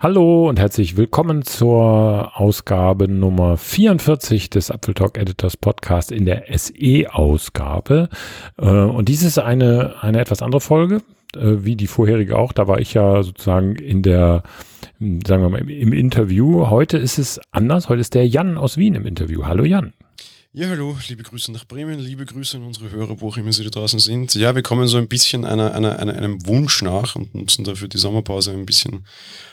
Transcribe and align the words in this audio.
Hallo 0.00 0.48
und 0.48 0.60
herzlich 0.60 0.96
willkommen 0.96 1.42
zur 1.42 2.38
Ausgabe 2.38 3.08
Nummer 3.08 3.56
44 3.56 4.48
des 4.48 4.70
Apfeltalk 4.70 5.18
Editors 5.18 5.56
Podcast 5.56 6.12
in 6.12 6.24
der 6.24 6.44
SE-Ausgabe. 6.56 8.08
Äh, 8.58 8.64
und 8.64 9.08
dies 9.08 9.24
ist 9.24 9.40
eine, 9.40 9.96
eine 10.00 10.20
etwas 10.20 10.40
andere 10.40 10.60
Folge, 10.60 11.02
äh, 11.34 11.64
wie 11.64 11.74
die 11.74 11.88
vorherige 11.88 12.38
auch. 12.38 12.52
Da 12.52 12.68
war 12.68 12.78
ich 12.78 12.94
ja 12.94 13.24
sozusagen 13.24 13.74
in 13.74 14.02
der, 14.02 14.44
sagen 15.00 15.42
wir 15.42 15.48
mal, 15.48 15.68
im 15.68 15.92
Interview. 15.92 16.70
Heute 16.70 16.96
ist 16.96 17.18
es 17.18 17.40
anders. 17.50 17.88
Heute 17.88 18.02
ist 18.02 18.14
der 18.14 18.28
Jan 18.28 18.56
aus 18.56 18.76
Wien 18.76 18.94
im 18.94 19.04
Interview. 19.04 19.46
Hallo 19.46 19.64
Jan. 19.64 19.94
Ja, 20.58 20.70
hallo, 20.70 20.98
liebe 21.06 21.22
Grüße 21.22 21.52
nach 21.52 21.64
Bremen, 21.64 22.00
liebe 22.00 22.26
Grüße 22.26 22.56
an 22.56 22.64
unsere 22.64 22.90
Hörer, 22.90 23.20
wo 23.20 23.28
auch 23.28 23.36
immer 23.36 23.52
sie 23.52 23.62
da 23.62 23.70
draußen 23.70 24.00
sind. 24.00 24.34
Ja, 24.34 24.56
wir 24.56 24.62
kommen 24.62 24.88
so 24.88 24.96
ein 24.98 25.06
bisschen 25.06 25.44
einer, 25.44 25.72
einer, 25.72 26.00
einer, 26.00 26.16
einem 26.16 26.44
Wunsch 26.48 26.82
nach 26.82 27.14
und 27.14 27.32
nutzen 27.32 27.62
dafür 27.62 27.86
die 27.86 27.96
Sommerpause 27.96 28.50
ein 28.50 28.66
bisschen 28.66 29.06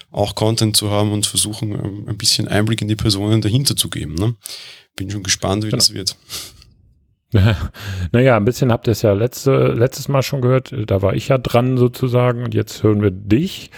auch 0.10 0.34
Content 0.34 0.76
zu 0.76 0.90
haben 0.90 1.12
und 1.12 1.28
versuchen, 1.28 1.74
ähm, 1.74 2.06
ein 2.10 2.18
bisschen 2.18 2.48
Einblick 2.48 2.82
in 2.82 2.88
die 2.88 2.96
Personen 2.96 3.40
dahinter 3.40 3.76
zu 3.76 3.92
geben. 3.92 4.16
Ne? 4.16 4.34
Bin 4.96 5.12
schon 5.12 5.22
gespannt, 5.22 5.64
wie 5.64 5.68
genau. 5.68 5.78
das 5.78 5.94
wird. 5.94 6.18
naja, 8.12 8.38
ein 8.38 8.46
bisschen 8.46 8.72
habt 8.72 8.88
ihr 8.88 8.92
es 8.92 9.02
ja 9.02 9.14
letzte, 9.14 9.74
letztes 9.74 10.08
Mal 10.08 10.22
schon 10.22 10.42
gehört. 10.42 10.74
Da 10.88 11.02
war 11.02 11.14
ich 11.14 11.28
ja 11.28 11.38
dran 11.38 11.78
sozusagen 11.78 12.44
und 12.44 12.54
jetzt 12.54 12.84
hören 12.84 13.02
wir 13.02 13.12
dich. 13.12 13.72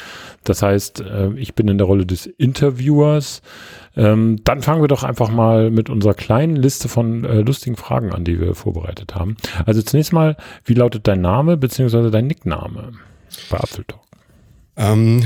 Das 0.43 0.61
heißt, 0.61 1.01
äh, 1.01 1.33
ich 1.35 1.55
bin 1.55 1.67
in 1.67 1.77
der 1.77 1.87
Rolle 1.87 2.05
des 2.05 2.25
Interviewers. 2.25 3.41
Ähm, 3.95 4.37
dann 4.43 4.61
fangen 4.61 4.81
wir 4.81 4.87
doch 4.87 5.03
einfach 5.03 5.29
mal 5.29 5.71
mit 5.71 5.89
unserer 5.89 6.13
kleinen 6.13 6.55
Liste 6.55 6.87
von 6.87 7.25
äh, 7.25 7.41
lustigen 7.41 7.75
Fragen 7.75 8.13
an, 8.13 8.23
die 8.23 8.39
wir 8.39 8.53
vorbereitet 8.53 9.15
haben. 9.15 9.37
Also 9.65 9.81
zunächst 9.81 10.13
mal, 10.13 10.37
wie 10.63 10.75
lautet 10.75 11.07
dein 11.07 11.21
Name 11.21 11.57
bzw. 11.57 12.11
dein 12.11 12.27
Nickname 12.27 12.93
bei 13.49 13.57
Apfeltalk? 13.57 14.01
Ähm, 14.77 15.23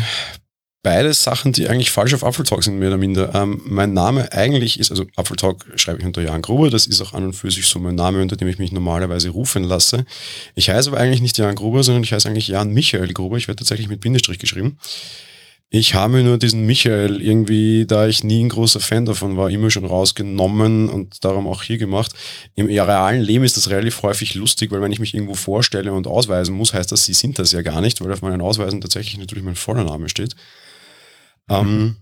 beides 0.84 1.24
Sachen, 1.24 1.54
die 1.54 1.68
eigentlich 1.68 1.92
falsch 1.92 2.14
auf 2.14 2.24
Apfeltalk 2.24 2.64
sind, 2.64 2.80
mehr 2.80 2.90
oder 2.90 2.98
minder. 2.98 3.34
Ähm, 3.36 3.62
mein 3.66 3.94
Name 3.94 4.32
eigentlich 4.32 4.80
ist, 4.80 4.92
also 4.92 5.06
Apfeltalk 5.16 5.66
schreibe 5.76 6.00
ich 6.00 6.06
unter 6.06 6.22
Jan 6.22 6.42
Gruber, 6.42 6.70
das 6.70 6.88
ist 6.88 7.02
auch 7.02 7.14
an 7.14 7.24
und 7.24 7.34
für 7.34 7.52
sich 7.52 7.68
so 7.68 7.80
mein 7.80 7.96
Name, 7.96 8.22
unter 8.22 8.36
dem 8.36 8.48
ich 8.48 8.58
mich 8.58 8.72
normalerweise 8.72 9.30
rufen 9.30 9.64
lasse. 9.64 10.06
Ich 10.56 10.70
heiße 10.70 10.90
aber 10.90 11.00
eigentlich 11.00 11.22
nicht 11.22 11.38
Jan 11.38 11.56
Gruber, 11.56 11.84
sondern 11.84 12.04
ich 12.04 12.14
heiße 12.14 12.28
eigentlich 12.28 12.48
Jan 12.48 12.74
Michael 12.74 13.14
Gruber. 13.14 13.38
Ich 13.38 13.48
werde 13.48 13.60
tatsächlich 13.60 13.90
mit 13.90 14.02
Bindestrich 14.02 14.40
geschrieben. 14.40 14.78
Ich 15.74 15.96
habe 15.96 16.22
nur 16.22 16.38
diesen 16.38 16.66
Michael 16.66 17.22
irgendwie, 17.22 17.86
da 17.88 18.06
ich 18.06 18.26
nie 18.26 18.44
ein 18.44 18.50
großer 18.50 18.82
Fan 18.82 19.06
davon 19.06 19.38
war, 19.38 19.50
immer 19.50 19.72
schon 19.72 19.86
rausgenommen 19.86 20.90
und 20.90 21.24
darum 21.24 21.48
auch 21.48 21.64
hier 21.64 21.78
gemacht. 21.78 22.12
Im 22.56 22.66
realen 22.66 23.22
Leben 23.22 23.46
ist 23.46 23.56
das 23.56 23.70
relativ 23.70 24.02
häufig 24.04 24.36
lustig, 24.36 24.70
weil 24.72 24.82
wenn 24.82 24.92
ich 24.92 25.00
mich 25.00 25.14
irgendwo 25.14 25.34
vorstelle 25.34 25.94
und 25.94 26.08
ausweisen 26.08 26.54
muss, 26.54 26.74
heißt 26.74 26.92
das, 26.92 27.06
sie 27.06 27.14
sind 27.14 27.40
das 27.40 27.54
ja 27.54 27.62
gar 27.62 27.80
nicht, 27.80 28.02
weil 28.02 28.12
auf 28.12 28.22
meinen 28.22 28.42
Ausweisen 28.42 28.82
tatsächlich 28.82 29.18
natürlich 29.18 29.46
mein 29.46 29.56
voller 29.56 29.86
Name 29.86 30.10
steht. 30.10 30.36
Ähm, 31.60 31.98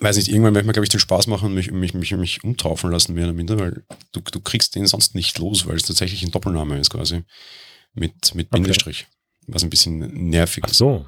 weiß 0.00 0.16
nicht, 0.16 0.28
irgendwann 0.28 0.52
möchte 0.52 0.66
man, 0.66 0.72
glaube 0.72 0.84
ich, 0.84 0.90
den 0.90 1.00
Spaß 1.00 1.26
machen 1.26 1.46
und 1.46 1.54
mich, 1.54 1.70
mich, 1.70 1.94
mich, 1.94 2.12
mich 2.12 2.44
umtaufen 2.44 2.90
lassen, 2.90 3.14
mehr 3.14 3.24
oder 3.24 3.32
minder, 3.32 3.58
weil 3.58 3.84
du, 4.12 4.20
du 4.20 4.40
kriegst 4.40 4.74
den 4.74 4.86
sonst 4.86 5.14
nicht 5.14 5.38
los, 5.38 5.66
weil 5.66 5.76
es 5.76 5.84
tatsächlich 5.84 6.22
ein 6.22 6.30
Doppelname 6.30 6.78
ist 6.78 6.90
quasi. 6.90 7.24
Mit, 7.94 8.34
mit 8.34 8.50
Bindestrich. 8.50 9.06
Okay. 9.08 9.52
Was 9.54 9.62
ein 9.62 9.70
bisschen 9.70 9.98
nervig 10.28 10.64
ist. 10.64 10.72
Ach 10.72 10.74
so. 10.74 11.06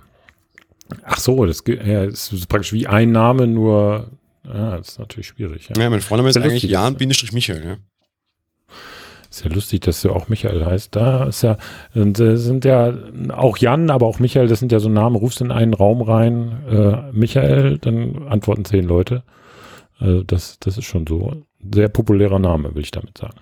Ach 1.05 1.19
so, 1.21 1.45
das, 1.45 1.63
ja, 1.67 2.05
ist 2.05 2.49
praktisch 2.49 2.73
wie 2.73 2.87
ein 2.87 3.13
Name, 3.13 3.47
nur 3.47 4.11
ja, 4.45 4.79
das 4.79 4.91
ist 4.91 4.99
natürlich 4.99 5.29
schwierig. 5.29 5.69
Ja, 5.69 5.83
ja 5.83 5.91
mein 5.91 6.01
Vorname 6.01 6.29
ist, 6.29 6.37
ist 6.37 6.43
eigentlich 6.43 6.63
Jan-Michael, 6.65 7.65
ja. 7.65 7.77
Ist 9.31 9.45
ja 9.45 9.51
lustig, 9.51 9.83
dass 9.83 10.03
du 10.03 10.11
auch 10.11 10.29
Michael 10.29 10.65
heißt. 10.65 10.97
Da 10.97 11.25
ist 11.29 11.43
ja, 11.43 11.57
äh, 11.95 12.37
sind 12.37 12.65
ja 12.65 12.93
auch 13.29 13.59
Jan, 13.59 13.91
aber 13.91 14.07
auch 14.07 14.19
Michael, 14.19 14.49
das 14.49 14.59
sind 14.59 14.73
ja 14.73 14.81
so 14.81 14.89
Namen, 14.89 15.15
rufst 15.15 15.41
in 15.41 15.53
einen 15.53 15.73
Raum 15.73 16.03
rein, 16.03 16.65
äh, 16.69 17.13
Michael, 17.13 17.79
dann 17.79 18.27
antworten 18.29 18.65
zehn 18.65 18.85
Leute. 18.85 19.23
Also 20.01 20.25
das, 20.25 20.59
das 20.59 20.79
ist 20.79 20.87
schon 20.87 21.07
so 21.07 21.45
sehr 21.73 21.89
populärer 21.89 22.39
Name, 22.41 22.75
will 22.75 22.83
ich 22.83 22.91
damit 22.91 23.19
sagen. 23.19 23.37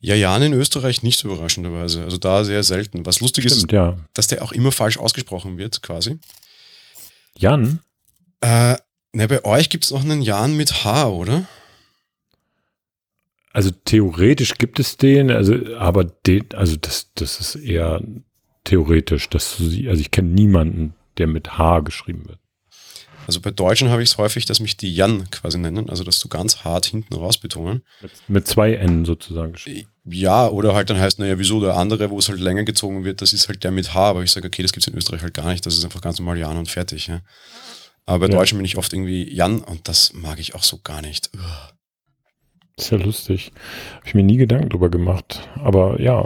Ja, 0.00 0.14
Jan 0.14 0.42
in 0.42 0.52
Österreich 0.52 1.02
nicht 1.02 1.18
so 1.18 1.28
überraschenderweise. 1.28 2.04
Also 2.04 2.18
da 2.18 2.44
sehr 2.44 2.62
selten. 2.62 3.04
Was 3.04 3.20
lustig 3.20 3.44
Stimmt, 3.44 3.64
ist, 3.64 3.72
ja. 3.72 3.96
dass 4.14 4.28
der 4.28 4.42
auch 4.42 4.52
immer 4.52 4.70
falsch 4.70 4.98
ausgesprochen 4.98 5.58
wird, 5.58 5.82
quasi. 5.82 6.18
Jan? 7.36 7.80
Äh, 8.40 8.76
ne, 9.12 9.26
bei 9.26 9.44
euch 9.44 9.70
gibt 9.70 9.84
es 9.84 9.90
noch 9.90 10.04
einen 10.04 10.22
Jan 10.22 10.56
mit 10.56 10.84
H, 10.84 11.08
oder? 11.08 11.46
Also 13.52 13.70
theoretisch 13.70 14.54
gibt 14.58 14.78
es 14.78 14.96
den, 14.96 15.30
also 15.30 15.54
aber 15.78 16.04
den, 16.04 16.46
also 16.54 16.76
das, 16.76 17.10
das 17.14 17.40
ist 17.40 17.56
eher 17.56 18.02
theoretisch. 18.64 19.28
Das, 19.30 19.56
also 19.58 20.00
ich 20.00 20.10
kenne 20.10 20.28
niemanden, 20.28 20.94
der 21.16 21.26
mit 21.26 21.58
H 21.58 21.80
geschrieben 21.80 22.28
wird. 22.28 22.38
Also 23.26 23.42
bei 23.42 23.50
Deutschen 23.50 23.90
habe 23.90 24.02
ich 24.02 24.08
es 24.10 24.16
häufig, 24.16 24.46
dass 24.46 24.58
mich 24.58 24.78
die 24.78 24.94
Jan 24.94 25.28
quasi 25.30 25.58
nennen, 25.58 25.90
also 25.90 26.02
dass 26.02 26.18
du 26.18 26.28
ganz 26.28 26.64
hart 26.64 26.86
hinten 26.86 27.12
raus 27.12 27.36
betonen. 27.36 27.82
Mit, 28.00 28.12
mit 28.26 28.46
zwei 28.46 28.72
N 28.72 29.04
sozusagen. 29.04 29.54
Ja, 30.06 30.48
oder 30.48 30.74
halt 30.74 30.88
dann 30.88 30.98
heißt, 30.98 31.18
naja, 31.18 31.38
wieso 31.38 31.60
der 31.60 31.76
andere, 31.76 32.08
wo 32.08 32.18
es 32.18 32.30
halt 32.30 32.40
länger 32.40 32.64
gezogen 32.64 33.04
wird, 33.04 33.20
das 33.20 33.34
ist 33.34 33.48
halt 33.48 33.64
der 33.64 33.70
mit 33.70 33.92
H, 33.92 34.08
aber 34.08 34.22
ich 34.22 34.30
sage, 34.30 34.46
okay, 34.46 34.62
das 34.62 34.72
gibt 34.72 34.86
es 34.86 34.90
in 34.90 34.96
Österreich 34.96 35.20
halt 35.20 35.34
gar 35.34 35.50
nicht, 35.50 35.66
das 35.66 35.76
ist 35.76 35.84
einfach 35.84 36.00
ganz 36.00 36.18
normal 36.18 36.38
Jan 36.38 36.56
und 36.56 36.70
fertig. 36.70 37.08
Ja. 37.08 37.20
Aber 38.06 38.20
bei 38.26 38.32
ja. 38.32 38.38
Deutschen 38.38 38.56
bin 38.56 38.64
ich 38.64 38.78
oft 38.78 38.90
irgendwie 38.94 39.30
Jan 39.30 39.60
und 39.60 39.88
das 39.88 40.14
mag 40.14 40.38
ich 40.38 40.54
auch 40.54 40.62
so 40.62 40.78
gar 40.82 41.02
nicht. 41.02 41.30
Ugh. 41.34 41.77
Ist 42.78 42.90
ja 42.90 42.98
lustig. 42.98 43.52
Habe 43.96 44.06
ich 44.06 44.14
mir 44.14 44.22
nie 44.22 44.36
Gedanken 44.36 44.68
drüber 44.68 44.88
gemacht. 44.88 45.48
Aber 45.56 46.00
ja. 46.00 46.24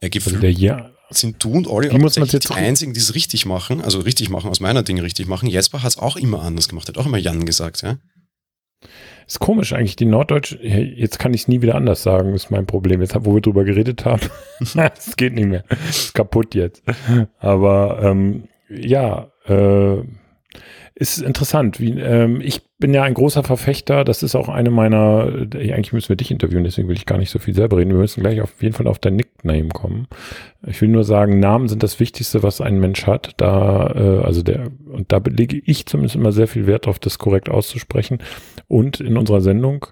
Er 0.00 0.10
gibt 0.10 0.26
also 0.26 0.38
der 0.38 0.52
ja, 0.52 0.90
sind 1.10 1.42
du 1.42 1.52
und 1.52 1.66
Olli 1.66 1.96
muss 1.98 2.18
man 2.18 2.28
jetzt 2.28 2.48
die 2.48 2.54
einzigen, 2.54 2.94
die 2.94 3.00
es 3.00 3.14
richtig 3.14 3.46
machen, 3.46 3.80
also 3.80 4.00
richtig 4.00 4.30
machen, 4.30 4.50
aus 4.50 4.60
meiner 4.60 4.82
Dinge 4.82 5.02
richtig 5.02 5.26
machen. 5.26 5.48
Jesper 5.48 5.82
hat 5.82 5.90
es 5.90 5.98
auch 5.98 6.16
immer 6.16 6.42
anders 6.42 6.68
gemacht, 6.68 6.88
hat 6.88 6.98
auch 6.98 7.06
immer 7.06 7.18
Jan 7.18 7.44
gesagt, 7.44 7.82
ja. 7.82 7.98
Ist 9.26 9.40
komisch 9.40 9.72
eigentlich, 9.72 9.96
die 9.96 10.04
Norddeutsche, 10.04 10.58
jetzt 10.62 11.18
kann 11.18 11.32
ich 11.32 11.42
es 11.42 11.48
nie 11.48 11.62
wieder 11.62 11.76
anders 11.76 12.02
sagen, 12.02 12.34
ist 12.34 12.50
mein 12.50 12.66
Problem. 12.66 13.00
Jetzt, 13.00 13.16
wo 13.20 13.34
wir 13.34 13.40
drüber 13.40 13.64
geredet 13.64 14.04
haben, 14.04 14.28
es 14.60 15.16
geht 15.16 15.32
nicht 15.32 15.46
mehr. 15.46 15.64
Ist 15.88 16.12
kaputt 16.12 16.54
jetzt. 16.54 16.82
Aber 17.38 18.00
ähm, 18.02 18.48
ja, 18.68 19.30
äh, 19.46 20.02
ist 20.94 21.22
interessant. 21.22 21.80
Wie, 21.80 21.98
ähm, 21.98 22.42
ich 22.42 22.62
bin 22.78 22.92
ja 22.92 23.02
ein 23.04 23.14
großer 23.14 23.44
Verfechter, 23.44 24.04
das 24.04 24.22
ist 24.22 24.34
auch 24.34 24.48
eine 24.48 24.70
meiner, 24.70 25.28
äh, 25.54 25.72
eigentlich 25.72 25.92
müssen 25.92 26.08
wir 26.08 26.16
dich 26.16 26.30
interviewen, 26.30 26.64
deswegen 26.64 26.88
will 26.88 26.96
ich 26.96 27.06
gar 27.06 27.18
nicht 27.18 27.30
so 27.30 27.38
viel 27.38 27.54
selber 27.54 27.76
reden. 27.76 27.90
Wir 27.90 27.98
müssen 27.98 28.20
gleich 28.20 28.40
auf 28.40 28.60
jeden 28.62 28.74
Fall 28.74 28.88
auf 28.88 28.98
dein 28.98 29.16
Nickname 29.16 29.68
kommen. 29.68 30.08
Ich 30.66 30.80
will 30.80 30.88
nur 30.88 31.04
sagen, 31.04 31.38
Namen 31.38 31.68
sind 31.68 31.82
das 31.82 32.00
Wichtigste, 32.00 32.42
was 32.42 32.60
ein 32.60 32.80
Mensch 32.80 33.06
hat. 33.06 33.32
Da, 33.36 33.86
äh, 33.94 34.24
also 34.24 34.42
der, 34.42 34.70
und 34.90 35.12
da 35.12 35.20
lege 35.24 35.60
ich 35.64 35.86
zumindest 35.86 36.16
immer 36.16 36.32
sehr 36.32 36.48
viel 36.48 36.66
Wert 36.66 36.86
darauf, 36.86 36.98
das 36.98 37.18
korrekt 37.18 37.48
auszusprechen. 37.48 38.18
Und 38.66 39.00
in 39.00 39.16
unserer 39.16 39.40
Sendung 39.40 39.86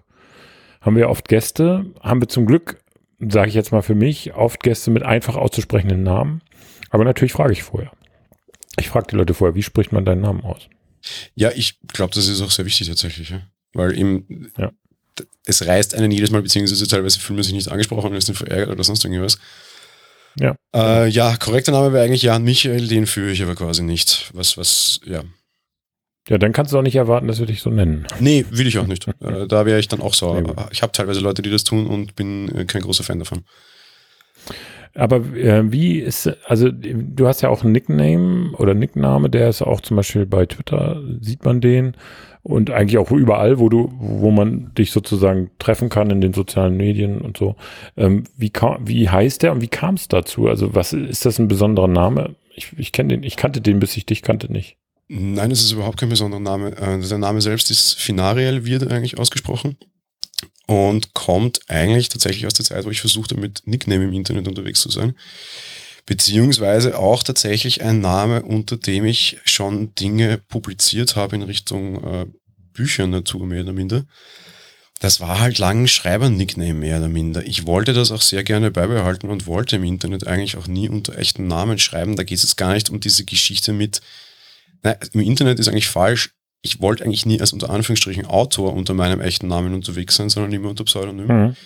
haben 0.80 0.96
wir 0.96 1.08
oft 1.08 1.28
Gäste, 1.28 1.86
haben 2.00 2.20
wir 2.20 2.28
zum 2.28 2.46
Glück, 2.46 2.78
sage 3.20 3.48
ich 3.48 3.54
jetzt 3.54 3.70
mal 3.70 3.82
für 3.82 3.94
mich, 3.94 4.34
oft 4.34 4.60
Gäste 4.62 4.90
mit 4.90 5.04
einfach 5.04 5.36
auszusprechenden 5.36 6.02
Namen. 6.02 6.42
Aber 6.90 7.04
natürlich 7.04 7.32
frage 7.32 7.52
ich 7.52 7.62
vorher. 7.62 7.92
Ich 8.78 8.88
frage 8.88 9.06
die 9.10 9.16
Leute 9.16 9.34
vorher, 9.34 9.54
wie 9.54 9.62
spricht 9.62 9.92
man 9.92 10.04
deinen 10.04 10.22
Namen 10.22 10.42
aus? 10.42 10.68
Ja, 11.34 11.50
ich 11.54 11.78
glaube, 11.88 12.14
das 12.14 12.28
ist 12.28 12.40
auch 12.40 12.50
sehr 12.50 12.64
wichtig 12.64 12.88
tatsächlich, 12.88 13.30
ja? 13.30 13.42
weil 13.72 13.96
eben 13.98 14.50
ja. 14.58 14.72
es 15.46 15.66
reißt 15.66 15.94
einen 15.94 16.10
jedes 16.10 16.30
Mal, 16.30 16.42
beziehungsweise 16.42 16.86
teilweise 16.86 17.18
fühlt 17.18 17.36
man 17.36 17.44
sich 17.44 17.52
nicht 17.52 17.68
angesprochen, 17.68 18.14
ist 18.14 18.28
nicht 18.28 18.38
verärgert 18.38 18.70
oder 18.70 18.84
sonst 18.84 19.04
irgendwas. 19.04 19.38
Ja. 20.38 20.56
Äh, 20.74 21.08
ja, 21.08 21.36
korrekter 21.36 21.72
Name 21.72 21.92
wäre 21.92 22.04
eigentlich 22.04 22.22
Jan 22.22 22.44
Michael, 22.44 22.88
den 22.88 23.06
führe 23.06 23.32
ich 23.32 23.42
aber 23.42 23.54
quasi 23.54 23.82
nicht. 23.82 24.30
Was, 24.32 24.56
was, 24.56 25.00
ja. 25.04 25.22
Ja, 26.28 26.38
dann 26.38 26.52
kannst 26.52 26.72
du 26.72 26.78
auch 26.78 26.82
nicht 26.82 26.94
erwarten, 26.94 27.26
dass 27.26 27.40
wir 27.40 27.46
dich 27.46 27.60
so 27.62 27.70
nennen. 27.70 28.06
Nee, 28.20 28.46
will 28.50 28.66
ich 28.66 28.78
auch 28.78 28.86
nicht. 28.86 29.08
äh, 29.20 29.46
da 29.46 29.66
wäre 29.66 29.80
ich 29.80 29.88
dann 29.88 30.00
auch 30.00 30.14
sauer. 30.14 30.40
Nee, 30.40 30.52
ich 30.70 30.82
habe 30.82 30.92
teilweise 30.92 31.20
Leute, 31.20 31.42
die 31.42 31.50
das 31.50 31.64
tun 31.64 31.86
und 31.86 32.14
bin 32.14 32.54
äh, 32.56 32.64
kein 32.64 32.82
großer 32.82 33.04
Fan 33.04 33.18
davon. 33.18 33.44
Aber 34.94 35.16
äh, 35.34 35.72
wie 35.72 35.98
ist, 35.98 36.30
also 36.46 36.68
du 36.70 37.26
hast 37.26 37.40
ja 37.40 37.48
auch 37.48 37.62
einen 37.62 37.72
Nickname 37.72 38.52
oder 38.58 38.74
Nickname, 38.74 39.30
der 39.30 39.48
ist 39.48 39.62
auch 39.62 39.80
zum 39.80 39.96
Beispiel 39.96 40.26
bei 40.26 40.44
Twitter, 40.46 41.00
sieht 41.20 41.44
man 41.44 41.60
den 41.60 41.96
und 42.42 42.70
eigentlich 42.70 42.98
auch 42.98 43.10
überall, 43.10 43.58
wo 43.58 43.68
du, 43.68 43.92
wo 43.98 44.30
man 44.30 44.74
dich 44.74 44.90
sozusagen 44.90 45.50
treffen 45.58 45.88
kann 45.88 46.10
in 46.10 46.20
den 46.20 46.34
sozialen 46.34 46.76
Medien 46.76 47.20
und 47.22 47.38
so. 47.38 47.56
Ähm, 47.96 48.24
wie, 48.36 48.50
kam, 48.50 48.86
wie 48.86 49.08
heißt 49.08 49.42
der 49.42 49.52
und 49.52 49.62
wie 49.62 49.68
kam 49.68 49.94
es 49.94 50.08
dazu? 50.08 50.48
Also 50.48 50.74
was 50.74 50.92
ist 50.92 51.24
das 51.24 51.38
ein 51.38 51.48
besonderer 51.48 51.88
Name? 51.88 52.34
Ich, 52.54 52.72
ich 52.76 52.92
kenne 52.92 53.10
den, 53.10 53.22
ich 53.22 53.36
kannte 53.36 53.62
den, 53.62 53.78
bis 53.78 53.96
ich 53.96 54.04
dich 54.04 54.20
kannte 54.20 54.52
nicht. 54.52 54.76
Nein, 55.08 55.50
es 55.50 55.62
ist 55.62 55.72
überhaupt 55.72 55.98
kein 55.98 56.08
besonderer 56.08 56.40
Name. 56.40 56.76
Äh, 56.76 56.98
der 57.00 57.18
Name 57.18 57.40
selbst 57.40 57.70
ist 57.70 57.94
Finariel, 57.94 58.66
wird 58.66 58.90
eigentlich 58.90 59.18
ausgesprochen 59.18 59.76
und 60.66 61.14
kommt 61.14 61.60
eigentlich 61.68 62.08
tatsächlich 62.08 62.46
aus 62.46 62.54
der 62.54 62.64
Zeit, 62.64 62.84
wo 62.84 62.90
ich 62.90 63.00
versuchte, 63.00 63.36
mit 63.36 63.62
Nickname 63.64 64.04
im 64.04 64.12
Internet 64.12 64.48
unterwegs 64.48 64.80
zu 64.80 64.90
sein. 64.90 65.14
Beziehungsweise 66.06 66.98
auch 66.98 67.22
tatsächlich 67.22 67.82
ein 67.82 68.00
Name, 68.00 68.42
unter 68.42 68.76
dem 68.76 69.04
ich 69.04 69.38
schon 69.44 69.94
Dinge 69.94 70.38
publiziert 70.38 71.14
habe 71.16 71.36
in 71.36 71.42
Richtung 71.42 72.04
äh, 72.04 72.26
Bücher 72.72 73.06
Natur, 73.06 73.46
mehr 73.46 73.62
oder 73.62 73.72
minder. 73.72 74.04
Das 74.98 75.20
war 75.20 75.40
halt 75.40 75.58
lang 75.58 75.86
Schreiber-Nickname, 75.86 76.74
mehr 76.74 76.98
oder 76.98 77.08
minder. 77.08 77.44
Ich 77.44 77.66
wollte 77.66 77.92
das 77.92 78.12
auch 78.12 78.22
sehr 78.22 78.44
gerne 78.44 78.70
beibehalten 78.70 79.30
und 79.30 79.46
wollte 79.46 79.76
im 79.76 79.84
Internet 79.84 80.26
eigentlich 80.26 80.56
auch 80.56 80.68
nie 80.68 80.88
unter 80.88 81.18
echten 81.18 81.48
Namen 81.48 81.78
schreiben. 81.78 82.16
Da 82.16 82.22
geht 82.22 82.38
es 82.38 82.44
jetzt 82.44 82.56
gar 82.56 82.72
nicht 82.72 82.88
um 82.88 83.00
diese 83.00 83.24
Geschichte 83.24 83.72
mit, 83.72 84.00
Nein, 84.82 84.96
im 85.12 85.20
Internet 85.20 85.58
ist 85.58 85.68
eigentlich 85.68 85.88
falsch. 85.88 86.30
Ich 86.62 86.80
wollte 86.80 87.04
eigentlich 87.04 87.26
nie 87.26 87.40
als 87.40 87.52
unter 87.52 87.70
Anführungsstrichen 87.70 88.26
Autor 88.26 88.72
unter 88.74 88.94
meinem 88.94 89.20
echten 89.20 89.48
Namen 89.48 89.74
unterwegs 89.74 90.16
sein, 90.16 90.28
sondern 90.28 90.52
immer 90.52 90.70
unter 90.70 90.84
Pseudonym. 90.84 91.26
Mhm. 91.26 91.56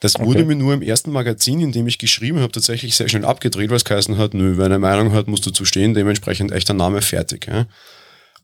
Das 0.00 0.18
wurde 0.18 0.44
mir 0.44 0.56
nur 0.56 0.74
im 0.74 0.82
ersten 0.82 1.10
Magazin, 1.10 1.60
in 1.60 1.72
dem 1.72 1.86
ich 1.86 1.96
geschrieben 1.98 2.40
habe, 2.40 2.52
tatsächlich 2.52 2.94
sehr 2.94 3.08
schnell 3.08 3.24
abgedreht, 3.24 3.70
weil 3.70 3.78
es 3.78 3.84
geheißen 3.84 4.18
hat, 4.18 4.34
nö, 4.34 4.58
wer 4.58 4.66
eine 4.66 4.78
Meinung 4.78 5.12
hat, 5.12 5.26
musst 5.26 5.46
du 5.46 5.50
zu 5.50 5.64
stehen, 5.64 5.94
dementsprechend 5.94 6.52
echter 6.52 6.74
Name 6.74 7.00
fertig. 7.00 7.46
Ja. 7.46 7.66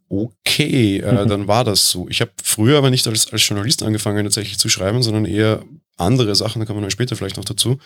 Okay, 0.09 0.99
äh, 0.99 1.25
mhm. 1.25 1.29
dann 1.29 1.49
war 1.49 1.65
das 1.65 1.91
so. 1.91 2.09
Ich 2.09 2.23
habe 2.23 2.31
früher 2.43 2.79
aber 2.79 2.91
nicht 2.91 3.06
als, 3.06 3.31
als 3.31 3.47
Journalist 3.47 3.83
angefangen, 3.83 4.25
tatsächlich 4.25 4.59
zu 4.59 4.71
schreiben, 4.71 5.03
sondern 5.03 5.27
eher 5.27 5.62
andere 5.99 6.35
Sachen, 6.35 6.61
da 6.61 6.67
kommen 6.67 6.79
wir 6.79 6.83
dann 6.83 6.91
später 6.91 7.17
vielleicht 7.17 7.37
noch 7.37 7.44
dazu. 7.44 7.79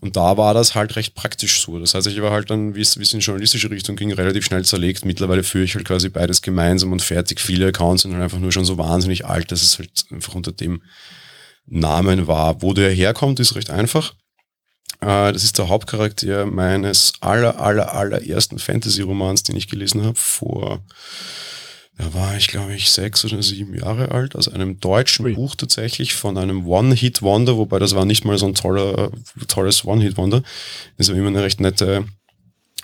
Und 0.00 0.16
da 0.16 0.36
war 0.36 0.52
das 0.52 0.74
halt 0.74 0.96
recht 0.96 1.14
praktisch 1.14 1.62
so. 1.62 1.78
Das 1.78 1.94
heißt, 1.94 2.06
ich 2.06 2.20
war 2.20 2.30
halt 2.30 2.50
dann, 2.50 2.74
wie 2.74 2.82
es 2.82 2.96
in 2.96 3.20
journalistische 3.20 3.70
Richtung 3.70 3.96
ging, 3.96 4.12
relativ 4.12 4.44
schnell 4.44 4.64
zerlegt. 4.64 5.04
Mittlerweile 5.04 5.42
führe 5.42 5.64
ich 5.64 5.74
halt 5.74 5.86
quasi 5.86 6.08
beides 6.08 6.42
gemeinsam 6.42 6.92
und 6.92 7.02
fertig. 7.02 7.40
Viele 7.40 7.68
Accounts 7.68 8.02
sind 8.02 8.12
halt 8.12 8.22
einfach 8.22 8.38
nur 8.38 8.52
schon 8.52 8.64
so 8.64 8.76
wahnsinnig 8.76 9.24
alt, 9.26 9.50
dass 9.52 9.62
es 9.62 9.78
halt 9.78 10.04
einfach 10.10 10.34
unter 10.34 10.52
dem 10.52 10.82
Namen 11.66 12.26
war. 12.26 12.62
Wo 12.62 12.74
der 12.74 12.90
herkommt, 12.90 13.40
ist 13.40 13.54
recht 13.54 13.70
einfach. 13.70 14.14
Äh, 15.00 15.32
das 15.32 15.44
ist 15.44 15.58
der 15.58 15.68
Hauptcharakter 15.68 16.46
meines 16.46 17.14
aller, 17.20 17.60
aller, 17.60 17.94
allerersten 17.94 18.58
Fantasy-Romans, 18.58 19.42
den 19.44 19.56
ich 19.56 19.68
gelesen 19.68 20.04
habe, 20.04 20.16
vor 20.16 20.84
da 21.98 22.12
war 22.12 22.36
ich, 22.36 22.48
glaube 22.48 22.74
ich, 22.74 22.90
sechs 22.90 23.24
oder 23.24 23.42
sieben 23.42 23.74
Jahre 23.74 24.10
alt, 24.10 24.36
aus 24.36 24.48
einem 24.48 24.80
deutschen 24.80 25.26
Ui. 25.26 25.34
Buch 25.34 25.54
tatsächlich, 25.54 26.14
von 26.14 26.36
einem 26.36 26.66
One-Hit-Wonder, 26.66 27.56
wobei 27.56 27.78
das 27.78 27.94
war 27.94 28.04
nicht 28.04 28.24
mal 28.24 28.36
so 28.36 28.46
ein 28.46 28.54
toller, 28.54 29.10
tolles 29.48 29.84
One-Hit-Wonder. 29.84 30.42
Das 30.98 31.08
war 31.08 31.16
immer 31.16 31.28
eine 31.28 31.42
recht 31.42 31.60
nette 31.60 32.04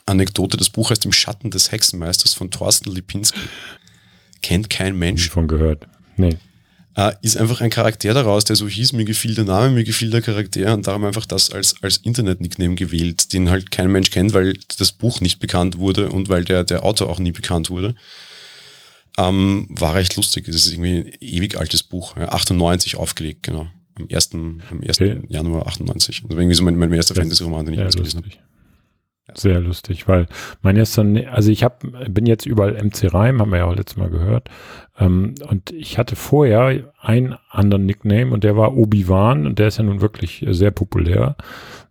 Anekdote. 0.07 0.57
Das 0.57 0.71
Buch 0.71 0.91
heißt 0.91 1.05
Im 1.05 1.13
Schatten 1.13 1.51
des 1.51 1.73
Hexenmeisters 1.73 2.33
von 2.33 2.51
Thorsten 2.51 2.91
Lipinski. 2.91 3.41
Kennt 4.41 4.71
kein 4.71 4.99
Mensch. 4.99 5.29
Von 5.29 5.47
gehört. 5.47 5.87
Nee. 6.17 6.39
Uh, 6.99 7.11
ist 7.23 7.39
einfach 7.39 7.63
ein 7.63 7.71
Charakter 7.71 8.13
daraus, 8.13 8.45
der 8.45 8.55
so 8.55 8.69
hieß, 8.69 8.93
mir 8.93 9.07
gefiel 9.07 9.35
der 9.35 9.45
Name, 9.45 9.71
mir 9.71 9.85
gefiel 9.85 10.11
der 10.11 10.21
Charakter 10.21 10.75
und 10.75 10.87
darum 10.87 11.07
einfach 11.07 11.25
das 11.25 11.51
als, 11.51 11.75
als 11.83 11.97
Internet-Nickname 11.99 12.75
gewählt, 12.75 13.33
den 13.33 13.49
halt 13.49 13.71
kein 13.71 13.91
Mensch 13.91 14.11
kennt, 14.11 14.35
weil 14.35 14.59
das 14.77 14.93
Buch 14.93 15.23
nicht 15.23 15.39
bekannt 15.39 15.79
wurde 15.79 16.11
und 16.11 16.29
weil 16.29 16.45
der, 16.45 16.65
der 16.65 16.85
Autor 16.85 17.09
auch 17.09 17.19
nie 17.19 17.33
bekannt 17.33 17.71
wurde. 17.71 17.95
Ähm, 19.19 19.67
war 19.71 19.95
recht 19.95 20.17
lustig. 20.17 20.49
Es 20.49 20.57
ist 20.57 20.73
irgendwie 20.73 20.99
ein 20.99 21.13
ewig 21.21 21.59
altes 21.59 21.83
Buch. 21.83 22.17
Ja, 22.17 22.31
98 22.31 22.97
aufgelegt, 22.97 23.43
genau. 23.43 23.67
Am 23.95 24.09
1. 24.11 24.35
Am 24.35 24.61
1. 24.71 25.01
Okay. 25.01 25.21
Januar 25.29 25.67
98. 25.67 26.23
Also 26.25 26.39
irgendwie 26.39 26.55
so 26.55 26.65
mein, 26.65 26.77
mein 26.77 26.93
erster 26.93 27.15
Fantasy-Roman, 27.15 27.67
den 27.67 27.75
ich 27.75 27.79
jemals 27.79 27.97
gelesen 27.97 28.19
habe. 28.19 28.29
Sehr 29.35 29.61
lustig, 29.61 30.09
weil 30.09 30.27
mein 30.63 30.77
erster, 30.77 31.07
also 31.31 31.51
ich 31.51 31.63
hab, 31.63 31.85
bin 32.09 32.27
jetzt 32.27 32.45
überall 32.45 32.75
MC 32.75 33.15
Reim, 33.15 33.41
haben 33.41 33.51
wir 33.51 33.59
ja 33.59 33.65
auch 33.67 33.77
letztes 33.77 33.97
Mal 33.97 34.11
gehört. 34.11 34.49
Ähm, 34.99 35.35
und 35.49 35.71
ich 35.71 35.97
hatte 35.97 36.17
vorher 36.17 36.93
einen 37.01 37.37
anderen 37.49 37.87
Nickname 37.87 38.33
und 38.33 38.45
der 38.45 38.57
war 38.57 38.77
Obi-Wan 38.77 39.47
und 39.47 39.59
der 39.59 39.69
ist 39.69 39.79
ja 39.79 39.85
nun 39.85 40.01
wirklich 40.01 40.45
sehr 40.49 40.71
populär. 40.71 41.37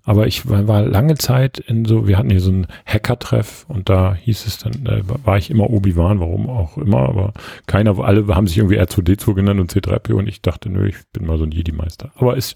Aber 0.03 0.25
ich 0.25 0.49
war 0.49 0.81
lange 0.81 1.15
Zeit 1.15 1.59
in 1.59 1.85
so, 1.85 2.07
wir 2.07 2.17
hatten 2.17 2.31
hier 2.31 2.41
so 2.41 2.49
einen 2.49 2.67
Hacker-Treff 2.85 3.65
und 3.67 3.89
da 3.89 4.15
hieß 4.15 4.47
es 4.47 4.57
dann, 4.57 4.83
da 4.83 5.01
war 5.23 5.37
ich 5.37 5.51
immer 5.51 5.69
Obi-Wan, 5.69 6.19
warum 6.19 6.49
auch 6.49 6.77
immer, 6.77 7.07
aber 7.07 7.33
keiner, 7.67 7.97
alle 7.99 8.27
haben 8.27 8.47
sich 8.47 8.57
irgendwie 8.57 8.79
R2D2 8.79 9.33
genannt 9.35 9.59
und 9.59 9.71
C3PO 9.71 10.13
und 10.13 10.27
ich 10.27 10.41
dachte, 10.41 10.69
nö, 10.69 10.87
ich 10.87 10.95
bin 11.13 11.27
mal 11.27 11.37
so 11.37 11.43
ein 11.43 11.51
Jedi-Meister. 11.51 12.11
Aber 12.15 12.35
es 12.35 12.55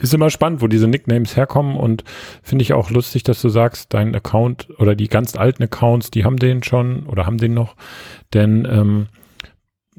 ist 0.00 0.14
immer 0.14 0.30
spannend, 0.30 0.62
wo 0.62 0.66
diese 0.66 0.88
Nicknames 0.88 1.36
herkommen 1.36 1.76
und 1.76 2.04
finde 2.42 2.62
ich 2.62 2.72
auch 2.72 2.90
lustig, 2.90 3.22
dass 3.22 3.42
du 3.42 3.50
sagst, 3.50 3.92
dein 3.92 4.14
Account 4.14 4.68
oder 4.78 4.94
die 4.94 5.08
ganz 5.08 5.36
alten 5.36 5.64
Accounts, 5.64 6.10
die 6.10 6.24
haben 6.24 6.36
den 6.36 6.62
schon 6.62 7.06
oder 7.06 7.26
haben 7.26 7.38
den 7.38 7.52
noch, 7.54 7.76
denn 8.32 8.66
ähm, 8.70 9.08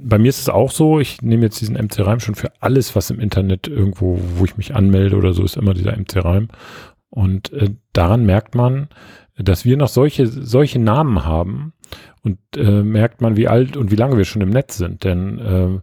bei 0.01 0.17
mir 0.17 0.29
ist 0.29 0.39
es 0.39 0.49
auch 0.49 0.71
so, 0.71 0.99
ich 0.99 1.21
nehme 1.21 1.43
jetzt 1.43 1.61
diesen 1.61 1.75
MC-Reim 1.75 2.19
schon 2.19 2.35
für 2.35 2.51
alles, 2.59 2.95
was 2.95 3.09
im 3.09 3.19
Internet 3.19 3.67
irgendwo, 3.67 4.19
wo 4.35 4.45
ich 4.45 4.57
mich 4.57 4.75
anmelde 4.75 5.17
oder 5.17 5.33
so, 5.33 5.43
ist 5.43 5.57
immer 5.57 5.73
dieser 5.73 5.95
MC-Reim. 5.95 6.47
Und 7.09 7.51
äh, 7.53 7.71
daran 7.93 8.25
merkt 8.25 8.55
man, 8.55 8.89
dass 9.37 9.65
wir 9.65 9.77
noch 9.77 9.87
solche, 9.87 10.27
solche 10.27 10.79
Namen 10.79 11.25
haben 11.25 11.73
und 12.23 12.37
äh, 12.55 12.83
merkt 12.83 13.21
man, 13.21 13.37
wie 13.37 13.47
alt 13.47 13.77
und 13.77 13.91
wie 13.91 13.95
lange 13.95 14.17
wir 14.17 14.25
schon 14.25 14.41
im 14.41 14.49
Netz 14.49 14.77
sind. 14.77 15.03
Denn 15.03 15.39
äh, 15.39 15.79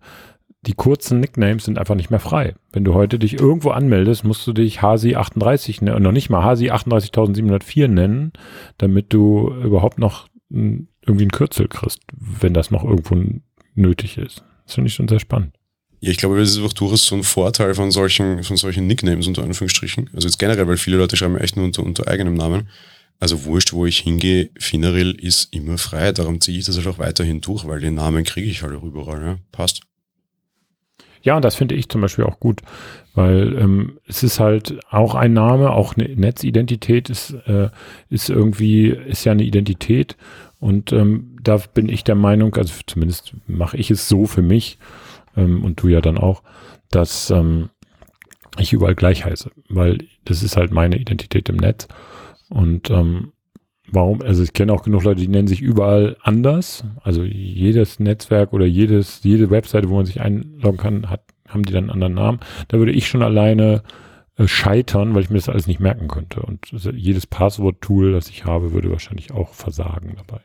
die 0.63 0.75
kurzen 0.75 1.21
Nicknames 1.21 1.65
sind 1.65 1.79
einfach 1.79 1.95
nicht 1.95 2.11
mehr 2.11 2.21
frei. 2.21 2.55
Wenn 2.73 2.85
du 2.85 2.95
heute 2.95 3.19
dich 3.19 3.39
irgendwo 3.39 3.71
anmeldest, 3.71 4.25
musst 4.25 4.47
du 4.47 4.53
dich 4.53 4.81
Hasi38, 4.81 5.85
ne, 5.85 5.99
noch 6.01 6.13
nicht 6.13 6.29
mal 6.29 6.43
Hasi 6.43 6.71
38704 6.71 7.89
nennen, 7.89 8.33
damit 8.79 9.13
du 9.13 9.53
überhaupt 9.63 9.99
noch 9.99 10.29
hm, 10.51 10.89
irgendwie 11.03 11.27
ein 11.27 11.31
Kürzel 11.31 11.69
kriegst, 11.69 12.01
wenn 12.13 12.53
das 12.53 12.71
noch 12.71 12.85
irgendwo 12.85 13.15
nötig 13.77 14.19
ist. 14.19 14.43
Das 14.65 14.75
finde 14.75 14.89
ich 14.89 14.95
schon 14.95 15.09
sehr 15.09 15.21
spannend. 15.21 15.55
Ja, 16.01 16.11
ich 16.11 16.19
glaube, 16.19 16.39
das 16.39 16.51
ist 16.51 16.59
auch 16.59 16.73
durchaus 16.73 17.07
so 17.07 17.15
ein 17.17 17.23
Vorteil 17.23 17.75
von 17.75 17.91
solchen, 17.91 18.43
von 18.45 18.57
solchen 18.57 18.87
Nicknames 18.87 19.27
unter 19.27 19.43
Anführungsstrichen. 19.43 20.11
Also 20.15 20.29
jetzt 20.29 20.39
generell, 20.39 20.69
weil 20.69 20.77
viele 20.77 20.99
Leute 20.99 21.17
schreiben 21.17 21.39
echt 21.39 21.57
nur 21.57 21.65
unter, 21.65 21.83
unter 21.83 22.09
eigenem 22.09 22.35
Namen. 22.35 22.69
Also 23.19 23.45
wurscht, 23.45 23.73
wo 23.73 23.87
ich 23.87 24.01
hingehe, 24.01 24.51
Finaril 24.59 25.13
ist 25.13 25.55
immer 25.55 25.79
frei. 25.79 26.13
Darum 26.13 26.41
ziehe 26.41 26.59
ich 26.59 26.67
das 26.67 26.77
halt 26.77 26.87
auch 26.87 26.99
weiterhin 26.99 27.41
durch, 27.41 27.67
weil 27.67 27.81
den 27.81 27.95
Namen 27.95 28.25
kriege 28.25 28.49
ich 28.49 28.63
halt 28.63 28.75
auch 28.75 28.83
überall. 28.83 29.23
Ja? 29.23 29.37
Passt. 29.53 29.81
Ja, 31.23 31.35
und 31.35 31.45
das 31.45 31.57
finde 31.57 31.75
ich 31.75 31.89
zum 31.89 32.03
Beispiel 32.03 32.25
auch 32.25 32.39
gut, 32.39 32.61
weil 33.15 33.59
ähm, 33.59 33.99
es 34.07 34.23
ist 34.23 34.39
halt 34.39 34.79
auch 34.91 35.17
ein 35.17 35.33
Name, 35.33 35.71
auch 35.71 35.97
eine 35.97 36.15
Netzidentität 36.15 37.11
ist, 37.11 37.33
äh, 37.47 37.71
ist 38.11 38.31
irgendwie, 38.31 38.91
ist 38.91 39.25
ja 39.25 39.33
eine 39.33 39.43
Identität 39.43 40.17
und 40.67 40.93
ähm, 40.93 41.37
da 41.45 41.59
bin 41.59 41.89
ich 41.89 42.03
der 42.03 42.17
Meinung, 42.17 42.57
also 42.57 42.75
zumindest 42.89 43.35
mache 43.47 43.77
ich 43.77 43.93
es 43.93 44.09
so 44.09 44.27
für 44.27 44.43
mich 44.43 44.81
ähm, 45.37 45.63
und 45.63 45.81
du 45.81 45.87
ja 45.87 46.01
dann 46.01 46.19
auch, 46.19 46.43
dass 46.91 47.31
ähm, 47.31 47.71
ich 48.59 48.73
überall 48.73 48.97
gleich 48.97 49.25
heiße, 49.25 49.53
weil 49.69 49.99
das 50.25 50.43
ist 50.43 50.57
halt 50.57 50.73
meine 50.73 50.99
Identität 50.99 51.49
im 51.51 51.55
Netz. 51.55 51.87
Und 52.49 52.91
ähm, 52.91 53.31
warum, 53.87 54.23
also 54.23 54.43
ich 54.43 54.55
kenne 54.55 54.73
auch 54.73 54.83
genug 54.83 55.05
Leute, 55.05 55.21
die 55.21 55.29
nennen 55.29 55.47
sich 55.47 55.61
überall 55.63 56.17
anders. 56.21 56.83
Also 57.05 57.23
jedes 57.23 58.01
Netzwerk 58.01 58.53
oder 58.53 58.67
jedes, 58.67 59.23
jede 59.23 59.51
Webseite, 59.51 59.89
wo 59.89 59.95
man 59.95 60.07
sich 60.07 60.21
einloggen 60.21 60.79
kann, 60.79 61.09
hat, 61.09 61.23
haben 61.47 61.63
die 61.63 61.75
dann 61.75 61.85
einen 61.85 62.03
anderen 62.03 62.15
Namen. 62.15 62.41
Da 62.67 62.79
würde 62.79 62.91
ich 62.91 63.07
schon 63.07 63.23
alleine 63.23 63.85
äh, 64.37 64.49
scheitern, 64.49 65.15
weil 65.15 65.23
ich 65.23 65.31
mir 65.31 65.37
das 65.37 65.49
alles 65.49 65.69
nicht 65.69 65.79
merken 65.79 66.09
könnte. 66.09 66.43
Und 66.43 66.73
jedes 66.73 67.29
Passwort-Tool, 67.29 68.11
das 68.11 68.31
ich 68.31 68.45
habe, 68.45 68.73
würde 68.73 68.91
wahrscheinlich 68.91 69.31
auch 69.31 69.55
versagen 69.55 70.17
dabei. 70.17 70.41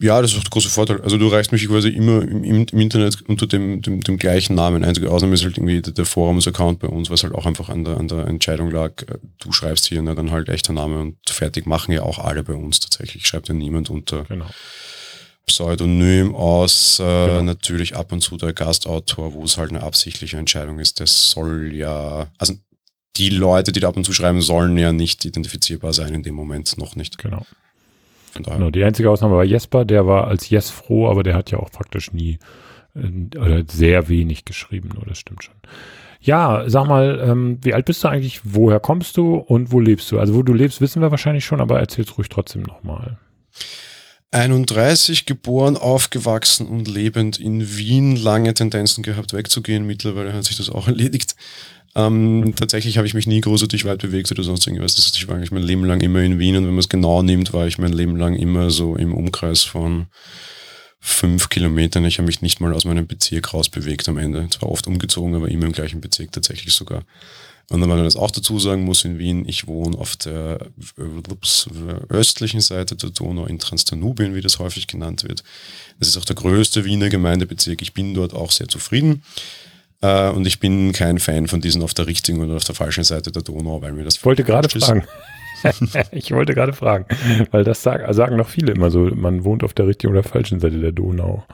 Ja, 0.00 0.20
das 0.20 0.32
ist 0.32 0.38
auch 0.38 0.42
der 0.42 0.50
große 0.50 0.68
Vorteil. 0.68 1.00
Also 1.00 1.18
du 1.18 1.28
reichst 1.28 1.52
mich 1.52 1.66
quasi 1.66 1.88
immer 1.88 2.22
im, 2.22 2.44
im 2.44 2.80
Internet 2.80 3.22
unter 3.28 3.46
dem, 3.46 3.82
dem, 3.82 4.02
dem, 4.02 4.18
gleichen 4.18 4.54
Namen. 4.54 4.84
Einzige 4.84 5.10
Ausnahme 5.10 5.34
ist 5.34 5.44
halt 5.44 5.56
irgendwie 5.56 5.80
der, 5.80 5.92
der 5.92 6.04
Forums-Account 6.04 6.80
bei 6.80 6.88
uns, 6.88 7.10
was 7.10 7.22
halt 7.22 7.34
auch 7.34 7.46
einfach 7.46 7.68
an 7.68 7.84
der, 7.84 7.96
an 7.96 8.08
der 8.08 8.26
Entscheidung 8.26 8.70
lag. 8.70 9.02
Äh, 9.02 9.18
du 9.38 9.52
schreibst 9.52 9.86
hier 9.86 10.02
ne, 10.02 10.14
dann 10.14 10.30
halt 10.30 10.48
echter 10.48 10.72
Name 10.72 10.98
und 10.98 11.16
fertig 11.28 11.66
machen 11.66 11.92
ja 11.92 12.02
auch 12.02 12.18
alle 12.18 12.42
bei 12.42 12.54
uns 12.54 12.80
tatsächlich. 12.80 13.26
Schreibt 13.26 13.48
ja 13.48 13.54
niemand 13.54 13.90
unter 13.90 14.24
genau. 14.24 14.46
Pseudonym 15.46 16.34
aus. 16.34 16.98
Äh, 16.98 17.02
genau. 17.02 17.42
Natürlich 17.42 17.96
ab 17.96 18.12
und 18.12 18.20
zu 18.20 18.36
der 18.36 18.52
Gastautor, 18.52 19.32
wo 19.32 19.44
es 19.44 19.56
halt 19.56 19.70
eine 19.70 19.82
absichtliche 19.82 20.36
Entscheidung 20.36 20.78
ist. 20.78 21.00
Das 21.00 21.30
soll 21.30 21.72
ja, 21.74 22.28
also 22.38 22.54
die 23.16 23.30
Leute, 23.30 23.72
die 23.72 23.80
da 23.80 23.88
ab 23.88 23.96
und 23.96 24.04
zu 24.04 24.12
schreiben, 24.12 24.42
sollen 24.42 24.76
ja 24.76 24.92
nicht 24.92 25.24
identifizierbar 25.24 25.92
sein 25.92 26.14
in 26.14 26.22
dem 26.22 26.34
Moment 26.34 26.76
noch 26.76 26.96
nicht. 26.96 27.18
Genau. 27.18 27.46
Genau, 28.44 28.70
die 28.70 28.84
einzige 28.84 29.10
Ausnahme 29.10 29.36
war 29.36 29.44
Jesper, 29.44 29.84
der 29.84 30.06
war 30.06 30.26
als 30.26 30.50
Yes 30.50 30.70
froh, 30.70 31.08
aber 31.08 31.22
der 31.22 31.34
hat 31.34 31.50
ja 31.50 31.58
auch 31.58 31.70
praktisch 31.70 32.12
nie 32.12 32.38
äh, 32.94 33.38
oder 33.38 33.64
sehr 33.68 34.08
wenig 34.08 34.44
geschrieben, 34.44 34.90
nur 34.94 35.04
das 35.04 35.18
stimmt 35.18 35.44
schon. 35.44 35.54
Ja, 36.20 36.64
sag 36.66 36.88
mal, 36.88 37.22
ähm, 37.24 37.58
wie 37.62 37.74
alt 37.74 37.84
bist 37.84 38.02
du 38.02 38.08
eigentlich? 38.08 38.40
Woher 38.42 38.80
kommst 38.80 39.16
du 39.16 39.36
und 39.36 39.70
wo 39.70 39.78
lebst 39.78 40.10
du? 40.10 40.18
Also 40.18 40.34
wo 40.34 40.42
du 40.42 40.52
lebst, 40.52 40.80
wissen 40.80 41.00
wir 41.00 41.10
wahrscheinlich 41.10 41.44
schon, 41.44 41.60
aber 41.60 41.78
erzähl's 41.78 42.16
ruhig 42.18 42.28
trotzdem 42.28 42.62
nochmal. 42.62 43.18
31 44.32 45.24
geboren, 45.24 45.76
aufgewachsen 45.76 46.66
und 46.66 46.88
lebend 46.88 47.38
in 47.38 47.76
Wien, 47.76 48.16
lange 48.16 48.52
Tendenzen 48.54 49.02
gehabt 49.02 49.32
wegzugehen. 49.32 49.86
Mittlerweile 49.86 50.32
hat 50.32 50.44
sich 50.44 50.56
das 50.56 50.68
auch 50.68 50.88
erledigt. 50.88 51.36
Ähm, 51.96 52.52
tatsächlich 52.54 52.98
habe 52.98 53.06
ich 53.06 53.14
mich 53.14 53.26
nie 53.26 53.40
großartig 53.40 53.86
weit 53.86 54.02
bewegt 54.02 54.30
oder 54.30 54.42
sonst 54.42 54.66
irgendwas. 54.66 54.96
Das 54.96 55.06
heißt, 55.06 55.16
ich 55.16 55.28
war 55.28 55.36
eigentlich 55.36 55.50
mein 55.50 55.62
Leben 55.62 55.84
lang 55.84 56.02
immer 56.02 56.20
in 56.20 56.38
Wien 56.38 56.56
und 56.56 56.64
wenn 56.64 56.74
man 56.74 56.80
es 56.80 56.90
genau 56.90 57.22
nimmt, 57.22 57.54
war 57.54 57.66
ich 57.66 57.78
mein 57.78 57.94
Leben 57.94 58.16
lang 58.16 58.36
immer 58.36 58.68
so 58.68 58.96
im 58.96 59.14
Umkreis 59.14 59.62
von 59.62 60.06
fünf 61.00 61.48
Kilometern. 61.48 62.04
Ich 62.04 62.18
habe 62.18 62.26
mich 62.26 62.42
nicht 62.42 62.60
mal 62.60 62.74
aus 62.74 62.84
meinem 62.84 63.06
Bezirk 63.06 63.54
rausbewegt 63.54 64.10
am 64.10 64.18
Ende. 64.18 64.46
Zwar 64.50 64.70
oft 64.70 64.86
umgezogen, 64.86 65.34
aber 65.34 65.48
immer 65.48 65.64
im 65.64 65.72
gleichen 65.72 66.02
Bezirk 66.02 66.32
tatsächlich 66.32 66.74
sogar. 66.74 67.02
Und 67.70 67.80
wenn 67.80 67.88
man 67.88 68.04
das 68.04 68.14
auch 68.14 68.30
dazu 68.30 68.58
sagen 68.60 68.84
muss, 68.84 69.04
in 69.04 69.18
Wien, 69.18 69.48
ich 69.48 69.66
wohne 69.66 69.96
auf 69.96 70.16
der 70.16 70.66
ups, 71.30 71.66
östlichen 72.10 72.60
Seite 72.60 72.94
der 72.94 73.10
Donau 73.10 73.46
in 73.46 73.58
Transdanubien, 73.58 74.34
wie 74.34 74.42
das 74.42 74.58
häufig 74.58 74.86
genannt 74.86 75.24
wird. 75.24 75.42
Das 75.98 76.08
ist 76.08 76.16
auch 76.18 76.24
der 76.26 76.36
größte 76.36 76.84
Wiener 76.84 77.08
Gemeindebezirk. 77.08 77.80
Ich 77.80 77.94
bin 77.94 78.12
dort 78.12 78.34
auch 78.34 78.50
sehr 78.50 78.68
zufrieden. 78.68 79.22
Äh, 80.02 80.30
und 80.30 80.46
ich 80.46 80.60
bin 80.60 80.92
kein 80.92 81.18
Fan 81.18 81.48
von 81.48 81.60
diesen 81.60 81.82
auf 81.82 81.94
der 81.94 82.06
richtigen 82.06 82.40
oder 82.40 82.56
auf 82.56 82.64
der 82.64 82.74
falschen 82.74 83.04
Seite 83.04 83.32
der 83.32 83.42
Donau, 83.42 83.80
weil 83.82 83.92
mir 83.92 84.04
das. 84.04 84.16
Ich 84.16 84.24
wollte 84.24 84.44
gerade 84.44 84.68
fragen. 84.68 85.04
ich 86.12 86.30
wollte 86.32 86.54
gerade 86.54 86.72
fragen, 86.72 87.06
weil 87.50 87.64
das 87.64 87.82
sagen, 87.82 88.12
sagen 88.12 88.36
noch 88.36 88.48
viele 88.48 88.72
immer 88.72 88.90
so, 88.90 89.10
man 89.14 89.44
wohnt 89.44 89.64
auf 89.64 89.72
der 89.72 89.86
richtigen 89.86 90.12
oder 90.12 90.22
falschen 90.22 90.60
Seite 90.60 90.78
der 90.78 90.92
Donau. 90.92 91.44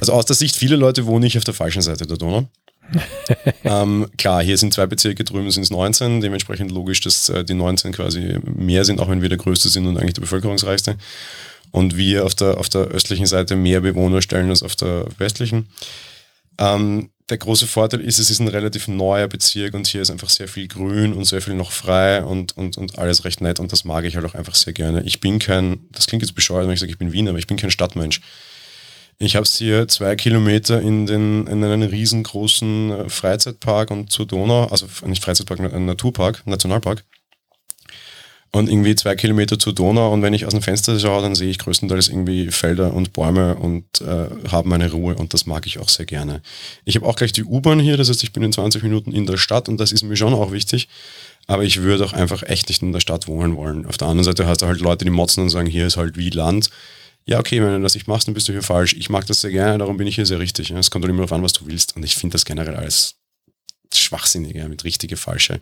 Also 0.00 0.12
aus 0.12 0.26
der 0.26 0.36
Sicht 0.36 0.56
vieler 0.56 0.76
Leute 0.76 1.06
wohne 1.06 1.26
ich 1.26 1.38
auf 1.38 1.44
der 1.44 1.54
falschen 1.54 1.82
Seite 1.82 2.06
der 2.06 2.16
Donau. 2.16 2.48
ähm, 3.64 4.06
klar, 4.16 4.42
hier 4.42 4.56
sind 4.56 4.72
zwei 4.72 4.86
Bezirke, 4.86 5.24
drüben 5.24 5.50
sind 5.50 5.62
es 5.62 5.70
19, 5.70 6.20
dementsprechend 6.20 6.70
logisch, 6.70 7.00
dass 7.00 7.28
äh, 7.28 7.44
die 7.44 7.54
19 7.54 7.92
quasi 7.92 8.38
mehr 8.44 8.84
sind, 8.84 9.00
auch 9.00 9.08
wenn 9.08 9.22
wir 9.22 9.28
der 9.28 9.38
größte 9.38 9.68
sind 9.68 9.86
und 9.86 9.98
eigentlich 9.98 10.14
der 10.14 10.22
bevölkerungsreichste. 10.22 10.96
Und 11.70 11.96
wir 11.96 12.24
auf 12.24 12.34
der, 12.34 12.58
auf 12.58 12.70
der 12.70 12.82
östlichen 12.82 13.26
Seite 13.26 13.54
mehr 13.54 13.82
Bewohner 13.82 14.22
stellen 14.22 14.48
als 14.48 14.62
auf 14.62 14.74
der 14.74 15.04
westlichen. 15.18 15.68
Ähm, 16.58 17.10
der 17.28 17.38
große 17.38 17.66
Vorteil 17.66 18.00
ist, 18.00 18.18
es 18.18 18.30
ist 18.30 18.40
ein 18.40 18.48
relativ 18.48 18.88
neuer 18.88 19.28
Bezirk 19.28 19.74
und 19.74 19.86
hier 19.86 20.02
ist 20.02 20.10
einfach 20.10 20.30
sehr 20.30 20.48
viel 20.48 20.66
grün 20.66 21.12
und 21.12 21.24
sehr 21.24 21.42
viel 21.42 21.54
noch 21.54 21.72
frei 21.72 22.24
und, 22.24 22.56
und, 22.56 22.78
und 22.78 22.98
alles 22.98 23.24
recht 23.24 23.40
nett 23.40 23.60
und 23.60 23.70
das 23.70 23.84
mag 23.84 24.04
ich 24.04 24.16
halt 24.16 24.24
auch 24.24 24.34
einfach 24.34 24.54
sehr 24.54 24.72
gerne. 24.72 25.02
Ich 25.02 25.20
bin 25.20 25.38
kein, 25.38 25.80
das 25.92 26.06
klingt 26.06 26.22
jetzt 26.22 26.34
bescheuert, 26.34 26.66
wenn 26.66 26.74
ich 26.74 26.80
sage, 26.80 26.92
ich 26.92 26.98
bin 26.98 27.12
Wiener, 27.12 27.30
aber 27.30 27.38
ich 27.38 27.46
bin 27.46 27.56
kein 27.56 27.70
Stadtmensch. 27.70 28.20
Ich 29.20 29.34
habe 29.34 29.42
es 29.42 29.58
hier 29.58 29.88
zwei 29.88 30.14
Kilometer 30.14 30.80
in, 30.80 31.06
den, 31.06 31.46
in 31.48 31.64
einen 31.64 31.82
riesengroßen 31.82 32.90
äh, 32.90 33.08
Freizeitpark 33.08 33.90
und 33.90 34.12
zur 34.12 34.26
Donau, 34.26 34.66
also 34.66 34.86
nicht 35.06 35.24
Freizeitpark, 35.24 35.58
ein 35.60 35.86
Naturpark, 35.86 36.46
Nationalpark. 36.46 37.04
Und 38.50 38.70
irgendwie 38.70 38.94
zwei 38.94 39.14
Kilometer 39.14 39.58
zur 39.58 39.74
Donau 39.74 40.10
und 40.12 40.22
wenn 40.22 40.32
ich 40.32 40.46
aus 40.46 40.54
dem 40.54 40.62
Fenster 40.62 40.98
schaue, 40.98 41.20
dann 41.20 41.34
sehe 41.34 41.50
ich 41.50 41.58
größtenteils 41.58 42.08
irgendwie 42.08 42.50
Felder 42.50 42.94
und 42.94 43.12
Bäume 43.12 43.56
und 43.56 43.84
äh, 44.00 44.48
habe 44.50 44.68
meine 44.68 44.90
Ruhe 44.90 45.14
und 45.16 45.34
das 45.34 45.44
mag 45.44 45.66
ich 45.66 45.78
auch 45.78 45.90
sehr 45.90 46.06
gerne. 46.06 46.40
Ich 46.86 46.96
habe 46.96 47.04
auch 47.04 47.16
gleich 47.16 47.32
die 47.32 47.44
U-Bahn 47.44 47.78
hier, 47.78 47.98
das 47.98 48.08
heißt, 48.08 48.22
ich 48.22 48.32
bin 48.32 48.42
in 48.42 48.52
20 48.52 48.82
Minuten 48.82 49.12
in 49.12 49.26
der 49.26 49.36
Stadt 49.36 49.68
und 49.68 49.78
das 49.78 49.92
ist 49.92 50.02
mir 50.02 50.16
schon 50.16 50.32
auch 50.32 50.50
wichtig. 50.50 50.88
Aber 51.46 51.62
ich 51.62 51.82
würde 51.82 52.04
auch 52.04 52.12
einfach 52.12 52.42
echt 52.42 52.68
nicht 52.68 52.82
in 52.82 52.92
der 52.92 53.00
Stadt 53.00 53.26
wohnen 53.26 53.56
wollen. 53.56 53.86
Auf 53.86 53.96
der 53.96 54.08
anderen 54.08 54.24
Seite 54.24 54.46
hast 54.46 54.62
du 54.62 54.66
halt 54.66 54.80
Leute, 54.80 55.04
die 55.04 55.10
motzen 55.10 55.42
und 55.42 55.50
sagen, 55.50 55.66
hier 55.66 55.86
ist 55.86 55.96
halt 55.96 56.16
wie 56.16 56.30
Land 56.30 56.70
ja, 57.28 57.38
okay, 57.38 57.60
wenn 57.60 57.74
du 57.74 57.80
das 57.82 57.92
nicht 57.92 58.08
machst, 58.08 58.26
dann 58.26 58.32
bist 58.32 58.48
du 58.48 58.52
hier 58.52 58.62
falsch. 58.62 58.94
Ich 58.94 59.10
mag 59.10 59.26
das 59.26 59.42
sehr 59.42 59.50
gerne, 59.50 59.76
darum 59.76 59.98
bin 59.98 60.06
ich 60.06 60.14
hier 60.14 60.24
sehr 60.24 60.38
richtig. 60.38 60.70
Es 60.70 60.90
kommt 60.90 61.04
halt 61.04 61.10
immer 61.10 61.18
darauf 61.18 61.32
an, 61.32 61.42
was 61.42 61.52
du 61.52 61.66
willst. 61.66 61.94
Und 61.94 62.02
ich 62.02 62.16
finde 62.16 62.32
das 62.32 62.46
generell 62.46 62.74
als 62.74 63.16
schwachsinnig, 63.92 64.56
ja, 64.56 64.66
mit 64.66 64.82
richtige, 64.84 65.18
falsche. 65.18 65.60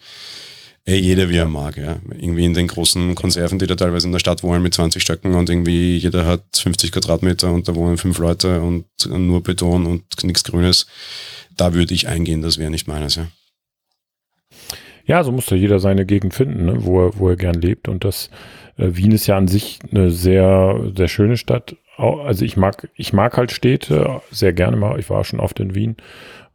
Ey, 0.88 1.00
jeder 1.00 1.28
wie 1.28 1.36
er 1.36 1.48
mag, 1.48 1.76
ja. 1.76 1.96
Irgendwie 2.10 2.44
in 2.44 2.54
den 2.54 2.68
großen 2.68 3.16
Konserven, 3.16 3.58
die 3.58 3.66
da 3.66 3.74
teilweise 3.74 4.06
in 4.06 4.12
der 4.12 4.20
Stadt 4.20 4.44
wohnen 4.44 4.62
mit 4.62 4.72
20 4.72 5.02
Stöcken 5.02 5.34
und 5.34 5.50
irgendwie 5.50 5.96
jeder 5.96 6.24
hat 6.24 6.44
50 6.54 6.92
Quadratmeter 6.92 7.52
und 7.52 7.66
da 7.66 7.74
wohnen 7.74 7.98
fünf 7.98 8.18
Leute 8.18 8.60
und 8.60 8.86
nur 9.08 9.42
Beton 9.42 9.84
und 9.84 10.04
nichts 10.22 10.44
Grünes. 10.44 10.86
Da 11.56 11.74
würde 11.74 11.92
ich 11.92 12.06
eingehen, 12.06 12.40
das 12.40 12.58
wäre 12.58 12.70
nicht 12.70 12.86
meines, 12.86 13.16
ja. 13.16 13.26
Ja, 15.06 15.24
so 15.24 15.32
muss 15.32 15.46
da 15.46 15.56
jeder 15.56 15.80
seine 15.80 16.06
Gegend 16.06 16.34
finden, 16.34 16.66
ne, 16.66 16.84
wo, 16.84 17.06
er, 17.06 17.18
wo 17.18 17.30
er 17.30 17.36
gern 17.36 17.60
lebt. 17.60 17.88
Und 17.88 18.04
das 18.04 18.30
äh, 18.76 18.90
Wien 18.92 19.10
ist 19.10 19.26
ja 19.26 19.36
an 19.36 19.48
sich 19.48 19.80
eine 19.90 20.12
sehr, 20.12 20.92
sehr 20.96 21.08
schöne 21.08 21.36
Stadt. 21.36 21.76
Also 21.96 22.44
ich 22.44 22.56
mag, 22.56 22.90
ich 22.94 23.12
mag 23.12 23.36
halt 23.36 23.50
Städte 23.50 24.20
sehr 24.30 24.52
gerne 24.52 24.76
mal. 24.76 25.00
Ich 25.00 25.10
war 25.10 25.24
schon 25.24 25.40
oft 25.40 25.58
in 25.58 25.74
Wien 25.74 25.96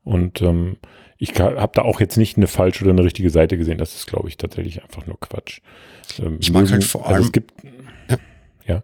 und 0.03 0.41
ähm, 0.41 0.77
ich 1.21 1.39
habe 1.39 1.71
da 1.75 1.83
auch 1.83 1.99
jetzt 1.99 2.17
nicht 2.17 2.35
eine 2.35 2.47
falsche 2.47 2.83
oder 2.83 2.93
eine 2.93 3.03
richtige 3.03 3.29
Seite 3.29 3.55
gesehen. 3.55 3.77
Das 3.77 3.95
ist, 3.95 4.07
glaube 4.07 4.27
ich, 4.27 4.37
tatsächlich 4.37 4.81
einfach 4.81 5.05
nur 5.05 5.19
Quatsch. 5.19 5.59
Ähm, 6.17 6.37
ich 6.39 6.51
mag 6.51 6.71
halt 6.71 6.83
vor 6.83 7.05
allem. 7.05 7.15
Also 7.17 7.27
es 7.27 7.31
gibt, 7.31 7.53
ja. 8.09 8.17
ja. 8.65 8.81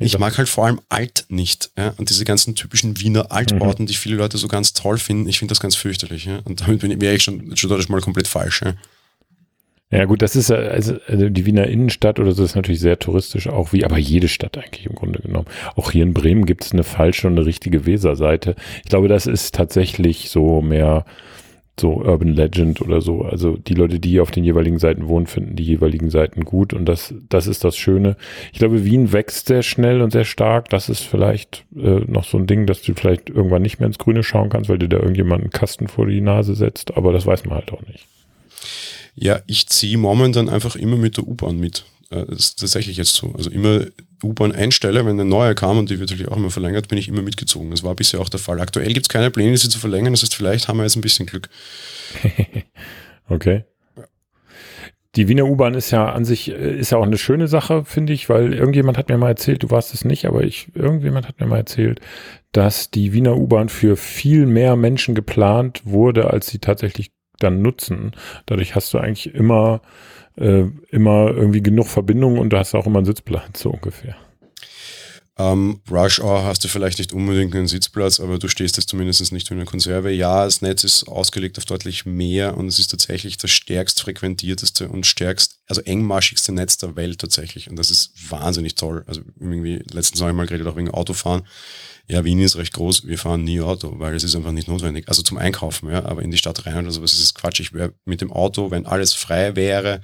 Ich 0.00 0.18
mag 0.18 0.36
halt 0.36 0.48
vor 0.48 0.66
allem 0.66 0.80
alt 0.88 1.26
nicht. 1.28 1.70
Ja? 1.78 1.94
Und 1.96 2.10
diese 2.10 2.24
ganzen 2.24 2.56
typischen 2.56 2.98
Wiener 2.98 3.30
Altorten, 3.30 3.84
mhm. 3.84 3.86
die 3.86 3.94
viele 3.94 4.16
Leute 4.16 4.38
so 4.38 4.48
ganz 4.48 4.72
toll 4.72 4.98
finden, 4.98 5.28
ich 5.28 5.38
finde 5.38 5.52
das 5.52 5.60
ganz 5.60 5.76
fürchterlich. 5.76 6.24
Ja? 6.24 6.40
Und 6.44 6.62
damit 6.62 6.82
wäre 7.00 7.14
ich 7.14 7.22
schon, 7.22 7.56
schon 7.56 7.70
mal 7.88 8.00
komplett 8.00 8.26
falsch. 8.26 8.62
Ja? 8.62 8.74
Ja 9.92 10.04
gut, 10.06 10.20
das 10.20 10.34
ist 10.34 10.50
also, 10.50 10.96
also 11.06 11.28
die 11.28 11.46
Wiener 11.46 11.68
Innenstadt 11.68 12.18
oder 12.18 12.32
so 12.32 12.42
ist 12.42 12.56
natürlich 12.56 12.80
sehr 12.80 12.98
touristisch, 12.98 13.46
auch 13.46 13.72
wie 13.72 13.84
aber 13.84 13.98
jede 13.98 14.26
Stadt 14.26 14.58
eigentlich 14.58 14.84
im 14.84 14.96
Grunde 14.96 15.20
genommen. 15.20 15.46
Auch 15.76 15.92
hier 15.92 16.02
in 16.02 16.12
Bremen 16.12 16.44
gibt 16.44 16.64
es 16.64 16.72
eine 16.72 16.82
falsche 16.82 17.28
und 17.28 17.38
eine 17.38 17.46
richtige 17.46 17.86
Weserseite. 17.86 18.56
Ich 18.82 18.90
glaube, 18.90 19.06
das 19.06 19.26
ist 19.26 19.54
tatsächlich 19.54 20.28
so 20.28 20.60
mehr 20.60 21.06
so 21.80 22.02
Urban 22.02 22.34
Legend 22.34 22.80
oder 22.80 23.00
so. 23.00 23.22
Also 23.22 23.56
die 23.56 23.74
Leute, 23.74 24.00
die 24.00 24.20
auf 24.20 24.30
den 24.30 24.44
jeweiligen 24.44 24.78
Seiten 24.78 25.08
wohnen, 25.08 25.26
finden 25.26 25.56
die 25.56 25.64
jeweiligen 25.64 26.10
Seiten 26.10 26.44
gut 26.44 26.72
und 26.72 26.86
das, 26.86 27.14
das 27.28 27.46
ist 27.46 27.64
das 27.64 27.76
Schöne. 27.76 28.16
Ich 28.52 28.58
glaube, 28.58 28.84
Wien 28.84 29.12
wächst 29.12 29.48
sehr 29.48 29.62
schnell 29.62 30.02
und 30.02 30.10
sehr 30.10 30.24
stark. 30.24 30.68
Das 30.70 30.88
ist 30.88 31.02
vielleicht 31.02 31.64
äh, 31.76 32.00
noch 32.06 32.24
so 32.24 32.38
ein 32.38 32.46
Ding, 32.46 32.66
dass 32.66 32.82
du 32.82 32.94
vielleicht 32.94 33.30
irgendwann 33.30 33.62
nicht 33.62 33.80
mehr 33.80 33.86
ins 33.86 33.98
Grüne 33.98 34.22
schauen 34.22 34.50
kannst, 34.50 34.68
weil 34.68 34.78
dir 34.78 34.88
da 34.88 34.98
irgendjemand 34.98 35.42
einen 35.42 35.50
Kasten 35.50 35.88
vor 35.88 36.06
die 36.06 36.20
Nase 36.20 36.54
setzt, 36.54 36.96
aber 36.96 37.12
das 37.12 37.26
weiß 37.26 37.44
man 37.44 37.56
halt 37.56 37.72
auch 37.72 37.82
nicht. 37.86 38.06
Ja, 39.14 39.40
ich 39.46 39.66
ziehe 39.68 39.98
momentan 39.98 40.48
einfach 40.48 40.76
immer 40.76 40.96
mit 40.96 41.16
der 41.16 41.26
U-Bahn 41.26 41.58
mit. 41.58 41.84
Äh, 42.10 42.24
das 42.26 42.38
ist 42.38 42.60
tatsächlich 42.60 42.96
jetzt 42.96 43.14
so. 43.14 43.32
Also 43.36 43.50
immer 43.50 43.80
U-Bahn 44.22 44.52
einstelle, 44.52 45.04
wenn 45.04 45.12
eine 45.12 45.24
neue 45.24 45.54
kam 45.54 45.78
und 45.78 45.90
die 45.90 45.98
wird 45.98 46.10
natürlich 46.10 46.30
auch 46.30 46.36
immer 46.36 46.50
verlängert, 46.50 46.88
bin 46.88 46.98
ich 46.98 47.08
immer 47.08 47.22
mitgezogen. 47.22 47.70
Das 47.70 47.82
war 47.82 47.94
bisher 47.94 48.20
auch 48.20 48.28
der 48.28 48.40
Fall. 48.40 48.60
Aktuell 48.60 48.92
gibt 48.92 49.06
es 49.06 49.08
keine 49.08 49.30
Pläne, 49.30 49.56
sie 49.56 49.68
zu 49.68 49.78
verlängern. 49.78 50.12
Das 50.12 50.22
heißt, 50.22 50.34
vielleicht 50.34 50.68
haben 50.68 50.78
wir 50.78 50.84
jetzt 50.84 50.96
ein 50.96 51.02
bisschen 51.02 51.26
Glück. 51.26 51.48
okay. 53.28 53.64
Die 55.16 55.26
Wiener 55.26 55.46
U-Bahn 55.46 55.74
ist 55.74 55.90
ja 55.90 56.12
an 56.12 56.24
sich, 56.24 56.50
äh, 56.50 56.78
ist 56.78 56.92
ja 56.92 56.98
auch 56.98 57.04
eine 57.04 57.18
schöne 57.18 57.48
Sache, 57.48 57.84
finde 57.84 58.12
ich, 58.12 58.28
weil 58.28 58.52
irgendjemand 58.52 58.98
hat 58.98 59.08
mir 59.08 59.18
mal 59.18 59.28
erzählt, 59.28 59.62
du 59.62 59.70
warst 59.70 59.94
es 59.94 60.04
nicht, 60.04 60.26
aber 60.26 60.44
ich, 60.44 60.68
irgendjemand 60.74 61.26
hat 61.26 61.40
mir 61.40 61.46
mal 61.46 61.56
erzählt, 61.56 62.00
dass 62.52 62.90
die 62.90 63.12
Wiener 63.12 63.36
U-Bahn 63.36 63.68
für 63.68 63.96
viel 63.96 64.46
mehr 64.46 64.76
Menschen 64.76 65.14
geplant 65.14 65.82
wurde, 65.84 66.30
als 66.30 66.48
sie 66.48 66.58
tatsächlich 66.58 67.10
dann 67.38 67.62
nutzen. 67.62 68.12
Dadurch 68.46 68.74
hast 68.74 68.92
du 68.92 68.98
eigentlich 68.98 69.34
immer, 69.34 69.80
äh, 70.38 70.64
immer 70.90 71.28
irgendwie 71.28 71.62
genug 71.62 71.86
Verbindungen 71.86 72.38
und 72.38 72.52
du 72.52 72.58
hast 72.58 72.74
auch 72.74 72.86
immer 72.86 72.98
einen 72.98 73.06
Sitzplatz 73.06 73.60
so 73.60 73.70
ungefähr. 73.70 74.16
Ähm, 75.38 75.80
Rush 75.88 76.20
Hour 76.20 76.44
hast 76.44 76.64
du 76.64 76.68
vielleicht 76.68 76.98
nicht 76.98 77.12
unbedingt 77.12 77.54
einen 77.54 77.68
Sitzplatz, 77.68 78.18
aber 78.18 78.38
du 78.38 78.48
stehst 78.48 78.76
jetzt 78.76 78.88
zumindest 78.88 79.32
nicht 79.32 79.50
in 79.50 79.56
einer 79.56 79.66
Konserve. 79.66 80.10
Ja, 80.10 80.44
das 80.44 80.62
Netz 80.62 80.82
ist 80.82 81.06
ausgelegt 81.06 81.58
auf 81.58 81.64
deutlich 81.64 82.06
mehr 82.06 82.56
und 82.56 82.66
es 82.66 82.78
ist 82.78 82.90
tatsächlich 82.90 83.38
das 83.38 83.52
stärkst 83.52 84.00
frequentierteste 84.00 84.88
und 84.88 85.06
stärkst, 85.06 85.60
also 85.66 85.80
engmaschigste 85.82 86.52
Netz 86.52 86.78
der 86.78 86.96
Welt 86.96 87.20
tatsächlich. 87.20 87.70
Und 87.70 87.76
das 87.76 87.90
ist 87.90 88.12
wahnsinnig 88.30 88.74
toll. 88.74 89.04
Also 89.06 89.20
irgendwie, 89.38 89.80
letztens 89.92 90.20
habe 90.20 90.32
ich 90.32 90.36
mal 90.36 90.46
geredet, 90.46 90.66
auch 90.66 90.76
wegen 90.76 90.90
Autofahren 90.90 91.44
ja, 92.10 92.24
Wien 92.24 92.40
ist 92.40 92.56
recht 92.56 92.72
groß, 92.72 93.06
wir 93.06 93.18
fahren 93.18 93.44
nie 93.44 93.60
Auto, 93.60 93.98
weil 93.98 94.14
es 94.14 94.24
ist 94.24 94.34
einfach 94.34 94.52
nicht 94.52 94.66
notwendig. 94.66 95.08
Also 95.08 95.22
zum 95.22 95.36
Einkaufen, 95.36 95.90
ja, 95.90 96.06
aber 96.06 96.22
in 96.22 96.30
die 96.30 96.38
Stadt 96.38 96.64
rein 96.64 96.78
oder 96.78 96.90
sowas 96.90 97.12
ist 97.12 97.20
es 97.20 97.34
Quatsch. 97.34 97.60
Ich 97.60 97.74
wäre 97.74 97.92
mit 98.06 98.22
dem 98.22 98.32
Auto, 98.32 98.70
wenn 98.70 98.86
alles 98.86 99.12
frei 99.12 99.56
wäre 99.56 100.00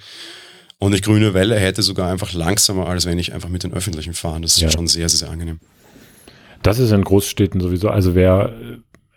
und 0.79 0.95
ich 0.95 1.03
grüne 1.03 1.35
Welle 1.35 1.57
hätte, 1.57 1.83
sogar 1.83 2.11
einfach 2.11 2.33
langsamer, 2.33 2.89
als 2.89 3.07
wenn 3.07 3.19
ich 3.19 3.33
einfach 3.33 3.49
mit 3.49 3.63
den 3.63 3.73
Öffentlichen 3.73 4.15
fahre. 4.15 4.41
Das 4.41 4.53
ist 4.53 4.61
ja. 4.61 4.71
schon 4.71 4.87
sehr, 4.87 5.09
sehr, 5.09 5.21
sehr 5.21 5.31
angenehm. 5.31 5.61
Das 6.63 6.79
ist 6.79 6.93
in 6.93 7.03
Großstädten 7.03 7.61
sowieso, 7.61 7.91
also 7.91 8.15
wer, 8.15 8.53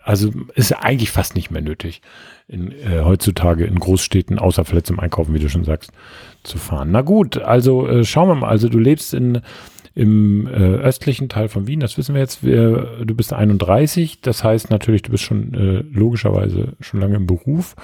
also 0.03 0.31
ist 0.55 0.71
eigentlich 0.73 1.11
fast 1.11 1.35
nicht 1.35 1.51
mehr 1.51 1.61
nötig, 1.61 2.01
in, 2.47 2.71
äh, 2.71 3.01
heutzutage 3.03 3.65
in 3.65 3.79
Großstädten, 3.79 4.39
außer 4.39 4.65
vielleicht 4.65 4.87
zum 4.87 4.99
Einkaufen, 4.99 5.33
wie 5.33 5.39
du 5.39 5.49
schon 5.49 5.63
sagst, 5.63 5.91
zu 6.43 6.57
fahren. 6.57 6.91
Na 6.91 7.01
gut, 7.01 7.37
also 7.37 7.87
äh, 7.87 8.05
schauen 8.05 8.29
wir 8.29 8.35
mal, 8.35 8.49
also 8.49 8.69
du 8.69 8.79
lebst 8.79 9.13
in 9.13 9.41
im 9.97 10.45
äh, 10.45 10.51
östlichen 10.51 11.27
Teil 11.27 11.49
von 11.49 11.65
Wien. 11.65 11.79
Das 11.79 11.97
wissen 11.97 12.13
wir 12.13 12.21
jetzt. 12.21 12.43
Wir, 12.43 13.03
du 13.03 13.15
bist 13.15 13.33
31, 13.33 14.21
das 14.21 14.43
heißt 14.43 14.69
natürlich, 14.69 15.01
du 15.01 15.09
bist 15.09 15.23
schon 15.23 15.55
äh, 15.55 15.83
logischerweise 15.91 16.73
schon 16.81 16.99
lange 16.99 17.15
im 17.15 17.25
Beruf. 17.25 17.75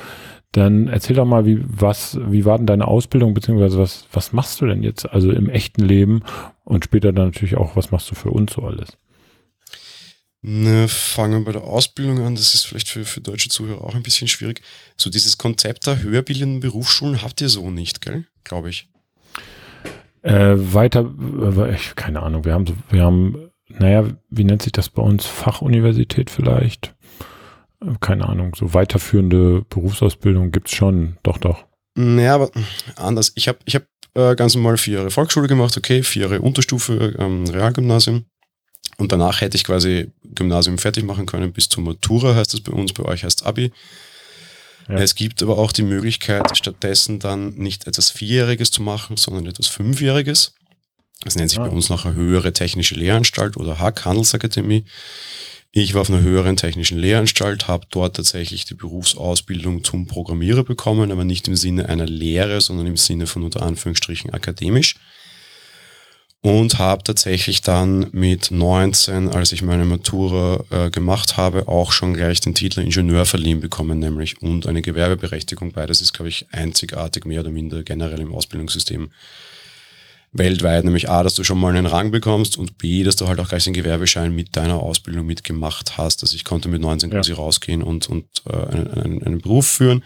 Dann 0.53 0.87
erzähl 0.87 1.15
doch 1.15 1.25
mal, 1.25 1.45
wie 1.45 1.59
was, 1.63 2.19
wie 2.27 2.45
war 2.45 2.57
denn 2.57 2.67
deine 2.67 2.87
Ausbildung 2.87 3.33
beziehungsweise 3.33 3.79
was 3.79 4.07
was 4.13 4.33
machst 4.33 4.61
du 4.61 4.67
denn 4.67 4.83
jetzt 4.83 5.09
also 5.09 5.31
im 5.31 5.49
echten 5.49 5.83
Leben 5.83 6.21
und 6.63 6.85
später 6.85 7.11
dann 7.11 7.27
natürlich 7.27 7.57
auch 7.57 7.75
was 7.75 7.91
machst 7.91 8.09
du 8.11 8.15
für 8.15 8.29
uns 8.29 8.53
so 8.53 8.61
alles? 8.61 8.97
Ne, 10.45 10.89
fangen 10.89 11.39
wir 11.39 11.45
bei 11.45 11.51
der 11.53 11.63
Ausbildung 11.63 12.19
an. 12.19 12.35
Das 12.35 12.53
ist 12.53 12.67
vielleicht 12.67 12.89
für, 12.89 13.05
für 13.05 13.21
deutsche 13.21 13.49
Zuhörer 13.49 13.83
auch 13.83 13.95
ein 13.95 14.03
bisschen 14.03 14.27
schwierig. 14.27 14.61
So 14.97 15.09
dieses 15.09 15.37
Konzept 15.37 15.87
der 15.87 16.03
höherbildenden 16.03 16.59
Berufsschulen 16.59 17.21
habt 17.21 17.39
ihr 17.39 17.47
so 17.47 17.71
nicht, 17.71 18.01
gell? 18.01 18.25
Glaube 18.43 18.69
ich. 18.69 18.89
Äh, 20.21 20.55
weiter, 20.57 21.09
äh, 21.57 21.75
ich, 21.75 21.95
keine 21.95 22.21
Ahnung, 22.21 22.43
wir 22.43 22.53
haben, 22.53 22.65
wir 22.89 23.03
haben, 23.03 23.51
naja, 23.69 24.05
wie 24.29 24.43
nennt 24.43 24.61
sich 24.61 24.73
das 24.73 24.89
bei 24.89 25.01
uns? 25.01 25.25
Fachuniversität 25.25 26.29
vielleicht? 26.29 26.92
Keine 27.99 28.27
Ahnung, 28.27 28.55
so 28.55 28.73
weiterführende 28.73 29.65
Berufsausbildung 29.69 30.51
gibt's 30.51 30.73
schon, 30.73 31.17
doch, 31.23 31.37
doch. 31.37 31.65
Naja, 31.95 32.35
aber 32.35 32.51
anders. 32.95 33.31
Ich 33.35 33.47
habe 33.47 33.59
ich 33.65 33.75
hab, 33.75 33.83
äh, 34.15 34.35
ganz 34.35 34.55
normal 34.55 34.77
vier 34.77 34.97
Jahre 34.97 35.11
Volksschule 35.11 35.47
gemacht, 35.47 35.77
okay, 35.77 36.03
vier 36.03 36.23
Jahre 36.23 36.41
Unterstufe, 36.41 37.15
ähm, 37.19 37.45
Realgymnasium. 37.45 38.25
Und 38.97 39.11
danach 39.11 39.41
hätte 39.41 39.57
ich 39.57 39.63
quasi 39.63 40.11
Gymnasium 40.23 40.77
fertig 40.77 41.03
machen 41.03 41.25
können 41.25 41.51
bis 41.51 41.69
zur 41.69 41.83
Matura, 41.83 42.35
heißt 42.35 42.53
das 42.53 42.61
bei 42.61 42.71
uns, 42.71 42.93
bei 42.93 43.03
euch 43.03 43.23
heißt 43.23 43.45
Abi. 43.45 43.71
Ja. 44.87 44.95
Es 44.95 45.15
gibt 45.15 45.41
aber 45.41 45.57
auch 45.57 45.71
die 45.71 45.83
Möglichkeit, 45.83 46.57
stattdessen 46.57 47.19
dann 47.19 47.55
nicht 47.55 47.87
etwas 47.87 48.11
Vierjähriges 48.11 48.71
zu 48.71 48.81
machen, 48.81 49.17
sondern 49.17 49.45
etwas 49.47 49.67
Fünfjähriges. 49.67 50.53
Das 51.23 51.35
nennt 51.35 51.49
sich 51.49 51.59
ah. 51.59 51.63
bei 51.65 51.69
uns 51.69 51.89
eine 51.89 52.13
höhere 52.13 52.51
technische 52.53 52.95
Lehranstalt 52.95 53.55
oder 53.57 53.79
HAK, 53.79 54.05
Handelsakademie. 54.05 54.85
Ich 55.75 55.95
war 55.95 56.01
auf 56.01 56.09
einer 56.11 56.21
höheren 56.21 56.55
technischen 56.55 56.99
Lehranstalt, 56.99 57.67
habe 57.67 57.87
dort 57.89 58.15
tatsächlich 58.15 58.65
die 58.65 58.75
Berufsausbildung 58.75 59.83
zum 59.83 60.05
Programmierer 60.05 60.63
bekommen, 60.63 61.11
aber 61.11 61.23
nicht 61.23 61.47
im 61.47 61.55
Sinne 61.55 61.89
einer 61.89 62.05
Lehre, 62.05 62.61
sondern 62.61 62.85
im 62.85 62.95
Sinne 62.95 63.25
von 63.25 63.41
unter 63.41 63.63
Anführungsstrichen 63.63 64.29
akademisch. 64.29 64.97
Und 66.41 66.77
habe 66.77 67.01
tatsächlich 67.01 67.61
dann 67.61 68.07
mit 68.11 68.51
19, 68.51 69.29
als 69.29 69.51
ich 69.51 69.63
meine 69.63 69.85
Matura 69.85 70.63
äh, 70.69 70.89
gemacht 70.91 71.37
habe, 71.37 71.67
auch 71.67 71.91
schon 71.91 72.13
gleich 72.13 72.39
den 72.39 72.53
Titel 72.53 72.81
Ingenieur 72.81 73.25
verliehen 73.25 73.59
bekommen, 73.59 73.97
nämlich 73.97 74.43
und 74.43 74.67
eine 74.67 74.83
Gewerbeberechtigung. 74.83 75.71
Beides 75.71 76.01
ist, 76.01 76.13
glaube 76.13 76.29
ich, 76.29 76.45
einzigartig 76.51 77.25
mehr 77.25 77.39
oder 77.39 77.49
minder 77.49 77.81
generell 77.81 78.19
im 78.19 78.35
Ausbildungssystem 78.35 79.09
weltweit, 80.33 80.83
nämlich 80.83 81.09
A, 81.09 81.23
dass 81.23 81.35
du 81.35 81.43
schon 81.43 81.59
mal 81.59 81.75
einen 81.75 81.85
Rang 81.85 82.11
bekommst 82.11 82.57
und 82.57 82.77
B, 82.77 83.03
dass 83.03 83.15
du 83.15 83.27
halt 83.27 83.39
auch 83.39 83.47
gleich 83.47 83.63
den 83.63 83.73
Gewerbeschein 83.73 84.33
mit 84.33 84.55
deiner 84.55 84.81
Ausbildung 84.81 85.25
mitgemacht 85.25 85.97
hast. 85.97 86.23
Also 86.23 86.35
ich 86.35 86.43
konnte 86.43 86.69
mit 86.69 86.81
19 86.81 87.11
ja. 87.11 87.17
quasi 87.17 87.33
rausgehen 87.33 87.83
und, 87.83 88.09
und 88.09 88.25
äh, 88.49 88.55
einen, 88.55 88.87
einen, 88.93 89.23
einen 89.23 89.41
Beruf 89.41 89.67
führen 89.67 90.03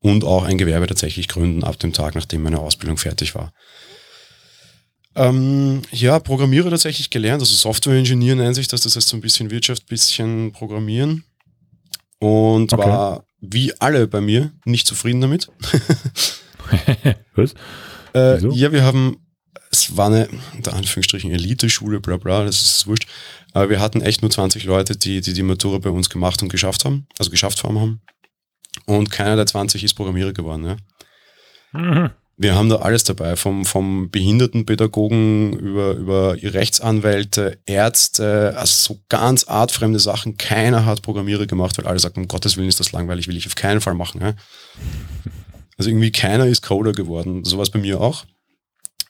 und 0.00 0.24
auch 0.24 0.44
ein 0.44 0.58
Gewerbe 0.58 0.86
tatsächlich 0.86 1.26
gründen 1.26 1.64
ab 1.64 1.78
dem 1.78 1.92
Tag, 1.92 2.14
nachdem 2.14 2.42
meine 2.42 2.60
Ausbildung 2.60 2.96
fertig 2.96 3.34
war. 3.34 3.52
Ähm, 5.16 5.82
ja, 5.90 6.20
Programmierer 6.20 6.70
tatsächlich 6.70 7.10
gelernt, 7.10 7.42
also 7.42 7.54
Software-Ingenieur 7.54 8.36
nennt 8.36 8.54
sich 8.54 8.68
das, 8.68 8.82
das 8.82 8.94
heißt 8.94 9.08
so 9.08 9.16
ein 9.16 9.20
bisschen 9.20 9.50
Wirtschaft, 9.50 9.86
bisschen 9.86 10.52
Programmieren 10.52 11.24
und 12.20 12.72
okay. 12.72 12.88
war 12.88 13.24
wie 13.40 13.72
alle 13.80 14.06
bei 14.06 14.20
mir 14.20 14.52
nicht 14.64 14.86
zufrieden 14.86 15.20
damit. 15.20 15.50
Was? 17.34 17.54
Äh, 18.14 18.46
ja, 18.48 18.70
wir 18.72 18.84
haben 18.84 19.16
es 19.78 19.96
war 19.96 20.06
eine, 20.06 20.28
unter 20.54 20.74
Anführungsstrichen, 20.74 21.30
Elite-Schule, 21.30 22.00
bla 22.00 22.16
bla, 22.16 22.44
das 22.44 22.60
ist 22.60 22.86
wurscht. 22.86 23.08
Aber 23.52 23.70
wir 23.70 23.80
hatten 23.80 24.00
echt 24.00 24.22
nur 24.22 24.30
20 24.30 24.64
Leute, 24.64 24.96
die, 24.96 25.20
die 25.20 25.32
die 25.32 25.42
Matura 25.42 25.78
bei 25.78 25.90
uns 25.90 26.10
gemacht 26.10 26.42
und 26.42 26.48
geschafft 26.48 26.84
haben, 26.84 27.06
also 27.18 27.30
geschafft 27.30 27.62
haben. 27.64 28.00
Und 28.86 29.10
keiner 29.10 29.36
der 29.36 29.46
20 29.46 29.82
ist 29.84 29.94
Programmierer 29.94 30.32
geworden. 30.32 30.64
Ja. 30.64 30.76
Mhm. 31.72 32.10
Wir 32.40 32.54
haben 32.54 32.68
da 32.68 32.76
alles 32.76 33.02
dabei, 33.02 33.34
vom, 33.34 33.64
vom 33.64 34.10
Behindertenpädagogen 34.10 35.54
über, 35.58 35.94
über 35.94 36.36
Rechtsanwälte, 36.40 37.58
Ärzte, 37.66 38.54
also 38.56 38.94
so 38.94 39.00
ganz 39.08 39.44
artfremde 39.44 39.98
Sachen. 39.98 40.36
Keiner 40.36 40.86
hat 40.86 41.02
Programmierer 41.02 41.46
gemacht, 41.46 41.76
weil 41.78 41.88
alle 41.88 41.98
sagten, 41.98 42.20
um 42.20 42.28
Gottes 42.28 42.56
Willen 42.56 42.68
ist 42.68 42.78
das 42.78 42.92
langweilig, 42.92 43.26
will 43.26 43.36
ich 43.36 43.48
auf 43.48 43.56
keinen 43.56 43.80
Fall 43.80 43.94
machen. 43.94 44.20
Ja. 44.20 44.34
Also 45.78 45.90
irgendwie 45.90 46.12
keiner 46.12 46.46
ist 46.46 46.62
Coder 46.62 46.92
geworden. 46.92 47.44
Sowas 47.44 47.70
bei 47.70 47.80
mir 47.80 48.00
auch. 48.00 48.24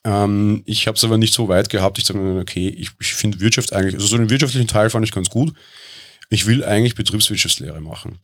Ähm, 0.04 0.62
ich 0.64 0.86
habe 0.86 0.96
es 0.96 1.04
aber 1.04 1.18
nicht 1.18 1.34
so 1.34 1.48
weit 1.48 1.68
gehabt. 1.68 1.98
Ich 1.98 2.04
sage 2.04 2.18
mir, 2.18 2.40
okay, 2.40 2.68
ich, 2.68 2.90
ich 3.00 3.14
finde 3.14 3.40
Wirtschaft 3.40 3.72
eigentlich, 3.72 3.94
also 3.94 4.06
so 4.06 4.18
den 4.18 4.30
wirtschaftlichen 4.30 4.68
Teil 4.68 4.90
fand 4.90 5.04
ich 5.04 5.12
ganz 5.12 5.30
gut. 5.30 5.52
Ich 6.30 6.46
will 6.46 6.64
eigentlich 6.64 6.94
Betriebswirtschaftslehre 6.94 7.80
machen. 7.80 8.18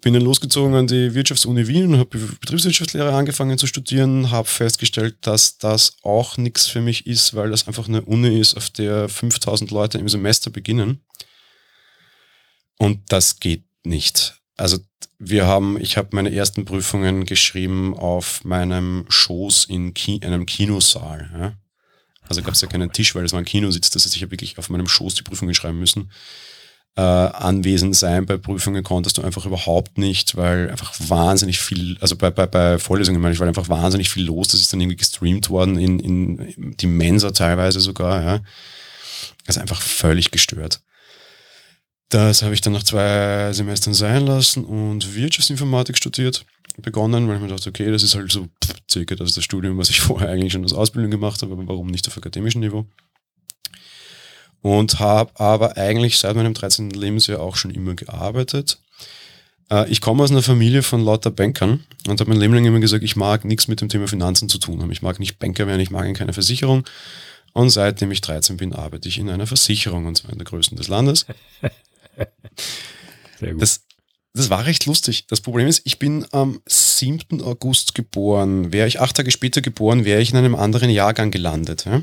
Bin 0.00 0.14
dann 0.14 0.22
losgezogen 0.22 0.74
an 0.74 0.86
die 0.86 1.14
Wirtschaftsuni 1.14 1.66
Wien 1.66 1.94
und 1.94 1.98
habe 1.98 2.18
Betriebswirtschaftslehre 2.18 3.14
angefangen 3.14 3.56
zu 3.56 3.66
studieren, 3.66 4.30
habe 4.30 4.46
festgestellt, 4.46 5.16
dass 5.22 5.58
das 5.58 5.96
auch 6.02 6.36
nichts 6.36 6.66
für 6.66 6.80
mich 6.80 7.06
ist, 7.06 7.34
weil 7.34 7.50
das 7.50 7.66
einfach 7.66 7.88
eine 7.88 8.02
Uni 8.02 8.38
ist, 8.38 8.54
auf 8.54 8.70
der 8.70 9.08
5000 9.08 9.70
Leute 9.70 9.98
im 9.98 10.08
Semester 10.08 10.50
beginnen. 10.50 11.00
Und 12.78 13.00
das 13.08 13.40
geht 13.40 13.64
nicht. 13.82 14.34
Also 14.56 14.78
wir 15.18 15.46
haben, 15.46 15.80
ich 15.80 15.96
habe 15.96 16.10
meine 16.12 16.32
ersten 16.32 16.64
Prüfungen 16.64 17.24
geschrieben 17.24 17.96
auf 17.96 18.44
meinem 18.44 19.04
Schoß 19.08 19.64
in 19.64 19.94
Ki 19.94 20.20
einem 20.22 20.46
Kinosaal. 20.46 21.30
Ja? 21.36 21.52
Also 22.28 22.42
gab 22.42 22.54
es 22.54 22.60
ja 22.60 22.68
keinen 22.68 22.92
Tisch, 22.92 23.14
weil 23.14 23.24
es 23.24 23.32
war 23.32 23.40
ein 23.40 23.44
Kinositz. 23.44 23.90
Das 23.90 24.04
heißt, 24.04 24.16
ich 24.16 24.22
habe 24.22 24.32
wirklich 24.32 24.58
auf 24.58 24.70
meinem 24.70 24.88
Schoß 24.88 25.14
die 25.14 25.22
Prüfungen 25.22 25.54
schreiben 25.54 25.78
müssen. 25.78 26.10
Äh, 26.96 27.00
anwesend 27.00 27.96
sein 27.96 28.24
bei 28.24 28.36
Prüfungen 28.36 28.84
konntest 28.84 29.18
du 29.18 29.22
einfach 29.22 29.46
überhaupt 29.46 29.98
nicht, 29.98 30.36
weil 30.36 30.70
einfach 30.70 30.94
wahnsinnig 31.08 31.58
viel, 31.58 31.98
also 32.00 32.14
bei, 32.14 32.30
bei, 32.30 32.46
bei 32.46 32.78
Vorlesungen 32.78 33.20
meine 33.20 33.34
ich, 33.34 33.40
war 33.40 33.48
einfach 33.48 33.68
wahnsinnig 33.68 34.10
viel 34.10 34.24
los. 34.24 34.48
Das 34.48 34.60
ist 34.60 34.72
dann 34.72 34.80
irgendwie 34.80 34.98
gestreamt 34.98 35.50
worden 35.50 35.76
in, 35.76 35.98
in 35.98 36.76
die 36.76 36.86
Mensa 36.86 37.32
teilweise 37.32 37.80
sogar. 37.80 38.22
Ja? 38.22 38.40
Also 39.46 39.60
einfach 39.60 39.82
völlig 39.82 40.30
gestört. 40.30 40.83
Das 42.14 42.44
habe 42.44 42.54
ich 42.54 42.60
dann 42.60 42.74
nach 42.74 42.84
zwei 42.84 43.52
Semestern 43.52 43.92
sein 43.92 44.24
lassen 44.24 44.64
und 44.64 45.16
Wirtschaftsinformatik 45.16 45.96
studiert, 45.96 46.46
begonnen, 46.76 47.26
weil 47.26 47.34
ich 47.34 47.42
mir 47.42 47.48
dachte, 47.48 47.68
okay, 47.68 47.90
das 47.90 48.04
ist 48.04 48.14
halt 48.14 48.30
so 48.30 48.46
circa 48.88 49.16
das, 49.16 49.32
das 49.32 49.42
Studium, 49.42 49.78
was 49.78 49.90
ich 49.90 50.00
vorher 50.00 50.28
eigentlich 50.28 50.52
schon 50.52 50.62
als 50.62 50.74
Ausbildung 50.74 51.10
gemacht 51.10 51.42
habe, 51.42 51.54
aber 51.54 51.66
warum 51.66 51.88
nicht 51.88 52.06
auf 52.06 52.16
akademischem 52.16 52.60
Niveau? 52.60 52.86
Und 54.62 55.00
habe 55.00 55.32
aber 55.40 55.76
eigentlich 55.76 56.16
seit 56.18 56.36
meinem 56.36 56.54
13. 56.54 56.90
Lebensjahr 56.90 57.40
auch 57.40 57.56
schon 57.56 57.72
immer 57.72 57.94
gearbeitet. 57.94 58.78
Äh, 59.68 59.90
ich 59.90 60.00
komme 60.00 60.22
aus 60.22 60.30
einer 60.30 60.42
Familie 60.42 60.84
von 60.84 61.04
lauter 61.04 61.32
Bankern 61.32 61.82
und 62.06 62.20
habe 62.20 62.30
mein 62.30 62.38
Leben 62.38 62.54
lang 62.54 62.64
immer 62.64 62.78
gesagt, 62.78 63.02
ich 63.02 63.16
mag 63.16 63.44
nichts 63.44 63.66
mit 63.66 63.80
dem 63.80 63.88
Thema 63.88 64.06
Finanzen 64.06 64.48
zu 64.48 64.58
tun 64.58 64.80
haben. 64.80 64.92
Ich 64.92 65.02
mag 65.02 65.18
nicht 65.18 65.40
Banker 65.40 65.66
werden, 65.66 65.80
ich 65.80 65.90
mag 65.90 66.06
in 66.06 66.14
keiner 66.14 66.32
Versicherung. 66.32 66.84
Und 67.54 67.70
seitdem 67.70 68.12
ich 68.12 68.20
13 68.20 68.56
bin, 68.56 68.72
arbeite 68.72 69.08
ich 69.08 69.18
in 69.18 69.30
einer 69.30 69.48
Versicherung, 69.48 70.06
und 70.06 70.16
zwar 70.16 70.30
in 70.30 70.38
der 70.38 70.44
größten 70.44 70.76
des 70.76 70.86
Landes. 70.86 71.26
Sehr 73.38 73.52
gut. 73.52 73.62
Das, 73.62 73.84
das 74.34 74.50
war 74.50 74.66
recht 74.66 74.86
lustig. 74.86 75.26
Das 75.28 75.40
Problem 75.40 75.68
ist, 75.68 75.82
ich 75.84 75.98
bin 75.98 76.26
am 76.32 76.60
7. 76.66 77.42
August 77.42 77.94
geboren. 77.94 78.72
Wäre 78.72 78.88
ich 78.88 79.00
acht 79.00 79.16
Tage 79.16 79.30
später 79.30 79.60
geboren, 79.60 80.04
wäre 80.04 80.20
ich 80.20 80.30
in 80.30 80.36
einem 80.36 80.54
anderen 80.54 80.90
Jahrgang 80.90 81.30
gelandet. 81.30 81.84
Ja? 81.84 82.02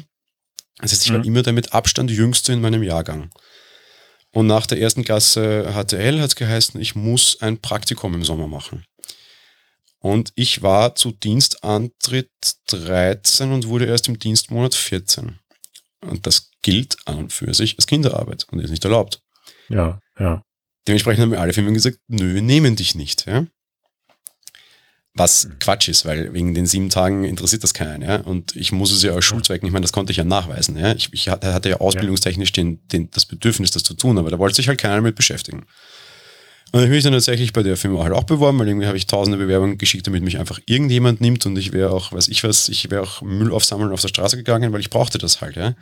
Das 0.77 0.91
heißt, 0.91 1.05
ich 1.05 1.11
war 1.11 1.19
mhm. 1.19 1.25
immer 1.25 1.43
der 1.43 1.53
mit 1.53 1.73
Abstand 1.73 2.09
jüngste 2.11 2.53
in 2.53 2.61
meinem 2.61 2.83
Jahrgang. 2.83 3.29
Und 4.33 4.47
nach 4.47 4.65
der 4.65 4.79
ersten 4.79 5.03
Klasse 5.03 5.73
HTL 5.73 6.21
hat 6.21 6.29
es 6.29 6.35
geheißen, 6.35 6.79
ich 6.79 6.95
muss 6.95 7.41
ein 7.41 7.57
Praktikum 7.59 8.13
im 8.13 8.23
Sommer 8.23 8.47
machen. 8.47 8.85
Und 9.99 10.31
ich 10.35 10.61
war 10.61 10.95
zu 10.95 11.11
Dienstantritt 11.11 12.31
13 12.67 13.51
und 13.51 13.67
wurde 13.67 13.85
erst 13.85 14.07
im 14.07 14.17
Dienstmonat 14.17 14.73
14. 14.73 15.37
Und 16.01 16.25
das 16.25 16.49
gilt 16.63 16.97
an 17.05 17.17
und 17.17 17.33
für 17.33 17.53
sich 17.53 17.77
als 17.77 17.85
Kinderarbeit 17.85 18.47
und 18.49 18.59
ist 18.59 18.71
nicht 18.71 18.83
erlaubt. 18.83 19.20
Ja, 19.71 19.99
ja. 20.19 20.43
Dementsprechend 20.87 21.21
haben 21.21 21.29
mir 21.29 21.39
alle 21.39 21.53
Firmen 21.53 21.73
gesagt, 21.73 21.99
nö, 22.07 22.33
wir 22.33 22.41
nehmen 22.41 22.75
dich 22.75 22.95
nicht. 22.95 23.27
Ja? 23.27 23.45
Was 25.13 25.49
Quatsch 25.59 25.89
ist, 25.89 26.05
weil 26.05 26.33
wegen 26.33 26.53
den 26.53 26.65
sieben 26.65 26.89
Tagen 26.89 27.23
interessiert 27.23 27.63
das 27.63 27.73
keinen. 27.73 28.01
Ja? 28.01 28.17
Und 28.17 28.55
ich 28.55 28.71
muss 28.71 28.91
es 28.91 29.03
ja 29.03 29.11
aus 29.11 29.25
Schulzwecken, 29.25 29.67
ich 29.67 29.73
meine, 29.73 29.83
das 29.83 29.91
konnte 29.91 30.11
ich 30.11 30.17
ja 30.17 30.23
nachweisen. 30.23 30.77
Ja? 30.77 30.93
Ich, 30.93 31.09
ich 31.13 31.29
hatte 31.29 31.69
ja 31.69 31.77
ausbildungstechnisch 31.77 32.51
den, 32.51 32.87
den, 32.87 33.11
das 33.11 33.25
Bedürfnis, 33.25 33.71
das 33.71 33.83
zu 33.83 33.93
tun, 33.93 34.17
aber 34.17 34.31
da 34.31 34.39
wollte 34.39 34.55
sich 34.55 34.67
halt 34.67 34.79
keiner 34.79 34.95
damit 34.95 35.15
beschäftigen. 35.15 35.65
Und 36.71 36.79
ich 36.79 36.85
habe 36.85 36.95
mich 36.95 37.03
dann 37.03 37.13
tatsächlich 37.13 37.51
bei 37.51 37.63
der 37.63 37.75
Firma 37.75 38.01
halt 38.03 38.13
auch 38.13 38.23
beworben, 38.23 38.57
weil 38.59 38.67
irgendwie 38.69 38.87
habe 38.87 38.97
ich 38.97 39.05
tausende 39.05 39.37
Bewerbungen 39.37 39.77
geschickt, 39.77 40.07
damit 40.07 40.23
mich 40.23 40.37
einfach 40.39 40.59
irgendjemand 40.65 41.19
nimmt 41.19 41.45
und 41.45 41.57
ich 41.57 41.73
wäre 41.73 41.91
auch, 41.91 42.13
weiß 42.13 42.29
ich 42.29 42.45
was, 42.45 42.69
ich 42.69 42.89
wäre 42.89 43.03
auch 43.03 43.21
Müll 43.21 43.51
aufsammeln 43.51 43.91
auf 43.91 43.99
der 43.99 44.07
Straße 44.07 44.37
gegangen, 44.37 44.71
weil 44.71 44.79
ich 44.79 44.89
brauchte 44.89 45.17
das 45.17 45.41
halt, 45.41 45.57
ja. 45.57 45.75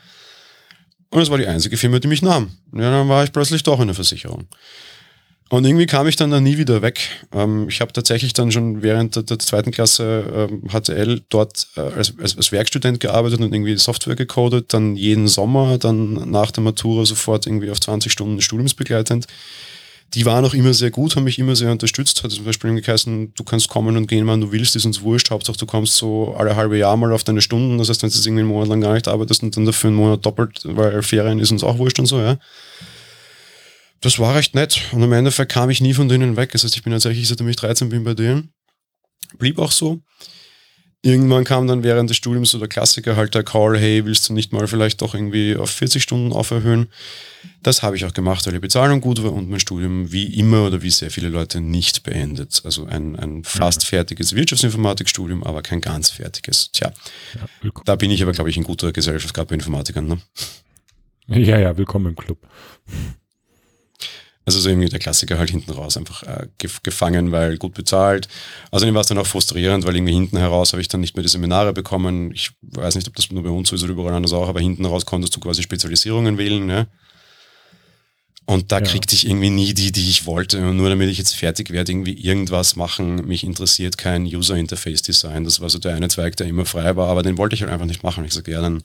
Und 1.12 1.22
es 1.22 1.30
war 1.30 1.38
die 1.38 1.48
einzige 1.48 1.78
Firma, 1.78 2.00
die 2.00 2.08
mich 2.08 2.22
nahm. 2.22 2.52
Ja, 2.74 2.92
dann 2.92 3.10
war 3.10 3.24
ich 3.24 3.32
plötzlich 3.32 3.64
doch 3.64 3.80
in 3.80 3.88
der 3.88 3.96
Versicherung. 3.96 4.48
Und 5.50 5.66
irgendwie 5.66 5.88
kam 5.88 6.08
ich 6.08 6.16
dann 6.16 6.30
da 6.30 6.40
nie 6.40 6.60
wieder 6.60 6.84
weg. 6.84 7.00
Ähm, 7.34 7.68
ich 7.70 7.82
habe 7.82 7.92
tatsächlich 7.92 8.34
dann 8.34 8.52
schon 8.52 8.84
während 8.84 9.16
der, 9.16 9.24
der 9.24 9.40
zweiten 9.40 9.72
Klasse 9.72 10.48
ähm, 10.52 10.70
HTL 10.70 11.22
dort 11.30 11.68
äh, 11.76 11.82
als, 11.82 12.14
als, 12.20 12.38
als, 12.38 12.52
Werkstudent 12.52 13.00
gearbeitet 13.00 13.40
und 13.40 13.52
irgendwie 13.52 13.76
Software 13.78 14.16
gecodet, 14.16 14.74
dann 14.76 14.96
jeden 14.96 15.28
Sommer, 15.28 15.80
dann 15.80 16.30
nach 16.30 16.52
der 16.52 16.64
Matura 16.64 17.04
sofort 17.06 17.48
irgendwie 17.48 17.72
auf 17.72 17.82
20 17.82 18.12
Stunden 18.12 18.42
studiumsbegleitend 18.42 19.26
die 20.14 20.26
waren 20.26 20.44
auch 20.44 20.54
immer 20.54 20.74
sehr 20.74 20.90
gut, 20.90 21.16
haben 21.16 21.24
mich 21.24 21.38
immer 21.38 21.56
sehr 21.56 21.72
unterstützt. 21.72 22.24
Hat 22.24 22.32
zum 22.32 22.46
Beispiel 22.46 22.74
geheißen, 22.82 23.34
du 23.36 23.44
kannst 23.44 23.70
kommen 23.70 23.96
und 23.96 24.08
gehen, 24.08 24.26
wann 24.26 24.42
du 24.42 24.52
willst, 24.52 24.76
ist 24.76 24.86
uns 24.86 25.02
wurscht. 25.02 25.30
Hauptsache, 25.30 25.58
du 25.58 25.66
kommst 25.66 25.96
so 25.96 26.34
alle 26.36 26.56
halbe 26.56 26.78
Jahr 26.78 26.98
mal 26.98 27.14
auf 27.14 27.24
deine 27.24 27.42
Stunden. 27.42 27.78
Das 27.78 27.90
heißt, 27.90 28.02
wenn 28.02 28.10
du 28.10 28.16
jetzt 28.16 28.26
irgendwie 28.26 28.42
einen 28.42 28.50
Monat 28.50 28.70
lang 28.70 28.82
gar 28.82 28.94
nicht 28.94 29.08
arbeitest 29.08 29.44
und 29.44 29.56
dann 29.56 29.66
dafür 29.66 29.90
einen 29.90 29.98
Monat 29.98 30.26
doppelt, 30.26 30.62
weil 30.64 31.04
Ferien 31.04 31.40
ist 31.40 31.52
uns 31.52 31.64
auch 31.64 31.78
wurscht 31.78 32.00
und 32.00 32.08
so, 32.08 32.20
ja. 32.20 32.38
Das 34.02 34.18
war 34.18 34.36
recht 34.36 34.56
nett. 34.56 34.82
Und 34.94 35.04
im 35.04 35.12
Endeffekt 35.12 35.52
kam 35.52 35.70
ich 35.70 35.82
nie 35.82 35.94
von 35.94 36.10
denen 36.10 36.38
weg. 36.38 36.52
Das 36.54 36.64
heißt, 36.64 36.76
ich 36.76 36.84
bin 36.84 36.94
tatsächlich, 36.94 37.28
seitdem 37.28 37.48
ich 37.50 37.58
13 37.58 37.90
bin, 37.90 38.04
bei 38.04 38.14
denen. 38.14 38.54
Blieb 39.38 39.60
auch 39.60 39.72
so. 39.72 40.02
Irgendwann 41.02 41.46
kam 41.46 41.66
dann 41.66 41.84
während 41.84 42.10
des 42.10 42.18
Studiums 42.18 42.52
so 42.52 42.60
der 42.60 42.68
Klassiker 42.68 43.16
halt 43.16 43.34
der 43.34 43.44
Call, 43.44 43.78
hey, 43.78 44.04
willst 44.04 44.28
du 44.28 44.34
nicht 44.34 44.52
mal 44.52 44.68
vielleicht 44.68 45.02
doch 45.02 45.14
irgendwie 45.14 45.56
auf 45.56 45.70
40 45.70 46.04
Stunden 46.04 46.34
auferhöhen? 46.34 46.90
Das 47.64 47.84
habe 47.84 47.96
ich 47.96 48.04
auch 48.04 48.14
gemacht, 48.14 48.46
weil 48.46 48.54
die 48.54 48.60
Bezahlung 48.60 49.00
gut 49.00 49.24
war 49.24 49.32
und 49.32 49.50
mein 49.50 49.62
Studium 49.62 50.12
wie 50.12 50.26
immer 50.38 50.68
oder 50.68 50.82
wie 50.82 50.90
sehr 50.90 51.10
viele 51.10 51.30
Leute 51.30 51.62
nicht 51.62 52.04
beendet. 52.04 52.62
Also 52.66 52.86
ein, 52.86 53.16
ein 53.16 53.46
fast 53.46 53.86
fertiges 53.86 54.36
Wirtschaftsinformatikstudium, 54.36 55.42
aber 55.46 55.62
kein 55.62 55.80
ganz 55.80 56.10
fertiges. 56.10 56.72
Tja, 56.74 56.92
ja, 57.36 57.72
da 57.86 57.96
bin 57.96 58.12
ich 58.12 58.22
aber, 58.22 58.34
glaube 58.34 58.50
ich, 58.50 58.58
in 58.58 58.64
guter 58.64 58.92
Gesellschaft, 58.92 59.34
gerade 59.34 59.48
bei 59.48 59.56
Informatikern. 59.56 60.06
Ne? 60.06 60.18
Ja, 61.28 61.58
ja, 61.58 61.78
willkommen 61.78 62.08
im 62.08 62.16
Club. 62.18 62.40
Also 64.50 64.62
so 64.62 64.70
irgendwie 64.70 64.90
der 64.90 64.98
Klassiker 64.98 65.38
halt 65.38 65.52
hinten 65.52 65.70
raus 65.70 65.96
einfach 65.96 66.24
äh, 66.24 66.48
gefangen, 66.82 67.32
weil 67.32 67.60
gut 67.60 67.76
bezahlt. 67.76 68.28
Außerdem 68.72 68.96
war 68.96 69.02
es 69.02 69.08
dann 69.08 69.20
auch 69.20 69.28
frustrierend, 69.28 69.86
weil 69.86 69.96
irgendwie 69.96 70.14
hinten 70.14 70.38
heraus 70.38 70.74
habe 70.74 70.82
ich 70.82 70.88
dann 70.88 71.02
nicht 71.02 71.16
mehr 71.16 71.22
die 71.22 71.30
Seminare 71.30 71.72
bekommen. 71.72 72.32
Ich 72.34 72.50
weiß 72.64 72.96
nicht, 72.96 73.08
ob 73.08 73.14
das 73.14 73.30
nur 73.30 73.44
bei 73.44 73.52
uns 73.52 73.70
so 73.70 73.76
ist 73.76 73.84
oder 73.84 73.92
überall 73.94 74.16
anders 74.16 74.34
auch, 74.34 74.50
aber 74.50 74.60
hinten 74.60 74.86
raus 74.86 75.06
konntest 75.06 75.36
du 75.36 75.40
quasi 75.40 75.62
Spezialisierungen 75.62 76.40
wählen. 76.40 76.66
Ne? 76.66 76.88
Und 78.48 78.72
da 78.72 78.78
Ja. 78.80 78.86
kriegte 78.86 79.14
ich 79.14 79.28
irgendwie 79.28 79.52
nie 79.52 79.76
die, 79.76 79.92
die 79.92 80.10
ich 80.10 80.26
wollte. 80.26 80.58
Und 80.68 80.78
nur 80.78 80.90
damit 80.90 81.12
ich 81.12 81.20
jetzt 81.20 81.36
fertig 81.36 81.70
werde, 81.70 81.92
irgendwie 81.92 82.14
irgendwas 82.20 82.76
machen. 82.76 83.28
Mich 83.28 83.44
interessiert 83.44 84.00
kein 84.00 84.24
User 84.26 84.56
Interface 84.56 85.04
Design. 85.04 85.44
Das 85.44 85.60
war 85.60 85.70
so 85.70 85.78
der 85.78 85.94
eine 85.94 86.08
Zweig, 86.08 86.38
der 86.38 86.48
immer 86.48 86.66
frei 86.66 86.96
war, 86.96 87.10
aber 87.10 87.22
den 87.22 87.38
wollte 87.38 87.54
ich 87.54 87.62
halt 87.62 87.72
einfach 87.72 87.86
nicht 87.86 88.02
machen. 88.02 88.26
Ich 88.26 88.34
sage, 88.34 88.52
ja, 88.52 88.62
dann 88.62 88.82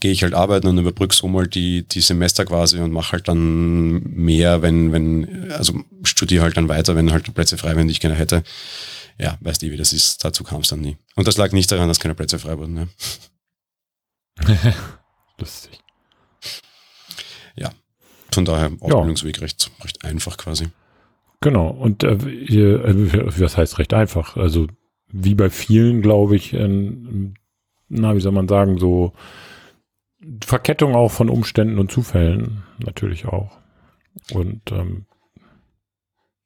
gehe 0.00 0.12
ich 0.12 0.22
halt 0.22 0.34
arbeiten 0.34 0.66
und 0.66 0.78
überbrücke 0.78 1.14
so 1.14 1.28
mal 1.28 1.46
die, 1.46 1.86
die 1.86 2.00
Semester 2.00 2.44
quasi 2.44 2.78
und 2.78 2.92
mache 2.92 3.12
halt 3.12 3.28
dann 3.28 4.02
mehr, 4.02 4.62
wenn, 4.62 4.92
wenn, 4.92 5.52
also 5.52 5.80
studiere 6.02 6.44
halt 6.44 6.56
dann 6.56 6.68
weiter, 6.68 6.96
wenn 6.96 7.12
halt 7.12 7.32
Plätze 7.34 7.58
frei 7.58 7.74
werden, 7.76 7.88
die 7.88 7.92
ich 7.92 8.00
gerne 8.00 8.16
hätte. 8.16 8.42
Ja, 9.18 9.36
weißt 9.40 9.62
du, 9.62 9.70
wie 9.70 9.76
das 9.76 9.92
ist. 9.92 10.24
Dazu 10.24 10.44
kam 10.44 10.60
es 10.60 10.68
dann 10.68 10.80
nie. 10.80 10.96
Und 11.16 11.26
das 11.26 11.36
lag 11.36 11.52
nicht 11.52 11.70
daran, 11.72 11.88
dass 11.88 12.00
keine 12.00 12.14
Plätze 12.14 12.38
frei 12.38 12.56
wurden. 12.58 12.74
Ne? 12.74 12.88
Lustig. 15.38 15.80
Von 18.38 18.44
daher 18.44 18.70
Ausbildungsweg 18.80 19.40
recht, 19.40 19.70
recht 19.82 20.04
einfach 20.04 20.36
quasi. 20.36 20.66
Genau. 21.40 21.70
Und 21.70 22.04
äh, 22.04 22.16
ihr, 22.28 22.84
äh, 22.84 23.40
was 23.40 23.56
heißt 23.56 23.78
recht 23.78 23.94
einfach? 23.94 24.36
Also 24.36 24.68
wie 25.10 25.34
bei 25.34 25.50
vielen, 25.50 26.02
glaube 26.02 26.36
ich, 26.36 26.52
ähm, 26.52 27.34
na, 27.88 28.14
wie 28.14 28.20
soll 28.20 28.32
man 28.32 28.46
sagen, 28.46 28.78
so 28.78 29.12
Verkettung 30.44 30.94
auch 30.94 31.10
von 31.10 31.28
Umständen 31.28 31.78
und 31.78 31.90
Zufällen 31.92 32.62
natürlich 32.78 33.26
auch. 33.26 33.56
Und 34.32 34.60
ähm, 34.72 35.06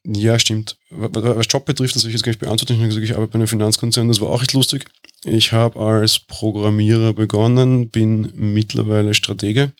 Ja, 0.06 0.38
stimmt. 0.38 0.76
Was 0.90 1.46
Job 1.48 1.64
betrifft, 1.64 1.94
das 1.94 2.04
will 2.04 2.10
ich 2.10 2.14
jetzt 2.14 2.22
gar 2.24 2.30
nicht 2.30 2.40
beantworten. 2.40 2.72
Ich 2.74 2.78
habe 2.78 2.88
gesagt, 2.88 3.04
ich 3.04 3.14
arbeite 3.14 3.30
bei 3.32 3.36
einem 3.36 3.48
Finanzkonzern, 3.48 4.08
das 4.08 4.20
war 4.20 4.28
auch 4.28 4.42
echt 4.42 4.52
lustig. 4.52 4.84
Ich 5.24 5.52
habe 5.52 5.78
als 5.80 6.18
Programmierer 6.18 7.12
begonnen, 7.12 7.90
bin 7.90 8.32
mittlerweile 8.34 9.14
Stratege. 9.14 9.72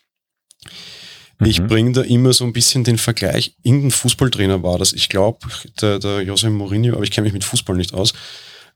Ich 1.45 1.61
Mhm. 1.61 1.67
bringe 1.67 1.93
da 1.93 2.03
immer 2.03 2.33
so 2.33 2.45
ein 2.45 2.53
bisschen 2.53 2.85
den 2.85 2.99
Vergleich. 2.99 3.57
Irgendein 3.65 3.91
Fußballtrainer 3.91 4.63
war 4.63 4.79
das. 4.79 4.93
Ich 4.93 5.09
glaube, 5.09 5.39
der, 5.81 5.99
der 5.99 6.23
Jose 6.23 6.49
Mourinho, 6.51 6.95
aber 6.95 7.03
ich 7.03 7.11
kenne 7.11 7.25
mich 7.25 7.33
mit 7.33 7.43
Fußball 7.43 7.77
nicht 7.77 7.95
aus. 7.95 8.15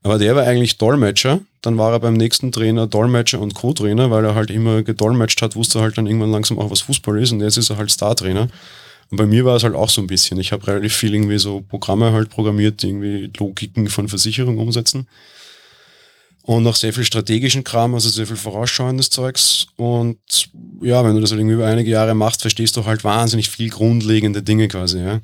Aber 0.07 0.19
der 0.19 0.37
war 0.37 0.45
eigentlich 0.45 0.77
Dolmetscher. 0.77 1.41
Dann 1.61 1.77
war 1.77 1.91
er 1.91 1.99
beim 1.99 2.13
nächsten 2.13 2.53
Trainer 2.53 2.87
Dolmetscher 2.87 3.41
und 3.41 3.55
Co-Trainer, 3.55 4.09
weil 4.09 4.23
er 4.23 4.35
halt 4.35 4.49
immer 4.49 4.81
gedolmetscht 4.81 5.41
hat, 5.41 5.57
wusste 5.57 5.81
halt 5.81 5.97
dann 5.97 6.07
irgendwann 6.07 6.31
langsam 6.31 6.57
auch, 6.59 6.71
was 6.71 6.79
Fußball 6.79 7.21
ist. 7.21 7.33
Und 7.33 7.41
jetzt 7.41 7.57
ist 7.57 7.71
er 7.71 7.75
halt 7.75 7.91
Star-Trainer. 7.91 8.47
Und 9.11 9.17
bei 9.17 9.25
mir 9.25 9.43
war 9.43 9.57
es 9.57 9.63
halt 9.65 9.75
auch 9.75 9.89
so 9.89 9.99
ein 9.99 10.07
bisschen. 10.07 10.39
Ich 10.39 10.53
habe 10.53 10.65
relativ 10.65 10.95
viel 10.95 11.13
irgendwie 11.13 11.37
so 11.37 11.59
Programme 11.59 12.13
halt 12.13 12.29
programmiert, 12.29 12.81
die 12.81 12.87
irgendwie 12.87 13.29
Logiken 13.37 13.89
von 13.89 14.07
Versicherungen 14.07 14.59
umsetzen. 14.59 15.09
Und 16.43 16.63
noch 16.63 16.77
sehr 16.77 16.93
viel 16.93 17.03
strategischen 17.03 17.65
Kram, 17.65 17.93
also 17.93 18.07
sehr 18.07 18.27
viel 18.27 18.37
vorausschauendes 18.37 19.09
Zeugs. 19.09 19.67
Und 19.75 20.19
ja, 20.81 21.03
wenn 21.03 21.15
du 21.15 21.19
das 21.19 21.31
halt 21.31 21.41
irgendwie 21.41 21.55
über 21.55 21.67
einige 21.67 21.91
Jahre 21.91 22.15
machst, 22.15 22.39
verstehst 22.39 22.77
du 22.77 22.85
halt 22.85 23.03
wahnsinnig 23.03 23.49
viel 23.49 23.69
grundlegende 23.69 24.41
Dinge 24.41 24.69
quasi, 24.69 24.99
ja. 24.99 25.19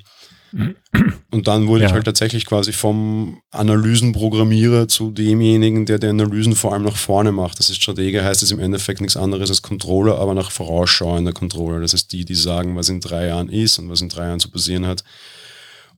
Und 1.30 1.48
dann 1.48 1.66
wurde 1.66 1.82
Ja. 1.82 1.88
ich 1.88 1.92
halt 1.94 2.04
tatsächlich 2.04 2.46
quasi 2.46 2.72
vom 2.72 3.40
Analysenprogrammierer 3.50 4.86
zu 4.88 5.10
demjenigen, 5.10 5.84
der 5.86 5.98
die 5.98 6.06
Analysen 6.06 6.54
vor 6.54 6.72
allem 6.72 6.84
nach 6.84 6.96
vorne 6.96 7.32
macht. 7.32 7.58
Das 7.58 7.70
ist 7.70 7.82
Stratege, 7.82 8.24
heißt 8.24 8.42
es 8.42 8.52
im 8.52 8.60
Endeffekt 8.60 9.00
nichts 9.00 9.16
anderes 9.16 9.50
als 9.50 9.62
Controller, 9.62 10.18
aber 10.18 10.34
nach 10.34 10.50
vorausschauender 10.52 11.32
Controller. 11.32 11.80
Das 11.80 11.92
heißt 11.92 12.12
die, 12.12 12.24
die 12.24 12.34
sagen, 12.36 12.76
was 12.76 12.88
in 12.88 13.00
drei 13.00 13.26
Jahren 13.26 13.48
ist 13.48 13.78
und 13.78 13.88
was 13.90 14.00
in 14.00 14.08
drei 14.08 14.26
Jahren 14.26 14.40
zu 14.40 14.50
passieren 14.50 14.86
hat. 14.86 15.02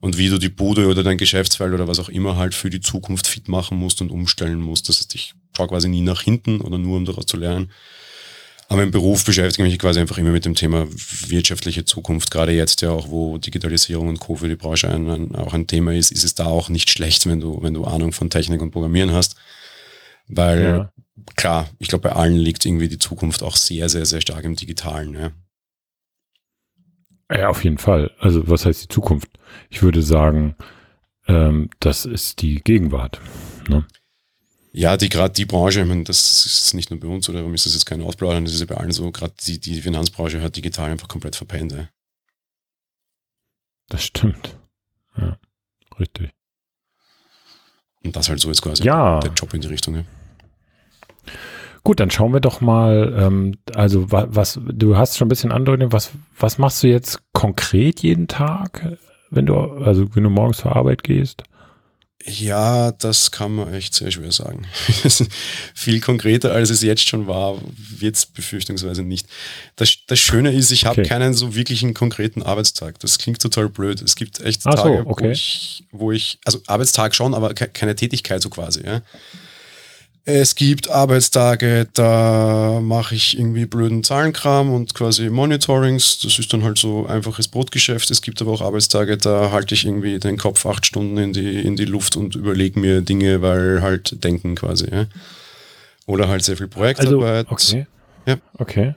Und 0.00 0.18
wie 0.18 0.28
du 0.28 0.38
die 0.38 0.50
Bude 0.50 0.88
oder 0.88 1.02
dein 1.02 1.16
Geschäftsfeld 1.18 1.72
oder 1.72 1.88
was 1.88 1.98
auch 1.98 2.08
immer 2.10 2.36
halt 2.36 2.54
für 2.54 2.70
die 2.70 2.80
Zukunft 2.80 3.26
fit 3.26 3.48
machen 3.48 3.78
musst 3.78 4.00
und 4.00 4.10
umstellen 4.10 4.60
musst. 4.60 4.88
Das 4.88 4.98
heißt, 4.98 5.14
ich 5.14 5.34
schaue 5.56 5.68
quasi 5.68 5.88
nie 5.88 6.02
nach 6.02 6.22
hinten 6.22 6.60
oder 6.60 6.78
nur 6.78 6.96
um 6.98 7.04
daraus 7.06 7.26
zu 7.26 7.36
lernen. 7.36 7.70
Aber 8.68 8.82
im 8.82 8.90
Beruf 8.90 9.24
beschäftige 9.24 9.66
ich 9.66 9.72
mich 9.72 9.78
quasi 9.78 10.00
einfach 10.00 10.18
immer 10.18 10.30
mit 10.30 10.44
dem 10.44 10.54
Thema 10.56 10.86
wirtschaftliche 11.28 11.84
Zukunft. 11.84 12.30
Gerade 12.32 12.52
jetzt 12.52 12.82
ja 12.82 12.90
auch, 12.90 13.08
wo 13.10 13.38
Digitalisierung 13.38 14.08
und 14.08 14.18
Co. 14.18 14.34
für 14.36 14.48
die 14.48 14.56
Branche 14.56 14.88
ein, 14.88 15.08
ein, 15.08 15.34
auch 15.36 15.54
ein 15.54 15.68
Thema 15.68 15.92
ist, 15.94 16.10
ist 16.10 16.24
es 16.24 16.34
da 16.34 16.46
auch 16.46 16.68
nicht 16.68 16.90
schlecht, 16.90 17.26
wenn 17.26 17.40
du, 17.40 17.62
wenn 17.62 17.74
du 17.74 17.84
Ahnung 17.84 18.12
von 18.12 18.28
Technik 18.28 18.60
und 18.62 18.72
Programmieren 18.72 19.12
hast. 19.12 19.36
Weil, 20.26 20.62
Ja. 20.62 20.92
klar, 21.36 21.70
ich 21.78 21.86
glaube, 21.88 22.08
bei 22.08 22.16
allen 22.16 22.36
liegt 22.36 22.66
irgendwie 22.66 22.88
die 22.88 22.98
Zukunft 22.98 23.44
auch 23.44 23.54
sehr, 23.56 23.88
sehr, 23.88 24.04
sehr 24.04 24.20
stark 24.20 24.42
im 24.44 24.56
Digitalen. 24.56 25.14
Ja. 25.14 25.30
Ja, 27.30 27.48
auf 27.48 27.64
jeden 27.64 27.78
Fall. 27.78 28.10
Also 28.18 28.48
was 28.48 28.66
heißt 28.66 28.84
die 28.84 28.88
Zukunft? 28.88 29.28
Ich 29.70 29.82
würde 29.82 30.02
sagen, 30.02 30.56
ähm, 31.28 31.70
das 31.80 32.04
ist 32.04 32.42
die 32.42 32.62
Gegenwart. 32.62 33.20
Ne? 33.68 33.84
Ja, 34.76 34.98
die 34.98 35.08
gerade 35.08 35.32
die 35.32 35.46
Branche, 35.46 35.80
ich 35.80 35.86
meine, 35.86 36.04
das 36.04 36.44
ist 36.44 36.74
nicht 36.74 36.90
nur 36.90 37.00
bei 37.00 37.08
uns 37.08 37.26
oder 37.30 37.38
warum 37.38 37.54
ist 37.54 37.64
das 37.64 37.72
jetzt 37.72 37.86
kein 37.86 38.02
Ausplaudern, 38.02 38.44
das 38.44 38.52
ist 38.52 38.60
ja 38.60 38.66
bei 38.66 38.76
allen 38.76 38.92
so, 38.92 39.10
gerade 39.10 39.32
die, 39.46 39.58
die 39.58 39.80
Finanzbranche 39.80 40.42
hat 40.42 40.54
digital 40.54 40.90
einfach 40.90 41.08
komplett 41.08 41.34
verpennt. 41.34 41.72
Ja. 41.72 41.88
Das 43.88 44.02
stimmt. 44.02 44.54
Ja, 45.16 45.38
richtig. 45.98 46.30
Und 48.04 48.16
das 48.16 48.28
halt 48.28 48.38
so 48.38 48.48
jetzt 48.48 48.60
quasi 48.60 48.84
Ja. 48.84 49.18
der 49.20 49.32
Job 49.32 49.54
in 49.54 49.62
die 49.62 49.68
Richtung. 49.68 49.94
Ja. 49.94 50.04
Gut, 51.82 51.98
dann 51.98 52.10
schauen 52.10 52.34
wir 52.34 52.40
doch 52.40 52.60
mal, 52.60 53.14
ähm, 53.18 53.56
also 53.74 54.12
wa, 54.12 54.26
was, 54.28 54.60
du 54.62 54.98
hast 54.98 55.16
schon 55.16 55.26
ein 55.26 55.30
bisschen 55.30 55.52
andeutet, 55.52 55.90
was, 55.92 56.10
was 56.38 56.58
machst 56.58 56.82
du 56.82 56.88
jetzt 56.88 57.22
konkret 57.32 58.00
jeden 58.00 58.28
Tag, 58.28 58.98
wenn 59.30 59.46
du, 59.46 59.56
also 59.56 60.14
wenn 60.14 60.24
du 60.24 60.28
morgens 60.28 60.58
zur 60.58 60.76
Arbeit 60.76 61.02
gehst? 61.02 61.44
Ja, 62.24 62.90
das 62.90 63.30
kann 63.30 63.54
man 63.54 63.72
echt 63.72 63.94
sehr 63.94 64.10
schwer 64.10 64.32
sagen. 64.32 64.66
Viel 65.74 66.00
konkreter, 66.00 66.50
als 66.52 66.70
es 66.70 66.82
jetzt 66.82 67.06
schon 67.08 67.28
war, 67.28 67.56
wird 67.76 68.16
es 68.16 68.26
befürchtungsweise 68.26 69.02
nicht. 69.04 69.28
Das, 69.76 69.96
das 70.08 70.18
Schöne 70.18 70.50
ist, 70.52 70.72
ich 70.72 70.86
habe 70.86 71.02
Okay. 71.02 71.08
keinen 71.08 71.34
so 71.34 71.54
wirklichen 71.54 71.94
konkreten 71.94 72.42
Arbeitstag. 72.42 72.98
Das 73.00 73.18
klingt 73.18 73.40
total 73.40 73.68
blöd. 73.68 74.02
Es 74.02 74.16
gibt 74.16 74.40
echt 74.40 74.62
Ach 74.64 74.76
so, 74.76 74.82
Tage, 74.82 75.04
wo, 75.04 75.10
okay. 75.10 75.30
ich, 75.30 75.84
wo 75.92 76.10
ich, 76.10 76.38
also 76.44 76.60
Arbeitstag 76.66 77.14
schon, 77.14 77.32
aber 77.34 77.54
ke 77.54 77.68
keine 77.68 77.94
Tätigkeit 77.94 78.42
so 78.42 78.50
quasi. 78.50 78.84
Ja. 78.84 79.02
Es 80.28 80.56
gibt 80.56 80.90
Arbeitstage, 80.90 81.86
da 81.94 82.80
mache 82.82 83.14
ich 83.14 83.38
irgendwie 83.38 83.64
blöden 83.64 84.02
Zahlenkram 84.02 84.72
und 84.72 84.92
quasi 84.92 85.30
Monitorings. 85.30 86.18
Das 86.18 86.40
ist 86.40 86.52
dann 86.52 86.64
halt 86.64 86.78
so 86.78 87.06
einfaches 87.06 87.46
Brotgeschäft. 87.46 88.10
Es 88.10 88.22
gibt 88.22 88.42
aber 88.42 88.50
auch 88.50 88.60
Arbeitstage, 88.60 89.18
da 89.18 89.52
halte 89.52 89.74
ich 89.76 89.86
irgendwie 89.86 90.18
den 90.18 90.36
Kopf 90.36 90.66
acht 90.66 90.84
Stunden 90.84 91.16
in 91.16 91.32
die, 91.32 91.60
in 91.60 91.76
die 91.76 91.84
Luft 91.84 92.16
und 92.16 92.34
überlege 92.34 92.80
mir 92.80 93.02
Dinge, 93.02 93.40
weil 93.40 93.82
halt 93.82 94.24
denken 94.24 94.56
quasi. 94.56 94.88
Ja. 94.90 95.06
Oder 96.06 96.26
halt 96.26 96.42
sehr 96.42 96.56
viel 96.56 96.66
Also, 96.66 96.76
Projektarbeit. 96.76 97.46
okay. 97.48 97.86
Ja. 98.26 98.36
Okay. 98.58 98.94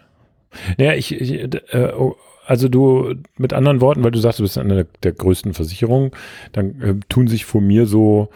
Naja, 0.80 0.96
ich, 0.96 1.12
ich 1.14 1.32
äh, 1.32 1.94
oh, 1.96 2.16
also 2.48 2.70
du, 2.70 3.14
mit 3.38 3.54
anderen 3.54 3.82
Worten, 3.82 4.04
weil 4.04 4.10
du 4.10 4.20
sagst, 4.20 4.40
du 4.40 4.44
bist 4.44 4.58
eine 4.58 4.74
der, 4.74 4.88
der 5.04 5.12
größten 5.12 5.54
Versicherungen, 5.54 6.10
dann 6.54 6.82
äh, 6.82 6.96
tun 7.08 7.28
sich 7.28 7.46
vor 7.46 7.62
mir 7.62 7.86
so 7.86 8.30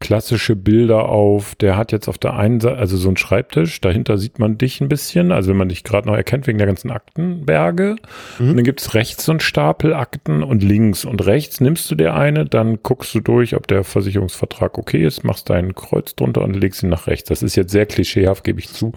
klassische 0.00 0.56
Bilder 0.56 1.10
auf, 1.10 1.54
der 1.54 1.76
hat 1.76 1.92
jetzt 1.92 2.08
auf 2.08 2.16
der 2.16 2.34
einen 2.34 2.58
Seite, 2.58 2.78
also 2.78 2.96
so 2.96 3.10
ein 3.10 3.18
Schreibtisch, 3.18 3.80
dahinter 3.82 4.16
sieht 4.16 4.38
man 4.38 4.56
dich 4.56 4.80
ein 4.80 4.88
bisschen, 4.88 5.30
also 5.30 5.50
wenn 5.50 5.58
man 5.58 5.68
dich 5.68 5.84
gerade 5.84 6.08
noch 6.08 6.16
erkennt 6.16 6.46
wegen 6.46 6.56
der 6.56 6.66
ganzen 6.66 6.90
Aktenberge. 6.90 7.96
Mhm. 8.38 8.50
Und 8.50 8.56
dann 8.56 8.64
gibt's 8.64 8.94
rechts 8.94 9.26
so 9.26 9.32
einen 9.32 9.40
Stapel 9.40 9.92
Akten 9.92 10.42
und 10.42 10.62
links 10.62 11.04
und 11.04 11.24
rechts 11.26 11.60
nimmst 11.60 11.90
du 11.90 11.94
dir 11.94 12.14
eine, 12.14 12.46
dann 12.46 12.82
guckst 12.82 13.14
du 13.14 13.20
durch, 13.20 13.54
ob 13.54 13.66
der 13.66 13.84
Versicherungsvertrag 13.84 14.78
okay 14.78 15.04
ist, 15.04 15.22
machst 15.22 15.50
dein 15.50 15.74
Kreuz 15.74 16.16
drunter 16.16 16.42
und 16.42 16.54
legst 16.54 16.82
ihn 16.82 16.88
nach 16.88 17.06
rechts. 17.06 17.28
Das 17.28 17.42
ist 17.42 17.54
jetzt 17.54 17.70
sehr 17.70 17.84
klischeehaft, 17.84 18.42
gebe 18.42 18.58
ich 18.58 18.70
zu. 18.70 18.92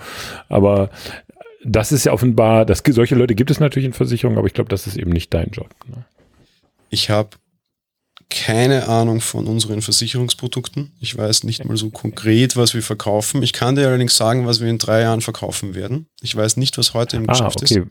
Aber 0.47 0.89
das 1.65 1.91
ist 1.91 2.05
ja 2.05 2.13
offenbar, 2.13 2.65
das, 2.65 2.81
solche 2.85 3.15
Leute 3.15 3.35
gibt 3.35 3.51
es 3.51 3.59
natürlich 3.59 3.85
in 3.85 3.93
Versicherungen, 3.93 4.37
aber 4.37 4.47
ich 4.47 4.53
glaube, 4.53 4.69
das 4.69 4.87
ist 4.87 4.97
eben 4.97 5.11
nicht 5.11 5.33
dein 5.33 5.49
Job. 5.51 5.69
Ne? 5.87 6.05
Ich 6.89 7.09
habe 7.09 7.29
keine 8.29 8.87
Ahnung 8.87 9.21
von 9.21 9.47
unseren 9.47 9.81
Versicherungsprodukten. 9.81 10.91
Ich 10.99 11.17
weiß 11.17 11.43
nicht 11.43 11.63
mal 11.65 11.77
so 11.77 11.89
konkret, 11.89 12.55
was 12.55 12.73
wir 12.73 12.81
verkaufen. 12.83 13.43
Ich 13.43 13.53
kann 13.53 13.75
dir 13.75 13.87
allerdings 13.87 14.15
sagen, 14.17 14.45
was 14.47 14.59
wir 14.59 14.67
in 14.69 14.77
drei 14.77 15.01
Jahren 15.01 15.21
verkaufen 15.21 15.75
werden. 15.75 16.07
Ich 16.21 16.35
weiß 16.35 16.57
nicht, 16.57 16.77
was 16.77 16.93
heute 16.93 17.17
im 17.17 17.29
Ah, 17.29 17.33
Geschäft 17.33 17.61
ist. 17.61 17.71
okay. 17.71 17.85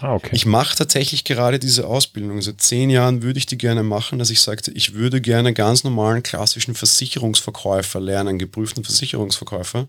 Ah, 0.00 0.14
okay. 0.14 0.30
Ich 0.32 0.46
mache 0.46 0.76
tatsächlich 0.76 1.22
gerade 1.24 1.60
diese 1.60 1.86
Ausbildung. 1.86 2.42
Seit 2.42 2.60
zehn 2.60 2.90
Jahren 2.90 3.22
würde 3.22 3.38
ich 3.38 3.46
die 3.46 3.56
gerne 3.58 3.84
machen, 3.84 4.18
dass 4.18 4.30
ich 4.30 4.40
sagte, 4.40 4.72
ich 4.72 4.94
würde 4.94 5.20
gerne 5.20 5.52
ganz 5.54 5.84
normalen 5.84 6.24
klassischen 6.24 6.74
Versicherungsverkäufer 6.74 8.00
lernen, 8.00 8.38
geprüften 8.38 8.82
Versicherungsverkäufer, 8.82 9.88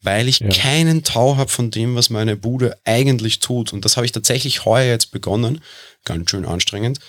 weil 0.00 0.28
ich 0.28 0.38
Ja. 0.38 0.48
keinen 0.50 1.02
Tau 1.02 1.36
habe 1.36 1.50
von 1.50 1.72
dem, 1.72 1.96
was 1.96 2.08
meine 2.08 2.36
Bude 2.36 2.76
eigentlich 2.84 3.40
tut. 3.40 3.72
Und 3.72 3.84
das 3.84 3.96
habe 3.96 4.06
ich 4.06 4.12
tatsächlich 4.12 4.64
heuer 4.64 4.86
jetzt 4.92 5.10
begonnen. 5.10 5.60
Ganz 6.04 6.30
schön 6.30 6.44
anstrengend. 6.44 7.00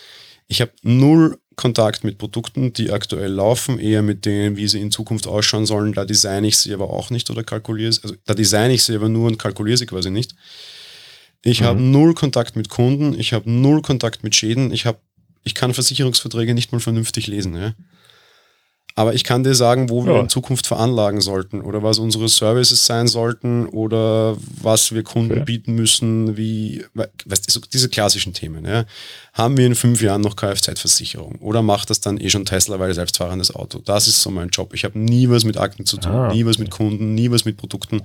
Ich 0.47 0.61
habe 0.61 0.71
null 0.81 1.37
Kontakt 1.55 2.03
mit 2.03 2.19
Produkten, 2.19 2.71
die 2.71 2.91
aktuell 2.91 3.31
laufen, 3.31 3.79
eher 3.79 4.03
mit 4.03 4.25
denen, 4.25 4.57
wie 4.57 4.67
sie 4.67 4.79
in 4.79 4.91
Zukunft 4.91 5.25
ausschauen 5.25 5.65
sollen. 5.65 5.93
Da 5.93 6.05
designe 6.05 6.47
ich 6.47 6.57
sie 6.57 6.71
aber 6.71 6.91
auch 6.91 7.09
nicht 7.09 7.29
oder 7.31 7.43
kalkuliere 7.43 7.91
sie. 7.91 8.03
Also 8.03 8.15
da 8.25 8.35
designe 8.35 8.73
ich 8.73 8.83
sie 8.83 8.95
aber 8.95 9.09
nur 9.09 9.27
und 9.27 9.39
kalkuliere 9.39 9.77
sie 9.77 9.87
quasi 9.87 10.11
nicht. 10.11 10.35
Ich 11.43 11.63
habe 11.63 11.81
null 11.81 12.13
Kontakt 12.13 12.55
mit 12.55 12.69
Kunden, 12.69 13.19
ich 13.19 13.33
habe 13.33 13.49
null 13.49 13.81
Kontakt 13.81 14.23
mit 14.23 14.35
Schäden, 14.35 14.71
ich 14.71 14.85
habe, 14.85 14.99
ich 15.43 15.55
kann 15.55 15.73
Versicherungsverträge 15.73 16.53
nicht 16.53 16.71
mal 16.71 16.79
vernünftig 16.79 17.27
lesen. 17.27 17.55
Ja? 17.55 17.73
Aber 18.97 19.13
ich 19.13 19.23
kann 19.23 19.43
dir 19.43 19.53
sagen, 19.53 19.91
wo 19.91 20.05
wir 20.07 20.13
Ja. 20.15 20.19
in 20.21 20.27
Zukunft 20.27 20.65
veranlagen 20.65 21.21
sollten 21.21 21.61
oder 21.61 21.83
was 21.83 21.99
unsere 21.99 22.27
Services 22.27 22.83
sein 22.87 23.07
sollten 23.07 23.67
oder 23.67 24.35
was 24.59 24.91
wir 24.91 25.03
Kunden 25.03 25.33
Okay. 25.33 25.43
bieten 25.45 25.75
müssen, 25.75 26.35
wie, 26.35 26.83
we- 26.95 27.07
weißt 27.27 27.61
diese 27.71 27.89
klassischen 27.89 28.33
Themen. 28.33 28.65
Ja. 28.65 28.85
Haben 29.33 29.55
wir 29.55 29.67
in 29.67 29.75
fünf 29.75 30.01
Jahren 30.01 30.21
noch 30.21 30.35
Kfz-Versicherung 30.35 31.35
oder 31.41 31.61
macht 31.61 31.91
das 31.91 32.01
dann 32.01 32.19
eh 32.19 32.31
schon 32.31 32.45
Tesla, 32.45 32.79
weil 32.79 32.91
selbstfahrendes 32.95 33.53
Auto? 33.53 33.79
Das 33.85 34.07
ist 34.07 34.19
so 34.19 34.31
mein 34.31 34.49
Job. 34.49 34.73
Ich 34.73 34.83
habe 34.83 34.97
nie 34.97 35.29
was 35.29 35.43
mit 35.43 35.57
Akten 35.57 35.85
zu 35.85 35.97
tun, 35.97 36.11
Ah, 36.11 36.33
nie 36.33 36.43
was 36.47 36.57
mit 36.57 36.71
Kunden, 36.71 37.13
nie 37.13 37.29
was 37.29 37.45
mit 37.45 37.55
Produkten 37.57 38.01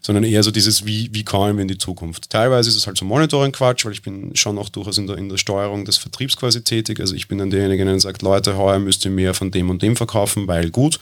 sondern 0.00 0.24
eher 0.24 0.42
so 0.42 0.50
dieses, 0.50 0.86
wie, 0.86 1.10
wie 1.12 1.24
kommen 1.24 1.56
wir 1.56 1.62
in 1.62 1.68
die 1.68 1.78
Zukunft. 1.78 2.30
Teilweise 2.30 2.70
ist 2.70 2.76
es 2.76 2.86
halt 2.86 2.96
so 2.96 3.04
Monitoring-Quatsch, 3.04 3.84
weil 3.84 3.92
ich 3.92 4.02
bin 4.02 4.34
schon 4.34 4.58
auch 4.58 4.70
durchaus 4.70 4.98
in 4.98 5.06
der, 5.06 5.18
in 5.18 5.28
der 5.28 5.36
Steuerung 5.36 5.84
des 5.84 5.98
Vertriebs 5.98 6.36
quasi 6.36 6.62
tätig. 6.62 7.00
Also 7.00 7.14
ich 7.14 7.28
bin 7.28 7.38
dann 7.38 7.50
derjenige, 7.50 7.84
der 7.84 8.00
sagt, 8.00 8.22
Leute, 8.22 8.56
heuer 8.56 8.78
müsst 8.78 9.04
ihr 9.04 9.10
mehr 9.10 9.34
von 9.34 9.50
dem 9.50 9.68
und 9.68 9.82
dem 9.82 9.96
verkaufen, 9.96 10.48
weil 10.48 10.70
gut. 10.70 10.98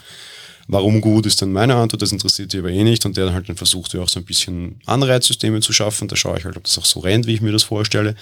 Warum 0.70 1.00
gut 1.00 1.24
ist 1.24 1.40
dann 1.40 1.52
meine 1.52 1.76
Antwort, 1.76 2.02
das 2.02 2.12
interessiert 2.12 2.52
die 2.52 2.58
aber 2.58 2.68
eh 2.70 2.84
nicht 2.84 3.06
und 3.06 3.16
der 3.16 3.24
dann 3.24 3.34
halt 3.34 3.48
dann 3.48 3.56
versucht, 3.56 3.94
ja 3.94 4.00
auch 4.00 4.08
so 4.08 4.20
ein 4.20 4.26
bisschen 4.26 4.80
Anreizsysteme 4.84 5.60
zu 5.60 5.72
schaffen. 5.72 6.08
Da 6.08 6.16
schaue 6.16 6.36
ich 6.36 6.44
halt, 6.44 6.58
ob 6.58 6.64
das 6.64 6.76
auch 6.76 6.84
so 6.84 7.00
rennt, 7.00 7.26
wie 7.26 7.34
ich 7.34 7.40
mir 7.40 7.52
das 7.52 7.62
vorstelle. 7.62 8.14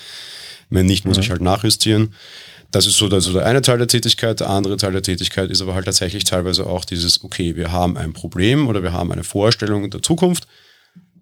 Wenn 0.71 0.87
nicht, 0.87 1.05
muss 1.05 1.19
ich 1.19 1.31
halt 1.31 1.41
nachjustieren. 1.41 2.15
Das 2.71 2.87
ist 2.87 2.99
so 2.99 3.09
der, 3.09 3.21
so 3.21 3.33
der 3.33 3.47
eine 3.47 3.63
Teil 3.63 3.79
der 3.79 3.89
Tätigkeit. 3.89 4.39
Der 4.41 4.51
andere 4.51 4.77
Teil 4.77 4.93
der 4.93 5.03
Tätigkeit 5.03 5.51
ist 5.51 5.61
aber 5.61 5.75
halt 5.75 5.87
tatsächlich 5.87 6.25
teilweise 6.25 6.67
auch 6.67 6.85
dieses, 6.85 7.25
okay, 7.25 7.57
wir 7.57 7.73
haben 7.73 7.97
ein 7.97 8.13
Problem 8.13 8.69
oder 8.69 8.83
wir 8.83 8.93
haben 8.93 9.11
eine 9.11 9.25
Vorstellung 9.25 9.91
der 9.91 10.03
Zukunft. 10.03 10.47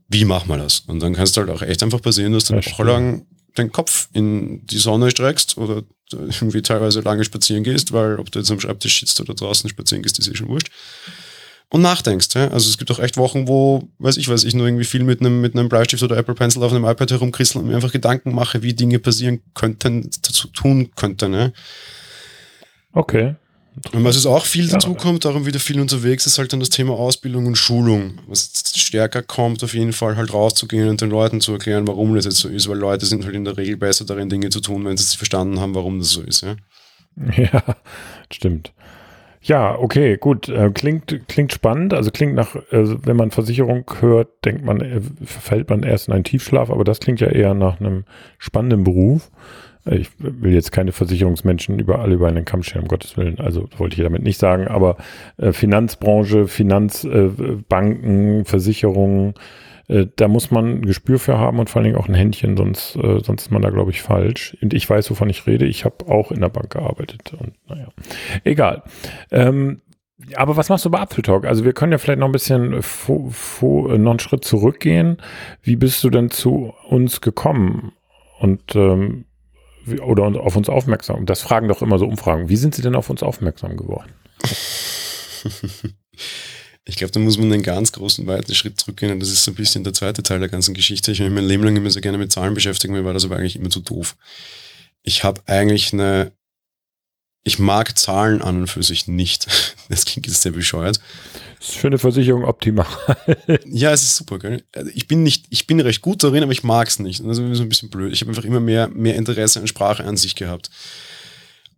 Wie 0.08 0.24
machen 0.24 0.48
wir 0.48 0.58
das? 0.58 0.80
Und 0.80 1.00
dann 1.00 1.14
kann 1.14 1.24
es 1.24 1.36
halt 1.36 1.50
auch 1.50 1.62
echt 1.62 1.82
einfach 1.82 2.02
passieren, 2.02 2.32
dass 2.32 2.44
du 2.44 2.54
eine 2.54 2.64
Woche 2.64 2.84
lang 2.84 3.26
den 3.56 3.72
Kopf 3.72 4.08
in 4.12 4.66
die 4.66 4.78
Sonne 4.78 5.10
streckst 5.10 5.56
oder 5.58 5.82
irgendwie 6.12 6.62
teilweise 6.62 7.00
lange 7.00 7.24
spazieren 7.24 7.64
gehst, 7.64 7.92
weil 7.92 8.18
ob 8.18 8.30
du 8.30 8.38
jetzt 8.38 8.50
am 8.50 8.60
Schreibtisch 8.60 9.00
sitzt 9.00 9.20
oder 9.20 9.34
draußen 9.34 9.70
spazieren 9.70 10.02
gehst, 10.02 10.18
ist 10.18 10.28
eh 10.28 10.34
schon 10.34 10.48
wurscht. 10.48 10.70
Und 11.70 11.82
nachdenkst. 11.82 12.28
Ja? 12.34 12.48
Also 12.48 12.68
es 12.68 12.78
gibt 12.78 12.90
auch 12.90 12.98
echt 12.98 13.16
Wochen, 13.16 13.48
wo, 13.48 13.88
weiß 13.98 14.16
ich 14.16 14.28
was, 14.28 14.44
ich 14.44 14.54
nur 14.54 14.66
irgendwie 14.66 14.84
viel 14.84 15.02
mit 15.02 15.20
einem, 15.20 15.40
mit 15.40 15.54
einem 15.54 15.68
Bleistift 15.68 16.02
oder 16.02 16.16
Apple 16.16 16.34
Pencil 16.34 16.62
auf 16.62 16.72
einem 16.72 16.84
iPad 16.84 17.10
herumkristel 17.10 17.60
und 17.60 17.68
mir 17.68 17.74
einfach 17.74 17.92
Gedanken 17.92 18.34
mache, 18.34 18.62
wie 18.62 18.74
Dinge 18.74 18.98
passieren 18.98 19.40
könnten, 19.54 20.10
dazu 20.22 20.48
tun 20.48 20.90
könnten. 20.94 21.32
Ja? 21.32 21.52
Okay. 22.92 23.34
Und 23.92 24.04
was 24.04 24.16
es 24.16 24.24
auch 24.26 24.44
viel 24.46 24.66
Ja. 24.66 24.74
dazu 24.74 24.94
kommt, 24.94 25.24
darum 25.24 25.46
wieder 25.46 25.58
viel 25.58 25.80
unterwegs, 25.80 26.26
ist 26.26 26.38
halt 26.38 26.52
dann 26.52 26.60
das 26.60 26.70
Thema 26.70 26.94
Ausbildung 26.94 27.46
und 27.46 27.56
Schulung. 27.56 28.18
Was 28.28 28.52
stärker 28.76 29.22
kommt, 29.22 29.64
auf 29.64 29.74
jeden 29.74 29.92
Fall 29.92 30.16
halt 30.16 30.32
rauszugehen 30.32 30.88
und 30.88 31.00
den 31.00 31.10
Leuten 31.10 31.40
zu 31.40 31.52
erklären, 31.52 31.86
warum 31.88 32.14
das 32.14 32.24
jetzt 32.24 32.38
so 32.38 32.48
ist, 32.48 32.68
weil 32.68 32.78
Leute 32.78 33.04
sind 33.06 33.24
halt 33.24 33.34
in 33.34 33.44
der 33.44 33.56
Regel 33.56 33.76
besser 33.76 34.04
darin, 34.04 34.28
Dinge 34.28 34.50
zu 34.50 34.60
tun, 34.60 34.84
wenn 34.84 34.96
sie 34.96 35.02
es 35.02 35.14
verstanden 35.14 35.58
haben, 35.60 35.74
warum 35.74 35.98
das 35.98 36.10
so 36.10 36.22
ist. 36.22 36.42
Ja? 36.42 36.56
Ja, 37.36 37.62
stimmt. 38.32 38.72
Ja, 39.42 39.76
okay, 39.78 40.16
gut. 40.16 40.48
Äh, 40.48 40.70
klingt, 40.72 41.20
klingt 41.28 41.52
spannend. 41.52 41.92
Also 41.92 42.10
klingt 42.10 42.34
nach, 42.34 42.56
also 42.70 42.96
wenn 43.04 43.16
man 43.16 43.30
Versicherung 43.30 43.84
hört, 44.00 44.28
denkt 44.44 44.64
man, 44.64 44.80
äh, 44.80 45.00
verfällt 45.24 45.68
man 45.68 45.82
erst 45.82 46.08
in 46.08 46.14
einen 46.14 46.24
Tiefschlaf, 46.24 46.70
aber 46.70 46.82
das 46.82 46.98
klingt 47.00 47.20
ja 47.20 47.28
eher 47.28 47.52
nach 47.54 47.78
einem 47.78 48.04
spannenden 48.38 48.84
Beruf. 48.84 49.30
Äh, 49.86 49.96
Ich 49.96 50.10
will 50.18 50.52
jetzt 50.52 50.72
keine 50.72 50.92
Versicherungsmenschen 50.92 51.78
über 51.78 52.00
alle 52.00 52.14
über 52.14 52.28
einen 52.28 52.44
Kamm 52.44 52.62
scheren, 52.62 52.82
um 52.82 52.88
Gottes 52.88 53.16
Willen. 53.16 53.40
Also 53.40 53.68
wollte 53.76 53.96
ich 53.96 54.02
damit 54.02 54.22
nicht 54.22 54.38
sagen, 54.38 54.68
aber 54.68 54.96
äh, 55.36 55.52
Finanzbranche, 55.52 56.46
Finanzbanken, 56.46 58.40
äh, 58.40 58.44
Versicherungen, 58.44 59.34
äh, 59.88 60.06
da 60.16 60.28
muss 60.28 60.50
man 60.50 60.78
ein 60.78 60.82
Gespür 60.82 61.18
für 61.18 61.38
haben 61.38 61.58
und 61.58 61.68
vor 61.70 61.80
allen 61.80 61.84
Dingen 61.84 61.98
auch 61.98 62.08
ein 62.08 62.14
Händchen, 62.14 62.56
sonst, 62.56 62.96
äh, 62.96 63.20
sonst 63.20 63.42
ist 63.42 63.50
man 63.50 63.62
da, 63.62 63.70
glaube 63.70 63.90
ich, 63.90 64.02
falsch. 64.02 64.56
Und 64.62 64.72
ich 64.74 64.88
weiß, 64.88 65.10
wovon 65.10 65.28
ich 65.28 65.46
rede. 65.46 65.66
Ich 65.66 65.84
habe 65.84 66.06
auch 66.08 66.32
in 66.32 66.40
der 66.40 66.48
Bank 66.48 66.70
gearbeitet 66.70 67.32
und 67.38 67.52
naja, 67.68 67.88
egal. 68.44 68.82
Ähm, 69.30 69.80
aber 70.36 70.56
was 70.56 70.68
machst 70.68 70.84
du 70.84 70.90
bei 70.90 71.00
Apfeltalk? 71.00 71.44
Also 71.44 71.64
wir 71.64 71.72
können 71.74 71.92
ja 71.92 71.98
vielleicht 71.98 72.20
noch 72.20 72.28
ein 72.28 72.32
bisschen 72.32 72.82
vo, 72.82 73.28
vo, 73.28 73.88
noch 73.98 74.12
einen 74.12 74.20
Schritt 74.20 74.44
zurückgehen. 74.44 75.18
Wie 75.62 75.76
bist 75.76 76.02
du 76.02 76.08
denn 76.08 76.30
zu 76.30 76.72
uns 76.88 77.20
gekommen? 77.20 77.92
Und 78.38 78.74
ähm, 78.76 79.26
oder 80.02 80.24
auf 80.40 80.56
uns 80.56 80.68
aufmerksam? 80.68 81.26
Das 81.26 81.40
fragen 81.42 81.68
doch 81.68 81.82
immer 81.82 81.98
so 81.98 82.06
Umfragen. 82.06 82.48
Wie 82.48 82.56
sind 82.56 82.74
sie 82.74 82.82
denn 82.82 82.94
auf 82.94 83.10
uns 83.10 83.22
aufmerksam 83.22 83.76
geworden? 83.76 84.12
Ich 86.86 86.96
glaube, 86.96 87.12
da 87.12 87.20
muss 87.20 87.38
man 87.38 87.50
einen 87.50 87.62
ganz 87.62 87.92
großen, 87.92 88.26
weiten 88.26 88.54
Schritt 88.54 88.78
zurückgehen 88.78 89.10
und 89.12 89.20
das 89.20 89.30
ist 89.30 89.44
so 89.44 89.52
ein 89.52 89.54
bisschen 89.54 89.84
der 89.84 89.94
zweite 89.94 90.22
Teil 90.22 90.38
der 90.38 90.50
ganzen 90.50 90.74
Geschichte. 90.74 91.12
Ich 91.12 91.20
habe 91.20 91.30
mein 91.30 91.46
Leben 91.46 91.64
lang 91.64 91.74
immer 91.74 91.90
sehr 91.90 92.02
gerne 92.02 92.18
mit 92.18 92.30
Zahlen 92.30 92.52
beschäftigt, 92.52 92.92
mir 92.92 93.06
war 93.06 93.14
das 93.14 93.24
aber 93.24 93.36
eigentlich 93.36 93.56
immer 93.56 93.70
zu 93.70 93.80
doof. 93.80 94.16
Ich 95.02 95.24
habe 95.24 95.40
eigentlich 95.46 95.94
eine, 95.94 96.32
ich 97.46 97.58
mag 97.58 97.96
Zahlen 97.98 98.40
an 98.40 98.56
und 98.56 98.66
für 98.68 98.82
sich 98.82 99.06
nicht. 99.06 99.46
Das 99.90 100.06
klingt 100.06 100.26
jetzt 100.26 100.40
sehr 100.40 100.52
bescheuert. 100.52 100.98
Das 101.58 101.68
ist 101.68 101.76
für 101.76 101.88
eine 101.88 101.98
Versicherung 101.98 102.44
optimal. 102.44 102.86
Ja, 103.66 103.92
es 103.92 104.02
ist 104.02 104.16
super, 104.16 104.38
gell? 104.38 104.64
Also 104.74 104.90
Ich 104.94 105.06
bin 105.06 105.22
nicht, 105.22 105.44
ich 105.50 105.66
bin 105.66 105.78
recht 105.78 106.00
gut 106.00 106.22
darin, 106.24 106.42
aber 106.42 106.52
ich 106.52 106.64
mag 106.64 106.88
es 106.88 106.98
nicht. 106.98 107.20
Das 107.20 107.38
ist 107.38 107.56
so 107.58 107.62
ein 107.62 107.68
bisschen 107.68 107.90
blöd. 107.90 108.14
Ich 108.14 108.22
habe 108.22 108.30
einfach 108.30 108.44
immer 108.44 108.60
mehr, 108.60 108.88
mehr 108.88 109.16
Interesse 109.16 109.60
an 109.60 109.66
Sprache 109.66 110.04
an 110.04 110.16
sich 110.16 110.36
gehabt. 110.36 110.70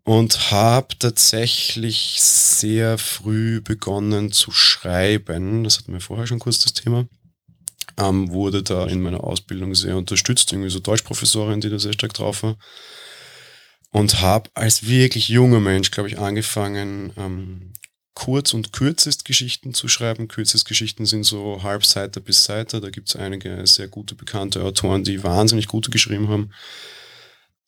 Und 0.04 0.52
habe 0.52 0.96
tatsächlich 1.00 2.18
sehr 2.22 2.96
früh 2.96 3.60
begonnen 3.60 4.30
zu 4.30 4.52
schreiben. 4.52 5.64
Das 5.64 5.78
hatten 5.78 5.92
wir 5.92 6.00
vorher 6.00 6.28
schon 6.28 6.38
kurz 6.38 6.60
das 6.60 6.74
Thema. 6.74 7.08
Ähm, 7.98 8.30
wurde 8.30 8.62
da 8.62 8.86
in 8.86 9.02
meiner 9.02 9.24
Ausbildung 9.24 9.74
sehr 9.74 9.96
unterstützt, 9.96 10.52
irgendwie 10.52 10.70
so 10.70 10.78
Deutschprofessorin, 10.78 11.60
die 11.60 11.70
da 11.70 11.80
sehr 11.80 11.94
stark 11.94 12.14
drauf 12.14 12.44
war. 12.44 12.56
Und 13.92 14.20
habe 14.20 14.50
als 14.54 14.86
wirklich 14.86 15.28
junger 15.28 15.60
Mensch, 15.60 15.90
glaube 15.90 16.08
ich, 16.08 16.18
angefangen, 16.18 17.12
ähm, 17.16 17.72
Kurz- 18.16 18.54
und 18.54 18.72
Kürzestgeschichten 18.72 19.74
zu 19.74 19.88
schreiben. 19.88 20.26
Kürzestgeschichten 20.26 21.04
sind 21.04 21.24
so 21.24 21.62
Halbseiter 21.62 22.20
bis 22.20 22.44
Seiter. 22.44 22.80
Da 22.80 22.88
gibt 22.88 23.08
es 23.08 23.16
einige 23.16 23.66
sehr 23.66 23.88
gute, 23.88 24.14
bekannte 24.14 24.62
Autoren, 24.64 25.04
die 25.04 25.22
wahnsinnig 25.22 25.68
gute 25.68 25.90
geschrieben 25.90 26.28
haben. 26.28 26.50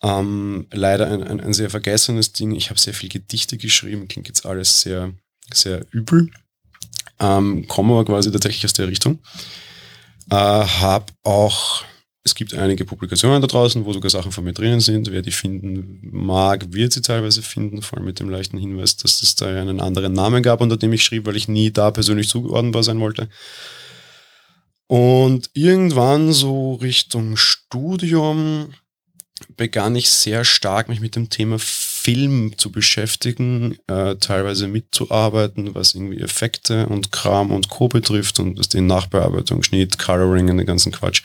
Ähm, 0.02 0.66
leider 0.72 1.10
ein, 1.10 1.22
ein, 1.22 1.40
ein 1.40 1.52
sehr 1.52 1.68
vergessenes 1.68 2.32
Ding. 2.32 2.52
Ich 2.52 2.70
habe 2.70 2.80
sehr 2.80 2.94
viel 2.94 3.10
Gedichte 3.10 3.58
geschrieben. 3.58 4.08
Klingt 4.08 4.28
jetzt 4.28 4.46
alles 4.46 4.80
sehr, 4.80 5.12
sehr 5.52 5.84
übel. 5.90 6.30
Ähm, 7.20 7.68
komme 7.68 7.92
aber 7.92 8.06
quasi 8.06 8.32
tatsächlich 8.32 8.64
aus 8.64 8.72
der 8.72 8.88
Richtung. 8.88 9.18
Äh, 10.30 10.34
habe 10.34 11.12
auch, 11.24 11.84
es 12.28 12.34
gibt 12.34 12.54
einige 12.54 12.84
Publikationen 12.84 13.40
da 13.40 13.46
draußen, 13.46 13.84
wo 13.84 13.92
sogar 13.92 14.10
Sachen 14.10 14.32
von 14.32 14.44
mir 14.44 14.52
drinnen 14.52 14.80
sind. 14.80 15.10
Wer 15.10 15.22
die 15.22 15.30
finden 15.30 15.98
mag, 16.02 16.72
wird 16.72 16.92
sie 16.92 17.00
teilweise 17.00 17.42
finden, 17.42 17.80
vor 17.80 17.98
allem 17.98 18.06
mit 18.06 18.20
dem 18.20 18.28
leichten 18.28 18.58
Hinweis, 18.58 18.96
dass 18.96 19.22
es 19.22 19.34
da 19.34 19.46
einen 19.46 19.80
anderen 19.80 20.12
Namen 20.12 20.42
gab, 20.42 20.60
unter 20.60 20.76
dem 20.76 20.92
ich 20.92 21.02
schrieb, 21.02 21.26
weil 21.26 21.36
ich 21.36 21.48
nie 21.48 21.70
da 21.70 21.90
persönlich 21.90 22.28
zugeordnetbar 22.28 22.82
sein 22.82 23.00
wollte. 23.00 23.28
Und 24.88 25.50
irgendwann 25.54 26.32
so 26.32 26.74
Richtung 26.74 27.36
Studium 27.36 28.74
begann 29.56 29.96
ich 29.96 30.10
sehr 30.10 30.44
stark 30.44 30.88
mich 30.88 31.00
mit 31.00 31.16
dem 31.16 31.30
Thema 31.30 31.58
Film 31.58 32.56
zu 32.58 32.70
beschäftigen, 32.70 33.78
äh, 33.86 34.16
teilweise 34.16 34.68
mitzuarbeiten, 34.68 35.74
was 35.74 35.94
irgendwie 35.94 36.20
Effekte 36.20 36.86
und 36.86 37.12
Kram 37.12 37.50
und 37.52 37.68
Co. 37.68 37.88
betrifft 37.88 38.38
und 38.38 38.58
das 38.58 38.68
den 38.68 38.86
Nachbearbeitung, 38.86 39.62
Schnitt, 39.62 39.98
Coloring 39.98 40.50
und 40.50 40.58
den 40.58 40.66
ganzen 40.66 40.92
Quatsch. 40.92 41.22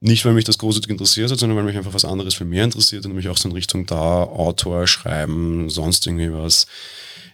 Nicht, 0.00 0.24
weil 0.24 0.32
mich 0.32 0.44
das 0.44 0.58
großartig 0.58 0.90
interessiert 0.90 1.30
hat, 1.30 1.38
sondern 1.38 1.58
weil 1.58 1.64
mich 1.64 1.76
einfach 1.76 1.94
was 1.94 2.04
anderes 2.04 2.34
viel 2.34 2.46
mehr 2.46 2.64
interessiert 2.64 3.04
und 3.04 3.10
nämlich 3.10 3.28
auch 3.28 3.36
so 3.36 3.48
in 3.48 3.54
Richtung 3.54 3.84
da, 3.86 4.22
Autor, 4.22 4.86
Schreiben, 4.86 5.70
sonst 5.70 6.06
irgendwie 6.06 6.32
was. 6.32 6.66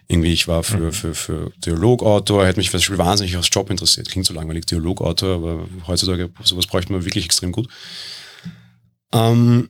Irgendwie, 0.07 0.33
ich 0.33 0.47
war 0.47 0.61
für, 0.61 0.91
für, 0.91 1.15
für 1.15 1.51
Dialogautor, 1.57 2.45
hätte 2.45 2.59
mich 2.59 2.69
zum 2.69 2.77
Beispiel 2.77 2.97
wahnsinnig 2.99 3.37
aufs 3.37 3.49
Job 3.51 3.71
interessiert. 3.71 4.07
Klingt 4.07 4.27
so 4.27 4.35
langweilig, 4.35 4.67
Dialogautor, 4.67 5.35
aber 5.35 5.67
heutzutage 5.87 6.29
sowas 6.43 6.67
bräuchte 6.67 6.91
man 6.91 7.05
wirklich 7.05 7.25
extrem 7.25 7.51
gut. 7.51 7.67
Ähm, 9.11 9.69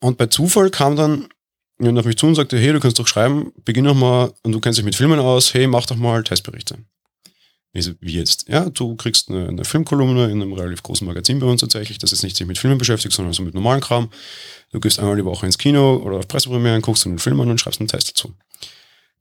und 0.00 0.16
bei 0.16 0.26
Zufall 0.26 0.70
kam 0.70 0.96
dann 0.96 1.28
jemand 1.78 1.98
auf 1.98 2.06
mich 2.06 2.16
zu 2.16 2.26
und 2.26 2.34
sagte, 2.36 2.58
hey, 2.58 2.72
du 2.72 2.80
kannst 2.80 2.98
doch 2.98 3.06
schreiben, 3.06 3.52
beginn 3.64 3.84
doch 3.84 3.94
mal, 3.94 4.32
und 4.42 4.52
du 4.52 4.60
kennst 4.60 4.78
dich 4.78 4.84
mit 4.84 4.96
Filmen 4.96 5.20
aus, 5.20 5.52
hey, 5.52 5.66
mach 5.66 5.86
doch 5.86 5.96
mal 5.96 6.22
Testberichte. 6.22 6.78
So, 7.74 7.92
wie 8.00 8.12
jetzt? 8.12 8.48
Ja, 8.48 8.68
du 8.68 8.96
kriegst 8.96 9.30
eine, 9.30 9.48
eine 9.48 9.64
Filmkolumne 9.64 10.26
in 10.26 10.42
einem 10.42 10.52
relativ 10.52 10.82
großen 10.82 11.06
Magazin 11.06 11.38
bei 11.38 11.46
uns 11.46 11.62
tatsächlich, 11.62 11.98
das 11.98 12.10
jetzt 12.10 12.22
nicht 12.22 12.36
sich 12.36 12.46
mit 12.46 12.58
Filmen 12.58 12.76
beschäftigt, 12.76 13.14
sondern 13.14 13.32
so 13.32 13.42
mit 13.42 13.54
normalen 13.54 13.80
Kram. 13.80 14.10
Du 14.72 14.80
gehst 14.80 14.98
einmal 14.98 15.16
die 15.16 15.24
Woche 15.24 15.46
ins 15.46 15.56
Kino 15.56 15.96
oder 15.96 16.18
auf 16.18 16.28
Pressepremieren, 16.28 16.82
guckst 16.82 17.04
du 17.04 17.08
den 17.08 17.18
Film 17.18 17.40
an 17.40 17.50
und 17.50 17.58
schreibst 17.58 17.80
einen 17.80 17.88
Test 17.88 18.10
dazu. 18.10 18.34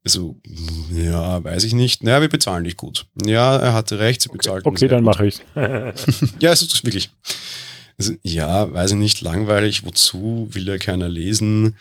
Ich 0.04 0.12
so, 0.12 0.36
ja, 0.92 1.44
weiß 1.44 1.64
ich 1.64 1.74
nicht. 1.74 2.04
Naja, 2.04 2.22
wir 2.22 2.30
bezahlen 2.30 2.64
dich 2.64 2.76
gut. 2.76 3.06
Ja, 3.26 3.56
er 3.56 3.74
hatte 3.74 4.00
recht, 4.00 4.22
sie 4.22 4.30
bezahlten 4.30 4.68
Okay, 4.68 4.80
sehr 4.80 4.90
dann 4.90 5.04
mache 5.04 5.28
ich 5.28 5.40
Ja, 5.56 6.52
es 6.52 6.62
ist 6.62 6.84
wirklich. 6.84 7.10
Also, 8.02 8.14
ja, 8.24 8.74
weiß 8.74 8.92
ich 8.92 8.98
nicht, 8.98 9.22
langweilig, 9.22 9.86
wozu, 9.86 10.48
will 10.50 10.68
ja 10.68 10.80
keiner 10.80 11.08
lesen. 11.08 11.76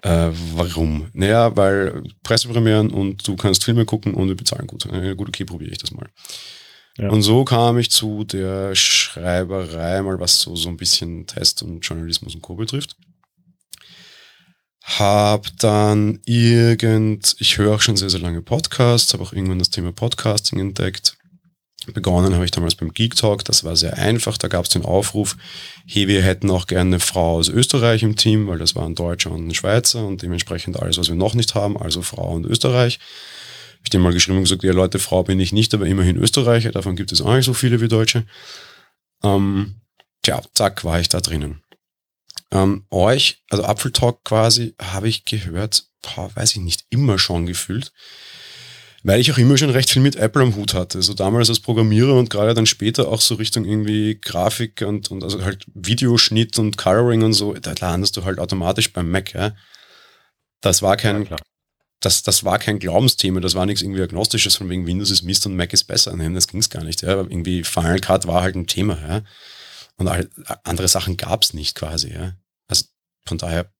Äh, 0.00 0.30
warum? 0.54 1.10
Naja, 1.12 1.54
weil 1.54 2.02
Pressepremieren 2.22 2.88
und 2.90 3.28
du 3.28 3.36
kannst 3.36 3.64
Filme 3.64 3.84
gucken 3.84 4.14
und 4.14 4.28
wir 4.28 4.36
bezahlen 4.36 4.66
gut. 4.66 4.86
Äh, 4.86 5.14
gut, 5.14 5.28
okay, 5.28 5.44
probiere 5.44 5.72
ich 5.72 5.78
das 5.78 5.90
mal. 5.90 6.08
Ja. 6.96 7.10
Und 7.10 7.20
so 7.20 7.44
kam 7.44 7.76
ich 7.76 7.90
zu 7.90 8.24
der 8.24 8.74
Schreiberei, 8.74 10.00
mal 10.00 10.18
was 10.18 10.40
so, 10.40 10.56
so 10.56 10.70
ein 10.70 10.78
bisschen 10.78 11.26
Test 11.26 11.62
und 11.62 11.80
Journalismus 11.80 12.34
und 12.34 12.40
Co. 12.40 12.56
betrifft. 12.56 12.96
Hab 14.82 15.46
dann 15.58 16.20
irgend, 16.24 17.36
ich 17.38 17.58
höre 17.58 17.74
auch 17.74 17.82
schon 17.82 17.98
sehr, 17.98 18.08
sehr 18.08 18.20
lange 18.20 18.40
Podcasts, 18.40 19.12
habe 19.12 19.22
auch 19.22 19.34
irgendwann 19.34 19.58
das 19.58 19.68
Thema 19.68 19.92
Podcasting 19.92 20.58
entdeckt. 20.58 21.18
Begonnen 21.92 22.34
habe 22.34 22.44
ich 22.44 22.50
damals 22.50 22.74
beim 22.74 22.92
Geek 22.92 23.16
Talk, 23.16 23.44
das 23.44 23.64
war 23.64 23.76
sehr 23.76 23.96
einfach, 23.96 24.38
da 24.38 24.48
gab 24.48 24.64
es 24.64 24.70
den 24.70 24.84
Aufruf, 24.84 25.36
hey, 25.86 26.08
wir 26.08 26.22
hätten 26.22 26.50
auch 26.50 26.66
gerne 26.66 26.90
eine 26.90 27.00
Frau 27.00 27.36
aus 27.36 27.48
Österreich 27.48 28.02
im 28.02 28.16
Team, 28.16 28.46
weil 28.46 28.58
das 28.58 28.74
war 28.74 28.86
ein 28.86 28.94
Deutscher 28.94 29.30
und 29.30 29.46
ein 29.46 29.54
Schweizer 29.54 30.06
und 30.06 30.22
dementsprechend 30.22 30.80
alles, 30.80 30.98
was 30.98 31.08
wir 31.08 31.16
noch 31.16 31.34
nicht 31.34 31.54
haben, 31.54 31.76
also 31.76 32.02
Frau 32.02 32.32
und 32.32 32.46
Österreich. 32.46 32.98
Hab 33.78 33.84
ich 33.84 33.90
dem 33.90 34.02
mal 34.02 34.12
geschrieben 34.12 34.38
und 34.38 34.44
gesagt, 34.44 34.62
ja 34.62 34.72
Leute, 34.72 34.98
Frau 34.98 35.22
bin 35.22 35.40
ich 35.40 35.52
nicht, 35.52 35.72
aber 35.74 35.86
immerhin 35.86 36.16
Österreicher, 36.16 36.70
davon 36.70 36.96
gibt 36.96 37.12
es 37.12 37.20
auch 37.20 37.34
nicht 37.34 37.46
so 37.46 37.54
viele 37.54 37.80
wie 37.80 37.88
Deutsche. 37.88 38.26
Ähm, 39.22 39.80
tja, 40.22 40.42
zack, 40.54 40.84
war 40.84 41.00
ich 41.00 41.08
da 41.08 41.20
drinnen. 41.20 41.62
Ähm, 42.52 42.84
euch, 42.90 43.42
also 43.48 43.64
Apfeltalk 43.64 44.24
quasi, 44.24 44.74
habe 44.80 45.08
ich 45.08 45.24
gehört, 45.24 45.84
boah, 46.02 46.30
weiß 46.34 46.52
ich 46.52 46.60
nicht, 46.60 46.84
immer 46.90 47.18
schon 47.18 47.46
gefühlt. 47.46 47.92
Weil 49.02 49.20
ich 49.20 49.32
auch 49.32 49.38
immer 49.38 49.56
schon 49.56 49.70
recht 49.70 49.90
viel 49.90 50.02
mit 50.02 50.16
Apple 50.16 50.42
am 50.42 50.56
Hut 50.56 50.74
hatte. 50.74 51.00
So 51.00 51.14
damals 51.14 51.48
als 51.48 51.60
Programmierer 51.60 52.14
und 52.14 52.28
gerade 52.28 52.52
dann 52.52 52.66
später 52.66 53.08
auch 53.08 53.20
so 53.20 53.36
Richtung 53.36 53.64
irgendwie 53.64 54.20
Grafik 54.20 54.82
und, 54.82 55.10
und 55.10 55.24
also 55.24 55.42
halt 55.42 55.64
Videoschnitt 55.72 56.58
und 56.58 56.76
Coloring 56.76 57.22
und 57.22 57.32
so, 57.32 57.54
da 57.54 57.72
landest 57.80 58.16
du 58.16 58.24
halt 58.24 58.38
automatisch 58.38 58.92
beim 58.92 59.10
Mac, 59.10 59.32
ja. 59.32 59.54
Das 60.60 60.82
war 60.82 60.98
kein, 60.98 61.24
ja, 61.24 61.36
das, 62.00 62.22
das 62.22 62.44
war 62.44 62.58
kein 62.58 62.78
Glaubensthema, 62.78 63.40
das 63.40 63.54
war 63.54 63.66
nichts 63.66 63.82
irgendwie 63.82 64.02
agnostisches 64.02 64.56
von 64.56 64.68
wegen 64.68 64.86
Windows 64.86 65.10
ist 65.10 65.22
Mist 65.22 65.46
und 65.46 65.54
Mac 65.54 65.72
ist 65.72 65.84
besser. 65.84 66.16
Nein, 66.16 66.34
das 66.34 66.48
ging 66.48 66.60
es 66.60 66.70
gar 66.70 66.82
nicht. 66.82 67.02
Ja. 67.02 67.16
Irgendwie 67.18 67.62
Final 67.62 68.00
Cut 68.00 68.26
war 68.26 68.42
halt 68.42 68.56
ein 68.56 68.66
Thema, 68.66 68.98
ja. 69.06 69.22
Und 69.96 70.08
andere 70.64 70.88
Sachen 70.88 71.18
gab 71.18 71.42
es 71.42 71.52
nicht 71.52 71.74
quasi, 71.74 72.12
ja. 72.12 72.32
Also 72.68 72.84
von 73.26 73.36
daher 73.36 73.70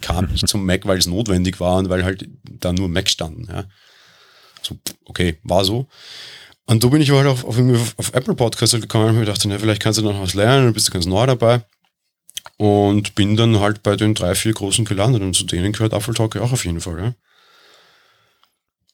kam 0.00 0.30
ich 0.34 0.46
zum 0.46 0.64
Mac, 0.64 0.86
weil 0.86 0.98
es 0.98 1.06
notwendig 1.06 1.60
war 1.60 1.76
und 1.76 1.90
weil 1.90 2.04
halt 2.04 2.26
da 2.42 2.72
nur 2.72 2.88
Mac 2.88 3.08
standen, 3.08 3.44
ja. 3.44 3.66
So, 4.62 4.78
okay, 5.04 5.38
war 5.42 5.64
so. 5.64 5.86
Und 6.66 6.84
da 6.84 6.88
bin 6.88 7.02
ich 7.02 7.10
halt 7.10 7.26
auf, 7.26 7.44
auf, 7.44 7.58
auf 7.96 8.14
Apple 8.14 8.34
Podcast 8.34 8.72
halt 8.72 8.82
gekommen 8.82 9.08
und 9.08 9.14
mir 9.14 9.20
gedacht, 9.20 9.42
na, 9.44 9.58
vielleicht 9.58 9.82
kannst 9.82 9.98
du 9.98 10.02
noch 10.02 10.20
was 10.20 10.34
lernen, 10.34 10.64
dann 10.64 10.72
bist 10.72 10.88
du 10.88 10.92
ganz 10.92 11.06
neu 11.06 11.26
dabei. 11.26 11.62
Und 12.56 13.14
bin 13.14 13.36
dann 13.36 13.60
halt 13.60 13.82
bei 13.82 13.96
den 13.96 14.14
drei, 14.14 14.34
vier 14.34 14.52
großen 14.52 14.84
gelandet 14.84 15.22
und 15.22 15.34
zu 15.34 15.44
denen 15.44 15.72
gehört 15.72 15.92
Apple 15.92 16.14
Talk 16.14 16.34
ja 16.34 16.42
auch 16.42 16.52
auf 16.52 16.64
jeden 16.64 16.80
Fall, 16.80 16.98
ja. 16.98 17.14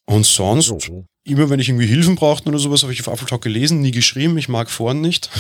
Und 0.07 0.25
sonst, 0.25 0.71
okay. 0.71 1.05
immer 1.25 1.51
wenn 1.51 1.61
ich 1.61 1.69
irgendwie 1.69 1.87
Hilfen 1.87 2.17
brauchte 2.17 2.49
oder 2.49 2.59
sowas, 2.59 2.83
habe 2.83 2.95
ich 2.95 3.01
auf 3.01 3.13
Apple 3.13 3.27
Talk 3.27 3.43
gelesen, 3.43 3.83
nie 3.83 3.91
geschrieben, 3.91 4.39
ich 4.39 4.49
mag 4.49 4.71
vorn 4.71 5.03
nicht. 5.03 5.29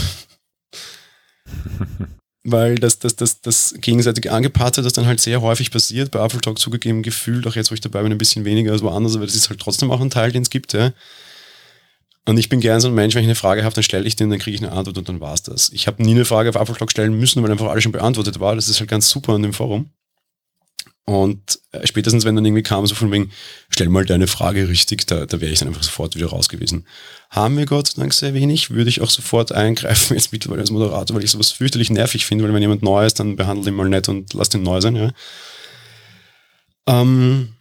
Weil 2.45 2.77
das, 2.77 2.99
das, 2.99 3.17
das, 3.17 3.41
das 3.41 3.75
gegenseitig 3.81 4.31
angepaarte, 4.31 4.83
das 4.83 4.93
dann 4.93 5.07
halt 5.07 5.21
sehr 5.21 5.43
häufig 5.43 5.71
passiert, 5.71 6.11
bei 6.13 6.25
Apple 6.25 6.41
Talk 6.41 6.59
zugegeben 6.59 7.03
gefühlt, 7.03 7.47
auch 7.47 7.57
jetzt, 7.57 7.71
wo 7.71 7.75
ich 7.75 7.81
dabei 7.81 8.03
bin, 8.03 8.13
ein 8.13 8.19
bisschen 8.19 8.45
weniger 8.45 8.73
als 8.73 8.83
woanders, 8.83 9.17
aber 9.17 9.27
das 9.27 9.35
ist 9.35 9.51
halt 9.51 9.61
trotzdem 9.61 9.91
auch 9.91 10.01
ein 10.01 10.11
Teil, 10.11 10.33
den 10.33 10.43
es 10.43 10.51
gibt, 10.51 10.73
ja. 10.73 10.93
Und 12.29 12.37
ich 12.37 12.51
bin 12.51 12.61
gern 12.61 12.81
so 12.81 12.89
ein 12.89 12.95
Mensch, 12.95 13.15
wenn 13.15 13.23
ich 13.23 13.27
eine 13.27 13.35
Frage 13.35 13.65
habe, 13.65 13.75
dann 13.75 13.83
stelle 13.83 14.07
ich 14.07 14.15
den, 14.15 14.29
dann 14.29 14.39
kriege 14.39 14.55
ich 14.55 14.63
eine 14.63 14.73
Antwort 14.73 14.99
und 14.99 15.09
dann 15.09 15.19
war 15.19 15.33
es 15.33 15.43
das. 15.43 15.71
Ich 15.71 15.87
habe 15.87 16.03
nie 16.03 16.11
eine 16.11 16.27
Frage 16.27 16.51
auf 16.51 16.57
Apple 16.57 16.77
Talk 16.77 16.91
stellen 16.91 17.19
müssen, 17.19 17.43
weil 17.43 17.51
einfach 17.51 17.69
alles 17.69 17.83
schon 17.83 17.93
beantwortet 17.93 18.39
war. 18.39 18.55
Das 18.55 18.69
ist 18.69 18.81
halt 18.81 18.91
ganz 18.91 19.09
super 19.09 19.33
an 19.33 19.43
dem 19.43 19.55
Forum. 19.55 19.91
Und 21.09 21.59
äh, 21.73 21.87
spätestens, 21.87 22.27
wenn 22.27 22.37
dann 22.37 22.45
irgendwie 22.45 22.63
kam, 22.63 22.87
so 22.87 22.95
von 22.95 23.11
wegen, 23.11 23.31
stell 23.71 23.89
mal 23.89 24.05
deine 24.05 24.27
Frage 24.27 24.69
richtig, 24.69 25.07
da, 25.07 25.25
da 25.25 25.41
wäre 25.41 25.51
ich 25.51 25.59
dann 25.59 25.69
einfach 25.69 25.83
sofort 25.83 26.15
wieder 26.17 26.27
raus 26.27 26.51
gewesen. 26.51 26.87
Haben 27.31 27.57
wir 27.57 27.65
Gott 27.65 27.87
sei 27.87 28.03
Dank 28.03 28.13
sehr 28.13 28.35
wenig, 28.35 28.73
würde 28.73 28.91
ich 28.91 29.01
auch 29.01 29.09
sofort 29.09 29.51
eingreifen, 29.51 30.15
jetzt 30.17 30.33
mittlerweile 30.33 30.61
als 30.61 30.71
Moderator, 30.71 31.17
weil 31.17 31.25
ich 31.25 31.31
sowas 31.31 31.51
fürchterlich 31.51 31.89
nervig 31.89 32.27
finde, 32.27 32.45
weil 32.45 32.53
wenn 32.53 32.61
jemand 32.61 32.83
neu 32.83 33.07
ist, 33.07 33.21
dann 33.21 33.37
behandle 33.37 33.71
ihn 33.71 33.75
mal 33.75 33.89
nett 33.89 34.11
und 34.11 34.35
lass 34.35 34.51
den 34.51 34.63
neu 34.63 34.83
sein, 34.83 34.97
ja. 34.97 35.11
Ähm, 36.87 37.55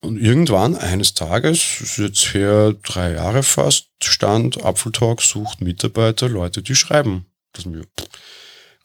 und 0.00 0.20
irgendwann, 0.20 0.74
eines 0.74 1.14
Tages, 1.14 1.80
ist 1.80 1.98
jetzt 1.98 2.34
her 2.34 2.74
drei 2.82 3.12
Jahre 3.12 3.44
fast, 3.44 3.86
stand 4.02 4.64
Apfeltalk 4.64 5.22
sucht 5.22 5.60
Mitarbeiter, 5.60 6.28
Leute, 6.28 6.62
die 6.62 6.74
schreiben. 6.74 7.26
Das 7.52 7.66
mir, 7.66 7.82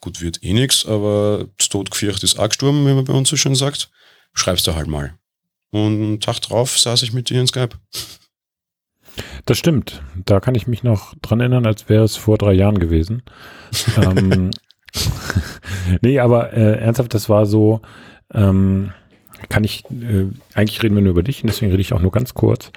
Gut, 0.04 0.20
wird 0.20 0.44
eh 0.44 0.52
nichts, 0.52 0.84
aber 0.84 1.46
das 1.56 1.70
Todgefürcht 1.70 2.22
ist 2.24 2.38
auch 2.38 2.50
gestorben, 2.50 2.86
wie 2.86 2.92
man 2.92 3.06
bei 3.06 3.14
uns 3.14 3.30
so 3.30 3.36
schön 3.36 3.54
sagt. 3.54 3.90
Schreibst 4.34 4.66
du 4.66 4.74
halt 4.74 4.86
mal. 4.86 5.14
Und 5.70 5.94
einen 5.94 6.20
Tag 6.20 6.42
drauf 6.42 6.78
saß 6.78 7.02
ich 7.04 7.14
mit 7.14 7.30
dir 7.30 7.40
in 7.40 7.46
Skype. 7.46 7.70
Das 9.46 9.56
stimmt. 9.56 10.02
Da 10.26 10.40
kann 10.40 10.56
ich 10.56 10.66
mich 10.66 10.82
noch 10.82 11.14
dran 11.22 11.40
erinnern, 11.40 11.64
als 11.64 11.88
wäre 11.88 12.04
es 12.04 12.16
vor 12.16 12.36
drei 12.36 12.52
Jahren 12.52 12.80
gewesen. 12.80 13.22
ähm, 13.96 14.50
nee, 16.02 16.18
aber 16.18 16.52
äh, 16.52 16.80
ernsthaft, 16.80 17.14
das 17.14 17.30
war 17.30 17.46
so, 17.46 17.80
ähm, 18.34 18.92
kann 19.48 19.64
ich, 19.64 19.84
äh, 19.86 20.26
eigentlich 20.52 20.82
reden 20.82 20.96
wir 20.96 21.02
nur 21.02 21.12
über 21.12 21.22
dich 21.22 21.42
und 21.42 21.46
deswegen 21.46 21.70
rede 21.70 21.80
ich 21.80 21.94
auch 21.94 22.02
nur 22.02 22.12
ganz 22.12 22.34
kurz. 22.34 22.72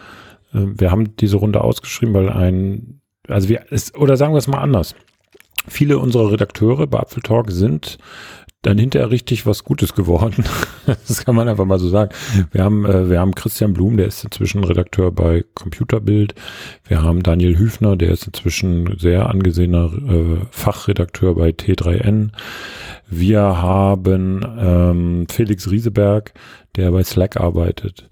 Äh, 0.54 0.60
wir 0.80 0.92
haben 0.92 1.18
diese 1.18 1.36
Runde 1.36 1.60
ausgeschrieben, 1.60 2.14
weil 2.14 2.30
ein, 2.30 3.02
also 3.28 3.50
wir, 3.50 3.66
es, 3.70 3.94
oder 3.96 4.16
sagen 4.16 4.34
wir 4.34 4.40
es 4.40 4.48
mal 4.48 4.62
anders. 4.62 4.96
Viele 5.68 6.00
unserer 6.00 6.32
Redakteure 6.32 6.88
bei 6.88 7.00
Apfeltalk 7.00 7.52
sind 7.52 7.98
dann 8.64 8.78
hinterher 8.78 9.12
richtig 9.12 9.46
was 9.46 9.64
Gutes 9.64 9.94
geworden. 9.94 10.44
das 10.86 11.24
kann 11.24 11.36
man 11.36 11.48
einfach 11.48 11.66
mal 11.66 11.80
so 11.80 11.88
sagen. 11.88 12.12
Wir 12.52 12.64
haben, 12.64 12.86
äh, 12.86 13.10
wir 13.10 13.20
haben 13.20 13.36
Christian 13.36 13.74
Blum, 13.74 13.98
der 13.98 14.08
ist 14.08 14.24
inzwischen 14.24 14.64
Redakteur 14.64 15.12
bei 15.12 15.46
Computerbild. 15.54 16.36
Wir 16.86 17.02
haben 17.02 17.24
Daniel 17.24 17.58
Hüfner, 17.58 17.96
der 17.96 18.12
ist 18.12 18.26
inzwischen 18.26 18.98
sehr 18.98 19.30
angesehener 19.30 19.92
äh, 19.94 20.46
Fachredakteur 20.52 21.36
bei 21.36 21.52
T3N. 21.52 22.32
Wir 23.08 23.42
haben 23.42 24.46
ähm, 24.60 25.28
Felix 25.30 25.70
Rieseberg, 25.72 26.34
der 26.76 26.92
bei 26.92 27.04
Slack 27.04 27.38
arbeitet. 27.38 28.10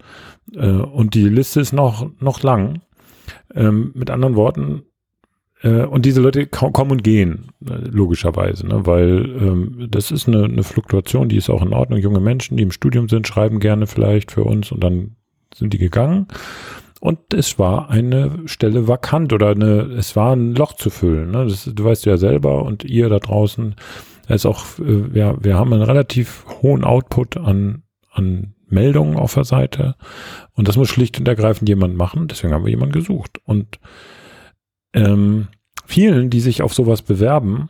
Äh, 0.54 0.68
und 0.68 1.14
die 1.14 1.28
Liste 1.28 1.60
ist 1.60 1.72
noch, 1.72 2.10
noch 2.20 2.42
lang. 2.42 2.80
Ähm, 3.54 3.90
mit 3.94 4.10
anderen 4.10 4.36
Worten, 4.36 4.84
und 5.70 6.04
diese 6.04 6.20
Leute 6.20 6.46
kommen 6.46 6.90
und 6.90 7.02
gehen, 7.02 7.48
äh, 7.64 7.74
logischerweise, 7.90 8.66
ne? 8.66 8.86
weil 8.86 9.24
ähm, 9.40 9.88
das 9.90 10.10
ist 10.10 10.28
eine, 10.28 10.44
eine 10.44 10.62
Fluktuation, 10.62 11.28
die 11.28 11.36
ist 11.36 11.50
auch 11.50 11.62
in 11.62 11.72
Ordnung. 11.72 11.98
Junge 11.98 12.20
Menschen, 12.20 12.56
die 12.56 12.62
im 12.62 12.72
Studium 12.72 13.08
sind, 13.08 13.26
schreiben 13.26 13.60
gerne 13.60 13.86
vielleicht 13.86 14.32
für 14.32 14.44
uns 14.44 14.70
und 14.72 14.82
dann 14.84 15.16
sind 15.54 15.72
die 15.72 15.78
gegangen. 15.78 16.26
Und 17.00 17.34
es 17.34 17.58
war 17.58 17.90
eine 17.90 18.42
Stelle 18.46 18.88
vakant 18.88 19.32
oder 19.32 19.50
eine, 19.50 19.82
es 19.96 20.16
war 20.16 20.34
ein 20.34 20.54
Loch 20.54 20.74
zu 20.74 20.90
füllen. 20.90 21.30
Ne? 21.30 21.46
Das, 21.46 21.70
du 21.72 21.84
weißt 21.84 22.06
ja 22.06 22.16
selber 22.16 22.64
und 22.64 22.84
ihr 22.84 23.08
da 23.08 23.18
draußen, 23.18 23.76
ist 24.28 24.46
auch, 24.46 24.64
äh, 24.78 25.14
wir, 25.14 25.38
wir 25.40 25.56
haben 25.56 25.72
einen 25.72 25.82
relativ 25.82 26.44
hohen 26.62 26.84
Output 26.84 27.36
an, 27.36 27.82
an 28.10 28.54
Meldungen 28.68 29.16
auf 29.16 29.34
der 29.34 29.44
Seite. 29.44 29.94
Und 30.54 30.68
das 30.68 30.76
muss 30.76 30.88
schlicht 30.88 31.18
und 31.18 31.28
ergreifend 31.28 31.68
jemand 31.68 31.96
machen. 31.96 32.28
Deswegen 32.28 32.52
haben 32.52 32.64
wir 32.64 32.70
jemanden 32.70 32.94
gesucht. 32.94 33.40
Und 33.44 33.78
ähm, 34.92 35.48
vielen, 35.86 36.30
die 36.30 36.40
sich 36.40 36.62
auf 36.62 36.74
sowas 36.74 37.02
bewerben, 37.02 37.68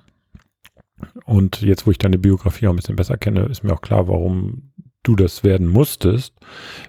und 1.24 1.61
jetzt, 1.62 1.87
wo 1.87 1.90
ich 1.90 1.98
deine 1.98 2.18
Biografie 2.18 2.66
auch 2.66 2.72
ein 2.72 2.76
bisschen 2.76 2.96
besser 2.96 3.16
kenne, 3.16 3.42
ist 3.42 3.62
mir 3.62 3.72
auch 3.72 3.81
klar, 3.81 4.09
warum 4.09 4.72
du 5.02 5.16
das 5.16 5.44
werden 5.44 5.68
musstest. 5.68 6.35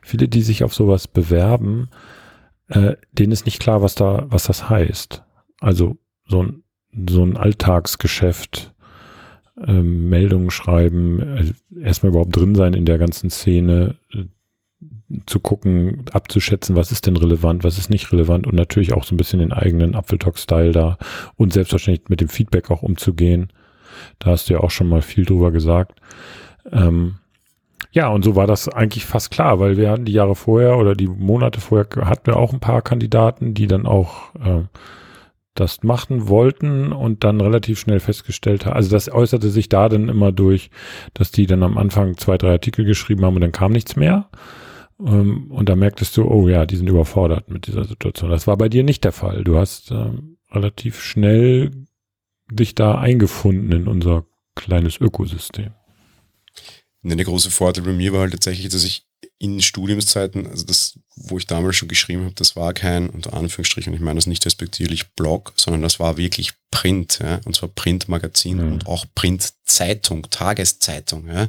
Viele, 0.02 0.28
die 0.28 0.42
sich 0.42 0.64
auf 0.64 0.74
sowas 0.74 1.08
bewerben, 1.08 1.90
äh, 2.68 2.96
denen 3.12 3.32
ist 3.32 3.46
nicht 3.46 3.60
klar, 3.60 3.82
was 3.82 3.96
da, 3.96 4.26
was 4.30 4.46
das 4.46 4.70
heißt. 4.70 5.24
Also 5.60 5.98
so 6.26 6.44
ein, 6.44 6.64
so 7.10 7.24
ein 7.24 7.38
Alltagsgeschäft, 7.38 8.74
äh, 9.66 9.82
Meldungen 9.82 10.52
schreiben, 10.52 11.20
äh, 11.20 11.54
erstmal 11.82 12.12
überhaupt 12.12 12.36
drin 12.36 12.56
sein 12.56 12.74
in 12.74 12.86
der 12.86 12.98
ganzen 12.98 13.30
Szene, 13.30 13.96
äh, 14.14 14.26
zu 15.26 15.40
gucken, 15.40 16.04
abzuschätzen, 16.12 16.76
was 16.76 16.92
ist 16.92 17.08
denn 17.08 17.16
relevant, 17.16 17.64
was 17.64 17.78
ist 17.78 17.90
nicht 17.90 18.12
relevant 18.12 18.46
und 18.46 18.56
natürlich 18.56 18.94
auch 18.94 19.04
so 19.04 19.16
ein 19.16 19.18
bisschen 19.18 19.40
den 19.40 19.54
eigenen 19.54 19.96
Apfeltalk-Style 19.96 20.74
da 20.74 20.98
und 21.36 21.54
selbstverständlich 21.54 22.10
mit 22.10 22.22
dem 22.22 22.30
Feedback 22.30 22.70
auch 22.72 22.84
umzugehen. 22.84 23.54
Da 24.20 24.32
hast 24.32 24.50
du 24.50 24.54
ja 24.54 24.60
auch 24.60 24.72
schon 24.72 24.90
mal 24.90 25.02
viel 25.02 25.26
drüber 25.26 25.52
gesagt. 25.52 26.00
Ähm, 26.72 27.16
ja, 27.92 28.10
und 28.10 28.24
so 28.24 28.36
war 28.36 28.48
das 28.48 28.68
eigentlich 28.68 29.06
fast 29.06 29.32
klar, 29.32 29.60
weil 29.60 29.78
wir 29.78 29.90
hatten 29.90 30.06
die 30.06 30.12
Jahre 30.12 30.36
vorher 30.36 30.78
oder 30.78 30.94
die 30.94 31.08
Monate 31.08 31.62
vorher 31.62 31.88
hatten 32.06 32.28
wir 32.28 32.38
auch 32.38 32.54
ein 32.54 32.60
paar 32.60 32.82
Kandidaten, 32.82 33.54
die 33.54 33.68
dann 33.68 33.86
auch 33.86 34.36
äh, 34.36 34.64
das 35.56 35.84
machen 35.84 36.28
wollten 36.28 36.92
und 36.92 37.24
dann 37.24 37.42
relativ 37.42 37.80
schnell 37.80 38.00
festgestellt 38.00 38.66
haben. 38.66 38.76
Also 38.76 38.92
das 38.92 39.12
äußerte 39.12 39.50
sich 39.50 39.70
da 39.70 39.90
dann 39.90 40.10
immer 40.10 40.32
durch, 40.32 40.70
dass 41.14 41.32
die 41.32 41.48
dann 41.48 41.64
am 41.64 41.78
Anfang 41.78 42.18
zwei, 42.18 42.38
drei 42.38 42.52
Artikel 42.52 42.86
geschrieben 42.86 43.26
haben 43.26 43.36
und 43.36 43.42
dann 43.42 43.52
kam 43.52 43.72
nichts 43.72 43.96
mehr. 43.96 44.28
Ähm, 45.00 45.52
und 45.52 45.70
da 45.70 45.76
merktest 45.76 46.18
du, 46.18 46.24
oh 46.26 46.48
ja, 46.48 46.66
die 46.66 46.76
sind 46.76 46.88
überfordert 46.88 47.50
mit 47.50 47.68
dieser 47.68 47.86
Situation. 47.86 48.30
Das 48.30 48.48
war 48.48 48.58
bei 48.58 48.70
dir 48.70 48.84
nicht 48.84 49.04
der 49.04 49.12
Fall. 49.12 49.44
Du 49.44 49.58
hast 49.58 49.92
ähm, 49.92 50.38
relativ 50.52 51.02
schnell 51.02 51.72
dich 52.52 52.76
da 52.76 52.98
eingefunden 53.00 53.72
in 53.72 53.88
unser 53.88 54.26
kleines 54.56 55.00
Ökosystem. 55.00 55.72
Der 57.04 57.26
große 57.26 57.52
Vorteil 57.52 57.86
bei 57.86 57.94
mir 57.94 58.12
war 58.12 58.22
halt 58.22 58.34
tatsächlich, 58.34 58.70
dass 58.70 58.84
ich 58.84 59.08
in 59.40 59.62
Studiumszeiten, 59.62 60.48
also 60.48 60.66
das, 60.66 61.00
wo 61.16 61.38
ich 61.38 61.48
damals 61.48 61.76
schon 61.76 61.88
geschrieben 61.88 62.24
habe, 62.24 62.34
das 62.36 62.56
war 62.56 62.74
kein, 62.74 63.10
unter 63.10 63.34
Anführungsstrichen, 63.34 63.94
ich 63.94 64.00
meine 64.00 64.18
das 64.18 64.28
nicht 64.28 64.46
respektierlich 64.46 65.14
Blog, 65.14 65.54
sondern 65.56 65.82
das 65.84 66.00
war 66.00 66.18
wirklich 66.18 66.54
Print, 66.72 67.20
ja, 67.22 67.40
und 67.46 67.56
zwar 67.56 67.70
Printmagazin 67.70 68.58
mhm. 68.58 68.74
und 68.74 68.88
auch 68.88 69.06
Printzeitung, 69.16 70.30
Tageszeitung, 70.30 71.28
ja. 71.28 71.48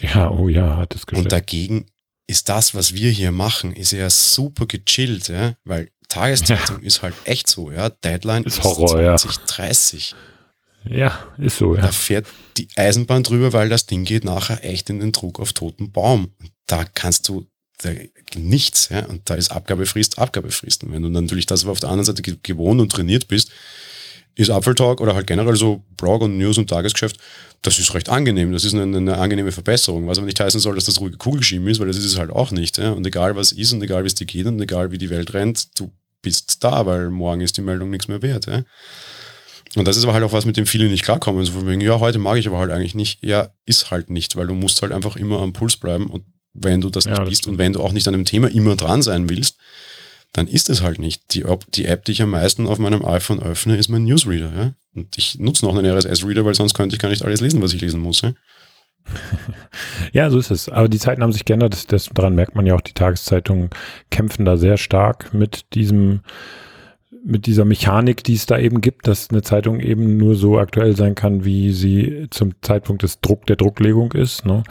Ja, 0.00 0.30
oh 0.30 0.48
ja, 0.48 0.76
hat 0.76 0.94
es 0.94 1.06
geschafft. 1.06 1.24
Und 1.24 1.32
dagegen 1.32 1.86
ist 2.26 2.48
das, 2.48 2.74
was 2.74 2.94
wir 2.94 3.10
hier 3.10 3.32
machen, 3.32 3.72
ist 3.72 3.92
ja 3.92 4.08
super 4.08 4.66
gechillt, 4.66 5.28
ja, 5.28 5.54
weil 5.64 5.90
Tageszeitung 6.08 6.80
ja. 6.80 6.86
ist 6.86 7.02
halt 7.02 7.14
echt 7.24 7.48
so, 7.48 7.70
ja, 7.70 7.88
Deadline 7.90 8.44
ist, 8.44 8.58
ist 8.58 8.64
Horror, 8.64 9.16
2030. 9.16 10.10
Ja. 10.12 10.16
Ja, 10.84 11.26
ist 11.38 11.58
so, 11.58 11.76
ja. 11.76 11.82
Da 11.82 11.92
fährt 11.92 12.26
die 12.56 12.68
Eisenbahn 12.76 13.22
drüber, 13.22 13.52
weil 13.52 13.68
das 13.68 13.86
Ding 13.86 14.04
geht 14.04 14.24
nachher 14.24 14.64
echt 14.64 14.90
in 14.90 15.00
den 15.00 15.12
Druck 15.12 15.38
auf 15.38 15.52
toten 15.52 15.92
Baum. 15.92 16.32
Da 16.66 16.84
kannst 16.84 17.28
du 17.28 17.46
da, 17.78 17.90
nichts, 18.34 18.88
ja. 18.88 19.06
Und 19.06 19.28
da 19.30 19.34
ist 19.34 19.52
Abgabefrist, 19.52 20.18
Abgabefrist. 20.18 20.84
Und 20.84 20.92
wenn 20.92 21.02
du 21.02 21.08
natürlich 21.08 21.46
das 21.46 21.64
auf 21.66 21.80
der 21.80 21.90
anderen 21.90 22.06
Seite 22.06 22.22
gewohnt 22.22 22.80
und 22.80 22.90
trainiert 22.90 23.28
bist, 23.28 23.52
ist 24.34 24.50
Apfeltalk 24.50 25.00
oder 25.00 25.14
halt 25.14 25.26
generell 25.26 25.56
so 25.56 25.82
Blog 25.96 26.22
und 26.22 26.38
News 26.38 26.58
und 26.58 26.68
Tagesgeschäft, 26.68 27.18
das 27.62 27.78
ist 27.78 27.94
recht 27.94 28.08
angenehm. 28.08 28.52
Das 28.52 28.64
ist 28.64 28.74
eine, 28.74 28.96
eine 28.96 29.18
angenehme 29.18 29.52
Verbesserung. 29.52 30.06
Was 30.08 30.18
aber 30.18 30.26
nicht 30.26 30.40
heißen 30.40 30.60
soll, 30.60 30.74
dass 30.74 30.86
das 30.86 31.00
ruhige 31.00 31.16
Kugelschirm 31.16 31.66
ist, 31.68 31.80
weil 31.80 31.86
das 31.86 31.96
ist 31.96 32.06
es 32.06 32.18
halt 32.18 32.30
auch 32.30 32.50
nicht. 32.50 32.78
Ja? 32.78 32.90
Und 32.90 33.06
egal 33.06 33.36
was 33.36 33.52
ist 33.52 33.72
und 33.72 33.82
egal 33.82 34.02
wie 34.02 34.08
es 34.08 34.14
dir 34.14 34.26
geht 34.26 34.46
und 34.46 34.60
egal 34.60 34.90
wie 34.90 34.98
die 34.98 35.10
Welt 35.10 35.32
rennt, 35.34 35.78
du 35.78 35.92
bist 36.22 36.64
da, 36.64 36.86
weil 36.86 37.10
morgen 37.10 37.40
ist 37.40 37.56
die 37.56 37.62
Meldung 37.62 37.90
nichts 37.90 38.08
mehr 38.08 38.22
wert. 38.22 38.46
Ja? 38.46 38.62
Und 39.76 39.86
das 39.86 39.96
ist 39.96 40.04
aber 40.04 40.12
halt 40.12 40.24
auch 40.24 40.32
was, 40.32 40.44
mit 40.44 40.56
dem 40.56 40.66
viele 40.66 40.88
nicht 40.88 41.04
klarkommen. 41.04 41.44
So 41.44 41.52
von 41.52 41.66
wegen, 41.66 41.80
ja, 41.80 42.00
heute 42.00 42.18
mag 42.18 42.38
ich 42.38 42.46
aber 42.46 42.58
halt 42.58 42.70
eigentlich 42.70 42.94
nicht. 42.94 43.24
Ja, 43.24 43.50
ist 43.64 43.90
halt 43.90 44.10
nicht, 44.10 44.36
weil 44.36 44.46
du 44.46 44.54
musst 44.54 44.82
halt 44.82 44.92
einfach 44.92 45.16
immer 45.16 45.40
am 45.40 45.52
Puls 45.52 45.76
bleiben. 45.76 46.08
Und 46.08 46.24
wenn 46.52 46.80
du 46.80 46.90
das 46.90 47.04
ja, 47.04 47.12
nicht 47.12 47.28
bist 47.28 47.46
und 47.46 47.58
wenn 47.58 47.72
du 47.72 47.80
auch 47.80 47.92
nicht 47.92 48.06
an 48.06 48.12
dem 48.12 48.24
Thema 48.24 48.50
immer 48.50 48.76
dran 48.76 49.02
sein 49.02 49.28
willst, 49.30 49.56
dann 50.32 50.46
ist 50.46 50.70
es 50.70 50.82
halt 50.82 50.98
nicht. 50.98 51.34
Die, 51.34 51.44
die 51.74 51.84
App, 51.84 52.04
die 52.04 52.12
ich 52.12 52.22
am 52.22 52.30
meisten 52.30 52.66
auf 52.66 52.78
meinem 52.78 53.04
iPhone 53.04 53.42
öffne, 53.42 53.76
ist 53.76 53.88
mein 53.88 54.04
Newsreader. 54.04 54.52
Ja? 54.56 54.72
Und 54.94 55.16
ich 55.18 55.38
nutze 55.38 55.64
noch 55.64 55.76
einen 55.76 55.86
RSS-Reader, 55.86 56.44
weil 56.44 56.54
sonst 56.54 56.74
könnte 56.74 56.96
ich 56.96 57.02
gar 57.02 57.10
nicht 57.10 57.24
alles 57.24 57.40
lesen, 57.40 57.62
was 57.62 57.74
ich 57.74 57.80
lesen 57.80 58.00
muss. 58.00 58.22
Ja? 58.22 58.32
Ja, 60.12 60.30
so 60.30 60.38
ist 60.38 60.50
es. 60.50 60.68
Aber 60.68 60.88
die 60.88 60.98
Zeiten 60.98 61.22
haben 61.22 61.32
sich 61.32 61.44
geändert. 61.44 61.72
Das, 61.72 61.86
das, 61.86 62.10
daran 62.12 62.34
merkt 62.34 62.54
man 62.54 62.66
ja 62.66 62.74
auch, 62.74 62.80
die 62.80 62.92
Tageszeitungen 62.92 63.70
kämpfen 64.10 64.44
da 64.44 64.56
sehr 64.56 64.76
stark 64.76 65.32
mit 65.34 65.74
diesem 65.74 66.20
mit 67.24 67.46
dieser 67.46 67.64
Mechanik, 67.64 68.24
die 68.24 68.34
es 68.34 68.46
da 68.46 68.58
eben 68.58 68.80
gibt, 68.80 69.06
dass 69.06 69.30
eine 69.30 69.42
Zeitung 69.42 69.78
eben 69.78 70.16
nur 70.16 70.34
so 70.34 70.58
aktuell 70.58 70.96
sein 70.96 71.14
kann, 71.14 71.44
wie 71.44 71.72
sie 71.72 72.26
zum 72.30 72.54
Zeitpunkt 72.62 73.04
des 73.04 73.20
Druck 73.20 73.46
der 73.46 73.54
Drucklegung 73.54 74.10
ist. 74.12 74.44
Ne? 74.44 74.64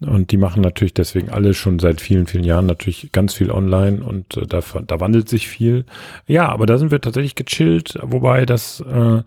Und 0.00 0.30
die 0.30 0.36
machen 0.36 0.62
natürlich 0.62 0.92
deswegen 0.92 1.30
alle 1.30 1.54
schon 1.54 1.78
seit 1.78 2.00
vielen, 2.00 2.26
vielen 2.26 2.44
Jahren 2.44 2.66
natürlich 2.66 3.10
ganz 3.12 3.32
viel 3.32 3.50
online 3.50 4.02
und 4.02 4.36
äh, 4.36 4.46
da, 4.46 4.60
da 4.86 5.00
wandelt 5.00 5.28
sich 5.28 5.48
viel. 5.48 5.86
Ja, 6.26 6.48
aber 6.48 6.66
da 6.66 6.76
sind 6.76 6.90
wir 6.90 7.00
tatsächlich 7.00 7.34
gechillt, 7.34 7.98
wobei 8.02 8.44
das 8.44 8.80
äh, 8.80 9.22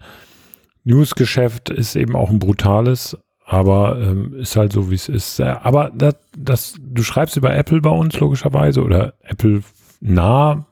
Newsgeschäft 0.83 1.69
ist 1.69 1.95
eben 1.95 2.15
auch 2.15 2.29
ein 2.29 2.39
brutales, 2.39 3.17
aber 3.45 3.99
ähm, 3.99 4.35
ist 4.35 4.55
halt 4.55 4.71
so, 4.71 4.91
wie 4.91 4.95
es 4.95 5.09
ist. 5.09 5.41
Aber 5.41 5.91
das, 5.95 6.15
das, 6.37 6.75
du 6.79 7.01
schreibst 7.01 7.35
über 7.35 7.55
Apple 7.55 7.81
bei 7.81 7.89
uns 7.89 8.19
logischerweise 8.19 8.83
oder 8.83 9.15
Apple 9.23 9.63
nah, 9.99 10.65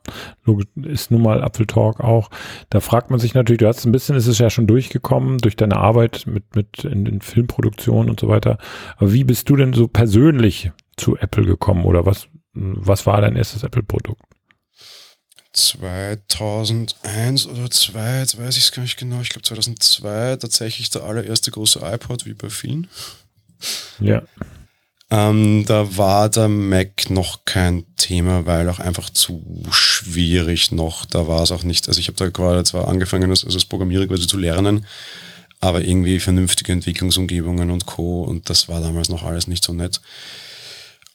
ist 0.83 1.11
nun 1.11 1.21
mal 1.21 1.43
Apfeltalk 1.43 1.99
auch. 1.99 2.29
Da 2.69 2.79
fragt 2.79 3.09
man 3.09 3.19
sich 3.19 3.33
natürlich, 3.33 3.59
du 3.59 3.67
hast 3.67 3.85
ein 3.85 3.91
bisschen, 3.91 4.15
ist 4.15 4.27
es 4.27 4.39
ja 4.39 4.49
schon 4.49 4.67
durchgekommen 4.67 5.37
durch 5.39 5.55
deine 5.55 5.77
Arbeit 5.77 6.25
mit, 6.27 6.55
mit 6.55 6.83
in 6.85 7.05
den 7.05 7.21
Filmproduktionen 7.21 8.09
und 8.09 8.19
so 8.19 8.27
weiter. 8.27 8.57
Aber 8.97 9.13
wie 9.13 9.23
bist 9.23 9.49
du 9.49 9.55
denn 9.55 9.73
so 9.73 9.87
persönlich 9.87 10.71
zu 10.95 11.17
Apple 11.17 11.45
gekommen 11.45 11.85
oder 11.85 12.05
was, 12.05 12.27
was 12.53 13.05
war 13.05 13.21
dein 13.21 13.35
erstes 13.35 13.63
Apple-Produkt? 13.63 14.21
2001 15.53 17.47
oder 17.47 17.69
2, 17.69 18.19
jetzt 18.19 18.37
weiß 18.37 18.57
ich 18.57 18.65
es 18.65 18.71
gar 18.71 18.83
nicht 18.83 18.97
genau, 18.97 19.21
ich 19.21 19.29
glaube 19.29 19.43
2002 19.43 20.35
tatsächlich 20.37 20.91
der 20.91 21.03
allererste 21.03 21.49
große 21.49 21.79
iPod, 21.83 22.25
wie 22.25 22.33
bei 22.33 22.49
vielen. 22.49 22.87
Ja. 23.99 24.21
Ähm, 25.09 25.63
da 25.65 25.95
war 25.97 26.29
der 26.29 26.49
Mac 26.49 27.09
noch 27.09 27.45
kein 27.45 27.85
Thema, 27.95 28.45
weil 28.45 28.69
auch 28.69 28.79
einfach 28.79 29.09
zu 29.09 29.63
schwierig 29.71 30.71
noch. 30.71 31.05
Da 31.05 31.27
war 31.27 31.43
es 31.43 31.51
auch 31.51 31.63
nicht. 31.63 31.87
Also 31.87 31.99
ich 31.99 32.07
habe 32.07 32.17
da 32.17 32.29
gerade 32.29 32.63
zwar 32.65 32.89
angefangen, 32.89 33.29
also 33.29 33.47
das 33.49 33.65
Programmierer 33.65 34.07
quasi 34.07 34.27
zu 34.27 34.37
lernen, 34.37 34.85
aber 35.61 35.81
irgendwie 35.81 36.19
vernünftige 36.19 36.73
Entwicklungsumgebungen 36.73 37.71
und 37.71 37.85
Co. 37.85 38.23
Und 38.23 38.49
das 38.49 38.67
war 38.67 38.81
damals 38.81 39.07
noch 39.07 39.23
alles 39.23 39.47
nicht 39.47 39.63
so 39.63 39.71
nett. 39.71 40.01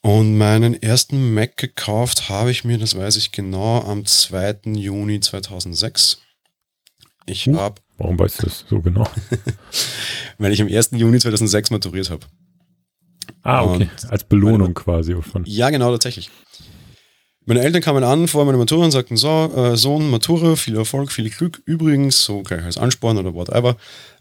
Und 0.00 0.36
meinen 0.36 0.82
ersten 0.82 1.32
Mac 1.34 1.58
gekauft 1.58 2.28
habe 2.28 2.50
ich 2.50 2.64
mir, 2.64 2.78
das 2.78 2.96
weiß 2.96 3.16
ich 3.16 3.30
genau, 3.30 3.82
am 3.82 4.04
2. 4.04 4.60
Juni 4.74 5.20
2006. 5.20 6.18
Ich 7.26 7.46
uh, 7.46 7.56
habe. 7.56 7.80
Warum 7.98 8.18
weißt 8.18 8.42
du 8.42 8.46
das 8.46 8.64
so 8.68 8.80
genau? 8.80 9.08
weil 10.38 10.52
ich 10.52 10.60
am 10.62 10.66
1. 10.66 10.90
Juni 10.92 11.20
2006 11.20 11.70
maturiert 11.70 12.10
habe. 12.10 12.26
Ah, 13.42 13.64
okay. 13.64 13.88
Und 14.02 14.10
Als 14.10 14.24
Belohnung 14.24 14.74
quasi. 14.74 15.14
Von. 15.20 15.44
Ja, 15.46 15.70
genau, 15.70 15.90
tatsächlich. 15.92 16.30
Meine 17.44 17.60
Eltern 17.60 17.82
kamen 17.82 18.04
an 18.04 18.28
vor 18.28 18.44
meiner 18.44 18.58
Matura 18.58 18.84
und 18.84 18.92
sagten, 18.92 19.16
so, 19.16 19.52
äh, 19.56 19.76
Sohn, 19.76 20.10
Matura, 20.10 20.54
viel 20.54 20.76
Erfolg, 20.76 21.10
viel 21.10 21.28
Glück. 21.28 21.60
Übrigens, 21.64 22.24
so 22.24 22.42
gleich 22.42 22.64
als 22.64 22.78
Ansporn 22.78 23.18
oder 23.18 23.34
whatever, 23.34 23.76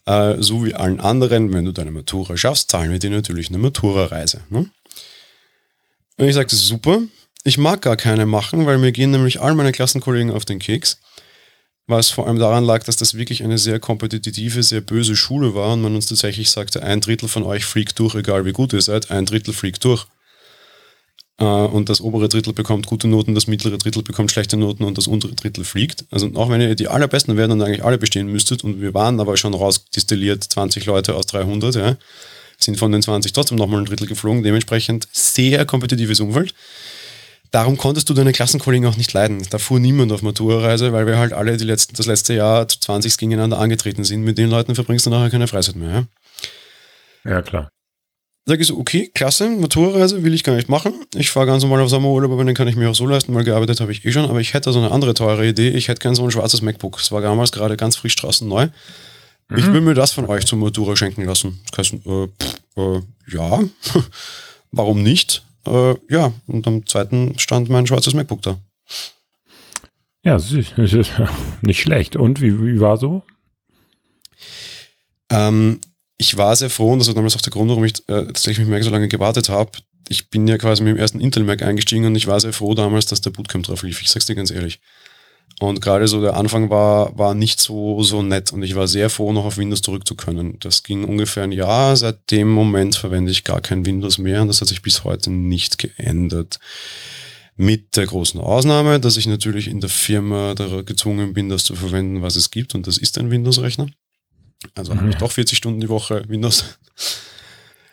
äh, 0.06 0.38
so 0.39 0.66
wie 0.66 0.74
allen 0.74 0.99
anderen, 0.99 1.54
wenn 1.54 1.66
du 1.66 1.72
deine 1.72 1.91
Matura 1.91 2.36
schaffst, 2.36 2.72
zahlen 2.72 2.91
wir 2.91 2.97
dir 2.97 3.12
natürlich 3.12 3.49
eine 3.49 3.60
Matura-Reise. 3.60 4.41
Ne? 4.49 4.72
Und 6.18 6.28
ich 6.28 6.34
sagte, 6.34 6.56
super, 6.56 6.99
ich 7.43 7.60
mag 7.60 7.84
gar 7.84 7.95
keine 7.95 8.26
machen, 8.26 8.66
weil 8.66 8.80
mir 8.80 8.91
gehen 8.91 9.12
nämlich 9.12 9.39
all 9.39 9.54
meine 9.54 9.72
Klassenkollegen 9.72 10.32
auf 10.32 10.45
den 10.45 10.58
Keks 10.58 10.99
was 11.88 12.10
vor 12.10 12.28
allem 12.28 12.40
daran 12.40 12.64
lag, 12.64 12.84
dass 12.84 12.96
das 12.96 13.16
wirklich 13.16 13.44
eine 13.44 13.58
sehr 13.58 13.80
kompetitive, 13.80 14.64
sehr 14.64 14.82
böse 14.82 15.16
Schule 15.16 15.56
war 15.56 15.74
und 15.74 15.82
man 15.82 15.96
uns 15.96 16.08
tatsächlich 16.08 16.50
sagte, 16.50 16.84
ein 16.84 17.02
Drittel 17.02 17.28
von 17.28 17.44
euch 17.44 17.66
fliegt 17.66 18.00
durch, 18.00 18.16
egal 18.16 18.46
wie 18.46 18.54
gut 18.54 18.74
ihr 18.74 18.82
seid, 18.82 19.12
ein 19.12 19.26
Drittel 19.26 19.54
fliegt 19.54 19.84
durch. 19.84 20.08
Äh, 21.42 21.44
und 21.44 21.90
das 21.90 22.00
obere 22.00 22.30
Drittel 22.30 22.54
bekommt 22.54 22.86
gute 22.86 23.08
Noten, 23.08 23.36
das 23.36 23.48
mittlere 23.48 23.78
Drittel 23.78 24.04
bekommt 24.04 24.32
schlechte 24.32 24.58
Noten 24.58 24.84
und 24.84 24.98
das 24.98 25.08
untere 25.08 25.34
Drittel 25.34 25.64
fliegt. 25.64 26.06
Also 26.12 26.32
auch 26.36 26.50
wenn 26.50 26.62
ihr 26.62 26.76
die 26.76 26.88
allerbesten 26.88 27.36
werden 27.36 27.54
und 27.54 27.62
eigentlich 27.62 27.84
alle 27.84 27.98
bestehen 27.98 28.28
müsstet 28.28 28.64
und 28.64 28.80
wir 28.80 28.94
waren 28.94 29.20
aber 29.20 29.36
schon 29.38 29.54
rausdistilliert 29.54 30.44
20 30.44 30.86
Leute 30.86 31.16
aus 31.16 31.26
300, 31.26 31.76
ja, 31.76 31.98
sind 32.58 32.78
von 32.78 32.92
den 32.92 33.02
20 33.02 33.34
trotzdem 33.34 33.58
nochmal 33.58 33.80
ein 33.82 33.86
Drittel 33.86 34.08
geflogen, 34.08 34.44
dementsprechend 34.44 35.08
sehr 35.12 35.66
kompetitives 35.66 36.20
Umfeld. 36.20 36.54
Darum 37.52 37.78
konntest 37.78 38.10
du 38.10 38.14
deine 38.14 38.32
Klassenkollegen 38.32 38.88
auch 38.88 38.95
nicht 38.95 39.12
leiden. 39.12 39.45
Da 39.49 39.58
fuhr 39.58 39.80
niemand 39.80 40.14
auf 40.14 40.22
Matura-Reise, 40.22 40.93
weil 40.93 41.06
wir 41.06 41.18
halt 41.18 41.34
alle 41.34 41.58
die 41.58 41.66
letzten, 41.66 41.95
das 41.95 42.06
letzte 42.06 42.34
Jahr 42.34 42.66
zu 42.68 42.80
20 42.80 43.18
gegeneinander 43.18 43.60
angetreten 43.60 44.06
sind. 44.06 44.24
Mit 44.24 44.38
den 44.38 44.49
Leuten 44.49 44.74
verbringst 44.74 45.06
du 45.06 45.10
nachher 45.10 45.30
keine 45.30 45.47
Freizeit 45.47 45.76
mehr. 45.76 46.08
Ja, 47.26 47.32
ja 47.32 47.41
klar. 47.41 47.70
Sag 48.45 48.60
ich 48.60 48.68
so, 48.68 48.78
okay, 48.78 49.12
klasse, 49.14 49.49
Matura-Reise 49.49 50.24
will 50.24 50.34
ich 50.34 50.43
gar 50.43 50.56
nicht 50.56 50.70
machen. 50.70 50.93
Ich 51.14 51.30
fahre 51.30 51.45
ganz 51.45 51.62
normal 51.62 51.82
auf 51.82 51.89
Sommerurlaub, 51.89 52.32
aber 52.32 52.45
den 52.45 52.56
kann 52.56 52.70
ich 52.70 52.76
mir 52.78 52.89
auch 52.89 52.95
so 52.95 53.06
leisten, 53.06 53.36
weil 53.36 53.43
gearbeitet 53.43 53.82
habe 53.82 53.91
ich 53.91 54.04
eh 54.06 54.12
schon. 54.14 54.26
Aber 54.26 54.39
ich 54.39 54.54
hätte 54.54 54.72
so 54.72 54.80
eine 54.80 54.91
andere 54.91 55.14
teure 55.14 55.45
Idee. 55.45 55.70
Ich 55.70 55.89
hätte 55.89 55.99
gern 55.99 56.16
so 56.16 56.24
ein 56.24 56.32
schwarzes 56.32 56.62
MacBook. 56.62 56.99
Es 56.99 57.12
war 57.12 57.22
damals 57.22 57.52
gerade 57.52 57.76
ganz 57.76 57.97
frisch 57.97 58.16
draußen 58.16 58.47
neu. 58.47 58.70
Mhm. 59.49 59.58
Ich 59.58 59.72
will 59.74 59.82
mir 59.82 59.93
das 59.93 60.14
von 60.14 60.26
euch 60.26 60.45
zum 60.45 60.60
Matura 60.60 60.95
schenken 60.95 61.26
lassen. 61.26 61.60
Das 61.70 61.80
heißt, 61.80 61.93
äh, 62.06 62.28
pff, 62.28 62.56
äh, 62.78 63.02
ja, 63.28 63.60
warum 64.72 65.04
nicht? 65.04 65.43
Äh, 65.66 65.95
ja, 66.09 66.34
und 66.47 66.68
am 66.68 66.86
zweiten 66.86 67.38
stand 67.38 67.70
mein 67.70 67.88
schwarzes 67.88 68.14
MacBook 68.14 68.41
da. 68.41 68.59
Ja, 70.24 70.38
nicht 71.62 71.82
schlecht. 71.82 72.16
Und 72.16 72.41
wie, 72.41 72.64
wie 72.64 72.80
war 72.80 72.97
so? 72.97 73.24
Ähm, 75.32 75.80
ich 76.18 76.38
war 76.38 76.55
sehr 76.55 76.70
froh 76.70 76.91
und 76.91 76.99
das 76.99 77.07
war 77.07 77.16
damals 77.16 77.36
auch 77.36 77.41
der 77.41 77.51
Grund, 77.51 77.70
warum 77.70 77.84
ich 77.84 77.97
äh, 78.07 78.26
tatsächlich 78.26 78.59
mit 78.59 78.70
Mac 78.70 78.84
so 78.84 78.91
lange 78.91 79.07
gewartet 79.07 79.49
habe. 79.49 79.72
Ich 80.09 80.30
bin 80.30 80.47
ja 80.47 80.57
quasi 80.57 80.84
mit 80.84 80.95
dem 80.95 80.99
ersten 80.99 81.20
Intel 81.20 81.43
Mac 81.43 81.62
eingestiegen 81.64 82.05
und 82.05 82.16
ich 82.16 82.28
war 82.28 82.39
sehr 82.39 82.53
froh 82.53 82.76
damals, 82.76 83.05
dass 83.07 83.22
der 83.22 83.32
Bootcamp 83.32 83.66
drauf 83.66 83.84
lief. 83.84 84.01
Ich 84.01 84.09
sag's 84.09 84.26
dir 84.26 84.36
ganz 84.36 84.51
ehrlich. 84.51 84.80
Und 85.62 85.80
gerade 85.80 86.07
so 86.07 86.22
der 86.22 86.38
Anfang 86.38 86.72
war, 86.72 87.16
war 87.16 87.36
nicht 87.36 87.59
so, 87.59 88.01
so 88.01 88.24
nett 88.24 88.51
und 88.51 88.64
ich 88.64 88.74
war 88.74 88.88
sehr 88.88 89.12
froh, 89.12 89.32
noch 89.32 89.45
auf 89.45 89.57
Windows 89.57 89.84
zurück 89.84 90.07
zu 90.07 90.16
können. 90.16 90.57
Das 90.59 90.82
ging 90.82 91.03
ungefähr 91.03 91.43
ein 91.43 91.51
Jahr. 91.51 91.95
Seit 91.95 92.32
dem 92.32 92.49
Moment 92.49 92.95
verwende 92.95 93.32
ich 93.32 93.43
gar 93.43 93.62
kein 93.62 93.86
Windows 93.86 94.18
mehr 94.18 94.41
und 94.41 94.47
das 94.47 94.59
hat 94.62 94.70
sich 94.70 94.82
bis 94.82 95.03
heute 95.03 95.30
nicht 95.30 95.78
geändert. 95.78 96.59
Mit 97.57 97.95
der 97.95 98.07
großen 98.07 98.41
Ausnahme, 98.41 98.99
dass 98.99 99.18
ich 99.18 99.28
natürlich 99.28 99.68
in 99.68 99.82
der 99.82 99.91
Firma 99.91 100.55
gezwungen 100.84 101.34
bin, 101.34 101.49
das 101.49 101.64
zu 101.64 101.76
verwenden, 101.76 102.24
was 102.24 102.38
es 102.38 102.49
gibt 102.49 102.74
und 102.74 102.88
das 102.88 102.97
ist 102.97 103.20
ein 103.20 103.30
Windows-Rechner. 103.30 103.86
Also 104.74 104.95
mhm. 104.95 104.99
habe 105.01 105.09
ich 105.12 105.18
doch 105.18 105.32
40 105.32 105.59
Stunden 105.59 105.80
die 105.80 105.89
Woche 105.89 106.24
Windows. 106.28 106.80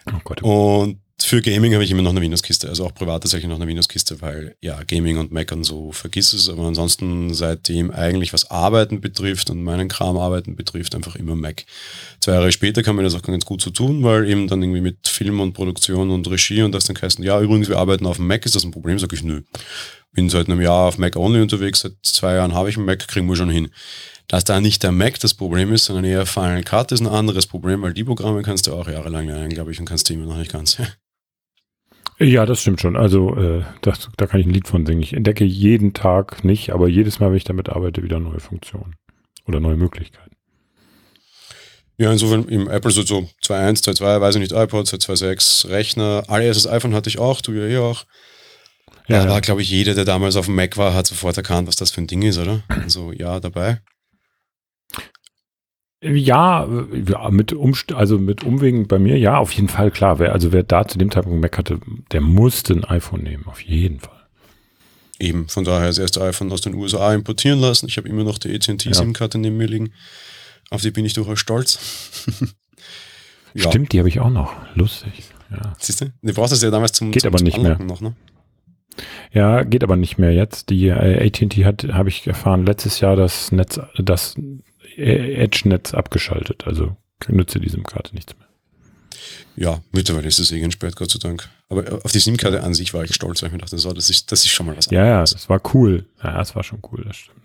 Oh 0.06 0.20
Gott. 0.24 0.42
Und 0.42 1.00
für 1.20 1.42
Gaming 1.42 1.74
habe 1.74 1.82
ich 1.82 1.90
immer 1.90 2.02
noch 2.02 2.12
eine 2.12 2.20
Windows-Kiste, 2.20 2.68
also 2.68 2.86
auch 2.86 2.94
privat 2.94 3.22
tatsächlich 3.22 3.48
noch 3.48 3.56
eine 3.56 3.66
Windows-Kiste, 3.66 4.20
weil 4.20 4.56
ja, 4.60 4.82
Gaming 4.84 5.18
und 5.18 5.32
Mac 5.32 5.50
und 5.52 5.64
so 5.64 5.90
vergiss 5.90 6.32
es, 6.32 6.48
aber 6.48 6.64
ansonsten 6.64 7.34
seitdem 7.34 7.90
eigentlich 7.90 8.32
was 8.32 8.50
Arbeiten 8.50 9.00
betrifft 9.00 9.50
und 9.50 9.62
meinen 9.62 9.88
Kram 9.88 10.16
Arbeiten 10.16 10.54
betrifft, 10.54 10.94
einfach 10.94 11.16
immer 11.16 11.34
Mac. 11.34 11.64
Zwei 12.20 12.32
Jahre 12.32 12.52
später 12.52 12.82
kann 12.82 12.94
man 12.94 13.04
das 13.04 13.14
auch 13.14 13.22
ganz 13.22 13.44
gut 13.44 13.60
so 13.60 13.70
tun, 13.70 14.04
weil 14.04 14.28
eben 14.28 14.46
dann 14.46 14.62
irgendwie 14.62 14.80
mit 14.80 15.08
Film 15.08 15.40
und 15.40 15.54
Produktion 15.54 16.10
und 16.10 16.30
Regie 16.30 16.62
und 16.62 16.72
das 16.72 16.84
dann 16.84 16.96
heißt, 16.96 17.18
ja, 17.18 17.40
übrigens, 17.40 17.68
wir 17.68 17.78
arbeiten 17.78 18.06
auf 18.06 18.16
dem 18.16 18.26
Mac, 18.26 18.46
ist 18.46 18.54
das 18.54 18.64
ein 18.64 18.70
Problem? 18.70 18.98
Sag 18.98 19.12
ich, 19.12 19.24
nö. 19.24 19.42
Bin 20.12 20.30
seit 20.30 20.48
einem 20.48 20.60
Jahr 20.60 20.86
auf 20.86 20.98
Mac 20.98 21.16
Only 21.16 21.42
unterwegs, 21.42 21.80
seit 21.80 21.94
zwei 22.02 22.34
Jahren 22.34 22.54
habe 22.54 22.70
ich 22.70 22.76
einen 22.76 22.86
Mac, 22.86 23.06
kriegen 23.08 23.26
wir 23.26 23.36
schon 23.36 23.50
hin. 23.50 23.70
Dass 24.28 24.44
da 24.44 24.60
nicht 24.60 24.82
der 24.82 24.92
Mac 24.92 25.18
das 25.20 25.34
Problem 25.34 25.72
ist, 25.72 25.86
sondern 25.86 26.04
eher 26.04 26.26
Final 26.26 26.62
Cut 26.62 26.92
ist 26.92 27.00
ein 27.00 27.06
anderes 27.06 27.46
Problem, 27.46 27.82
weil 27.82 27.94
die 27.94 28.04
Programme 28.04 28.42
kannst 28.42 28.66
du 28.66 28.74
auch 28.74 28.86
jahrelang 28.86 29.26
lernen, 29.26 29.48
glaube 29.48 29.72
ich, 29.72 29.80
und 29.80 29.86
kannst 29.86 30.08
du 30.08 30.14
immer 30.14 30.26
noch 30.26 30.36
nicht 30.36 30.52
ganz. 30.52 30.78
Ja, 32.20 32.46
das 32.46 32.62
stimmt 32.62 32.80
schon. 32.80 32.96
Also 32.96 33.36
äh, 33.36 33.62
das, 33.80 34.08
da 34.16 34.26
kann 34.26 34.40
ich 34.40 34.46
ein 34.46 34.52
Lied 34.52 34.66
von 34.66 34.84
singen. 34.84 35.02
Ich 35.02 35.12
entdecke 35.12 35.44
jeden 35.44 35.92
Tag 35.92 36.44
nicht, 36.44 36.70
aber 36.70 36.88
jedes 36.88 37.20
Mal, 37.20 37.30
wenn 37.30 37.36
ich 37.36 37.44
damit 37.44 37.68
arbeite, 37.68 38.02
wieder 38.02 38.18
neue 38.18 38.40
Funktionen 38.40 38.96
oder 39.46 39.60
neue 39.60 39.76
Möglichkeiten. 39.76 40.34
Ja, 41.96 42.12
insofern 42.12 42.44
im 42.48 42.68
Apple 42.68 42.90
so, 42.90 43.02
so 43.02 43.28
2.1, 43.44 43.84
2.2, 43.84 44.20
weiß 44.20 44.34
ich 44.36 44.40
nicht, 44.40 44.52
iPod, 44.52 44.86
2.6, 44.86 45.68
Rechner, 45.68 46.24
allererstes 46.28 46.68
iPhone 46.68 46.94
hatte 46.94 47.08
ich 47.08 47.18
auch, 47.18 47.40
du 47.40 47.52
ja 47.52 47.66
eh 47.66 47.78
auch. 47.78 48.04
Ja, 49.08 49.24
da 49.24 49.30
war, 49.30 49.40
glaube 49.40 49.62
ich, 49.62 49.70
jeder, 49.70 49.94
der 49.94 50.04
damals 50.04 50.36
auf 50.36 50.46
dem 50.46 50.54
Mac 50.54 50.76
war, 50.76 50.94
hat 50.94 51.06
sofort 51.06 51.36
erkannt, 51.36 51.66
was 51.66 51.76
das 51.76 51.90
für 51.90 52.00
ein 52.00 52.06
Ding 52.06 52.22
ist, 52.22 52.38
oder? 52.38 52.62
Also 52.68 53.10
ja, 53.12 53.40
dabei. 53.40 53.80
Ja, 56.00 56.68
ja, 56.92 57.30
mit 57.30 57.52
Umst 57.52 57.92
also 57.92 58.18
mit 58.18 58.44
Umwegen 58.44 58.86
bei 58.86 59.00
mir, 59.00 59.18
ja, 59.18 59.38
auf 59.38 59.50
jeden 59.52 59.68
Fall, 59.68 59.90
klar. 59.90 60.20
Wer, 60.20 60.32
also 60.32 60.52
wer 60.52 60.62
da 60.62 60.86
zu 60.86 60.96
dem 60.96 61.10
Zeitpunkt 61.10 61.40
Mac 61.40 61.58
hatte, 61.58 61.80
der 62.12 62.20
musste 62.20 62.74
ein 62.74 62.84
iPhone 62.84 63.22
nehmen, 63.22 63.46
auf 63.46 63.60
jeden 63.60 63.98
Fall. 63.98 64.18
Eben, 65.18 65.48
von 65.48 65.64
daher 65.64 65.88
das 65.88 65.98
erste 65.98 66.22
iPhone 66.22 66.52
aus 66.52 66.60
den 66.60 66.74
USA 66.74 67.12
importieren 67.12 67.58
lassen. 67.58 67.88
Ich 67.88 67.96
habe 67.96 68.08
immer 68.08 68.22
noch 68.22 68.38
die 68.38 68.54
AT&T-SIM-Karte 68.54 69.38
neben 69.38 69.56
mir 69.56 69.66
liegen. 69.66 69.92
Auf 70.70 70.82
die 70.82 70.92
bin 70.92 71.04
ich 71.04 71.14
durchaus 71.14 71.40
stolz. 71.40 72.14
ja. 73.54 73.62
Stimmt, 73.68 73.92
die 73.92 73.98
habe 73.98 74.08
ich 74.08 74.20
auch 74.20 74.30
noch. 74.30 74.54
Lustig. 74.76 75.24
Ja. 75.50 75.74
Siehst 75.80 76.02
du? 76.02 76.12
Du 76.22 76.32
brauchst 76.32 76.52
es 76.52 76.62
ja 76.62 76.70
damals 76.70 76.92
zum 76.92 77.10
Geht 77.10 77.22
zum, 77.22 77.34
aber 77.34 77.42
nicht 77.42 77.58
mehr. 77.58 77.76
Noch, 77.78 78.00
ne? 78.00 78.14
Ja, 79.32 79.64
geht 79.64 79.82
aber 79.82 79.96
nicht 79.96 80.18
mehr 80.18 80.32
jetzt. 80.32 80.70
Die 80.70 80.86
äh, 80.86 81.26
AT&T 81.26 81.64
hat, 81.64 81.84
habe 81.92 82.08
ich 82.08 82.26
erfahren, 82.26 82.64
letztes 82.64 83.00
Jahr 83.00 83.16
das 83.16 83.50
Netz, 83.50 83.80
das 83.96 84.36
Edge-Netz 84.98 85.94
abgeschaltet. 85.94 86.64
Also 86.66 86.96
nütze 87.28 87.60
die 87.60 87.68
SIM-Karte 87.68 88.14
nichts 88.14 88.34
mehr. 88.38 88.48
Ja, 89.56 89.82
mittlerweile 89.92 90.28
ist 90.28 90.38
es 90.38 90.52
eh 90.52 90.60
entsperrt, 90.60 90.96
Gott 90.96 91.10
sei 91.10 91.18
Dank. 91.18 91.48
Aber 91.68 92.00
auf 92.04 92.12
die 92.12 92.20
SIM-Karte 92.20 92.62
an 92.62 92.74
sich 92.74 92.94
war 92.94 93.04
ich 93.04 93.14
stolz, 93.14 93.42
weil 93.42 93.48
ich 93.48 93.52
mir 93.52 93.58
dachte, 93.58 93.78
so, 93.78 93.92
das, 93.92 94.08
ist, 94.08 94.30
das 94.30 94.44
ist 94.44 94.50
schon 94.50 94.66
mal 94.66 94.76
was 94.76 94.88
anderes. 94.88 95.06
Ja, 95.06 95.14
ja, 95.14 95.20
das 95.20 95.48
war 95.48 95.60
cool. 95.74 96.06
Ja, 96.22 96.38
das 96.38 96.54
war 96.54 96.62
schon 96.62 96.80
cool, 96.90 97.04
das 97.04 97.16
stimmt. 97.16 97.38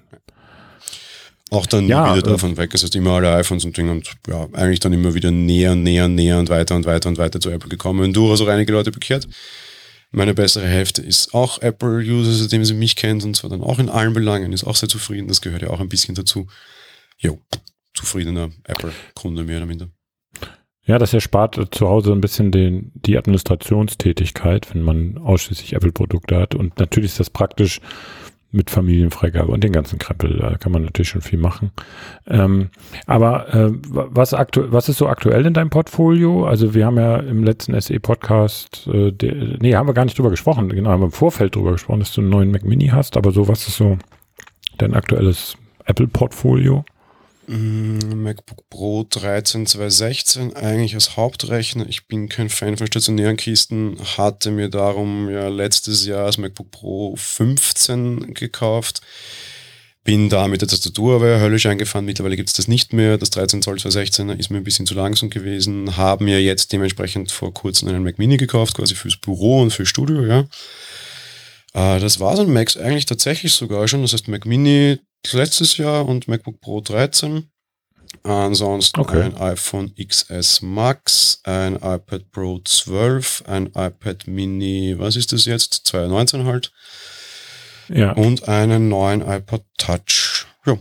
Auch 1.54 1.68
dann 1.68 1.88
ja, 1.88 2.16
wieder 2.16 2.28
äh, 2.28 2.32
davon 2.32 2.58
weg. 2.58 2.72
Das 2.72 2.82
heißt, 2.84 2.96
immer 2.96 3.12
alle 3.12 3.32
iPhones 3.36 3.64
und 3.64 3.78
Dinge 3.78 3.92
und 3.92 4.12
ja, 4.28 4.48
eigentlich 4.54 4.80
dann 4.80 4.92
immer 4.92 5.14
wieder 5.14 5.30
näher 5.30 5.74
und 5.74 5.84
näher 5.84 6.06
und 6.06 6.16
näher 6.16 6.40
und 6.40 6.50
weiter 6.50 6.76
und 6.76 6.86
weiter 6.86 7.10
und 7.10 7.20
weiter 7.20 7.40
zu 7.40 7.52
Apple 7.52 7.70
gekommen. 7.70 8.04
Und 8.04 8.14
durchaus 8.14 8.42
auch 8.42 8.48
einige 8.48 8.72
Leute 8.72 8.92
bekehrt. 8.92 9.28
Meine 10.12 10.34
bessere 10.34 10.68
Hälfte 10.68 11.02
ist 11.02 11.34
auch 11.34 11.62
Apple-User, 11.62 12.32
seitdem 12.32 12.66
sie 12.66 12.74
mich 12.74 12.96
kennt 12.96 13.24
und 13.24 13.36
zwar 13.36 13.50
dann 13.50 13.62
auch 13.62 13.80
in 13.80 13.90
allen 13.90 14.14
Belangen, 14.14 14.54
ist 14.54 14.64
auch 14.64 14.76
sehr 14.76 14.90
zufrieden. 14.90 15.28
Das 15.28 15.42
gehört 15.42 15.62
ja 15.62 15.70
auch 15.70 15.80
ein 15.80 15.90
bisschen 15.90 16.16
dazu. 16.16 16.48
Jo, 17.24 17.40
zufriedener 17.94 18.50
Apple-Kunde 18.66 19.44
mehr 19.44 19.58
oder 19.58 19.66
minder. 19.66 19.88
Ja, 20.86 21.00
das 21.00 21.14
erspart 21.14 21.70
zu 21.72 21.88
Hause 21.88 22.12
ein 22.12 22.20
bisschen 22.20 22.52
den, 22.52 22.92
die 22.94 23.18
Administrationstätigkeit, 23.18 24.74
wenn 24.76 24.82
man 24.82 25.18
ausschließlich 25.18 25.74
Apple-Produkte 25.74 26.38
hat. 26.38 26.56
Und 26.56 26.78
natürlich 26.78 27.12
ist 27.12 27.22
das 27.22 27.30
praktisch 27.30 27.80
mit 28.52 28.70
Familienfreigabe 28.70 29.52
und 29.52 29.64
den 29.64 29.72
ganzen 29.72 29.98
Krempel. 29.98 30.38
Da 30.38 30.58
kann 30.58 30.74
man 30.74 30.84
natürlich 30.84 31.08
schon 31.08 31.22
viel 31.22 31.40
machen. 31.40 31.72
Ähm, 32.28 32.70
aber 33.08 33.54
äh, 33.54 33.72
was, 33.82 34.34
aktu 34.34 34.66
was 34.72 34.90
ist 34.90 34.98
so 34.98 35.08
aktuell 35.08 35.46
in 35.46 35.54
deinem 35.54 35.70
Portfolio? 35.70 36.46
Also 36.46 36.74
wir 36.74 36.86
haben 36.86 36.98
ja 36.98 37.18
im 37.18 37.46
letzten 37.46 37.80
SE-Podcast, 37.80 38.88
äh, 38.94 39.12
nee, 39.60 39.74
haben 39.74 39.88
wir 39.88 39.94
gar 39.94 40.06
nicht 40.06 40.18
drüber 40.18 40.30
gesprochen. 40.30 40.68
Genau, 40.68 40.92
haben 40.92 41.02
wir 41.02 41.06
im 41.06 41.12
Vorfeld 41.12 41.56
drüber 41.56 41.72
gesprochen, 41.72 42.00
dass 42.00 42.14
du 42.14 42.22
einen 42.22 42.30
neuen 42.30 42.52
Mac 42.52 42.66
Mini 42.66 42.88
hast. 42.88 43.16
Aber 43.16 43.32
so, 43.32 43.48
was 43.48 43.68
ist 43.68 43.78
so 43.78 43.98
dein 44.78 44.94
aktuelles 44.94 45.58
Apple-Portfolio? 45.86 46.84
Mm, 47.48 48.24
MacBook 48.24 48.70
Pro 48.70 49.06
13 49.10 49.66
2016 49.66 50.56
eigentlich 50.56 50.96
als 50.96 51.18
Hauptrechner. 51.18 51.88
Ich 51.90 52.08
bin 52.08 52.30
kein 52.30 52.50
Fan 52.50 52.78
von 52.78 52.88
stationären 52.88 53.36
Kisten, 53.36 53.98
hatte 54.18 54.52
mir 54.52 54.70
darum 54.70 55.30
ja 55.30 55.50
letztes 55.50 56.06
Jahr 56.06 56.28
das 56.28 56.38
MacBook 56.38 56.72
Pro 56.72 57.16
15 57.18 58.34
gekauft. 58.34 59.02
Bin 60.06 60.30
da 60.30 60.48
mit 60.48 60.62
der 60.62 60.68
Tastatur 60.68 61.16
aber 61.16 61.40
höllisch 61.40 61.66
eingefahren. 61.66 62.06
Mittlerweile 62.06 62.36
gibt 62.36 62.50
es 62.50 62.56
das 62.56 62.68
nicht 62.68 62.92
mehr. 62.92 63.18
Das 63.18 63.30
13 63.30 63.62
Zoll 63.62 63.80
216 63.80 64.30
ist 64.32 64.50
mir 64.50 64.58
ein 64.58 64.66
bisschen 64.66 64.86
zu 64.86 64.96
langsam 64.96 65.30
gewesen. 65.30 65.96
Haben 65.96 66.26
mir 66.26 66.42
jetzt 66.42 66.74
dementsprechend 66.74 67.32
vor 67.32 67.54
kurzem 67.54 67.88
einen 67.88 68.04
Mac 68.04 68.20
Mini 68.20 68.38
gekauft, 68.38 68.76
quasi 68.76 68.96
fürs 68.96 69.16
Büro 69.18 69.62
und 69.62 69.72
fürs 69.72 69.88
Studio, 69.88 70.26
ja. 70.26 70.40
Äh, 71.74 72.00
das 72.00 72.20
war 72.20 72.36
so 72.36 72.44
ein 72.44 72.52
Mac 72.52 72.76
eigentlich 72.78 73.06
tatsächlich 73.06 73.54
sogar 73.54 73.88
schon. 73.88 74.02
Das 74.02 74.14
heißt 74.14 74.28
Mac 74.28 74.46
Mini 74.46 75.00
letztes 75.32 75.78
Jahr 75.78 76.06
und 76.06 76.28
MacBook 76.28 76.60
Pro 76.60 76.82
13. 76.82 77.50
Ansonsten 78.24 79.00
okay. 79.00 79.24
ein 79.24 79.38
iPhone 79.38 79.94
XS 79.96 80.62
Max, 80.62 81.42
ein 81.44 81.76
iPad 81.76 82.32
Pro 82.32 82.60
12, 82.60 83.44
ein 83.48 83.68
iPad 83.68 84.28
Mini, 84.28 84.96
was 84.98 85.16
ist 85.16 85.32
das 85.34 85.46
jetzt? 85.46 85.88
2019 85.88 86.46
halt. 86.46 86.72
Ja. 87.90 88.12
Und 88.14 88.48
einen 88.48 88.88
neuen 88.90 89.22
iPod 89.22 89.64
Touch. 89.78 90.46
Ja. 90.66 90.78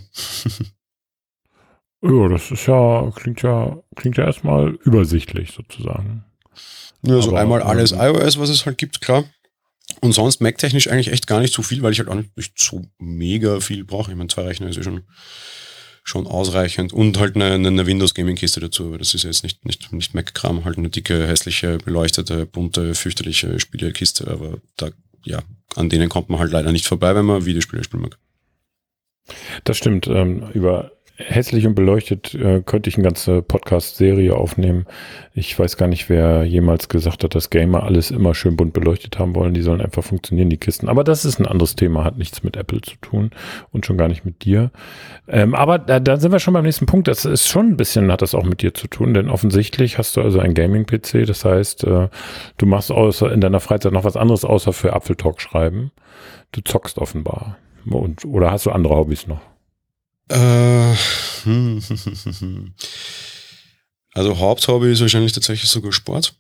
ja, 2.02 2.28
das 2.28 2.50
ist 2.50 2.66
ja, 2.66 3.10
klingt 3.14 3.42
ja, 3.42 3.78
klingt 3.96 4.16
ja 4.16 4.24
erstmal 4.24 4.70
übersichtlich 4.84 5.52
sozusagen. 5.52 6.24
Ja, 7.04 7.20
so 7.20 7.30
Aber, 7.30 7.40
einmal 7.40 7.62
alles 7.62 7.92
iOS, 7.92 8.38
was 8.38 8.50
es 8.50 8.66
halt 8.66 8.78
gibt, 8.78 9.00
klar. 9.00 9.24
Und 10.00 10.12
sonst 10.12 10.40
Mac-technisch 10.40 10.88
eigentlich 10.88 11.12
echt 11.12 11.26
gar 11.26 11.40
nicht 11.40 11.54
so 11.54 11.62
viel, 11.62 11.82
weil 11.82 11.92
ich 11.92 11.98
halt 11.98 12.08
auch 12.08 12.14
nicht 12.14 12.58
so 12.58 12.82
mega 12.98 13.60
viel 13.60 13.84
brauche. 13.84 14.10
Ich 14.10 14.16
meine, 14.16 14.28
zwei 14.28 14.42
Rechner 14.42 14.68
ist 14.68 14.76
ja 14.76 14.82
schon, 14.82 15.02
schon 16.04 16.26
ausreichend. 16.26 16.92
Und 16.92 17.18
halt 17.18 17.36
eine, 17.36 17.54
eine 17.54 17.86
Windows-Gaming-Kiste 17.86 18.60
dazu, 18.60 18.86
aber 18.86 18.98
das 18.98 19.14
ist 19.14 19.24
jetzt 19.24 19.42
nicht, 19.42 19.64
nicht, 19.64 19.92
nicht 19.92 20.14
Mac-Kram, 20.14 20.64
halt 20.64 20.78
eine 20.78 20.88
dicke, 20.88 21.26
hässliche, 21.26 21.78
beleuchtete, 21.78 22.46
bunte, 22.46 22.94
fürchterliche 22.94 23.60
Spielekiste. 23.60 24.28
Aber 24.28 24.58
da, 24.76 24.90
ja, 25.24 25.42
an 25.76 25.88
denen 25.88 26.08
kommt 26.08 26.28
man 26.28 26.40
halt 26.40 26.52
leider 26.52 26.72
nicht 26.72 26.86
vorbei, 26.86 27.14
wenn 27.14 27.26
man 27.26 27.44
Videospiele 27.44 27.84
spielen 27.84 28.02
mag. 28.02 28.18
Das 29.64 29.76
stimmt. 29.76 30.06
Ähm, 30.08 30.50
über 30.52 30.92
hässlich 31.16 31.66
und 31.66 31.74
beleuchtet 31.74 32.34
äh, 32.34 32.62
könnte 32.62 32.88
ich 32.88 32.96
eine 32.96 33.04
ganze 33.04 33.42
Podcast-Serie 33.42 34.34
aufnehmen. 34.34 34.86
Ich 35.34 35.58
weiß 35.58 35.76
gar 35.76 35.86
nicht, 35.86 36.08
wer 36.08 36.44
jemals 36.44 36.88
gesagt 36.88 37.24
hat, 37.24 37.34
dass 37.34 37.50
Gamer 37.50 37.82
alles 37.82 38.10
immer 38.10 38.34
schön 38.34 38.56
bunt 38.56 38.72
beleuchtet 38.72 39.18
haben 39.18 39.34
wollen. 39.34 39.54
Die 39.54 39.62
sollen 39.62 39.80
einfach 39.80 40.02
funktionieren, 40.04 40.48
die 40.48 40.56
Kisten. 40.56 40.88
Aber 40.88 41.04
das 41.04 41.24
ist 41.24 41.38
ein 41.38 41.46
anderes 41.46 41.76
Thema, 41.76 42.04
hat 42.04 42.18
nichts 42.18 42.42
mit 42.42 42.56
Apple 42.56 42.80
zu 42.80 42.96
tun 43.00 43.30
und 43.70 43.86
schon 43.86 43.98
gar 43.98 44.08
nicht 44.08 44.24
mit 44.24 44.44
dir. 44.44 44.70
Ähm, 45.28 45.54
aber 45.54 45.78
da, 45.78 46.00
da 46.00 46.16
sind 46.16 46.32
wir 46.32 46.40
schon 46.40 46.54
beim 46.54 46.64
nächsten 46.64 46.86
Punkt. 46.86 47.08
Das 47.08 47.24
ist 47.24 47.48
schon 47.48 47.68
ein 47.68 47.76
bisschen, 47.76 48.10
hat 48.10 48.22
das 48.22 48.34
auch 48.34 48.44
mit 48.44 48.62
dir 48.62 48.74
zu 48.74 48.88
tun, 48.88 49.14
denn 49.14 49.28
offensichtlich 49.28 49.98
hast 49.98 50.16
du 50.16 50.22
also 50.22 50.40
ein 50.40 50.54
Gaming-PC. 50.54 51.26
Das 51.26 51.44
heißt, 51.44 51.84
äh, 51.84 52.08
du 52.56 52.66
machst 52.66 52.90
außer 52.90 53.30
in 53.32 53.40
deiner 53.40 53.60
Freizeit 53.60 53.92
noch 53.92 54.04
was 54.04 54.16
anderes 54.16 54.44
außer 54.44 54.72
für 54.72 54.94
Apfeltalk 54.94 55.40
schreiben. 55.40 55.92
Du 56.52 56.62
zockst 56.62 56.98
offenbar. 56.98 57.58
Und, 57.84 58.24
oder 58.24 58.50
hast 58.50 58.66
du 58.66 58.70
andere 58.70 58.96
Hobbys 58.96 59.26
noch? 59.26 59.51
Äh, 60.32 60.94
also 64.14 64.38
Haupthobby 64.38 64.92
ist 64.92 65.00
wahrscheinlich 65.00 65.32
tatsächlich 65.32 65.70
sogar 65.70 65.92
Sport. 65.92 66.34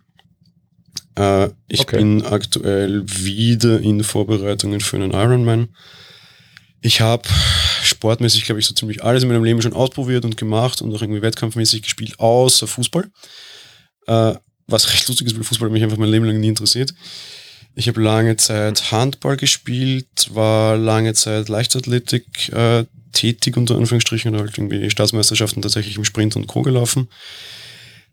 Äh, 1.16 1.50
ich 1.68 1.80
okay. 1.80 1.98
bin 1.98 2.24
aktuell 2.24 3.02
wieder 3.06 3.80
in 3.80 4.02
Vorbereitungen 4.02 4.80
für 4.80 4.96
einen 4.96 5.12
Ironman. 5.12 5.68
Ich 6.80 7.00
habe 7.00 7.28
sportmäßig, 7.82 8.44
glaube 8.44 8.60
ich, 8.60 8.66
so 8.66 8.74
ziemlich 8.74 9.04
alles 9.04 9.22
in 9.22 9.28
meinem 9.28 9.44
Leben 9.44 9.60
schon 9.62 9.74
ausprobiert 9.74 10.24
und 10.24 10.36
gemacht 10.36 10.80
und 10.80 10.94
auch 10.94 11.02
irgendwie 11.02 11.22
wettkampfmäßig 11.22 11.82
gespielt, 11.82 12.18
außer 12.18 12.66
Fußball. 12.66 13.08
Äh, 14.06 14.34
was 14.66 14.92
recht 14.92 15.06
lustig 15.06 15.26
ist, 15.26 15.36
weil 15.36 15.44
Fußball 15.44 15.68
mich 15.68 15.82
einfach 15.82 15.98
mein 15.98 16.08
Leben 16.08 16.24
lang 16.24 16.40
nie 16.40 16.48
interessiert. 16.48 16.94
Ich 17.74 17.88
habe 17.88 18.02
lange 18.02 18.36
Zeit 18.36 18.92
Handball 18.92 19.36
gespielt, 19.36 20.28
war 20.30 20.76
lange 20.76 21.14
Zeit 21.14 21.48
Leichtathletik 21.48 22.52
äh, 22.52 22.84
tätig, 23.12 23.56
unter 23.56 23.76
Anführungsstrichen, 23.76 24.34
und 24.34 24.40
halt 24.40 24.58
irgendwie 24.58 24.90
Staatsmeisterschaften 24.90 25.62
tatsächlich 25.62 25.96
im 25.96 26.04
Sprint 26.04 26.36
und 26.36 26.46
Co. 26.46 26.62
gelaufen. 26.62 27.08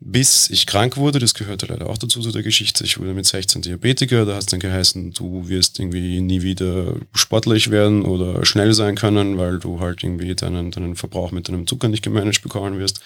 Bis 0.02 0.48
ich 0.48 0.66
krank 0.66 0.96
wurde, 0.96 1.18
das 1.18 1.34
gehörte 1.34 1.66
leider 1.66 1.90
auch 1.90 1.98
dazu 1.98 2.20
zu 2.20 2.32
der 2.32 2.42
Geschichte. 2.42 2.84
Ich 2.84 2.98
wurde 2.98 3.12
mit 3.12 3.26
16 3.26 3.60
Diabetiker, 3.60 4.24
da 4.24 4.32
hat 4.32 4.40
es 4.40 4.46
dann 4.46 4.60
geheißen, 4.60 5.12
du 5.12 5.46
wirst 5.48 5.78
irgendwie 5.78 6.22
nie 6.22 6.40
wieder 6.40 6.94
sportlich 7.14 7.70
werden 7.70 8.06
oder 8.06 8.46
schnell 8.46 8.72
sein 8.72 8.94
können, 8.94 9.36
weil 9.36 9.58
du 9.58 9.80
halt 9.80 10.02
irgendwie 10.02 10.34
deinen, 10.34 10.70
deinen 10.70 10.96
Verbrauch 10.96 11.32
mit 11.32 11.48
deinem 11.50 11.66
Zucker 11.66 11.88
nicht 11.88 12.02
gemanagt 12.02 12.40
bekommen 12.40 12.78
wirst. 12.78 13.02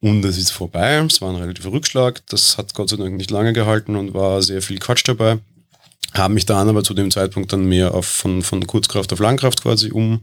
Und 0.00 0.22
es 0.24 0.36
ist 0.36 0.50
vorbei. 0.50 1.02
Es 1.06 1.22
war 1.22 1.30
ein 1.30 1.40
relativer 1.40 1.72
Rückschlag. 1.72 2.20
Das 2.26 2.58
hat 2.58 2.74
Gott 2.74 2.90
sei 2.90 2.96
Dank 2.96 3.16
nicht 3.16 3.30
lange 3.30 3.54
gehalten 3.54 3.96
und 3.96 4.12
war 4.12 4.42
sehr 4.42 4.60
viel 4.60 4.78
Quatsch 4.80 5.04
dabei. 5.06 5.38
Haben 6.14 6.34
mich 6.34 6.46
dann 6.46 6.68
aber 6.68 6.84
zu 6.84 6.94
dem 6.94 7.10
Zeitpunkt 7.10 7.52
dann 7.52 7.64
mehr 7.64 7.94
auf, 7.94 8.06
von, 8.06 8.42
von 8.42 8.66
Kurzkraft 8.66 9.12
auf 9.12 9.18
Langkraft 9.18 9.62
quasi 9.62 9.90
um, 9.90 10.20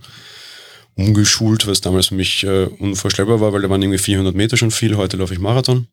umgeschult, 0.96 1.66
was 1.66 1.82
damals 1.82 2.08
für 2.08 2.16
mich 2.16 2.44
äh, 2.44 2.66
unvorstellbar 2.66 3.42
war, 3.42 3.54
weil 3.54 3.62
da 3.62 3.70
waren 3.70 3.82
irgendwie 3.82 3.98
400 3.98 4.36
Meter 4.36 4.58
schon 4.58 4.72
viel. 4.72 4.98
Heute 4.98 5.18
laufe 5.18 5.34
ich 5.34 5.40
Marathon 5.40 5.88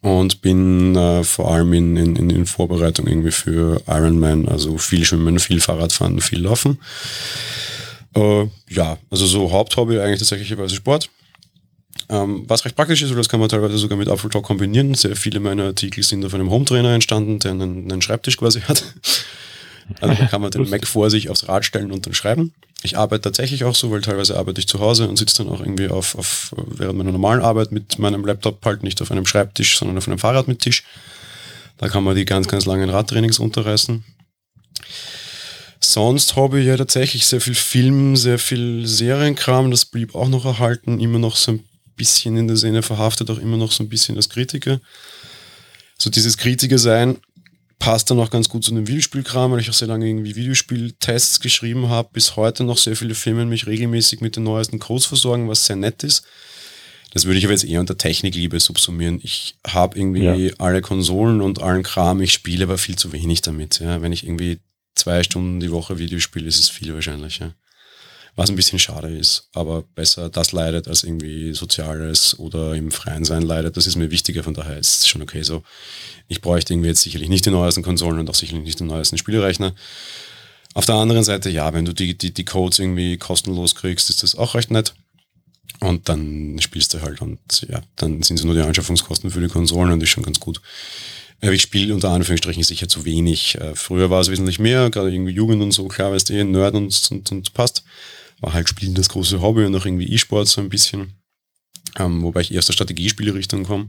und 0.00 0.40
bin 0.40 0.96
äh, 0.96 1.24
vor 1.24 1.52
allem 1.52 1.72
in, 1.72 1.96
in, 1.96 2.30
in 2.30 2.46
Vorbereitung 2.46 3.06
irgendwie 3.06 3.30
für 3.30 3.82
Ironman, 3.86 4.48
also 4.48 4.78
viel 4.78 5.04
Schwimmen, 5.04 5.38
viel 5.38 5.60
Fahrradfahren, 5.60 6.20
viel 6.20 6.40
Laufen. 6.40 6.78
Äh, 8.14 8.46
ja, 8.68 8.98
also 9.10 9.26
so 9.26 9.52
Haupthobby 9.52 9.98
eigentlich 9.98 10.20
tatsächlich 10.20 10.74
Sport. 10.74 11.10
Ähm, 12.08 12.44
was 12.48 12.64
recht 12.64 12.76
praktisch 12.76 13.02
ist, 13.02 13.10
weil 13.10 13.18
das 13.18 13.28
kann 13.28 13.40
man 13.40 13.48
teilweise 13.48 13.78
sogar 13.78 13.96
mit 13.96 14.08
Apple 14.08 14.30
Talk 14.30 14.44
kombinieren. 14.44 14.94
Sehr 14.94 15.16
viele 15.16 15.40
meiner 15.40 15.64
Artikel 15.64 16.02
sind 16.02 16.24
auf 16.24 16.34
einem 16.34 16.50
Home-Trainer 16.50 16.94
entstanden, 16.94 17.38
der 17.38 17.52
einen, 17.52 17.90
einen 17.90 18.02
Schreibtisch 18.02 18.36
quasi 18.36 18.60
hat. 18.62 18.84
Also 20.00 20.14
da 20.14 20.26
kann 20.28 20.40
man 20.40 20.50
den 20.50 20.70
Mac 20.70 20.86
vor 20.86 21.10
sich 21.10 21.28
aufs 21.28 21.46
Rad 21.46 21.62
stellen 21.62 21.92
und 21.92 22.06
dann 22.06 22.14
schreiben. 22.14 22.54
Ich 22.82 22.96
arbeite 22.96 23.20
tatsächlich 23.20 23.64
auch 23.64 23.74
so, 23.74 23.90
weil 23.90 24.00
teilweise 24.00 24.34
arbeite 24.34 24.58
ich 24.58 24.66
zu 24.66 24.80
Hause 24.80 25.06
und 25.08 25.18
sitze 25.18 25.44
dann 25.44 25.52
auch 25.52 25.60
irgendwie 25.60 25.88
auf, 25.88 26.14
auf 26.14 26.54
während 26.56 26.96
meiner 26.96 27.12
normalen 27.12 27.42
Arbeit 27.42 27.70
mit 27.70 27.98
meinem 27.98 28.24
Laptop 28.24 28.64
halt 28.64 28.82
nicht 28.82 29.02
auf 29.02 29.10
einem 29.10 29.26
Schreibtisch, 29.26 29.78
sondern 29.78 29.98
auf 29.98 30.08
einem 30.08 30.18
Fahrrad 30.18 30.48
mit 30.48 30.60
Tisch. 30.60 30.84
Da 31.76 31.88
kann 31.88 32.02
man 32.02 32.16
die 32.16 32.24
ganz, 32.24 32.48
ganz 32.48 32.64
langen 32.64 32.88
Radtrainings 32.88 33.38
unterreißen. 33.38 34.04
Sonst 35.80 36.34
habe 36.36 36.60
ich 36.60 36.66
ja 36.66 36.76
tatsächlich 36.76 37.26
sehr 37.26 37.42
viel 37.42 37.54
Film, 37.54 38.16
sehr 38.16 38.38
viel 38.38 38.86
Serienkram, 38.86 39.70
das 39.70 39.84
blieb 39.84 40.14
auch 40.14 40.28
noch 40.28 40.46
erhalten, 40.46 40.98
immer 40.98 41.18
noch 41.18 41.36
so 41.36 41.52
ein 41.52 41.64
bisschen 41.96 42.36
in 42.36 42.48
der 42.48 42.56
Szene 42.56 42.82
verhaftet, 42.82 43.30
auch 43.30 43.38
immer 43.38 43.56
noch 43.56 43.72
so 43.72 43.82
ein 43.82 43.88
bisschen 43.88 44.16
als 44.16 44.28
Kritiker. 44.28 44.80
So 45.98 46.10
dieses 46.10 46.36
Kritiker 46.36 46.78
sein 46.78 47.18
passt 47.78 48.10
dann 48.10 48.18
auch 48.18 48.30
ganz 48.30 48.48
gut 48.48 48.64
zu 48.64 48.74
dem 48.74 48.86
Videospielkram, 48.86 49.52
weil 49.52 49.60
ich 49.60 49.68
auch 49.68 49.74
sehr 49.74 49.88
lange 49.88 50.08
irgendwie 50.08 50.36
Videospieltests 50.36 51.40
geschrieben 51.40 51.88
habe. 51.88 52.08
Bis 52.12 52.36
heute 52.36 52.64
noch 52.64 52.78
sehr 52.78 52.96
viele 52.96 53.14
Firmen 53.14 53.48
mich 53.48 53.66
regelmäßig 53.66 54.20
mit 54.20 54.36
den 54.36 54.44
neuesten 54.44 54.78
Codes 54.78 55.06
versorgen, 55.06 55.48
was 55.48 55.66
sehr 55.66 55.76
nett 55.76 56.02
ist. 56.02 56.24
Das 57.12 57.26
würde 57.26 57.38
ich 57.38 57.44
aber 57.44 57.52
jetzt 57.52 57.64
eher 57.64 57.80
unter 57.80 57.96
Technikliebe 57.96 58.58
subsumieren. 58.58 59.20
Ich 59.22 59.56
habe 59.66 59.98
irgendwie 59.98 60.46
ja. 60.46 60.54
alle 60.58 60.80
Konsolen 60.80 61.40
und 61.40 61.62
allen 61.62 61.84
Kram, 61.84 62.20
ich 62.20 62.32
spiele 62.32 62.64
aber 62.64 62.78
viel 62.78 62.96
zu 62.96 63.12
wenig 63.12 63.40
damit. 63.42 63.78
Ja. 63.78 64.02
Wenn 64.02 64.12
ich 64.12 64.24
irgendwie 64.24 64.58
zwei 64.94 65.22
Stunden 65.22 65.60
die 65.60 65.70
Woche 65.70 65.98
Videospiele, 65.98 66.46
ist 66.48 66.58
es 66.58 66.68
viel 66.68 66.92
wahrscheinlich. 66.92 67.38
Ja. 67.38 67.52
Was 68.36 68.50
ein 68.50 68.56
bisschen 68.56 68.80
schade 68.80 69.16
ist, 69.16 69.48
aber 69.52 69.82
besser 69.94 70.28
das 70.28 70.50
leidet, 70.50 70.88
als 70.88 71.04
irgendwie 71.04 71.54
Soziales 71.54 72.36
oder 72.38 72.74
im 72.74 72.90
Freien 72.90 73.24
sein 73.24 73.42
leidet. 73.42 73.76
Das 73.76 73.86
ist 73.86 73.94
mir 73.94 74.10
wichtiger, 74.10 74.42
von 74.42 74.54
daher 74.54 74.76
ist 74.76 75.02
es 75.02 75.08
schon 75.08 75.22
okay 75.22 75.42
so. 75.42 75.62
Ich 76.26 76.40
bräuchte 76.40 76.72
irgendwie 76.72 76.88
jetzt 76.88 77.02
sicherlich 77.02 77.28
nicht 77.28 77.46
die 77.46 77.50
neuesten 77.50 77.84
Konsolen 77.84 78.18
und 78.18 78.28
auch 78.28 78.34
sicherlich 78.34 78.64
nicht 78.64 78.80
den 78.80 78.88
neuesten 78.88 79.18
Spielerechner. 79.18 79.72
Auf 80.74 80.84
der 80.84 80.96
anderen 80.96 81.22
Seite, 81.22 81.48
ja, 81.48 81.72
wenn 81.72 81.84
du 81.84 81.92
die, 81.92 82.18
die, 82.18 82.34
die 82.34 82.44
Codes 82.44 82.80
irgendwie 82.80 83.16
kostenlos 83.18 83.76
kriegst, 83.76 84.10
ist 84.10 84.24
das 84.24 84.34
auch 84.34 84.56
recht 84.56 84.72
nett. 84.72 84.94
Und 85.78 86.08
dann 86.08 86.58
spielst 86.58 86.92
du 86.94 87.02
halt 87.02 87.20
und 87.20 87.38
ja, 87.68 87.82
dann 87.96 88.22
sind 88.22 88.38
es 88.38 88.44
nur 88.44 88.54
die 88.54 88.62
Anschaffungskosten 88.62 89.30
für 89.30 89.40
die 89.40 89.48
Konsolen 89.48 89.92
und 89.92 90.02
ist 90.02 90.08
schon 90.08 90.24
ganz 90.24 90.40
gut. 90.40 90.60
Ich 91.40 91.62
spiele 91.62 91.94
unter 91.94 92.10
Anführungsstrichen 92.10 92.62
sicher 92.64 92.88
zu 92.88 93.04
wenig. 93.04 93.56
Äh, 93.56 93.76
früher 93.76 94.10
war 94.10 94.20
es 94.20 94.30
wesentlich 94.30 94.58
mehr, 94.58 94.90
gerade 94.90 95.12
irgendwie 95.12 95.32
Jugend 95.32 95.62
und 95.62 95.72
so, 95.72 95.86
klar, 95.86 96.10
weißt 96.10 96.30
du, 96.30 96.34
eh, 96.34 96.42
Nerd 96.42 96.74
und, 96.74 97.08
und, 97.10 97.30
und 97.30 97.54
passt 97.54 97.84
war 98.40 98.52
halt 98.52 98.68
Spielen 98.68 98.94
das 98.94 99.08
große 99.08 99.40
Hobby 99.40 99.64
und 99.64 99.74
auch 99.74 99.86
irgendwie 99.86 100.12
E-Sport 100.12 100.48
so 100.48 100.60
ein 100.60 100.68
bisschen. 100.68 101.14
Ähm, 101.98 102.22
wobei 102.22 102.40
ich 102.40 102.52
eher 102.52 102.58
aus 102.58 102.66
der 102.66 102.72
Strategiespielerichtung 102.72 103.64
komme. 103.64 103.88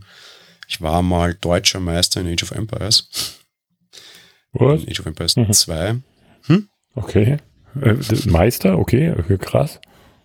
Ich 0.68 0.82
war 0.82 1.02
mal 1.02 1.34
deutscher 1.34 1.80
Meister 1.80 2.22
in 2.22 2.28
Age 2.28 2.44
of 2.44 2.52
Empires. 2.52 3.10
Was? 4.54 4.84
In 4.84 4.90
Age 4.90 5.00
of 5.02 5.06
Empires 5.06 5.36
mhm. 5.36 5.52
2. 5.52 5.96
Hm? 6.48 6.70
Okay. 6.96 7.38
Äh, 7.82 7.96
Meister, 8.26 8.78
okay, 8.78 9.14
okay, 9.18 9.38
krass. 9.38 9.80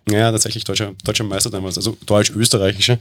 Ja, 0.09 0.31
tatsächlich 0.31 0.63
deutscher, 0.63 0.93
deutscher 1.03 1.23
Meister 1.23 1.49
damals, 1.49 1.77
also 1.77 1.97
deutsch-österreichischer. 2.05 2.97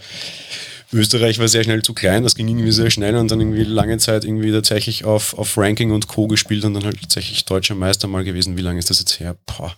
Österreich 0.93 1.39
war 1.39 1.47
sehr 1.47 1.63
schnell 1.63 1.83
zu 1.83 1.95
klein, 1.95 2.25
das 2.25 2.35
ging 2.35 2.49
irgendwie 2.49 2.73
sehr 2.73 2.91
schnell 2.91 3.15
und 3.15 3.31
dann 3.31 3.41
irgendwie 3.41 3.63
lange 3.63 3.99
Zeit 3.99 4.25
irgendwie 4.25 4.51
tatsächlich 4.51 5.05
auf, 5.05 5.39
auf 5.39 5.57
Ranking 5.57 5.93
und 5.93 6.09
Co. 6.09 6.27
gespielt 6.27 6.65
und 6.65 6.75
dann 6.75 6.85
halt 6.85 7.01
tatsächlich 7.01 7.45
deutscher 7.45 7.77
Meister 7.77 8.09
mal 8.09 8.25
gewesen. 8.25 8.57
Wie 8.57 8.63
lange 8.63 8.81
ist 8.81 8.91
das 8.91 8.99
jetzt 8.99 9.21
her? 9.21 9.37
Boah. 9.47 9.77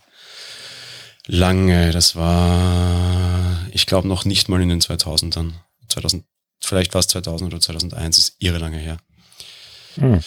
Lange, 1.26 1.92
das 1.92 2.16
war, 2.16 3.66
ich 3.72 3.86
glaube, 3.86 4.08
noch 4.08 4.24
nicht 4.24 4.48
mal 4.48 4.60
in 4.60 4.68
den 4.68 4.80
2000ern. 4.80 5.52
2000, 5.88 6.24
vielleicht 6.60 6.94
war 6.94 7.00
es 7.00 7.06
2000 7.08 7.52
oder 7.52 7.60
2001, 7.60 8.18
ist 8.18 8.36
irre 8.38 8.58
lange 8.58 8.78
her. 8.78 8.96
Hm. 9.94 10.20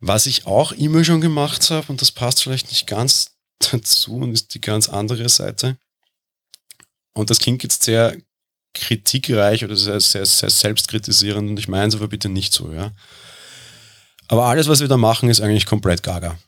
Was 0.00 0.26
ich 0.26 0.46
auch 0.46 0.72
immer 0.72 1.04
schon 1.04 1.20
gemacht 1.20 1.70
habe, 1.70 1.86
und 1.88 2.02
das 2.02 2.10
passt 2.10 2.42
vielleicht 2.42 2.68
nicht 2.68 2.86
ganz 2.86 3.36
dazu 3.72 4.16
und 4.16 4.32
ist 4.32 4.54
die 4.54 4.60
ganz 4.60 4.88
andere 4.88 5.28
Seite. 5.28 5.78
Und 7.14 7.30
das 7.30 7.38
klingt 7.38 7.62
jetzt 7.62 7.84
sehr 7.84 8.16
kritikreich 8.74 9.64
oder 9.64 9.76
sehr, 9.76 10.00
sehr, 10.00 10.26
sehr 10.26 10.50
selbstkritisierend 10.50 11.50
und 11.50 11.58
ich 11.58 11.68
meine 11.68 11.88
es 11.88 11.94
aber 11.94 12.08
bitte 12.08 12.28
nicht 12.28 12.52
so, 12.52 12.72
ja. 12.72 12.92
Aber 14.28 14.46
alles, 14.46 14.68
was 14.68 14.80
wir 14.80 14.88
da 14.88 14.96
machen, 14.96 15.28
ist 15.28 15.40
eigentlich 15.40 15.66
komplett 15.66 16.02
gaga. 16.02 16.38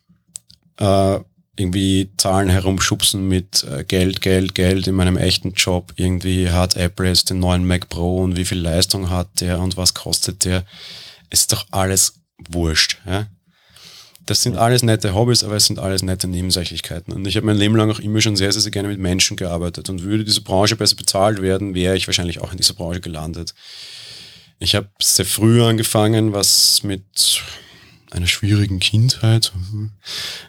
Äh, 0.79 1.21
irgendwie 1.57 2.11
Zahlen 2.17 2.49
herumschubsen 2.49 3.29
mit 3.29 3.65
äh, 3.65 3.85
Geld, 3.85 4.21
Geld, 4.21 4.55
Geld 4.55 4.87
in 4.87 4.95
meinem 4.95 5.17
echten 5.17 5.53
Job. 5.53 5.93
Irgendwie 5.97 6.51
hat 6.51 6.77
Apple 6.77 7.07
jetzt 7.07 7.31
den 7.31 7.39
neuen 7.39 7.67
Mac 7.67 7.89
Pro 7.89 8.23
und 8.23 8.37
wie 8.37 8.45
viel 8.45 8.59
Leistung 8.59 9.11
hat 9.11 9.41
der 9.41 9.61
und 9.61 9.77
was 9.77 9.95
kostet 9.95 10.45
der. 10.45 10.65
Es 11.31 11.41
ist 11.41 11.53
doch 11.53 11.67
alles 11.71 12.15
wurscht. 12.49 12.99
Ja? 13.07 13.27
Das 14.27 14.43
sind 14.43 14.57
alles 14.57 14.83
nette 14.83 15.15
Hobbys, 15.15 15.45
aber 15.45 15.57
es 15.57 15.67
sind 15.67 15.79
alles 15.79 16.03
nette 16.03 16.27
Nebensächlichkeiten. 16.27 17.13
Und 17.13 17.27
ich 17.27 17.37
habe 17.37 17.47
mein 17.47 17.57
Leben 17.57 17.77
lang 17.77 17.91
auch 17.91 18.01
immer 18.01 18.21
schon 18.21 18.37
sehr, 18.37 18.53
sehr, 18.53 18.63
sehr 18.63 18.71
gerne 18.73 18.89
mit 18.89 18.99
Menschen 18.99 19.37
gearbeitet. 19.37 19.91
Und 19.91 20.03
würde 20.03 20.25
diese 20.25 20.41
Branche 20.41 20.77
besser 20.77 20.97
bezahlt 20.97 21.43
werden, 21.43 21.75
wäre 21.75 21.97
ich 21.97 22.07
wahrscheinlich 22.07 22.41
auch 22.41 22.51
in 22.51 22.57
dieser 22.57 22.75
Branche 22.75 23.01
gelandet. 23.01 23.55
Ich 24.59 24.75
habe 24.75 24.89
sehr 25.01 25.27
früh 25.27 25.63
angefangen, 25.63 26.33
was 26.33 26.83
mit 26.83 27.43
einer 28.15 28.27
schwierigen 28.27 28.81
Kindheit. 28.81 29.53
Mhm. 29.55 29.93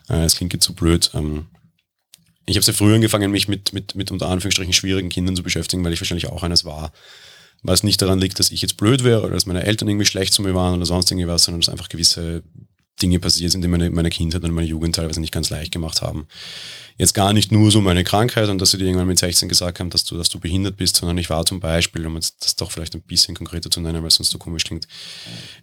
Äh, 0.08 0.22
das 0.22 0.36
klingt 0.36 0.54
jetzt 0.54 0.66
so 0.66 0.74
blöd. 0.74 1.12
Ähm, 1.14 1.48
ich 2.46 2.56
habe 2.56 2.64
sehr 2.64 2.74
früh 2.74 2.94
angefangen, 2.94 3.32
mich 3.32 3.48
mit, 3.48 3.74
mit, 3.74 3.96
mit 3.96 4.12
unter 4.12 4.30
Anführungsstrichen 4.30 4.74
schwierigen 4.74 5.10
Kindern 5.10 5.36
zu 5.36 5.44
beschäftigen, 5.44 5.84
weil 5.84 5.94
ich 5.94 6.02
wahrscheinlich 6.02 6.28
auch 6.28 6.44
eines 6.44 6.64
war. 6.64 6.92
Was 7.64 7.82
nicht 7.82 8.02
daran 8.02 8.20
liegt, 8.20 8.40
dass 8.40 8.52
ich 8.52 8.62
jetzt 8.62 8.78
blöd 8.78 9.04
wäre 9.04 9.24
oder 9.24 9.34
dass 9.34 9.48
meine 9.48 9.64
Eltern 9.64 9.90
irgendwie 9.90 10.06
schlecht 10.06 10.34
zu 10.34 10.44
mir 10.44 10.54
waren 10.54 10.76
oder 10.76 10.86
sonst 10.86 11.10
irgendwie 11.10 11.28
was, 11.28 11.44
sondern 11.44 11.62
dass 11.62 11.70
einfach 11.70 11.90
gewisse 11.90 12.44
Dinge 13.02 13.20
passiert 13.20 13.52
sind, 13.52 13.62
die 13.62 13.68
meine, 13.68 13.90
meine 13.90 14.10
Kindheit 14.10 14.44
und 14.44 14.52
meine 14.52 14.68
Jugend 14.68 14.96
teilweise 14.96 15.20
nicht 15.20 15.34
ganz 15.34 15.50
leicht 15.50 15.72
gemacht 15.72 16.02
haben. 16.02 16.28
Jetzt 16.98 17.14
gar 17.14 17.34
nicht 17.34 17.52
nur 17.52 17.70
so 17.72 17.82
meine 17.82 18.06
Krankheit 18.06 18.48
und 18.48 18.60
dass 18.60 18.72
sie 18.72 18.78
dir 18.78 18.86
irgendwann 18.86 19.08
mit 19.08 19.20
16 19.20 19.50
gesagt 19.50 19.80
haben, 19.82 19.90
dass 19.90 20.06
du, 20.06 20.18
dass 20.18 20.30
du 20.30 20.40
behindert 20.40 20.78
bist, 20.78 20.96
sondern 20.96 21.18
ich 21.18 21.30
war 21.30 21.46
zum 21.46 21.60
Beispiel, 21.60 22.06
um 22.06 22.16
jetzt 22.16 22.46
das 22.46 22.56
doch 22.56 22.72
vielleicht 22.72 22.96
ein 22.96 23.02
bisschen 23.02 23.36
konkreter 23.36 23.70
zu 23.70 23.82
nennen, 23.82 24.02
weil 24.02 24.08
es 24.08 24.16
sonst 24.16 24.32
so 24.32 24.38
komisch 24.38 24.64
klingt, 24.64 24.88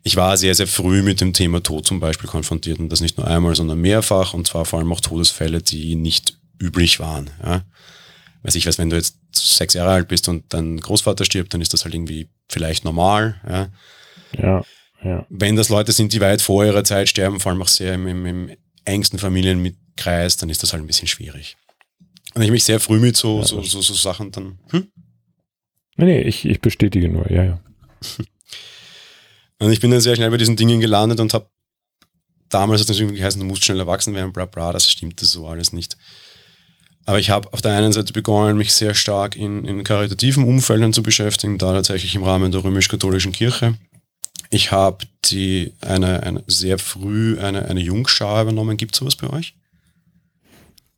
ich 0.03 0.16
war 0.16 0.37
sehr, 0.37 0.55
sehr 0.55 0.66
früh 0.66 1.03
mit 1.03 1.22
dem 1.22 1.33
Thema 1.33 1.62
Tod 1.62 1.87
zum 1.87 2.01
Beispiel 2.01 2.28
konfrontiert 2.28 2.78
und 2.78 2.91
das 2.91 3.01
nicht 3.01 3.16
nur 3.16 3.26
einmal, 3.26 3.55
sondern 3.55 3.80
mehrfach 3.80 4.35
und 4.35 4.47
zwar 4.47 4.66
vor 4.66 4.78
allem 4.78 4.93
auch 4.93 5.01
Todesfälle, 5.01 5.62
die 5.62 5.95
nicht 5.95 6.37
üblich 6.61 7.01
waren. 7.01 7.30
Ja. 7.43 7.64
Weiß 8.43 8.55
ich 8.57 8.66
weiß, 8.66 8.76
wenn 8.76 8.91
du 8.91 8.97
jetzt 8.97 9.16
sechs 9.33 9.72
Jahre 9.72 9.93
alt 9.93 10.09
bist 10.09 10.28
und 10.28 10.53
dein 10.53 10.78
Großvater 10.78 11.24
stirbt, 11.24 11.55
dann 11.55 11.62
ist 11.62 11.72
das 11.72 11.85
halt 11.85 11.95
irgendwie 11.95 12.28
vielleicht 12.49 12.85
normal. 12.85 13.41
Ja. 13.49 13.68
ja. 14.37 14.64
Ja. 15.05 15.27
Wenn 15.29 15.57
das 15.57 15.69
Leute 15.69 15.93
sind, 15.93 16.13
die 16.13 16.21
weit 16.21 16.43
vor 16.43 16.65
ihrer 16.65 16.85
Zeit 16.85 17.09
sterben, 17.09 17.41
vor 17.41 17.51
allem 17.51 17.63
auch 17.63 17.69
sehr 17.69 17.95
im, 17.95 18.07
im, 18.07 18.27
im 18.27 18.57
engsten 18.85 19.19
Familienkreis, 19.19 20.37
dann 20.37 20.51
ist 20.51 20.63
das 20.63 20.73
halt 20.73 20.83
ein 20.83 20.87
bisschen 20.87 21.09
schwierig. 21.09 21.57
Und 22.35 22.43
ich 22.43 22.51
mich 22.51 22.65
sehr 22.65 22.81
früh 22.81 22.99
mit 22.99 23.17
so, 23.17 23.41
ja, 23.41 23.45
so, 23.45 23.63
so, 23.63 23.81
so, 23.81 23.95
Sachen 23.95 24.31
dann. 24.31 24.59
Hm? 24.71 24.89
Nee, 25.97 26.05
nee, 26.05 26.21
ich, 26.23 26.45
ich 26.45 26.61
bestätige 26.61 27.09
nur, 27.09 27.31
ja, 27.31 27.45
ja. 27.45 27.61
Und 29.59 29.71
ich 29.71 29.81
bin 29.81 29.93
dann 29.93 30.01
sehr 30.01 30.17
schnell 30.17 30.31
bei 30.31 30.39
diesen 30.39 30.57
Dingen 30.57 30.81
gelandet 30.81 31.21
und 31.21 31.35
habe 31.35 31.47
damals 32.49 32.81
hat 32.81 32.91
es 32.91 32.99
natürlich 32.99 33.19
geheißen, 33.19 33.41
du 33.41 33.47
musst 33.47 33.65
schnell 33.65 33.79
erwachsen 33.79 34.13
werden, 34.13 34.33
bla 34.33 34.45
bla, 34.45 34.73
das 34.73 34.91
stimmt 34.91 35.23
das 35.23 35.31
so 35.31 35.47
alles 35.47 35.73
nicht. 35.73 35.97
Aber 37.05 37.19
ich 37.19 37.31
habe 37.31 37.53
auf 37.53 37.61
der 37.63 37.77
einen 37.77 37.93
Seite 37.93 38.13
begonnen, 38.13 38.57
mich 38.57 38.73
sehr 38.73 38.95
stark 38.95 39.37
in, 39.37 39.65
in 39.65 39.85
karitativen 39.85 40.45
Umfeldern 40.45 40.93
zu 40.93 41.03
beschäftigen, 41.03 41.59
da 41.59 41.73
tatsächlich 41.73 42.15
im 42.15 42.23
Rahmen 42.23 42.53
der 42.53 42.63
römisch-katholischen 42.63 43.33
Kirche. 43.33 43.75
Ich 44.53 44.71
habe 44.71 45.07
die 45.25 45.73
eine, 45.81 46.23
eine 46.23 46.45
sehr 46.47 46.79
früh 46.79 47.39
eine, 47.41 47.65
eine 47.71 47.81
Jungschar 47.81 48.43
übernommen. 48.43 48.77
Gibt 48.77 48.95
es 48.95 48.99
sowas 48.99 49.17
bei 49.17 49.31
euch? 49.31 49.55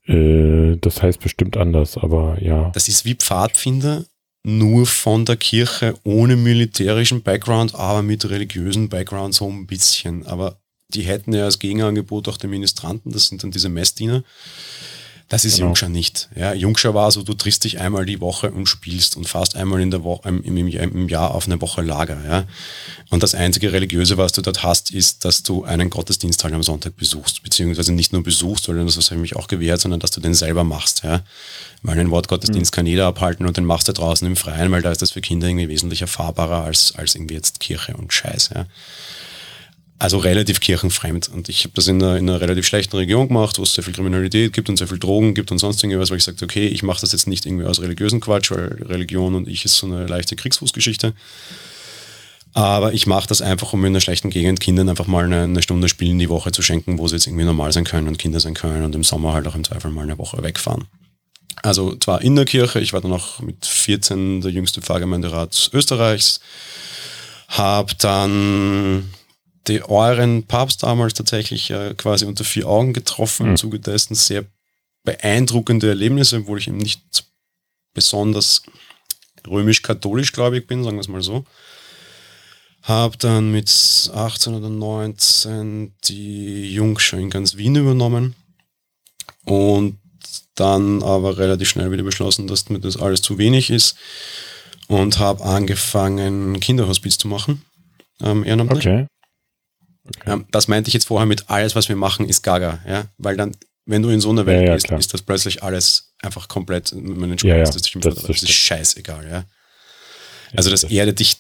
Äh, 0.07 0.77
das 0.81 1.01
heißt 1.01 1.21
bestimmt 1.21 1.57
anders, 1.57 1.97
aber 1.97 2.43
ja. 2.43 2.71
Das 2.75 2.89
ist 2.89 3.05
wie 3.05 3.15
Pfadfinder, 3.15 4.05
nur 4.43 4.87
von 4.87 5.25
der 5.25 5.37
Kirche 5.37 5.95
ohne 6.03 6.35
militärischen 6.35 7.23
Background, 7.23 7.77
aber 7.77 8.03
mit 8.03 8.29
religiösen 8.29 8.89
Background 8.89 9.35
so 9.35 9.49
ein 9.49 9.69
bisschen. 9.69 10.27
Aber 10.27 10.59
die 10.89 11.03
hätten 11.03 11.33
ja 11.33 11.45
als 11.45 11.61
Gegenangebot 11.61 12.29
auch 12.29 12.37
den 12.37 12.51
Ministranten, 12.51 13.13
das 13.13 13.29
sind 13.29 13.45
dann 13.45 13.53
diese 13.53 13.69
Messdiener. 13.69 14.25
Das 15.29 15.45
ist 15.45 15.57
Genau. 15.57 15.69
Jungscher 15.69 15.89
nicht. 15.89 16.29
Ja, 16.37 16.53
Jungscher 16.53 16.93
war 16.95 17.11
so, 17.11 17.23
du 17.23 17.33
triffst 17.33 17.65
dich 17.65 17.81
einmal 17.81 18.05
die 18.05 18.21
Woche 18.21 18.51
und 18.51 18.67
spielst 18.67 19.17
und 19.17 19.27
fährst 19.27 19.57
einmal 19.57 19.81
in 19.81 19.91
der 19.91 20.05
Woche, 20.05 20.29
im, 20.29 20.43
im, 20.43 20.69
im 20.69 21.09
Jahr 21.09 21.35
auf 21.35 21.47
eine 21.47 21.61
Woche 21.61 21.81
Lager. 21.81 22.19
Ja. 22.29 22.45
Und 23.11 23.23
das 23.23 23.35
einzige 23.35 23.73
Religiöse, 23.73 24.19
was 24.19 24.33
du 24.33 24.43
dort 24.43 24.63
hast, 24.63 24.91
ist, 24.91 25.25
dass 25.25 25.43
du 25.43 25.65
einen 25.65 25.89
Gottesdienst 25.89 26.45
halt 26.45 26.53
am 26.53 26.63
Sonntag 26.63 26.97
besuchst. 26.97 27.43
Beziehungsweise 27.43 27.93
nicht 27.93 28.13
nur 28.13 28.23
besuchst, 28.23 28.69
weil 28.69 28.77
das 28.85 28.97
habe 28.97 29.17
ich 29.17 29.21
mich 29.21 29.37
auch 29.37 29.47
gewährt, 29.47 29.81
sondern 29.81 30.01
dass 30.01 30.11
du 30.11 30.21
den 30.21 30.35
selber 30.35 30.63
machst. 30.63 31.05
Ja. 31.05 31.23
Weil 31.83 31.99
einen 31.99 32.11
Wortgottesdienst 32.11 32.73
kann 32.73 32.87
jeder 32.87 33.07
abhalten 33.07 33.47
und 33.47 33.57
den 33.57 33.65
machst 33.65 33.89
du 33.89 33.93
draußen 33.93 34.27
im 34.27 34.37
Freien, 34.37 34.71
weil 34.73 34.83
da 34.83 34.91
ist 34.91 35.03
das 35.03 35.13
für 35.13 35.21
Kinder 35.21 35.49
irgendwie 35.49 35.69
wesentlich 35.69 36.03
erfahrbarer 36.03 36.65
als, 36.65 36.95
als 36.97 37.15
irgendwie 37.15 37.35
jetzt 37.35 37.61
Kirche 37.61 37.97
und 37.97 38.13
Scheiß. 38.13 38.51
Ja. 38.55 38.67
Also 39.99 40.19
relativ 40.19 40.61
kirchenfremd. 40.61 41.29
Und 41.29 41.49
ich 41.49 41.65
habe 41.65 41.75
das 41.75 41.87
in 41.87 42.03
einer, 42.03 42.17
in 42.17 42.29
einer 42.29 42.41
relativ 42.41 42.67
schlechten 42.67 42.97
Region 42.97 43.29
gemacht, 43.29 43.59
wo 43.59 43.63
es 43.63 43.75
sehr 43.75 43.85
viel 43.85 43.95
Kriminalität 43.95 44.53
gibt 44.53 44.69
und 44.69 44.77
sehr 44.77 44.89
viel 44.89 44.99
Drogen 44.99 45.35
gibt 45.35 45.53
und 45.53 45.59
sonst 45.59 45.83
irgendwas, 45.83 46.11
weil 46.11 46.19
ich 46.19 46.25
sagte, 46.25 46.45
okay, 46.45 46.67
ich 46.67 46.83
mache 46.83 47.01
das 47.01 47.13
jetzt 47.13 47.29
nicht 47.29 47.47
irgendwie 47.47 47.65
aus 47.65 47.81
religiösen 47.81 48.21
Quatsch, 48.21 48.51
weil 48.51 48.83
Religion 48.83 49.35
und 49.35 49.47
ich 49.47 49.65
ist 49.65 49.79
so 49.79 49.87
eine 49.87 50.07
leichte 50.07 50.35
Kriegsfußgeschichte. 50.35 51.15
Aber 52.55 52.93
ich 52.93 53.07
mache 53.07 53.27
das 53.27 53.43
einfach, 53.43 53.73
um 53.73 53.85
in 53.85 53.93
einer 53.93 54.01
schlechten 54.01 54.31
Gegend 54.31 54.61
Kindern 54.61 54.89
einfach 54.89 55.09
mal 55.09 55.25
eine, 55.25 55.43
eine 55.43 55.63
Stunde 55.63 55.89
Spielen 55.89 56.19
die 56.19 56.29
Woche 56.29 56.53
zu 56.53 56.63
schenken, 56.63 56.99
wo 56.99 57.09
sie 57.09 57.17
jetzt 57.17 57.27
irgendwie 57.27 57.45
normal 57.45 57.73
sein 57.73 57.85
können 57.85 58.07
und 58.07 58.19
Kinder 58.19 58.39
sein 58.41 58.55
können 58.55 58.85
und 58.85 58.95
im 58.95 59.03
Sommer 59.03 59.33
halt 59.33 59.47
auch 59.49 59.57
im 59.57 59.65
Zweifel 59.65 59.91
mal 59.91 60.03
eine 60.03 60.19
Woche 60.19 60.43
wegfahren. 60.43 60.85
Also 61.63 61.97
zwar 61.97 62.23
in 62.23 62.37
der 62.37 62.45
Kirche, 62.45 62.81
ich 62.81 62.93
war 62.93 63.01
dann 63.01 63.13
auch 63.13 63.41
mit 63.41 63.65
14 63.65 64.41
der 64.41 64.51
jüngste 64.51 64.83
Pfarrgemeinderat 64.83 65.71
Österreichs, 65.73 66.41
habe 67.49 67.95
dann 67.99 69.11
die 69.67 69.83
euren 69.83 70.45
Papst 70.45 70.83
damals 70.83 71.15
tatsächlich 71.15 71.71
äh, 71.71 71.95
quasi 71.97 72.25
unter 72.27 72.45
vier 72.45 72.67
Augen 72.69 72.93
getroffen, 72.93 73.49
im 73.49 73.57
Zuge 73.57 73.81
dessen 73.81 74.15
sehr 74.15 74.45
beeindruckende 75.05 75.89
Erlebnisse, 75.89 76.39
obwohl 76.39 76.59
ich 76.59 76.69
eben 76.69 76.79
nicht 76.79 77.25
besonders 77.95 78.63
römisch-katholisch, 79.47 80.33
glaube 80.33 80.59
ich, 80.59 80.67
bin, 80.67 80.83
sagen 80.83 80.97
wir 80.97 81.01
es 81.01 81.09
mal 81.09 81.23
so. 81.23 81.45
Habe 82.83 83.17
dann 83.17 83.51
mit 83.51 83.71
18 84.15 84.55
oder 84.55 84.69
19 84.69 85.95
die 86.05 86.73
Jungschau 86.73 87.17
in 87.17 87.31
ganz 87.31 87.57
Wien 87.57 87.77
übernommen 87.77 88.35
und 89.45 89.99
dann 90.55 91.03
aber 91.03 91.39
relativ 91.39 91.69
schnell 91.69 91.91
wieder 91.91 92.03
beschlossen, 92.03 92.47
dass 92.47 92.69
mir 92.69 92.81
das 92.81 92.97
alles 92.97 93.23
zu 93.23 93.39
wenig 93.39 93.71
ist 93.71 93.97
und 94.89 95.19
habe 95.19 95.45
angefangen, 95.45 96.61
Kinderhospiz 96.61 97.19
zu 97.19 97.29
machen, 97.29 97.65
ähm, 98.21 98.45
ehrenamtlich. 98.45 98.87
Okay. 98.87 99.07
Ähm, 100.27 100.47
das 100.51 100.69
meinte 100.69 100.89
ich 100.89 100.95
jetzt 100.95 101.07
vorher 101.07 101.27
mit 101.27 101.49
alles, 101.51 101.75
was 101.75 101.89
wir 101.89 101.97
machen, 101.97 102.29
ist 102.29 102.43
Gaga, 102.43 102.81
ja, 102.87 103.07
weil 103.19 103.37
dann, 103.37 103.57
wenn 103.87 104.03
du 104.03 104.11
in 104.11 104.21
so 104.21 104.31
einer 104.31 104.47
Welt 104.47 104.63
Ja, 104.63 104.67
ja, 104.69 104.75
bist, 104.75 104.87
klar. 104.87 104.99
ist 105.01 105.13
das 105.15 105.23
plötzlich 105.23 105.63
alles 105.63 106.13
einfach 106.23 106.49
komplett, 106.49 106.93
man 106.95 107.37
Ja, 107.39 107.57
ja, 107.57 107.65
das, 107.65 107.71
das, 107.73 107.83
das- 107.93 108.15
das, 108.15 108.23
das 108.25 108.43
ist 108.43 108.51
scheißegal, 108.51 109.29
ja. 109.29 109.45
Also 110.57 110.71
das 110.71 110.85
erdet 110.85 111.19
dich 111.21 111.37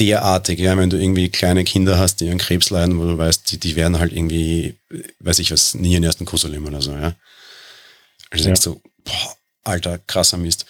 derartig, 0.00 0.58
ja, 0.58 0.76
wenn 0.76 0.90
du 0.90 0.98
irgendwie 0.98 1.28
kleine 1.28 1.64
Kinder 1.64 1.98
hast, 1.98 2.16
die 2.20 2.30
an 2.30 2.38
Krebs 2.38 2.70
leiden, 2.70 2.98
wo 2.98 3.04
du 3.04 3.16
weißt, 3.18 3.50
die, 3.52 3.58
die 3.58 3.76
werden 3.76 3.98
halt 3.98 4.12
irgendwie, 4.12 4.76
weiß 5.20 5.38
ich 5.38 5.50
was, 5.52 5.74
nie 5.74 5.92
ihren 5.92 6.04
ersten 6.04 6.24
Kuss 6.24 6.44
erleben 6.44 6.66
oder 6.66 6.82
so, 6.82 6.92
ja. 6.92 7.14
Also 8.30 8.44
Ja. 8.44 8.46
denkst 8.46 8.62
du, 8.62 8.80
boah, 9.04 9.36
alter, 9.64 9.98
krasser 9.98 10.38
Mist. 10.38 10.66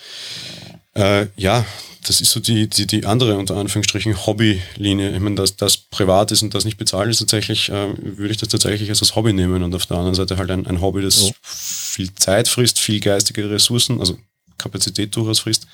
Äh, 0.95 1.26
ja, 1.37 1.64
das 2.05 2.20
ist 2.20 2.30
so 2.32 2.40
die, 2.40 2.68
die, 2.68 2.86
die 2.86 3.07
andere, 3.07 3.36
unter 3.38 3.57
Anführungsstrichen, 3.57 4.26
Hobbylinie. 4.26 5.12
Ich 5.14 5.20
meine, 5.20 5.36
dass 5.36 5.57
das 5.57 5.76
privat 5.76 6.32
ist 6.32 6.42
und 6.42 6.53
das 6.55 6.64
nicht 6.64 6.76
bezahlt 6.76 7.09
ist, 7.11 7.18
tatsächlich, 7.18 7.68
äh, 7.68 7.94
würde 7.96 8.30
ich 8.32 8.38
das 8.38 8.48
tatsächlich 8.48 8.88
als 8.90 9.14
Hobby 9.14 9.32
nehmen 9.32 9.62
und 9.62 9.74
auf 9.74 9.86
der 9.86 9.96
anderen 9.98 10.14
Seite 10.14 10.36
halt 10.36 10.50
ein, 10.50 10.66
ein 10.66 10.80
Hobby, 10.80 11.03
das 11.03 11.28
Ja. 11.28 11.32
viel 11.42 12.12
Zeit 12.14 12.48
frisst, 12.48 12.78
viel 12.80 13.00
geistige 13.00 13.48
Ressourcen, 13.50 14.00
also 14.00 14.18
Kapazität 14.59 15.14
durchaus 15.14 15.40
frisst. 15.40 15.66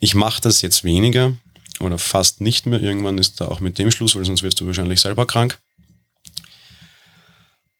Ich 0.00 0.14
mache 0.14 0.40
das 0.40 0.62
jetzt 0.62 0.82
weniger 0.82 1.32
oder 1.78 1.98
fast 1.98 2.40
nicht 2.40 2.66
mehr. 2.66 2.80
Irgendwann 2.80 3.18
ist 3.18 3.40
da 3.40 3.46
auch 3.48 3.60
mit 3.60 3.78
dem 3.78 3.90
Schluss, 3.90 4.16
weil 4.16 4.24
sonst 4.24 4.42
wirst 4.42 4.60
du 4.60 4.66
wahrscheinlich 4.66 5.00
selber 5.00 5.26
krank. 5.26 5.58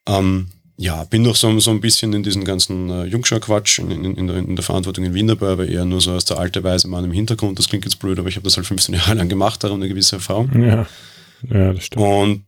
Ähm, 0.07 0.51
ja, 0.77 1.03
bin 1.03 1.21
noch 1.21 1.35
so, 1.35 1.59
so 1.59 1.71
ein 1.71 1.81
bisschen 1.81 2.13
in 2.13 2.23
diesen 2.23 2.43
ganzen 2.43 2.89
äh, 2.89 3.05
Jungschau-Quatsch 3.05 3.79
in, 3.79 3.91
in, 3.91 4.15
in, 4.15 4.27
der, 4.27 4.37
in 4.37 4.55
der 4.55 4.63
Verantwortung 4.63 5.05
in 5.05 5.13
Wien 5.13 5.27
dabei, 5.27 5.49
aber 5.49 5.67
eher 5.67 5.85
nur 5.85 6.01
so 6.01 6.11
aus 6.13 6.25
der 6.25 6.39
alte 6.39 6.63
Weise 6.63 6.87
Mann 6.87 7.05
im 7.05 7.11
Hintergrund. 7.11 7.59
Das 7.59 7.67
klingt 7.69 7.85
jetzt 7.85 7.99
blöd, 7.99 8.17
aber 8.17 8.29
ich 8.29 8.35
habe 8.35 8.43
das 8.43 8.57
halt 8.57 8.65
15 8.65 8.95
Jahre 8.95 9.13
lang 9.15 9.29
gemacht, 9.29 9.63
darum 9.63 9.79
eine 9.79 9.89
gewisse 9.89 10.15
Erfahrung. 10.15 10.51
Ja. 10.61 10.87
Ja, 11.49 11.73
das 11.73 11.85
stimmt. 11.85 12.05
Und 12.05 12.45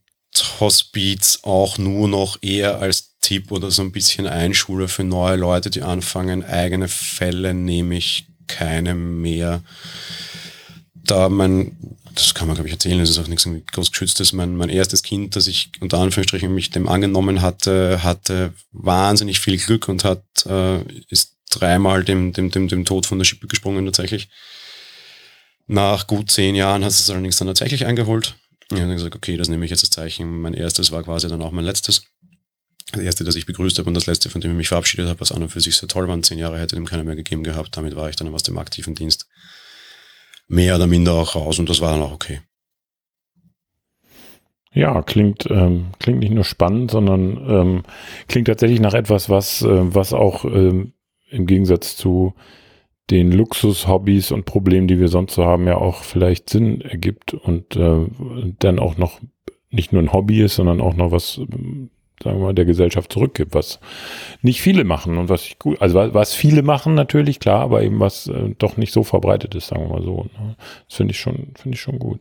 Hospiz 0.59 1.39
auch 1.43 1.77
nur 1.77 2.07
noch 2.07 2.37
eher 2.41 2.79
als 2.79 3.15
Tipp 3.21 3.51
oder 3.51 3.71
so 3.71 3.81
ein 3.81 3.91
bisschen 3.91 4.27
Einschule 4.27 4.87
für 4.87 5.03
neue 5.03 5.37
Leute, 5.37 5.69
die 5.69 5.81
anfangen. 5.81 6.43
Eigene 6.43 6.87
Fälle 6.87 7.53
nehme 7.53 7.95
ich 7.95 8.27
keine 8.47 8.95
mehr. 8.95 9.61
Da 10.93 11.29
mein, 11.29 11.77
das 12.15 12.33
kann 12.33 12.47
man 12.47 12.55
glaube 12.55 12.67
ich 12.67 12.73
erzählen, 12.73 12.99
das 12.99 13.09
ist 13.09 13.17
auch 13.17 13.27
nichts 13.27 13.47
groß 13.71 13.91
geschütztes. 13.91 14.33
Mein, 14.33 14.55
mein 14.55 14.69
erstes 14.69 15.03
Kind, 15.03 15.35
das 15.35 15.47
ich 15.47 15.71
unter 15.79 15.99
Anführungsstrichen 15.99 16.53
mich 16.53 16.69
dem 16.69 16.87
angenommen 16.87 17.41
hatte, 17.41 18.03
hatte 18.03 18.53
wahnsinnig 18.71 19.39
viel 19.39 19.57
Glück 19.57 19.87
und 19.87 20.03
hat, 20.03 20.23
äh, 20.45 20.81
ist 21.09 21.35
dreimal 21.49 22.03
dem, 22.03 22.33
dem, 22.33 22.51
dem, 22.51 22.67
dem 22.67 22.85
Tod 22.85 23.05
von 23.05 23.17
der 23.17 23.25
Schippe 23.25 23.47
gesprungen 23.47 23.85
tatsächlich. 23.85 24.29
Nach 25.67 26.07
gut 26.07 26.29
zehn 26.29 26.55
Jahren 26.55 26.83
hat 26.83 26.91
es 26.91 27.09
allerdings 27.09 27.37
dann 27.37 27.47
tatsächlich 27.47 27.85
eingeholt. 27.85 28.35
Ich 28.71 28.81
habe 28.81 28.93
gesagt, 28.93 29.15
okay, 29.15 29.37
das 29.37 29.49
nehme 29.49 29.65
ich 29.65 29.71
jetzt 29.71 29.83
als 29.83 29.91
Zeichen. 29.91 30.41
Mein 30.41 30.53
erstes 30.53 30.91
war 30.91 31.03
quasi 31.03 31.27
dann 31.27 31.41
auch 31.41 31.51
mein 31.51 31.65
letztes. 31.65 32.03
Das 32.91 33.01
erste, 33.01 33.23
das 33.23 33.35
ich 33.35 33.45
begrüßt 33.45 33.79
habe 33.79 33.87
und 33.87 33.93
das 33.93 34.05
letzte, 34.05 34.29
von 34.29 34.41
dem 34.41 34.51
ich 34.51 34.57
mich 34.57 34.67
verabschiedet 34.67 35.07
habe, 35.07 35.19
was 35.19 35.31
an 35.31 35.41
und 35.41 35.49
für 35.49 35.61
sich 35.61 35.75
sehr 35.75 35.89
toll 35.89 36.07
war. 36.07 36.21
Zehn 36.21 36.37
Jahre 36.37 36.59
hätte 36.59 36.75
dem 36.75 36.85
keiner 36.85 37.03
mehr 37.03 37.15
gegeben 37.15 37.43
gehabt. 37.43 37.75
Damit 37.75 37.95
war 37.95 38.09
ich 38.09 38.15
dann 38.15 38.33
aus 38.33 38.43
dem 38.43 38.57
aktiven 38.57 38.93
Dienst 38.93 39.27
mehr 40.47 40.75
oder 40.75 40.87
minder 40.87 41.13
auch 41.13 41.35
raus 41.35 41.59
und 41.59 41.69
das 41.69 41.81
war 41.81 41.91
dann 41.91 42.01
auch 42.01 42.13
okay. 42.13 42.41
Ja, 44.73 45.03
klingt, 45.03 45.47
ähm, 45.51 45.87
klingt 45.99 46.19
nicht 46.19 46.33
nur 46.33 46.43
spannend, 46.43 46.89
sondern 46.89 47.37
ähm, 47.47 47.83
klingt 48.27 48.47
tatsächlich 48.47 48.79
nach 48.79 48.95
etwas, 48.95 49.29
was, 49.29 49.61
äh, 49.61 49.95
was 49.95 50.13
auch 50.13 50.45
ähm, 50.45 50.93
im 51.29 51.45
Gegensatz 51.45 51.95
zu 51.95 52.33
den 53.11 53.31
Luxus-Hobbys 53.31 54.31
und 54.31 54.45
Problemen, 54.45 54.87
die 54.87 54.99
wir 54.99 55.09
sonst 55.09 55.35
so 55.35 55.45
haben, 55.45 55.67
ja 55.67 55.77
auch 55.77 56.03
vielleicht 56.03 56.49
Sinn 56.49 56.81
ergibt 56.81 57.33
und 57.33 57.75
äh, 57.75 58.07
dann 58.59 58.79
auch 58.79 58.97
noch 58.97 59.19
nicht 59.69 59.91
nur 59.91 60.01
ein 60.01 60.13
Hobby 60.13 60.41
ist, 60.41 60.55
sondern 60.55 60.81
auch 60.81 60.95
noch 60.95 61.11
was, 61.11 61.37
ähm, 61.37 61.91
sagen 62.23 62.39
wir 62.39 62.45
mal, 62.45 62.53
der 62.53 62.65
Gesellschaft 62.65 63.11
zurückgibt, 63.11 63.53
was 63.53 63.79
nicht 64.41 64.61
viele 64.61 64.83
machen 64.83 65.17
und 65.17 65.29
was 65.29 65.43
ich 65.43 65.59
gut, 65.59 65.81
also 65.81 65.95
was, 65.95 66.33
viele 66.33 66.61
machen 66.61 66.95
natürlich, 66.95 67.39
klar, 67.39 67.61
aber 67.61 67.83
eben 67.83 67.99
was 67.99 68.27
äh, 68.27 68.55
doch 68.57 68.77
nicht 68.77 68.93
so 68.93 69.03
verbreitet 69.03 69.55
ist, 69.55 69.67
sagen 69.67 69.83
wir 69.83 69.99
mal 69.99 70.03
so. 70.03 70.23
Ne? 70.39 70.55
Das 70.87 70.97
finde 70.97 71.11
ich 71.11 71.19
schon, 71.19 71.53
finde 71.55 71.75
ich 71.75 71.81
schon 71.81 71.99
gut. 71.99 72.19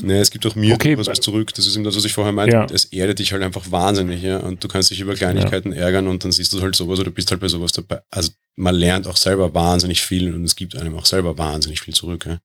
Nee, 0.00 0.18
es 0.18 0.30
gibt 0.30 0.46
auch 0.46 0.54
mir 0.54 0.74
Okay, 0.74 0.96
was, 0.96 1.06
was 1.06 1.20
zurück. 1.20 1.52
Das 1.54 1.66
ist 1.66 1.76
eben 1.76 1.84
das, 1.84 1.96
was 1.96 2.04
ich 2.04 2.12
vorher 2.12 2.32
meinte. 2.32 2.56
Ja. 2.56 2.66
Es 2.72 2.86
erdet 2.86 3.18
dich 3.18 3.32
halt 3.32 3.42
einfach 3.42 3.70
wahnsinnig, 3.70 4.22
ja. 4.22 4.38
Und 4.38 4.64
du 4.64 4.68
kannst 4.68 4.90
dich 4.90 5.00
über 5.00 5.14
Kleinigkeiten 5.14 5.72
ärgern 5.72 6.08
und 6.08 6.24
dann 6.24 6.32
siehst 6.32 6.52
du 6.52 6.62
halt 6.62 6.74
sowas 6.74 6.98
oder 6.98 7.10
bist 7.10 7.30
halt 7.30 7.40
bei 7.40 7.48
sowas 7.48 7.72
dabei. 7.72 8.00
Also 8.10 8.30
man 8.56 8.74
lernt 8.74 9.06
auch 9.06 9.16
selber 9.16 9.54
wahnsinnig 9.54 10.02
viel 10.02 10.34
und 10.34 10.44
es 10.44 10.56
gibt 10.56 10.76
einem 10.76 10.96
auch 10.96 11.04
selber 11.04 11.36
wahnsinnig 11.36 11.80
viel 11.82 11.94
zurück, 11.94 12.26
ja. 12.26 12.38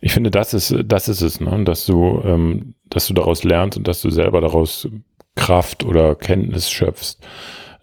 Ich 0.00 0.12
finde, 0.12 0.30
das 0.30 0.52
ist, 0.52 0.74
das 0.84 1.08
ist 1.08 1.22
es, 1.22 1.40
ne? 1.40 1.64
dass 1.64 1.86
du, 1.86 2.20
ähm, 2.24 2.74
dass 2.90 3.06
du 3.06 3.14
daraus 3.14 3.44
lernst 3.44 3.78
und 3.78 3.88
dass 3.88 4.02
du 4.02 4.10
selber 4.10 4.40
daraus 4.42 4.86
Kraft 5.38 5.84
oder 5.84 6.16
Kenntnis 6.16 6.68
schöpfst. 6.68 7.20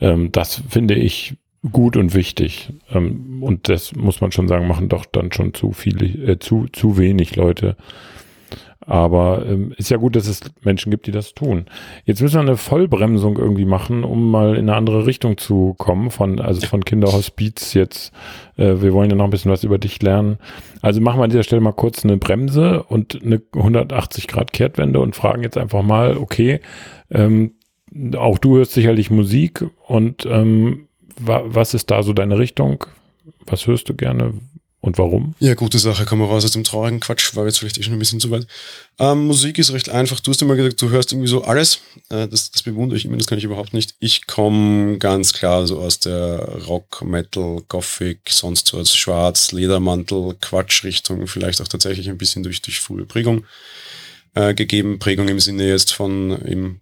Ähm, 0.01 0.31
das 0.31 0.61
finde 0.69 0.95
ich 0.95 1.35
gut 1.71 1.95
und 1.95 2.13
wichtig. 2.13 2.73
Ähm, 2.91 3.41
und 3.41 3.69
das 3.69 3.95
muss 3.95 4.19
man 4.19 4.33
schon 4.33 4.49
sagen, 4.49 4.67
machen 4.67 4.89
doch 4.89 5.05
dann 5.05 5.31
schon 5.31 5.53
zu 5.53 5.71
viele, 5.71 6.05
äh, 6.31 6.37
zu, 6.37 6.67
zu 6.71 6.97
wenig 6.97 7.37
Leute. 7.37 7.77
Aber 8.87 9.43
ähm, 9.47 9.73
ist 9.77 9.89
ja 9.89 9.97
gut, 9.97 10.15
dass 10.15 10.27
es 10.27 10.41
Menschen 10.61 10.91
gibt, 10.91 11.07
die 11.07 11.11
das 11.11 11.33
tun. 11.33 11.65
Jetzt 12.03 12.21
müssen 12.21 12.35
wir 12.35 12.41
eine 12.41 12.57
Vollbremsung 12.57 13.37
irgendwie 13.37 13.65
machen, 13.65 14.03
um 14.03 14.29
mal 14.29 14.55
in 14.55 14.69
eine 14.69 14.75
andere 14.75 15.07
Richtung 15.07 15.37
zu 15.37 15.73
kommen, 15.79 16.11
von, 16.11 16.39
also 16.39 16.67
von 16.67 16.85
Kinderhospiz 16.85 17.73
jetzt. 17.73 18.13
Äh, 18.57 18.81
wir 18.81 18.93
wollen 18.93 19.09
ja 19.09 19.15
noch 19.15 19.23
ein 19.23 19.31
bisschen 19.31 19.51
was 19.51 19.63
über 19.63 19.79
dich 19.79 20.01
lernen. 20.03 20.37
Also 20.81 21.01
machen 21.01 21.19
wir 21.19 21.23
an 21.23 21.31
dieser 21.31 21.43
Stelle 21.43 21.61
mal 21.61 21.71
kurz 21.71 22.03
eine 22.03 22.17
Bremse 22.17 22.83
und 22.83 23.23
eine 23.23 23.41
180 23.55 24.27
Grad 24.27 24.53
Kehrtwende 24.53 24.99
und 24.99 25.15
fragen 25.15 25.41
jetzt 25.41 25.57
einfach 25.57 25.81
mal, 25.81 26.17
okay, 26.17 26.59
ähm, 27.09 27.55
auch 28.15 28.37
du 28.37 28.57
hörst 28.57 28.73
sicherlich 28.73 29.09
Musik 29.09 29.65
und 29.87 30.25
ähm, 30.25 30.87
wa 31.17 31.43
was 31.45 31.73
ist 31.73 31.91
da 31.91 32.03
so 32.03 32.13
deine 32.13 32.37
Richtung? 32.37 32.85
Was 33.45 33.67
hörst 33.67 33.89
du 33.89 33.93
gerne 33.93 34.33
und 34.81 34.97
warum? 34.97 35.33
Ja, 35.39 35.55
gute 35.55 35.79
Sache, 35.79 36.05
komm 36.05 36.19
mal 36.19 36.25
raus 36.25 36.45
aus 36.45 36.51
dem 36.51 36.63
traurigen 36.63 36.99
Quatsch, 36.99 37.35
war 37.35 37.45
jetzt 37.45 37.59
vielleicht 37.59 37.77
eh 37.77 37.83
schon 37.83 37.93
ein 37.93 37.99
bisschen 37.99 38.19
zu 38.19 38.29
weit. 38.29 38.45
Ähm, 38.99 39.25
Musik 39.25 39.57
ist 39.57 39.73
recht 39.73 39.89
einfach. 39.89 40.19
Du 40.19 40.29
hast 40.29 40.41
immer 40.41 40.55
gesagt, 40.55 40.81
du 40.81 40.89
hörst 40.89 41.11
irgendwie 41.11 41.27
so 41.27 41.43
alles. 41.43 41.79
Äh, 42.09 42.27
das, 42.27 42.51
das 42.51 42.61
bewundere 42.61 42.97
ich 42.97 43.05
immer, 43.05 43.17
das 43.17 43.27
kann 43.27 43.37
ich 43.37 43.43
überhaupt 43.43 43.73
nicht. 43.73 43.95
Ich 43.99 44.27
komme 44.27 44.97
ganz 44.99 45.33
klar 45.33 45.65
so 45.65 45.79
aus 45.79 45.99
der 45.99 46.39
Rock, 46.67 47.03
Metal, 47.03 47.61
Gothic, 47.67 48.19
sonst 48.29 48.73
was, 48.73 48.95
Schwarz, 48.95 49.51
Ledermantel, 49.51 50.35
Quatsch-Richtung, 50.39 51.25
vielleicht 51.27 51.61
auch 51.61 51.67
tatsächlich 51.67 52.09
ein 52.09 52.17
bisschen 52.17 52.43
durch, 52.43 52.61
durch 52.61 52.79
frühe 52.79 53.05
Prägung 53.05 53.43
äh, 54.35 54.53
gegeben. 54.53 54.99
Prägung 54.99 55.27
im 55.27 55.39
Sinne 55.39 55.67
jetzt 55.67 55.93
von 55.93 56.31
im 56.41 56.79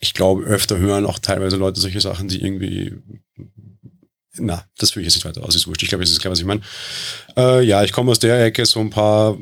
ich 0.00 0.14
glaube, 0.14 0.44
öfter 0.44 0.78
hören 0.78 1.06
auch 1.06 1.18
teilweise 1.18 1.56
Leute 1.56 1.80
solche 1.80 2.00
Sachen, 2.00 2.28
die 2.28 2.40
irgendwie 2.40 2.94
na, 4.40 4.64
das 4.78 4.92
führe 4.92 5.02
ich 5.02 5.06
jetzt 5.06 5.16
nicht 5.16 5.24
weiter 5.24 5.44
aus, 5.44 5.54
ist 5.54 5.66
wurscht. 5.66 5.82
Ich 5.82 5.88
glaube, 5.88 6.04
es 6.04 6.10
ist 6.10 6.20
klar, 6.20 6.32
was 6.32 6.38
ich 6.38 6.44
meine. 6.44 6.60
Äh, 7.36 7.64
ja, 7.64 7.82
ich 7.82 7.92
komme 7.92 8.10
aus 8.10 8.18
der 8.18 8.44
Ecke, 8.44 8.64
so 8.66 8.80
ein 8.80 8.90
paar 8.90 9.36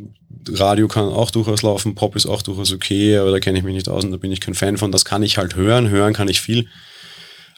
Radio 0.49 0.89
kann 0.89 1.05
auch 1.05 1.31
durchaus 1.31 1.63
laufen, 1.63 1.95
Pop 1.95 2.15
ist 2.17 2.27
auch 2.27 2.43
durchaus 2.43 2.73
okay, 2.73 3.17
aber 3.17 3.31
da 3.31 3.41
kenne 3.41 3.59
ich 3.59 3.65
mich 3.65 3.75
nicht 3.75 3.89
aus 3.89 4.05
und 4.05 4.13
da 4.13 4.17
bin 4.17 4.33
ich 4.33 4.41
kein 4.41 4.55
Fan 4.55 4.77
von. 4.77 4.93
Das 4.93 5.05
kann 5.05 5.23
ich 5.23 5.39
halt 5.39 5.57
hören, 5.57 5.91
hören 5.91 6.15
kann 6.15 6.29
ich 6.29 6.41
viel. 6.41 6.69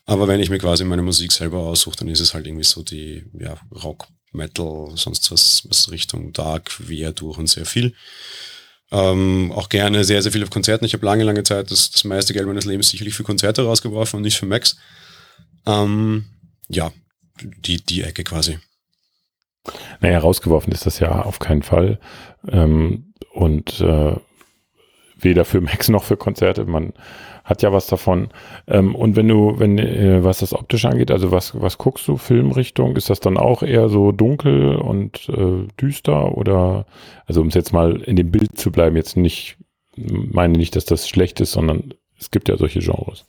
Aber 0.07 0.27
wenn 0.27 0.41
ich 0.41 0.49
mir 0.49 0.59
quasi 0.59 0.85
meine 0.85 1.03
Musik 1.03 1.33
selber 1.33 1.59
aussuche, 1.59 1.97
dann 1.97 2.09
ist 2.09 2.21
es 2.21 2.33
halt 2.33 2.47
irgendwie 2.47 2.65
so 2.65 2.83
die 2.83 3.25
ja, 3.39 3.59
Rock, 3.85 4.09
Metal, 4.33 4.93
sonst 4.95 5.31
was, 5.31 5.65
was 5.69 5.91
Richtung 5.91 6.33
Dark, 6.33 6.67
quer 6.67 7.13
durch 7.13 7.39
und 7.39 7.49
sehr 7.49 7.67
viel. 7.67 7.95
Ähm, 8.91 9.53
auch 9.55 9.69
gerne 9.69 10.05
sehr, 10.05 10.23
sehr 10.23 10.33
viel 10.33 10.43
auf 10.43 10.51
Konzerten. 10.51 10.85
Ich 10.85 10.95
habe 10.95 11.05
lange, 11.05 11.25
lange 11.25 11.43
Zeit 11.43 11.71
das, 11.71 11.91
das 11.91 12.05
meiste 12.05 12.33
Geld 12.33 12.47
meines 12.47 12.65
Lebens 12.65 12.89
sicherlich 12.89 13.15
für 13.15 13.25
Konzerte 13.25 13.63
rausgeworfen 13.63 14.17
und 14.17 14.23
nicht 14.23 14.39
für 14.39 14.47
Max. 14.47 14.79
Ähm, 15.67 16.25
ja, 16.69 16.91
die, 17.43 17.85
die 17.85 18.03
Ecke 18.03 18.25
quasi. 18.25 18.59
Naja, 20.01 20.19
rausgeworfen 20.19 20.73
ist 20.73 20.87
das 20.87 20.99
ja 20.99 21.23
auf 21.23 21.39
keinen 21.39 21.63
Fall. 21.63 21.99
Ähm, 22.49 23.13
und 23.33 23.81
äh, 23.81 24.17
weder 25.17 25.45
für 25.45 25.61
Max 25.61 25.89
noch 25.89 26.05
für 26.05 26.17
Konzerte. 26.17 26.65
Man 26.65 26.95
hat 27.49 27.63
ja 27.63 27.73
was 27.73 27.87
davon. 27.87 28.29
Ähm, 28.67 28.95
und 28.95 29.17
wenn 29.17 29.27
du, 29.27 29.59
wenn, 29.59 29.79
äh, 29.79 30.23
was 30.23 30.39
das 30.39 30.53
optisch 30.53 30.85
angeht, 30.85 31.11
also 31.11 31.31
was, 31.31 31.59
was 31.59 31.79
guckst 31.79 32.07
du, 32.07 32.19
Filmrichtung? 32.19 32.95
Ist 32.97 33.09
das 33.09 33.21
dann 33.21 33.39
auch 33.39 33.63
eher 33.63 33.89
so 33.89 34.13
dunkel 34.13 34.77
und 34.77 35.29
äh, 35.31 35.67
düster? 35.81 36.37
Oder, 36.37 36.85
also 37.27 37.41
um 37.41 37.49
es 37.49 37.55
jetzt 37.55 37.73
mal 37.73 38.03
in 38.03 38.17
dem 38.17 38.31
Bild 38.31 38.59
zu 38.59 38.71
bleiben, 38.71 38.97
jetzt 38.97 39.17
nicht, 39.17 39.57
meine 39.97 40.59
nicht, 40.59 40.77
dass 40.77 40.85
das 40.85 41.09
schlecht 41.09 41.41
ist, 41.41 41.53
sondern 41.53 41.95
es 42.21 42.31
gibt 42.31 42.51
ja 42.51 42.59
solche 42.59 42.81
Genres. 42.81 43.25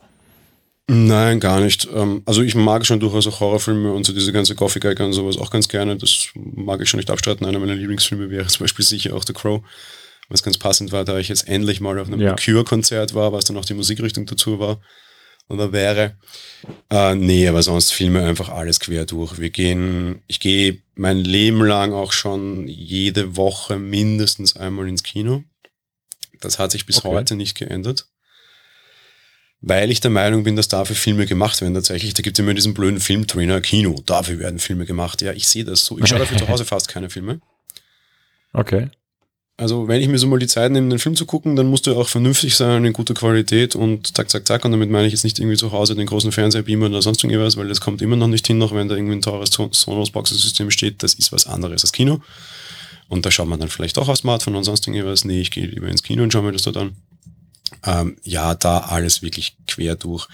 Nein, 0.91 1.39
gar 1.39 1.61
nicht. 1.61 1.87
Ähm, 1.95 2.23
also 2.25 2.41
ich 2.41 2.55
mag 2.55 2.85
schon 2.85 2.99
durchaus 2.99 3.25
auch 3.27 3.39
Horrorfilme 3.39 3.93
und 3.93 4.05
so 4.05 4.11
diese 4.11 4.33
ganze 4.33 4.55
Gothic-Ecke 4.55 5.05
und 5.05 5.13
sowas 5.13 5.37
auch 5.37 5.49
ganz 5.49 5.69
gerne. 5.69 5.95
Das 5.95 6.29
mag 6.35 6.81
ich 6.81 6.89
schon 6.89 6.97
nicht 6.97 7.11
abstreiten. 7.11 7.45
Einer 7.45 7.59
meiner 7.59 7.75
Lieblingsfilme 7.75 8.29
wäre 8.29 8.47
zum 8.47 8.65
Beispiel 8.65 8.83
sicher 8.83 9.15
auch 9.15 9.23
The 9.25 9.33
Crow 9.33 9.61
was 10.29 10.43
ganz 10.43 10.57
passend 10.57 10.91
war, 10.91 11.03
da 11.03 11.17
ich 11.17 11.27
jetzt 11.27 11.47
endlich 11.47 11.81
mal 11.81 11.99
auf 11.99 12.07
einem 12.07 12.21
ja. 12.21 12.35
Cure-Konzert 12.35 13.13
war, 13.13 13.33
was 13.33 13.45
dann 13.45 13.57
auch 13.57 13.65
die 13.65 13.73
Musikrichtung 13.73 14.25
dazu 14.25 14.59
war 14.59 14.79
oder 15.49 15.71
wäre. 15.73 16.15
Äh, 16.89 17.15
nee, 17.15 17.47
aber 17.47 17.63
sonst 17.63 17.91
filme 17.91 18.23
einfach 18.23 18.49
alles 18.49 18.79
quer 18.79 19.05
durch. 19.05 19.39
Wir 19.39 19.49
gehen, 19.49 20.21
ich 20.27 20.39
gehe 20.39 20.81
mein 20.95 21.17
Leben 21.17 21.65
lang 21.65 21.91
auch 21.91 22.11
schon 22.11 22.67
jede 22.67 23.35
Woche 23.35 23.77
mindestens 23.79 24.55
einmal 24.55 24.87
ins 24.87 25.03
Kino. 25.03 25.43
Das 26.39 26.59
hat 26.59 26.71
sich 26.71 26.85
bis 26.85 26.99
okay. 26.99 27.07
heute 27.09 27.35
nicht 27.35 27.57
geändert. 27.57 28.07
Weil 29.61 29.91
ich 29.91 29.99
der 29.99 30.11
Meinung 30.11 30.43
bin, 30.43 30.55
dass 30.55 30.69
dafür 30.69 30.95
Filme 30.95 31.25
gemacht 31.25 31.59
werden. 31.59 31.73
Tatsächlich, 31.73 32.13
da 32.13 32.21
gibt 32.21 32.39
es 32.39 32.43
immer 32.43 32.53
diesen 32.53 32.73
blöden 32.73 33.01
Filmtrainer, 33.01 33.59
Kino, 33.59 34.01
dafür 34.05 34.39
werden 34.39 34.59
Filme 34.59 34.85
gemacht. 34.85 35.21
Ja, 35.21 35.33
ich 35.33 35.47
sehe 35.47 35.65
das 35.65 35.83
so. 35.83 35.99
Ich 35.99 36.07
schaue 36.07 36.19
dafür 36.19 36.37
zu 36.37 36.47
Hause 36.47 36.63
fast 36.65 36.87
keine 36.87 37.09
Filme. 37.09 37.41
Okay. 38.53 38.89
Also 39.59 39.89
wenn 39.89 40.01
ich 40.01 40.07
mir 40.07 40.17
so 40.17 40.25
mal 40.25 40.39
die 40.39 40.47
Zeit 40.47 40.71
nehme, 40.71 40.87
den 40.87 40.99
Film 40.99 41.17
zu 41.17 41.25
gucken, 41.25 41.57
dann 41.57 41.67
musst 41.67 41.85
du 41.85 41.93
auch 41.99 42.07
vernünftig 42.07 42.55
sein, 42.55 42.85
in 42.85 42.93
guter 42.93 43.13
Qualität 43.13 43.75
und 43.75 44.15
zack, 44.15 44.29
zack, 44.29 44.47
zack. 44.47 44.63
Und 44.63 44.71
damit 44.71 44.89
meine 44.89 45.05
ich 45.05 45.11
jetzt 45.11 45.25
nicht 45.25 45.37
irgendwie 45.37 45.57
zu 45.57 45.73
Hause 45.73 45.95
den 45.95 46.07
großen 46.07 46.31
Fernseher 46.31 46.61
beamen 46.61 46.93
oder 46.93 47.01
sonst 47.01 47.25
irgendwas, 47.25 47.57
weil 47.57 47.67
das 47.67 47.81
kommt 47.81 48.01
immer 48.01 48.15
noch 48.15 48.29
nicht 48.29 48.47
hin, 48.47 48.57
noch 48.57 48.73
wenn 48.73 48.87
da 48.87 48.95
irgendwie 48.95 49.15
ein 49.15 49.21
teures 49.21 49.51
Sonos-Boxensystem 49.51 50.71
steht. 50.71 51.03
Das 51.03 51.13
ist 51.13 51.33
was 51.33 51.45
anderes 51.45 51.83
als 51.83 51.91
Kino. 51.91 52.21
Und 53.09 53.25
da 53.25 53.31
schaut 53.31 53.49
man 53.49 53.59
dann 53.59 53.67
vielleicht 53.67 53.97
auch 53.97 54.07
aufs 54.07 54.21
Smartphone 54.21 54.55
und 54.55 54.63
sonst 54.63 54.87
irgendwas. 54.87 55.25
Nee, 55.25 55.41
ich 55.41 55.51
gehe 55.51 55.65
lieber 55.67 55.89
ins 55.89 56.03
Kino 56.03 56.23
und 56.23 56.31
schaue 56.31 56.43
mir 56.43 56.53
das 56.53 56.61
dort 56.61 56.77
an. 56.77 56.95
Ähm, 57.83 58.15
ja, 58.23 58.55
da 58.55 58.77
alles 58.77 59.21
wirklich 59.21 59.57
quer 59.67 59.97
durch. 59.97 60.29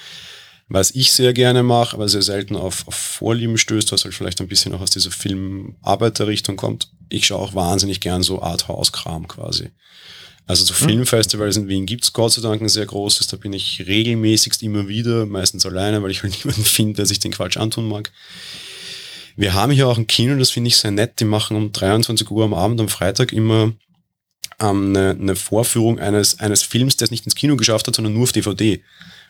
Was 0.68 0.91
ich 0.91 1.11
sehr 1.11 1.34
gerne 1.34 1.61
mache, 1.61 1.95
aber 1.95 2.09
sehr 2.09 2.24
selten 2.24 2.55
auf, 2.55 2.88
auf 2.88 2.95
Vorlieben 2.95 3.57
stößt, 3.57 3.91
was 3.91 4.03
halt 4.03 4.16
vielleicht 4.16 4.41
ein 4.41 4.47
bisschen 4.47 4.74
auch 4.74 4.82
aus 4.82 4.89
dieser 4.89 5.11
Filmarbeiterrichtung 5.11 6.55
kommt. 6.55 6.89
Ich 7.09 7.28
schaue 7.28 7.39
auch 7.39 7.53
wahnsinnig 7.53 7.99
gern 7.99 8.24
so 8.24 8.41
Arthouse-Kram 8.41 9.28
quasi. 9.28 9.70
Also 10.47 10.66
so 10.66 10.74
mhm. 10.74 10.89
Filmfestivals 10.89 11.57
in 11.57 11.68
Wien 11.68 11.86
gibt's 11.86 12.13
Gott 12.13 12.34
sei 12.34 12.41
Dank 12.41 12.61
ein 12.61 12.70
sehr 12.70 12.86
großes, 12.86 13.28
da 13.28 13.38
bin 13.38 13.53
ich 13.53 13.84
regelmäßigst 13.86 14.61
immer 14.63 14.88
wieder, 14.88 15.26
meistens 15.26 15.66
alleine, 15.66 16.01
weil 16.01 16.11
ich 16.11 16.24
halt 16.24 16.34
niemanden 16.43 16.63
finde, 16.63 16.93
der 16.95 17.05
sich 17.05 17.20
den 17.20 17.32
Quatsch 17.32 17.57
antun 17.57 17.88
mag. 17.88 18.11
Wir 19.36 19.53
haben 19.53 19.72
hier 19.72 19.88
auch 19.88 19.97
ein 19.97 20.07
Kino, 20.07 20.36
das 20.38 20.51
finde 20.51 20.70
ich 20.70 20.78
sehr 20.78 20.91
nett, 20.91 21.20
die 21.20 21.26
machen 21.26 21.57
um 21.57 21.72
23 21.72 22.30
Uhr 22.32 22.45
am 22.45 22.53
Abend 22.53 22.80
am 22.80 22.89
Freitag 22.89 23.34
immer 23.34 23.74
ähm, 24.59 24.95
eine, 24.95 25.11
eine 25.11 25.36
Vorführung 25.36 25.99
eines, 25.99 26.39
eines 26.39 26.63
Films, 26.63 26.95
der 26.97 27.05
es 27.05 27.11
nicht 27.11 27.26
ins 27.26 27.36
Kino 27.36 27.55
geschafft 27.55 27.88
hat, 27.88 27.95
sondern 27.95 28.13
nur 28.13 28.24
auf 28.24 28.32
DVD. 28.32 28.82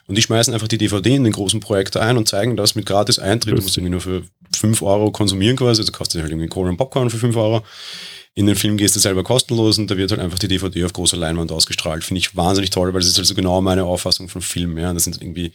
Und 0.07 0.15
die 0.15 0.21
schmeißen 0.21 0.53
einfach 0.53 0.67
die 0.67 0.77
DVD 0.77 1.15
in 1.15 1.23
den 1.23 1.33
großen 1.33 1.59
Projektor 1.59 2.01
ein 2.01 2.17
und 2.17 2.27
zeigen 2.27 2.55
das 2.55 2.75
mit 2.75 2.85
gratis 2.85 3.17
Eintritt. 3.17 3.57
Du 3.57 3.61
musst 3.61 3.75
irgendwie 3.75 3.91
nur 3.91 4.01
für 4.01 4.23
5 4.55 4.81
Euro 4.83 5.11
konsumieren 5.11 5.57
quasi. 5.57 5.81
Also 5.81 5.91
kostet 5.91 6.21
halt 6.21 6.31
irgendwie 6.31 6.47
Cola 6.47 6.69
und 6.69 6.77
Popcorn 6.77 7.09
für 7.09 7.17
5 7.17 7.35
Euro. 7.35 7.63
In 8.35 8.45
den 8.45 8.55
Film 8.55 8.77
gehst 8.77 8.95
du 8.95 8.99
selber 8.99 9.23
kostenlos 9.23 9.77
und 9.77 9.89
da 9.89 9.97
wird 9.97 10.11
halt 10.11 10.21
einfach 10.21 10.37
die 10.37 10.47
DVD 10.47 10.83
auf 10.83 10.93
großer 10.93 11.17
Leinwand 11.17 11.51
ausgestrahlt. 11.51 12.03
Finde 12.03 12.19
ich 12.19 12.35
wahnsinnig 12.35 12.69
toll, 12.69 12.93
weil 12.93 12.99
das 12.99 13.09
ist 13.09 13.17
also 13.17 13.33
genau 13.33 13.61
meine 13.61 13.85
Auffassung 13.85 14.27
von 14.27 14.41
Film. 14.41 14.77
Ja, 14.77 14.93
das 14.93 15.05
sind 15.05 15.21
irgendwie 15.21 15.53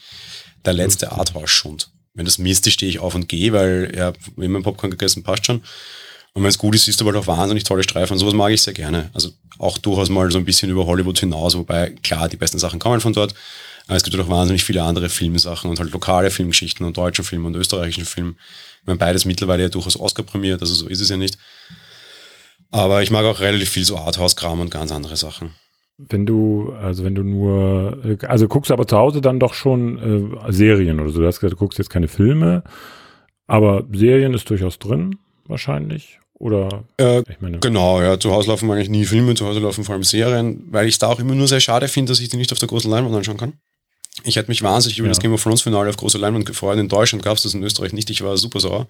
der 0.65 0.73
letzte 0.73 1.13
Arthouse-Schund. 1.13 1.91
Wenn 2.15 2.25
das 2.25 2.39
Mist 2.39 2.67
ist, 2.67 2.73
stehe 2.73 2.91
ich 2.91 2.99
auf 2.99 3.15
und 3.15 3.29
gehe, 3.29 3.53
weil 3.53 3.93
ja, 3.97 4.13
wenn 4.37 4.51
man 4.51 4.63
Popcorn 4.63 4.91
gegessen, 4.91 5.23
passt 5.23 5.47
schon. 5.47 5.63
Und 6.33 6.43
wenn 6.43 6.49
es 6.49 6.59
gut 6.59 6.75
ist, 6.75 6.87
siehst 6.87 7.01
du 7.01 7.05
aber 7.05 7.15
halt 7.15 7.23
auch 7.23 7.39
wahnsinnig 7.39 7.65
tolle 7.65 7.83
Streifen. 7.83 8.15
Und 8.15 8.19
sowas 8.19 8.35
mag 8.35 8.51
ich 8.53 8.63
sehr 8.63 8.75
gerne. 8.75 9.11
Also 9.13 9.31
auch 9.59 9.79
durchaus 9.79 10.09
mal 10.09 10.31
so 10.31 10.39
ein 10.39 10.45
bisschen 10.45 10.71
über 10.71 10.87
Hollywood 10.87 11.19
hinaus, 11.19 11.57
wobei 11.57 11.91
klar, 12.03 12.29
die 12.29 12.37
besten 12.37 12.59
Sachen 12.59 12.79
kommen 12.79 13.01
von 13.01 13.13
dort. 13.13 13.35
Aber 13.91 13.97
es 13.97 14.05
gibt 14.05 14.17
auch 14.21 14.29
wahnsinnig 14.29 14.63
viele 14.63 14.85
andere 14.85 15.09
Filmsachen 15.09 15.69
und 15.69 15.81
halt 15.81 15.91
lokale 15.91 16.31
Filmgeschichten 16.31 16.87
und 16.87 16.97
deutsche 16.97 17.25
Filme 17.25 17.49
und 17.49 17.57
österreichischen 17.57 18.05
Film. 18.05 18.37
Ich 18.83 18.87
meine, 18.87 19.01
beides 19.01 19.25
mittlerweile 19.25 19.65
ja 19.65 19.69
durchaus 19.69 19.99
Oscar 19.99 20.23
prämiert, 20.23 20.61
also 20.61 20.73
so 20.75 20.87
ist 20.87 21.01
es 21.01 21.09
ja 21.09 21.17
nicht. 21.17 21.39
Aber 22.71 23.03
ich 23.03 23.11
mag 23.11 23.25
auch 23.25 23.41
relativ 23.41 23.69
viel 23.69 23.85
so 23.85 23.97
Arthouse-Kram 23.97 24.61
und 24.61 24.71
ganz 24.71 24.93
andere 24.93 25.17
Sachen. 25.17 25.57
Wenn 25.99 26.25
du, 26.25 26.73
also 26.81 27.03
wenn 27.03 27.17
du 27.17 27.25
nur, 27.25 27.99
also 28.29 28.47
guckst 28.47 28.71
aber 28.71 28.87
zu 28.87 28.97
Hause 28.97 29.21
dann 29.21 29.41
doch 29.41 29.55
schon 29.55 30.39
äh, 30.47 30.53
Serien 30.53 31.01
oder 31.01 31.11
so. 31.11 31.19
Du 31.19 31.27
hast 31.27 31.41
gesagt, 31.41 31.55
du 31.55 31.57
guckst 31.59 31.81
jetzt 31.81 31.91
keine 31.91 32.07
Filme, 32.07 32.63
aber 33.49 33.85
Serien 33.93 34.35
ist 34.35 34.49
durchaus 34.49 34.79
drin, 34.79 35.17
wahrscheinlich. 35.47 36.21
Oder 36.35 36.85
äh, 36.97 37.23
ich 37.29 37.41
meine. 37.41 37.59
Genau, 37.59 38.01
ja. 38.01 38.21
Zu 38.21 38.31
Hause 38.31 38.51
laufen 38.51 38.71
eigentlich 38.71 38.89
nie 38.89 39.05
Filme, 39.05 39.35
zu 39.35 39.47
Hause 39.47 39.59
laufen 39.59 39.83
vor 39.83 39.97
allem 39.97 40.05
Serien, 40.05 40.63
weil 40.71 40.87
ich 40.87 40.95
es 40.95 40.99
da 41.01 41.09
auch 41.09 41.19
immer 41.19 41.35
nur 41.35 41.49
sehr 41.49 41.59
schade 41.59 41.89
finde, 41.89 42.13
dass 42.13 42.21
ich 42.21 42.29
die 42.29 42.37
nicht 42.37 42.53
auf 42.53 42.61
der 42.61 42.69
großen 42.69 42.89
Leinwand 42.89 43.17
anschauen 43.17 43.37
kann. 43.37 43.55
Ich 44.25 44.37
hätte 44.37 44.51
mich 44.51 44.63
wahnsinnig 44.63 44.99
über 44.99 45.09
ja. 45.09 45.11
das 45.11 45.21
Game 45.21 45.33
of 45.33 45.43
Thrones 45.43 45.63
Finale 45.63 45.91
auf 45.91 45.97
großer 45.97 46.19
Leinwand 46.19 46.47
gefreut. 46.47 46.79
In 46.79 46.89
Deutschland 46.89 47.25
gab 47.25 47.37
es 47.37 47.43
das 47.43 47.55
in 47.55 47.63
Österreich 47.63 47.93
nicht. 47.93 48.11
Ich 48.11 48.23
war 48.23 48.37
super 48.37 48.61
sauer. 48.61 48.89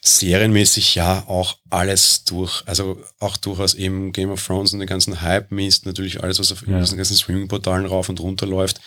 Serienmäßig 0.00 0.94
ja 0.94 1.24
auch 1.26 1.56
alles 1.70 2.24
durch, 2.24 2.62
also 2.66 3.02
auch 3.18 3.36
durchaus 3.36 3.74
eben 3.74 4.12
Game 4.12 4.30
of 4.30 4.44
Thrones 4.44 4.72
und 4.72 4.78
den 4.78 4.88
ganzen 4.88 5.20
Hype-Mist, 5.20 5.86
natürlich 5.86 6.22
alles, 6.22 6.38
was 6.38 6.52
auf 6.52 6.66
ja. 6.66 6.78
diesen 6.78 6.96
ganzen 6.96 7.16
Streaming-Portalen 7.16 7.84
rauf 7.84 8.08
und 8.08 8.20
runter 8.20 8.46
läuft. 8.46 8.80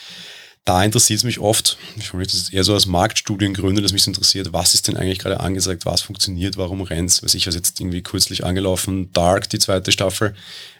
Da 0.63 0.83
interessiert 0.83 1.17
es 1.17 1.23
mich 1.23 1.39
oft, 1.39 1.77
ich 1.97 2.13
meine, 2.13 2.25
das 2.25 2.35
ist 2.35 2.53
eher 2.53 2.63
so 2.63 2.75
aus 2.75 2.85
Marktstudiengründen, 2.85 3.83
dass 3.83 3.93
mich 3.93 4.05
interessiert, 4.05 4.53
was 4.53 4.73
ist 4.73 4.87
denn 4.87 4.95
eigentlich 4.95 5.19
gerade 5.19 5.39
angesagt, 5.39 5.85
was 5.85 6.01
funktioniert, 6.01 6.55
warum 6.55 6.81
rennt's, 6.81 7.23
weiß 7.23 7.33
ich, 7.33 7.47
was 7.47 7.55
jetzt 7.55 7.81
irgendwie 7.81 8.03
kürzlich 8.03 8.45
angelaufen, 8.45 9.11
Dark, 9.11 9.49
die 9.49 9.59
zweite 9.59 9.91
Staffel. 9.91 10.35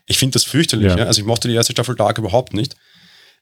Ich 0.05 0.19
finde 0.19 0.33
das 0.33 0.43
fürchterlich, 0.43 0.91
ja. 0.91 0.99
ja. 0.99 1.05
also 1.05 1.19
ich 1.19 1.27
mochte 1.27 1.47
die 1.47 1.55
erste 1.55 1.73
Staffel 1.73 1.95
Dark 1.95 2.19
überhaupt 2.19 2.53
nicht 2.53 2.75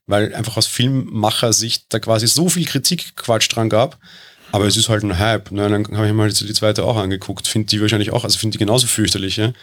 weil 0.10 0.34
einfach 0.34 0.57
aus 0.57 0.68
Filmmacher-Sicht 0.68 1.86
da 1.89 1.99
quasi 1.99 2.28
so 2.28 2.49
viel 2.49 2.66
Kritikquatsch 2.66 3.47
dran 3.53 3.70
gab. 3.70 3.99
Aber 4.51 4.66
es 4.66 4.76
ist 4.76 4.89
halt 4.89 5.03
ein 5.03 5.20
Hype. 5.20 5.51
Ne? 5.51 5.70
Dann 5.70 5.95
habe 5.95 6.07
ich 6.07 6.14
mal 6.14 6.30
die 6.30 6.53
zweite 6.53 6.84
auch 6.84 6.97
angeguckt. 6.97 7.47
Finde 7.47 7.68
die 7.68 7.80
wahrscheinlich 7.80 8.12
auch, 8.12 8.24
also 8.24 8.39
finde 8.39 8.57
die 8.57 8.57
genauso 8.57 8.88
fürchterlich, 8.88 9.38
ja? 9.38 9.53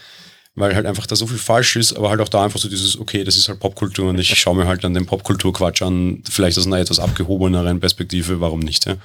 weil 0.55 0.73
halt 0.73 0.85
einfach 0.85 1.05
da 1.05 1.15
so 1.15 1.27
viel 1.27 1.37
falsch 1.37 1.75
ist, 1.75 1.93
aber 1.93 2.09
halt 2.09 2.21
auch 2.21 2.29
da 2.29 2.43
einfach 2.43 2.59
so 2.59 2.67
dieses, 2.67 2.99
okay, 2.99 3.23
das 3.23 3.37
ist 3.37 3.47
halt 3.47 3.59
Popkultur 3.59 4.09
und 4.09 4.17
ich 4.17 4.33
schaue 4.39 4.55
mir 4.55 4.65
halt 4.65 4.83
dann 4.83 4.95
den 4.95 5.05
Popkulturquatsch 5.05 5.83
an, 5.83 6.23
vielleicht 6.27 6.57
aus 6.57 6.65
einer 6.65 6.79
etwas 6.79 6.99
abgehobeneren 6.99 7.79
Perspektive, 7.79 8.41
warum 8.41 8.61
nicht, 8.61 8.85
ja? 8.87 8.95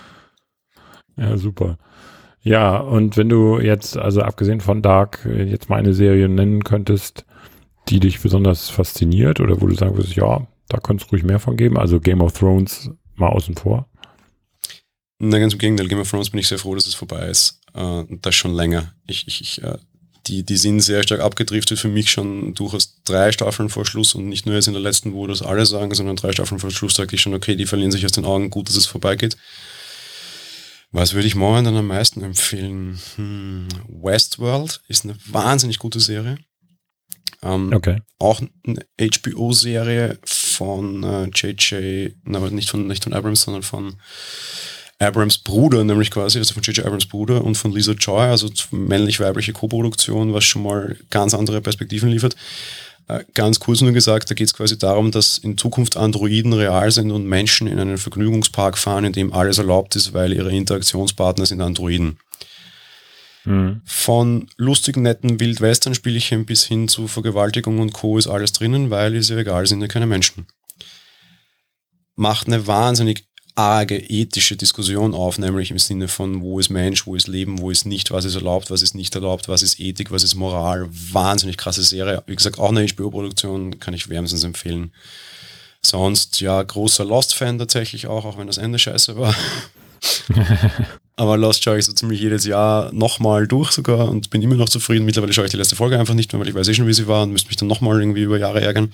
Ja, 1.18 1.36
super. 1.36 1.76
Ja, 2.42 2.78
und 2.78 3.18
wenn 3.18 3.28
du 3.28 3.60
jetzt, 3.60 3.98
also 3.98 4.22
abgesehen 4.22 4.62
von 4.62 4.80
Dark, 4.80 5.26
jetzt 5.26 5.68
mal 5.68 5.76
eine 5.76 5.92
Serie 5.92 6.28
nennen 6.28 6.64
könntest, 6.64 7.26
die 7.88 8.00
dich 8.00 8.20
besonders 8.20 8.70
fasziniert 8.70 9.38
oder 9.40 9.60
wo 9.60 9.66
du 9.66 9.74
sagen 9.74 9.94
würdest, 9.94 10.16
ja, 10.16 10.46
da 10.72 10.78
könnte 10.78 11.04
es 11.04 11.12
ruhig 11.12 11.22
mehr 11.22 11.38
von 11.38 11.56
geben. 11.56 11.76
Also 11.76 12.00
Game 12.00 12.22
of 12.22 12.32
Thrones 12.32 12.90
mal 13.14 13.28
außen 13.28 13.54
vor. 13.56 13.88
Na, 15.18 15.38
ganz 15.38 15.52
im 15.52 15.58
Gegenteil. 15.58 15.86
Game 15.86 16.00
of 16.00 16.10
Thrones 16.10 16.30
bin 16.30 16.40
ich 16.40 16.48
sehr 16.48 16.58
froh, 16.58 16.74
dass 16.74 16.86
es 16.86 16.94
vorbei 16.94 17.28
ist. 17.28 17.60
Äh, 17.74 18.04
das 18.08 18.34
schon 18.34 18.54
länger. 18.54 18.94
Ich, 19.06 19.28
ich, 19.28 19.40
ich, 19.42 19.62
äh, 19.62 19.76
die, 20.26 20.44
die 20.44 20.56
sind 20.56 20.80
sehr 20.80 21.02
stark 21.02 21.20
abgedriftet 21.20 21.78
für 21.78 21.88
mich 21.88 22.10
schon 22.10 22.54
durchaus 22.54 23.02
drei 23.04 23.32
Staffeln 23.32 23.68
vor 23.68 23.84
Schluss 23.84 24.14
und 24.14 24.28
nicht 24.28 24.46
nur 24.46 24.54
jetzt 24.54 24.68
in 24.68 24.72
der 24.72 24.82
letzten, 24.82 25.12
wo 25.12 25.26
das 25.26 25.42
alle 25.42 25.66
sagen, 25.66 25.94
sondern 25.94 26.16
drei 26.16 26.32
Staffeln 26.32 26.58
vor 26.58 26.70
Schluss 26.70 26.94
sage 26.94 27.14
ich 27.14 27.20
schon, 27.20 27.34
okay, 27.34 27.54
die 27.54 27.66
verlieren 27.66 27.92
sich 27.92 28.04
aus 28.04 28.12
den 28.12 28.24
Augen, 28.24 28.48
gut, 28.48 28.68
dass 28.68 28.76
es 28.76 28.86
vorbeigeht. 28.86 29.36
Was 30.90 31.12
würde 31.12 31.26
ich 31.26 31.34
momentan 31.34 31.76
am 31.76 31.86
meisten 31.86 32.22
empfehlen? 32.22 32.98
Hm, 33.16 33.68
Westworld 33.88 34.80
ist 34.88 35.04
eine 35.04 35.16
wahnsinnig 35.26 35.78
gute 35.78 36.00
Serie. 36.00 36.38
Ähm, 37.42 37.72
okay. 37.72 38.00
Auch 38.18 38.40
eine 38.66 38.86
HBO-Serie 39.00 40.18
von 40.64 41.02
äh, 41.02 41.28
JJ, 41.34 42.10
aber 42.32 42.50
nicht 42.50 42.70
von, 42.70 42.86
nicht 42.86 43.02
von 43.02 43.12
Abrams, 43.12 43.42
sondern 43.42 43.64
von 43.64 43.94
Abrams 45.00 45.38
Bruder, 45.38 45.82
nämlich 45.82 46.12
quasi, 46.12 46.38
also 46.38 46.54
von 46.54 46.62
J.J. 46.62 46.86
Abrams 46.86 47.06
Bruder 47.06 47.42
und 47.42 47.56
von 47.56 47.72
Lisa 47.72 47.92
Joy, 47.92 48.26
also 48.26 48.48
männlich-weibliche 48.70 49.52
Koproduktion, 49.52 50.32
was 50.32 50.44
schon 50.44 50.62
mal 50.62 50.96
ganz 51.10 51.34
andere 51.34 51.60
Perspektiven 51.60 52.08
liefert. 52.08 52.36
Äh, 53.08 53.24
ganz 53.34 53.58
kurz 53.58 53.80
nur 53.80 53.90
gesagt, 53.90 54.30
da 54.30 54.34
geht 54.34 54.46
es 54.46 54.54
quasi 54.54 54.78
darum, 54.78 55.10
dass 55.10 55.38
in 55.38 55.58
Zukunft 55.58 55.96
Androiden 55.96 56.52
real 56.52 56.90
sind 56.92 57.10
und 57.10 57.26
Menschen 57.26 57.66
in 57.66 57.80
einen 57.80 57.98
Vergnügungspark 57.98 58.78
fahren, 58.78 59.04
in 59.04 59.12
dem 59.12 59.32
alles 59.32 59.58
erlaubt 59.58 59.96
ist, 59.96 60.12
weil 60.12 60.32
ihre 60.32 60.52
Interaktionspartner 60.52 61.46
sind 61.46 61.60
Androiden. 61.60 62.18
Mhm. 63.44 63.82
Von 63.84 64.48
lustigen, 64.56 65.02
netten 65.02 65.40
Wildwestern-Spielchen 65.40 66.46
bis 66.46 66.64
hin 66.64 66.88
zu 66.88 67.08
Vergewaltigung 67.08 67.78
und 67.80 67.92
Co. 67.92 68.18
ist 68.18 68.28
alles 68.28 68.52
drinnen, 68.52 68.90
weil 68.90 69.14
ist 69.14 69.30
ja 69.30 69.36
egal, 69.36 69.66
sind 69.66 69.80
ja 69.80 69.88
keine 69.88 70.06
Menschen. 70.06 70.46
Macht 72.14 72.46
eine 72.46 72.66
wahnsinnig 72.66 73.24
arge 73.54 73.98
ethische 73.98 74.56
Diskussion 74.56 75.14
auf, 75.14 75.38
nämlich 75.38 75.70
im 75.70 75.78
Sinne 75.78 76.08
von, 76.08 76.40
wo 76.40 76.58
ist 76.58 76.70
Mensch, 76.70 77.06
wo 77.06 77.14
ist 77.14 77.28
Leben, 77.28 77.58
wo 77.58 77.70
ist 77.70 77.84
nicht, 77.84 78.10
was 78.10 78.24
ist 78.24 78.34
erlaubt, 78.34 78.70
was 78.70 78.80
ist 78.80 78.94
nicht 78.94 79.14
erlaubt, 79.14 79.48
was 79.48 79.62
ist 79.62 79.78
Ethik, 79.78 80.10
was 80.10 80.22
ist 80.22 80.34
Moral. 80.34 80.88
Wahnsinnig 80.90 81.58
krasse 81.58 81.82
Serie. 81.82 82.22
Wie 82.26 82.36
gesagt, 82.36 82.58
auch 82.58 82.70
eine 82.70 82.86
HBO-Produktion 82.86 83.78
kann 83.78 83.92
ich 83.92 84.08
wärmstens 84.08 84.44
empfehlen. 84.44 84.92
Sonst, 85.84 86.40
ja, 86.40 86.62
großer 86.62 87.04
Lost-Fan 87.04 87.58
tatsächlich 87.58 88.06
auch, 88.06 88.24
auch 88.24 88.38
wenn 88.38 88.46
das 88.46 88.58
Ende 88.58 88.78
scheiße 88.78 89.16
war. 89.16 89.34
Aber 91.16 91.36
Lost 91.36 91.62
schaue 91.62 91.78
ich 91.78 91.84
so 91.84 91.92
ziemlich 91.92 92.20
jedes 92.20 92.46
Jahr 92.46 92.90
nochmal 92.92 93.46
durch 93.46 93.72
sogar 93.72 94.08
und 94.08 94.30
bin 94.30 94.40
immer 94.40 94.54
noch 94.54 94.68
zufrieden. 94.68 95.04
Mittlerweile 95.04 95.32
schaue 95.32 95.44
ich 95.44 95.50
die 95.50 95.58
letzte 95.58 95.76
Folge 95.76 95.98
einfach 95.98 96.14
nicht 96.14 96.32
mehr, 96.32 96.40
weil 96.40 96.48
ich 96.48 96.54
weiß 96.54 96.68
eh 96.68 96.74
schon, 96.74 96.86
wie 96.86 96.94
sie 96.94 97.06
war 97.06 97.24
und 97.24 97.32
müsste 97.32 97.48
mich 97.48 97.56
dann 97.56 97.68
nochmal 97.68 98.00
irgendwie 98.00 98.22
über 98.22 98.38
Jahre 98.38 98.62
ärgern. 98.62 98.92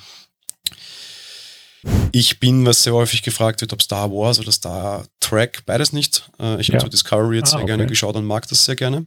Ich 2.11 2.41
bin, 2.41 2.67
was 2.67 2.83
sehr 2.83 2.93
häufig 2.93 3.23
gefragt 3.23 3.61
wird, 3.61 3.73
ob 3.73 3.83
Star 3.83 4.11
Wars 4.11 4.41
oder 4.41 4.51
Star 4.51 5.07
Trek, 5.21 5.63
beides 5.65 5.93
nicht. 5.93 6.29
Äh, 6.41 6.61
ich 6.61 6.69
habe 6.69 6.79
ja. 6.79 6.81
so 6.81 6.89
Discovery 6.89 7.37
jetzt 7.37 7.49
ah, 7.49 7.51
sehr 7.51 7.59
okay. 7.61 7.67
gerne 7.67 7.87
geschaut 7.87 8.17
und 8.17 8.25
mag 8.25 8.49
das 8.49 8.65
sehr 8.65 8.75
gerne. 8.75 9.07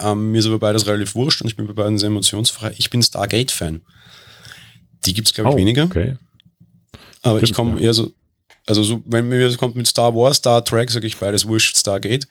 Ähm, 0.00 0.32
mir 0.32 0.38
ist 0.38 0.46
aber 0.46 0.58
beides 0.58 0.86
relativ 0.86 1.14
wurscht 1.14 1.42
und 1.42 1.48
ich 1.48 1.56
bin 1.56 1.66
bei 1.68 1.72
beiden 1.72 1.98
sehr 1.98 2.08
emotionsfrei. 2.08 2.74
Ich 2.78 2.90
bin 2.90 3.02
Stargate-Fan. 3.02 3.82
Die 5.06 5.14
gibt 5.14 5.28
es, 5.28 5.34
glaube 5.34 5.50
ich, 5.50 5.54
oh, 5.54 5.58
weniger. 5.58 5.84
Okay. 5.84 6.16
Aber 7.22 7.38
Stimmt, 7.38 7.50
ich 7.50 7.54
komme 7.54 7.80
ja. 7.80 7.86
eher 7.86 7.94
so, 7.94 8.12
also 8.66 8.82
so, 8.82 9.02
wenn 9.06 9.28
mir 9.28 9.56
kommt 9.56 9.76
mit 9.76 9.86
Star 9.86 10.14
Wars, 10.14 10.36
Star 10.38 10.64
Trek, 10.64 10.90
sage 10.90 11.06
ich 11.06 11.16
beides 11.16 11.46
wurscht, 11.46 11.76
Stargate. 11.76 12.26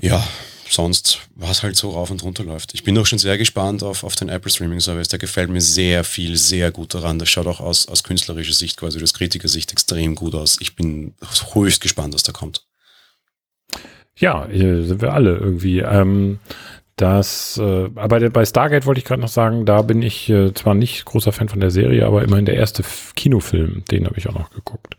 Ja, 0.00 0.26
sonst, 0.70 1.20
was 1.34 1.62
halt 1.62 1.76
so 1.76 1.90
rauf 1.90 2.10
und 2.10 2.22
runter 2.22 2.44
läuft. 2.44 2.74
Ich 2.74 2.84
bin 2.84 2.96
auch 2.98 3.06
schon 3.06 3.18
sehr 3.18 3.38
gespannt 3.38 3.82
auf, 3.82 4.04
auf 4.04 4.16
den 4.16 4.28
Apple 4.28 4.50
Streaming 4.50 4.80
Service. 4.80 5.08
Der 5.08 5.18
gefällt 5.18 5.50
mir 5.50 5.60
sehr 5.60 6.04
viel, 6.04 6.36
sehr 6.36 6.70
gut 6.70 6.94
daran. 6.94 7.18
Das 7.18 7.28
schaut 7.28 7.46
auch 7.46 7.60
aus, 7.60 7.88
aus 7.88 8.02
künstlerischer 8.02 8.54
Sicht, 8.54 8.76
quasi 8.76 9.02
aus 9.02 9.14
Kritikersicht 9.14 9.72
extrem 9.72 10.14
gut 10.14 10.34
aus. 10.34 10.56
Ich 10.60 10.74
bin 10.76 11.14
höchst 11.52 11.80
gespannt, 11.80 12.14
was 12.14 12.22
da 12.22 12.32
kommt. 12.32 12.64
Ja, 14.16 14.48
sind 14.50 15.00
wir 15.00 15.12
alle 15.12 15.36
irgendwie. 15.36 15.78
Ähm, 15.80 16.40
das, 17.00 17.58
äh, 17.58 17.88
aber 17.94 18.28
bei 18.30 18.44
Stargate 18.44 18.86
wollte 18.86 18.98
ich 18.98 19.04
gerade 19.04 19.22
noch 19.22 19.28
sagen, 19.28 19.64
da 19.64 19.82
bin 19.82 20.02
ich 20.02 20.28
äh, 20.28 20.52
zwar 20.52 20.74
nicht 20.74 21.04
großer 21.04 21.32
Fan 21.32 21.48
von 21.48 21.60
der 21.60 21.70
Serie, 21.70 22.06
aber 22.06 22.22
immerhin 22.22 22.44
der 22.44 22.56
erste 22.56 22.82
Kinofilm, 23.14 23.84
den 23.90 24.06
habe 24.06 24.18
ich 24.18 24.28
auch 24.28 24.34
noch 24.34 24.50
geguckt 24.50 24.96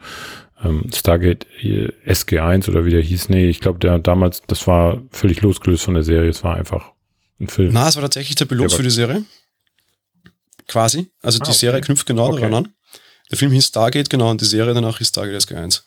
ähm, 0.64 0.90
Stargate 0.94 1.46
äh, 1.62 1.92
SG1 2.06 2.70
oder 2.70 2.86
wie 2.86 2.92
der 2.92 3.02
hieß. 3.02 3.30
Nee, 3.30 3.50
ich 3.50 3.60
glaube, 3.60 3.80
der 3.80 4.00
damals, 4.00 4.42
das 4.48 4.68
war 4.68 5.02
völlig 5.12 5.42
losgelöst 5.42 5.84
von 5.84 5.94
der 5.94 6.04
Serie. 6.04 6.30
Es 6.30 6.44
war 6.44 6.56
einfach 6.56 6.92
ein 7.40 7.48
Film. 7.48 7.72
Na, 7.74 7.88
es 7.88 7.96
war 7.96 8.04
tatsächlich 8.04 8.36
der 8.36 8.46
Pilot 8.46 8.72
für 8.74 8.84
die 8.84 8.90
Serie. 8.90 9.24
Quasi. 10.68 11.10
Also 11.22 11.40
ah, 11.40 11.46
die 11.46 11.50
okay. 11.50 11.60
Serie 11.60 11.82
knüpft 11.82 12.06
genau 12.06 12.28
okay. 12.28 12.42
daran 12.42 12.54
an. 12.54 12.74
Der 13.32 13.38
Film 13.38 13.52
hieß 13.52 13.68
Stargate, 13.68 14.10
genau, 14.10 14.32
und 14.32 14.42
die 14.42 14.46
Serie 14.46 14.74
danach 14.74 14.98
hieß 14.98 15.08
Stargate 15.08 15.42
SG1. 15.42 15.84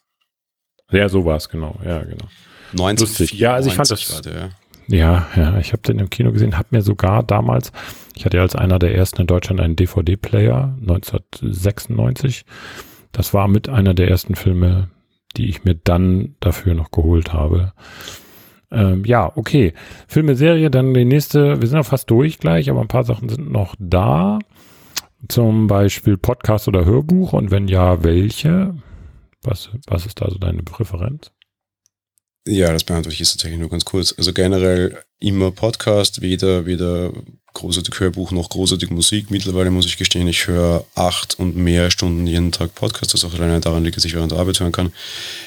Ja, 0.90 1.08
so 1.08 1.24
war 1.24 1.36
es, 1.36 1.48
genau. 1.48 1.78
Ja, 1.84 2.02
genau. 2.02 2.28
1994 2.72 3.38
Ja, 3.38 3.54
also 3.54 3.68
ich 3.68 3.74
fand 3.74 3.90
das. 3.90 4.22
Der, 4.22 4.32
ja. 4.32 4.50
Ja, 4.92 5.26
ja, 5.36 5.58
ich 5.58 5.72
habe 5.72 5.82
den 5.82 5.98
im 5.98 6.10
Kino 6.10 6.32
gesehen, 6.32 6.58
habe 6.58 6.68
mir 6.70 6.82
sogar 6.82 7.22
damals, 7.22 7.72
ich 8.14 8.24
hatte 8.24 8.36
ja 8.36 8.42
als 8.42 8.54
einer 8.54 8.78
der 8.78 8.94
ersten 8.94 9.22
in 9.22 9.26
Deutschland 9.26 9.60
einen 9.60 9.74
DVD-Player, 9.74 10.76
1996 10.80 12.44
das 13.12 13.34
war 13.34 13.46
mit 13.46 13.68
einer 13.68 13.94
der 13.94 14.08
ersten 14.08 14.34
Filme, 14.34 14.88
die 15.36 15.48
ich 15.48 15.64
mir 15.64 15.74
dann 15.74 16.34
dafür 16.40 16.74
noch 16.74 16.90
geholt 16.90 17.32
habe. 17.32 17.72
Ähm, 18.70 19.04
ja, 19.04 19.30
okay. 19.36 19.74
Filme, 20.08 20.34
Serie, 20.34 20.70
dann 20.70 20.94
die 20.94 21.04
nächste. 21.04 21.60
Wir 21.60 21.68
sind 21.68 21.76
ja 21.76 21.82
fast 21.82 22.10
durch 22.10 22.38
gleich, 22.38 22.70
aber 22.70 22.80
ein 22.80 22.88
paar 22.88 23.04
Sachen 23.04 23.28
sind 23.28 23.52
noch 23.52 23.76
da. 23.78 24.38
Zum 25.28 25.66
Beispiel 25.66 26.16
Podcast 26.16 26.66
oder 26.68 26.84
Hörbuch 26.84 27.34
und 27.34 27.50
wenn 27.50 27.68
ja, 27.68 28.02
welche? 28.02 28.74
Was, 29.42 29.70
was 29.86 30.06
ist 30.06 30.20
da 30.20 30.30
so 30.30 30.38
deine 30.38 30.62
Präferenz? 30.62 31.32
Ja, 32.46 32.72
das 32.72 32.84
beantworte 32.84 33.14
ich 33.14 33.20
jetzt 33.20 33.32
tatsächlich 33.32 33.60
nur 33.60 33.70
ganz 33.70 33.84
kurz. 33.84 34.14
Also 34.16 34.32
generell 34.32 34.98
immer 35.20 35.52
Podcast, 35.52 36.22
weder, 36.22 36.66
weder 36.66 37.12
großartig 37.54 38.00
Hörbuch 38.00 38.32
noch 38.32 38.48
großartig 38.48 38.90
Musik. 38.90 39.30
Mittlerweile 39.30 39.70
muss 39.70 39.86
ich 39.86 39.96
gestehen, 39.96 40.26
ich 40.26 40.48
höre 40.48 40.84
acht 40.94 41.38
und 41.38 41.56
mehr 41.56 41.90
Stunden 41.90 42.26
jeden 42.26 42.50
Tag 42.50 42.74
Podcast, 42.74 43.14
was 43.14 43.24
auch 43.24 43.34
alleine 43.34 43.60
daran 43.60 43.84
liegt, 43.84 43.96
dass 43.96 44.04
ich 44.04 44.14
während 44.14 44.32
der 44.32 44.38
Arbeit 44.38 44.58
hören 44.58 44.72
kann. 44.72 44.92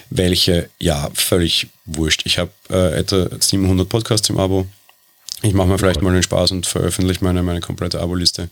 Welche, 0.09 0.69
ja, 0.79 1.09
völlig 1.13 1.67
wurscht. 1.85 2.25
Ich 2.25 2.37
habe 2.37 2.51
äh, 2.69 2.99
etwa 2.99 3.27
700 3.37 3.89
Podcasts 3.89 4.29
im 4.29 4.37
Abo. 4.37 4.65
Ich 5.41 5.53
mache 5.53 5.67
mir 5.67 5.77
vielleicht 5.77 6.01
mal 6.01 6.13
den 6.13 6.23
Spaß 6.23 6.51
und 6.51 6.65
veröffentliche 6.65 7.23
meine, 7.23 7.43
meine 7.43 7.59
komplette 7.59 7.99
Abo-Liste 7.99 8.49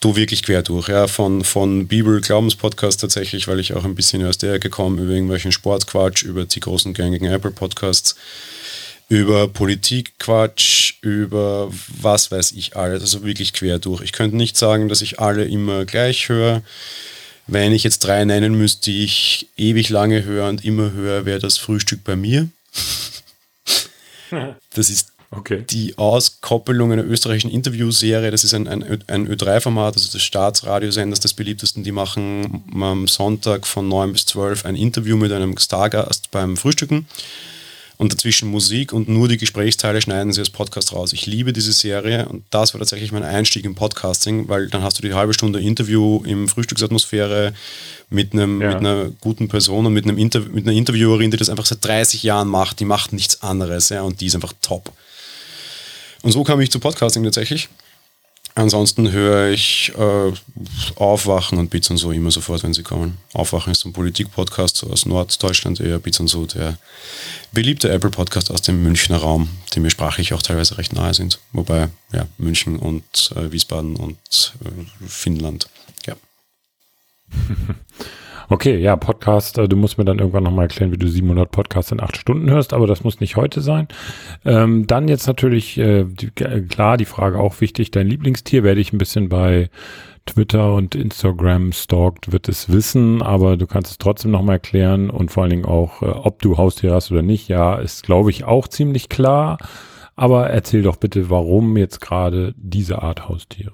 du 0.00 0.16
wirklich 0.16 0.42
quer 0.42 0.62
durch, 0.62 0.88
ja, 0.88 1.06
von, 1.06 1.44
von 1.44 1.86
Bibel-Glaubenspodcast 1.86 3.00
tatsächlich, 3.00 3.48
weil 3.48 3.60
ich 3.60 3.74
auch 3.74 3.84
ein 3.84 3.94
bisschen 3.94 4.24
aus 4.26 4.38
der 4.38 4.54
Ecke 4.54 4.70
komme, 4.70 5.02
über 5.02 5.12
irgendwelchen 5.12 5.52
Sportquatsch, 5.52 6.22
über 6.22 6.44
die 6.44 6.60
großen 6.60 6.94
gängigen 6.94 7.30
Apple-Podcasts, 7.30 8.16
über 9.08 9.48
Politikquatsch, 9.48 10.94
über 11.00 11.70
was 12.00 12.30
weiß 12.30 12.52
ich 12.52 12.76
alles, 12.76 13.02
also 13.02 13.24
wirklich 13.24 13.52
quer 13.52 13.78
durch. 13.78 14.02
Ich 14.02 14.12
könnte 14.12 14.36
nicht 14.36 14.56
sagen, 14.56 14.88
dass 14.88 15.00
ich 15.00 15.20
alle 15.20 15.44
immer 15.44 15.84
gleich 15.84 16.28
höre. 16.28 16.62
Wenn 17.46 17.72
ich 17.72 17.84
jetzt 17.84 18.00
drei 18.00 18.24
nennen 18.24 18.56
müsste, 18.56 18.90
die 18.90 19.04
ich 19.04 19.48
ewig 19.56 19.88
lange 19.88 20.24
höre 20.24 20.48
und 20.48 20.64
immer 20.64 20.90
höre, 20.90 21.24
wäre 21.24 21.38
das 21.38 21.58
Frühstück 21.58 22.04
bei 22.04 22.16
mir. 22.16 22.48
Das 24.74 24.90
ist 24.90 25.15
Okay. 25.36 25.64
Die 25.68 25.96
Auskoppelung 25.98 26.92
einer 26.92 27.04
österreichischen 27.04 27.50
Interviewserie, 27.50 28.30
das 28.30 28.44
ist 28.44 28.54
ein, 28.54 28.66
ein, 28.68 28.82
ein 29.06 29.28
Ö3-Format, 29.28 29.94
also 29.94 30.10
des 30.10 30.22
Staatsradiosenders 30.22 31.20
des 31.20 31.34
beliebtesten, 31.34 31.84
die 31.84 31.92
machen 31.92 32.64
am 32.74 33.06
Sonntag 33.06 33.66
von 33.66 33.88
9 33.88 34.12
bis 34.12 34.26
12 34.26 34.64
ein 34.64 34.76
Interview 34.76 35.16
mit 35.16 35.32
einem 35.32 35.56
Stargast 35.58 36.30
beim 36.30 36.56
Frühstücken 36.56 37.06
und 37.98 38.12
dazwischen 38.12 38.50
Musik 38.50 38.92
und 38.92 39.08
nur 39.08 39.28
die 39.28 39.38
Gesprächsteile 39.38 40.00
schneiden 40.00 40.32
sie 40.32 40.40
als 40.40 40.50
Podcast 40.50 40.92
raus. 40.92 41.12
Ich 41.12 41.26
liebe 41.26 41.52
diese 41.52 41.72
Serie 41.72 42.28
und 42.28 42.44
das 42.50 42.74
war 42.74 42.78
tatsächlich 42.78 43.12
mein 43.12 43.22
Einstieg 43.22 43.64
im 43.64 43.74
Podcasting, 43.74 44.48
weil 44.48 44.68
dann 44.68 44.82
hast 44.82 44.98
du 44.98 45.02
die 45.02 45.14
halbe 45.14 45.32
Stunde 45.32 45.60
Interview 45.60 46.22
im 46.24 46.48
Frühstücksatmosphäre 46.48 47.54
mit, 48.10 48.32
einem, 48.32 48.60
ja. 48.60 48.68
mit 48.68 48.78
einer 48.78 49.10
guten 49.20 49.48
Person 49.48 49.86
und 49.86 49.92
mit, 49.94 50.04
einem 50.04 50.18
Inter 50.18 50.40
mit 50.40 50.66
einer 50.66 50.76
Interviewerin, 50.76 51.30
die 51.30 51.36
das 51.36 51.48
einfach 51.48 51.66
seit 51.66 51.84
30 51.84 52.22
Jahren 52.22 52.48
macht. 52.48 52.80
Die 52.80 52.84
macht 52.84 53.12
nichts 53.12 53.42
anderes 53.42 53.88
ja, 53.88 54.02
und 54.02 54.20
die 54.20 54.26
ist 54.26 54.34
einfach 54.34 54.52
top. 54.60 54.92
Und 56.26 56.32
so 56.32 56.42
kam 56.42 56.60
ich 56.60 56.72
zu 56.72 56.80
Podcasting 56.80 57.22
tatsächlich. 57.22 57.68
Ansonsten 58.56 59.12
höre 59.12 59.50
ich 59.50 59.92
äh, 59.96 60.32
Aufwachen 60.96 61.56
und 61.56 61.70
Bits 61.70 61.88
und 61.90 61.98
so 61.98 62.10
immer 62.10 62.32
sofort, 62.32 62.64
wenn 62.64 62.74
sie 62.74 62.82
kommen. 62.82 63.18
Aufwachen 63.32 63.70
ist 63.70 63.84
ein 63.84 63.92
Politik-Podcast 63.92 64.82
aus 64.90 65.06
Norddeutschland, 65.06 65.78
eher 65.78 66.00
Bits 66.00 66.18
und 66.18 66.26
so, 66.26 66.44
der 66.44 66.78
beliebte 67.52 67.90
Apple-Podcast 67.90 68.50
aus 68.50 68.60
dem 68.60 68.82
Münchner 68.82 69.18
Raum, 69.18 69.50
die 69.72 69.78
mir 69.78 69.90
sprachlich 69.90 70.34
auch 70.34 70.42
teilweise 70.42 70.78
recht 70.78 70.92
nahe 70.92 71.14
sind. 71.14 71.38
Wobei, 71.52 71.90
ja, 72.12 72.26
München 72.38 72.80
und 72.80 73.30
äh, 73.36 73.52
Wiesbaden 73.52 73.94
und 73.94 74.18
äh, 74.64 75.06
Finnland, 75.06 75.68
ja. 76.08 76.16
Okay, 78.48 78.78
ja, 78.78 78.94
Podcast, 78.96 79.58
äh, 79.58 79.68
du 79.68 79.76
musst 79.76 79.98
mir 79.98 80.04
dann 80.04 80.20
irgendwann 80.20 80.44
nochmal 80.44 80.66
erklären, 80.66 80.92
wie 80.92 80.98
du 80.98 81.08
700 81.08 81.50
Podcasts 81.50 81.90
in 81.90 82.00
acht 82.00 82.16
Stunden 82.16 82.48
hörst, 82.48 82.72
aber 82.72 82.86
das 82.86 83.02
muss 83.02 83.18
nicht 83.18 83.36
heute 83.36 83.60
sein. 83.60 83.88
Ähm, 84.44 84.86
dann 84.86 85.08
jetzt 85.08 85.26
natürlich, 85.26 85.78
äh, 85.78 86.04
die, 86.04 86.30
klar, 86.30 86.96
die 86.96 87.06
Frage 87.06 87.40
auch 87.40 87.60
wichtig, 87.60 87.90
dein 87.90 88.06
Lieblingstier 88.06 88.62
werde 88.62 88.80
ich 88.80 88.92
ein 88.92 88.98
bisschen 88.98 89.28
bei 89.28 89.68
Twitter 90.26 90.74
und 90.74 90.94
Instagram 90.94 91.72
stalkt, 91.72 92.30
wird 92.30 92.48
es 92.48 92.70
wissen, 92.70 93.20
aber 93.20 93.56
du 93.56 93.66
kannst 93.66 93.90
es 93.90 93.98
trotzdem 93.98 94.30
nochmal 94.30 94.56
erklären 94.56 95.10
und 95.10 95.30
vor 95.30 95.42
allen 95.42 95.50
Dingen 95.50 95.64
auch, 95.64 96.02
äh, 96.02 96.06
ob 96.06 96.40
du 96.40 96.56
Haustiere 96.56 96.94
hast 96.94 97.10
oder 97.10 97.22
nicht. 97.22 97.48
Ja, 97.48 97.74
ist, 97.76 98.04
glaube 98.04 98.30
ich, 98.30 98.44
auch 98.44 98.68
ziemlich 98.68 99.08
klar. 99.08 99.58
Aber 100.14 100.48
erzähl 100.48 100.82
doch 100.82 100.96
bitte, 100.96 101.30
warum 101.30 101.76
jetzt 101.76 102.00
gerade 102.00 102.54
diese 102.56 103.02
Art 103.02 103.28
Haustiere? 103.28 103.72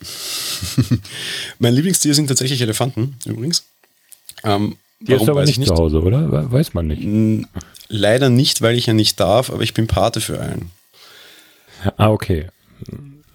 mein 1.58 1.74
Lieblingstier 1.74 2.14
sind 2.14 2.28
tatsächlich 2.28 2.62
Elefanten, 2.62 3.16
übrigens. 3.26 3.73
Ähm, 4.44 4.76
Die 5.00 5.12
ist 5.12 5.28
aber 5.28 5.44
nicht, 5.44 5.58
nicht, 5.58 5.68
zu 5.68 5.74
Hause, 5.74 6.00
oder? 6.00 6.50
Weiß 6.52 6.74
man 6.74 6.86
nicht. 6.86 7.48
Leider 7.88 8.30
nicht, 8.30 8.62
weil 8.62 8.76
ich 8.76 8.86
ja 8.86 8.92
nicht 8.92 9.20
darf, 9.20 9.50
aber 9.50 9.62
ich 9.62 9.74
bin 9.74 9.86
Pate 9.86 10.20
für 10.20 10.40
einen. 10.40 10.70
Ah, 11.96 12.10
okay. 12.10 12.46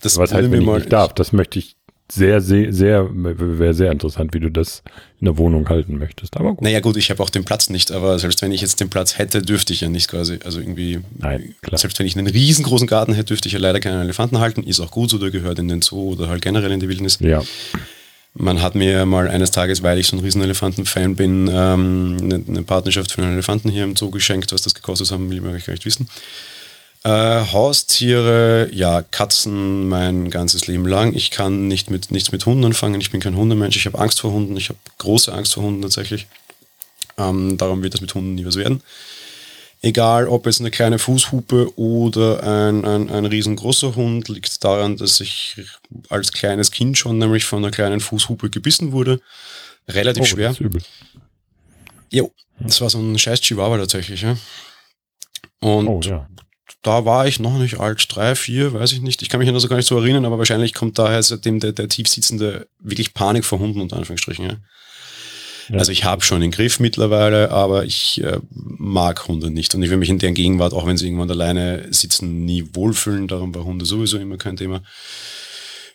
Das 0.02 0.18
Was 0.18 0.34
heißt, 0.34 0.52
wenn 0.52 0.62
ich 0.62 0.68
nicht 0.68 0.92
darf? 0.94 1.14
Das 1.14 1.34
möchte 1.34 1.60
ich 1.60 1.76
sehr, 2.12 2.42
sehr, 2.42 2.74
sehr, 2.74 3.08
wäre 3.12 3.74
sehr 3.74 3.92
interessant, 3.92 4.34
wie 4.34 4.40
du 4.40 4.50
das 4.50 4.82
in 5.20 5.26
der 5.26 5.38
Wohnung 5.38 5.70
halten 5.70 5.98
möchtest. 6.00 6.38
Aber 6.38 6.52
gut. 6.52 6.62
Naja, 6.62 6.80
gut, 6.80 6.98
ich 6.98 7.12
habe 7.12 7.22
auch 7.22 7.30
den 7.30 7.46
Platz 7.46 7.70
nicht, 7.70 7.92
aber 7.92 8.18
selbst 8.18 8.42
wenn 8.42 8.52
ich 8.52 8.62
jetzt 8.62 8.80
den 8.80 8.90
Platz 8.90 9.20
hätte, 9.20 9.42
dürfte 9.44 9.74
ich 9.74 9.82
ja 9.82 9.90
nicht 9.90 10.10
quasi, 10.10 10.40
also 10.44 10.60
irgendwie, 10.60 11.02
Nein, 11.18 11.54
klar. 11.62 11.78
selbst 11.78 12.00
wenn 12.00 12.08
ich 12.08 12.18
einen 12.18 12.28
riesengroßen 12.28 12.88
Garten 12.88 13.14
hätte, 13.14 13.28
dürfte 13.28 13.48
ich 13.48 13.54
ja 13.54 13.60
leider 13.60 13.80
keinen 13.80 14.02
Elefanten 14.02 14.40
halten. 14.40 14.64
Ist 14.64 14.80
auch 14.80 14.90
gut 14.92 15.12
so, 15.12 15.20
der 15.20 15.30
gehört 15.30 15.60
in 15.60 15.68
den 15.68 15.84
Zoo 15.84 16.14
oder 16.14 16.30
halt 16.30 16.42
generell 16.42 16.72
in 16.72 16.80
die 16.80 16.90
Wildnis. 16.90 17.20
Ja. 17.20 17.44
Man 18.34 18.62
hat 18.62 18.76
mir 18.76 19.06
mal 19.06 19.28
eines 19.28 19.52
Tages, 19.52 19.84
weil 19.84 19.98
ich 19.98 20.08
so 20.08 20.16
ein 20.16 20.22
Riesenelefanten-Fan 20.22 21.16
bin, 21.16 21.50
ähm, 21.52 22.18
eine, 22.22 22.44
eine, 22.48 22.64
Partnerschaft 22.64 23.12
für 23.12 23.22
einen 23.22 23.34
Elefanten 23.34 23.70
hier 23.70 23.84
im 23.84 23.96
Zoo 23.96 24.12
geschenkt. 24.12 24.54
Was 24.54 24.62
das 24.62 24.76
gekostet 24.76 25.12
hat, 25.12 25.20
will 25.20 25.36
ich 25.36 25.42
mir 25.42 25.60
gar 25.60 25.74
nicht 25.74 25.86
wissen. 25.86 26.08
Äh, 27.04 27.10
Haustiere, 27.10 28.70
ja, 28.74 29.02
Katzen 29.02 29.88
mein 29.88 30.30
ganzes 30.30 30.68
Leben 30.68 30.86
lang. 30.86 31.16
Ich 31.16 31.32
kann 31.32 31.68
nicht 31.68 31.90
mit, 31.90 32.12
nichts 32.12 32.32
mit 32.32 32.46
Hunden 32.46 32.66
anfangen. 32.66 33.00
Ich 33.02 33.12
bin 33.12 33.22
kein 33.22 33.36
Hundemensch. 33.36 33.78
Ich 33.78 33.86
habe 33.86 34.00
Angst 34.00 34.20
vor 34.20 34.32
Hunden. 34.32 34.56
Ich 34.58 34.70
habe 34.70 34.80
große 34.98 35.34
Angst 35.34 35.54
vor 35.54 35.64
Hunden 35.64 35.82
tatsächlich. 35.82 36.28
Ähm, 37.18 37.58
darum 37.58 37.84
wird 37.84 37.94
das 37.94 38.02
mit 38.02 38.14
Hunden 38.14 38.36
nie 38.36 38.46
was 38.46 38.58
werden. 38.58 38.82
Egal, 39.82 40.28
ob 40.28 40.46
jetzt 40.46 40.60
eine 40.60 40.72
kleine 40.72 41.00
Fußhupe 41.00 41.78
oder 41.78 42.44
ein, 42.44 42.84
ein, 42.84 43.10
ein 43.10 43.26
riesengroßer 43.26 43.96
Hund, 43.96 44.28
liegt 44.28 44.62
daran, 44.64 44.98
dass 44.98 45.22
ich 45.22 45.56
als 46.10 46.34
kleines 46.34 46.72
Kind 46.72 46.98
schon 46.98 47.18
nämlich 47.18 47.46
von 47.46 47.60
einer 47.60 47.72
kleinen 47.72 48.02
Fußhupe 48.02 48.50
gebissen 48.50 48.92
wurde. 48.92 49.22
Relativ 49.88 50.24
oh, 50.24 50.26
schwer. 50.26 50.50
Das 50.50 50.60
übel. 50.60 50.82
Jo, 52.12 52.34
das 52.60 52.82
war 52.82 52.90
so 52.90 53.00
ein 53.00 53.18
scheiß 53.18 53.40
Chihuahua 53.40 53.78
tatsächlich. 53.78 54.22
Ja. 54.22 54.38
Und 55.62 55.88
oh, 55.88 56.02
ja 56.04 56.28
da 56.82 57.06
war 57.06 57.28
ich 57.28 57.40
noch 57.40 57.58
nicht 57.58 57.80
alt, 57.80 58.06
drei, 58.10 58.36
vier, 58.36 58.74
weiß 58.74 58.94
ich 58.94 59.02
nicht. 59.02 59.22
Ich 59.22 59.30
kann 59.30 59.40
mich 59.40 59.50
also 59.50 59.68
gar 59.68 59.76
nicht 59.76 59.88
so 59.88 59.98
erinnern, 59.98 60.26
aber 60.26 60.38
wahrscheinlich 60.38 60.74
kommt 60.74 60.98
daher 60.98 61.22
seitdem 61.22 61.60
der, 61.60 61.74
der 61.74 61.90
tiefsitzende 61.90 62.68
wirklich 62.80 63.14
Panik 63.14 63.44
vor 63.44 63.60
Hunden 63.60 63.82
unter 63.82 63.98
Anführungsstrichen. 63.98 64.46
Ja. 64.46 64.56
Also 65.72 65.92
ich 65.92 66.04
habe 66.04 66.24
schon 66.24 66.42
den 66.42 66.52
Griff 66.52 66.80
mittlerweile, 66.80 67.52
aber 67.52 67.86
ich 67.86 68.24
äh, 68.24 68.40
mag 68.52 69.28
Hunde 69.28 69.52
nicht. 69.52 69.76
Und 69.76 69.84
ich 69.84 69.90
will 69.90 69.98
mich 69.98 70.10
in 70.10 70.20
deren 70.20 70.34
Gegenwart, 70.34 70.74
auch 70.74 70.88
wenn 70.88 70.98
sie 70.98 71.06
irgendwann 71.06 71.30
alleine 71.30 71.88
sitzen, 71.92 72.46
nie 72.46 72.66
wohlfühlen. 72.74 73.28
Darum 73.28 73.54
war 73.54 73.66
Hunde 73.66 73.86
sowieso 73.86 74.18
immer 74.18 74.38
kein 74.38 74.58
Thema. 74.58 74.82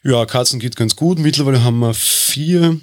Ja, 0.02 0.26
Katzen 0.26 0.60
geht 0.60 0.76
ganz 0.76 0.96
gut. 0.96 1.18
Mittlerweile 1.18 1.64
haben 1.64 1.80
wir 1.80 1.94
vier. 1.94 2.78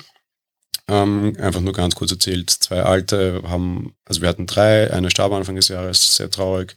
Ähm, 0.92 1.38
einfach 1.39 1.62
nur 1.62 1.72
ganz 1.72 1.96
kurz 1.96 2.12
erzählt. 2.12 2.50
Zwei 2.50 2.84
alte 2.84 3.44
haben, 3.48 3.94
also 4.04 4.22
wir 4.22 4.28
hatten 4.28 4.46
drei, 4.46 4.92
eine 4.92 5.10
starb 5.10 5.32
Anfang 5.32 5.56
des 5.56 5.70
Jahres, 5.70 6.18
sehr 6.18 6.30
traurig. 6.30 6.76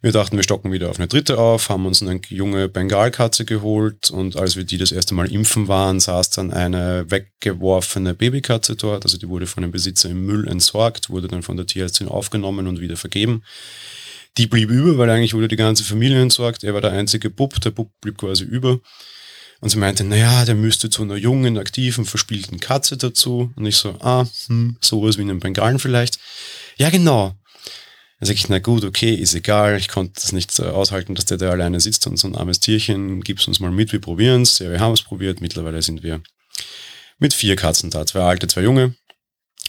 Wir 0.00 0.12
dachten, 0.12 0.36
wir 0.36 0.42
stocken 0.42 0.72
wieder 0.72 0.88
auf 0.88 0.98
eine 0.98 1.08
dritte 1.08 1.36
auf, 1.36 1.68
haben 1.68 1.84
uns 1.84 2.00
eine 2.00 2.22
junge 2.28 2.70
Bengalkatze 2.70 3.44
geholt 3.44 4.10
und 4.10 4.36
als 4.36 4.56
wir 4.56 4.64
die 4.64 4.78
das 4.78 4.92
erste 4.92 5.12
Mal 5.12 5.30
impfen 5.30 5.68
waren, 5.68 6.00
saß 6.00 6.30
dann 6.30 6.52
eine 6.52 7.04
weggeworfene 7.10 8.14
Babykatze 8.14 8.76
dort. 8.76 9.04
Also 9.04 9.18
die 9.18 9.28
wurde 9.28 9.46
von 9.46 9.60
dem 9.60 9.72
Besitzer 9.72 10.08
im 10.08 10.24
Müll 10.24 10.48
entsorgt, 10.48 11.10
wurde 11.10 11.28
dann 11.28 11.42
von 11.42 11.58
der 11.58 11.66
Tierärztin 11.66 12.08
aufgenommen 12.08 12.66
und 12.66 12.80
wieder 12.80 12.96
vergeben. 12.96 13.42
Die 14.38 14.46
blieb 14.46 14.70
über, 14.70 14.96
weil 14.96 15.10
eigentlich 15.10 15.34
wurde 15.34 15.48
die 15.48 15.56
ganze 15.56 15.84
Familie 15.84 16.22
entsorgt. 16.22 16.64
Er 16.64 16.72
war 16.72 16.80
der 16.80 16.92
einzige 16.92 17.28
Bub, 17.28 17.60
der 17.60 17.72
Bub 17.72 17.90
blieb 18.00 18.16
quasi 18.16 18.44
über. 18.44 18.80
Und 19.64 19.70
sie 19.70 19.78
meinte, 19.78 20.04
naja, 20.04 20.44
der 20.44 20.56
müsste 20.56 20.90
zu 20.90 21.04
einer 21.04 21.16
jungen, 21.16 21.56
aktiven, 21.56 22.04
verspielten 22.04 22.60
Katze 22.60 22.98
dazu. 22.98 23.50
Und 23.56 23.64
ich 23.64 23.78
so, 23.78 23.96
ah, 24.00 24.26
hm, 24.48 24.76
sowas 24.82 25.16
wie 25.16 25.22
einen 25.22 25.40
Bengalen 25.40 25.78
vielleicht. 25.78 26.18
Ja, 26.76 26.90
genau. 26.90 27.34
Dann 28.18 28.26
sage 28.26 28.34
ich, 28.34 28.46
na 28.50 28.58
gut, 28.58 28.84
okay, 28.84 29.14
ist 29.14 29.34
egal, 29.34 29.78
ich 29.78 29.88
konnte 29.88 30.20
das 30.20 30.32
nicht 30.32 30.60
aushalten, 30.60 31.14
dass 31.14 31.24
der 31.24 31.38
da 31.38 31.48
alleine 31.48 31.80
sitzt 31.80 32.06
und 32.06 32.18
so 32.18 32.28
ein 32.28 32.36
armes 32.36 32.60
Tierchen, 32.60 33.22
gib's 33.22 33.48
uns 33.48 33.58
mal 33.58 33.70
mit, 33.70 33.90
wir 33.92 34.02
probieren 34.02 34.42
es. 34.42 34.58
Ja, 34.58 34.70
wir 34.70 34.80
haben 34.80 34.92
es 34.92 35.00
probiert, 35.00 35.40
mittlerweile 35.40 35.80
sind 35.80 36.02
wir 36.02 36.20
mit 37.18 37.32
vier 37.32 37.56
Katzen 37.56 37.88
da, 37.88 38.04
zwei 38.04 38.20
alte, 38.20 38.46
zwei 38.48 38.64
junge. 38.64 38.94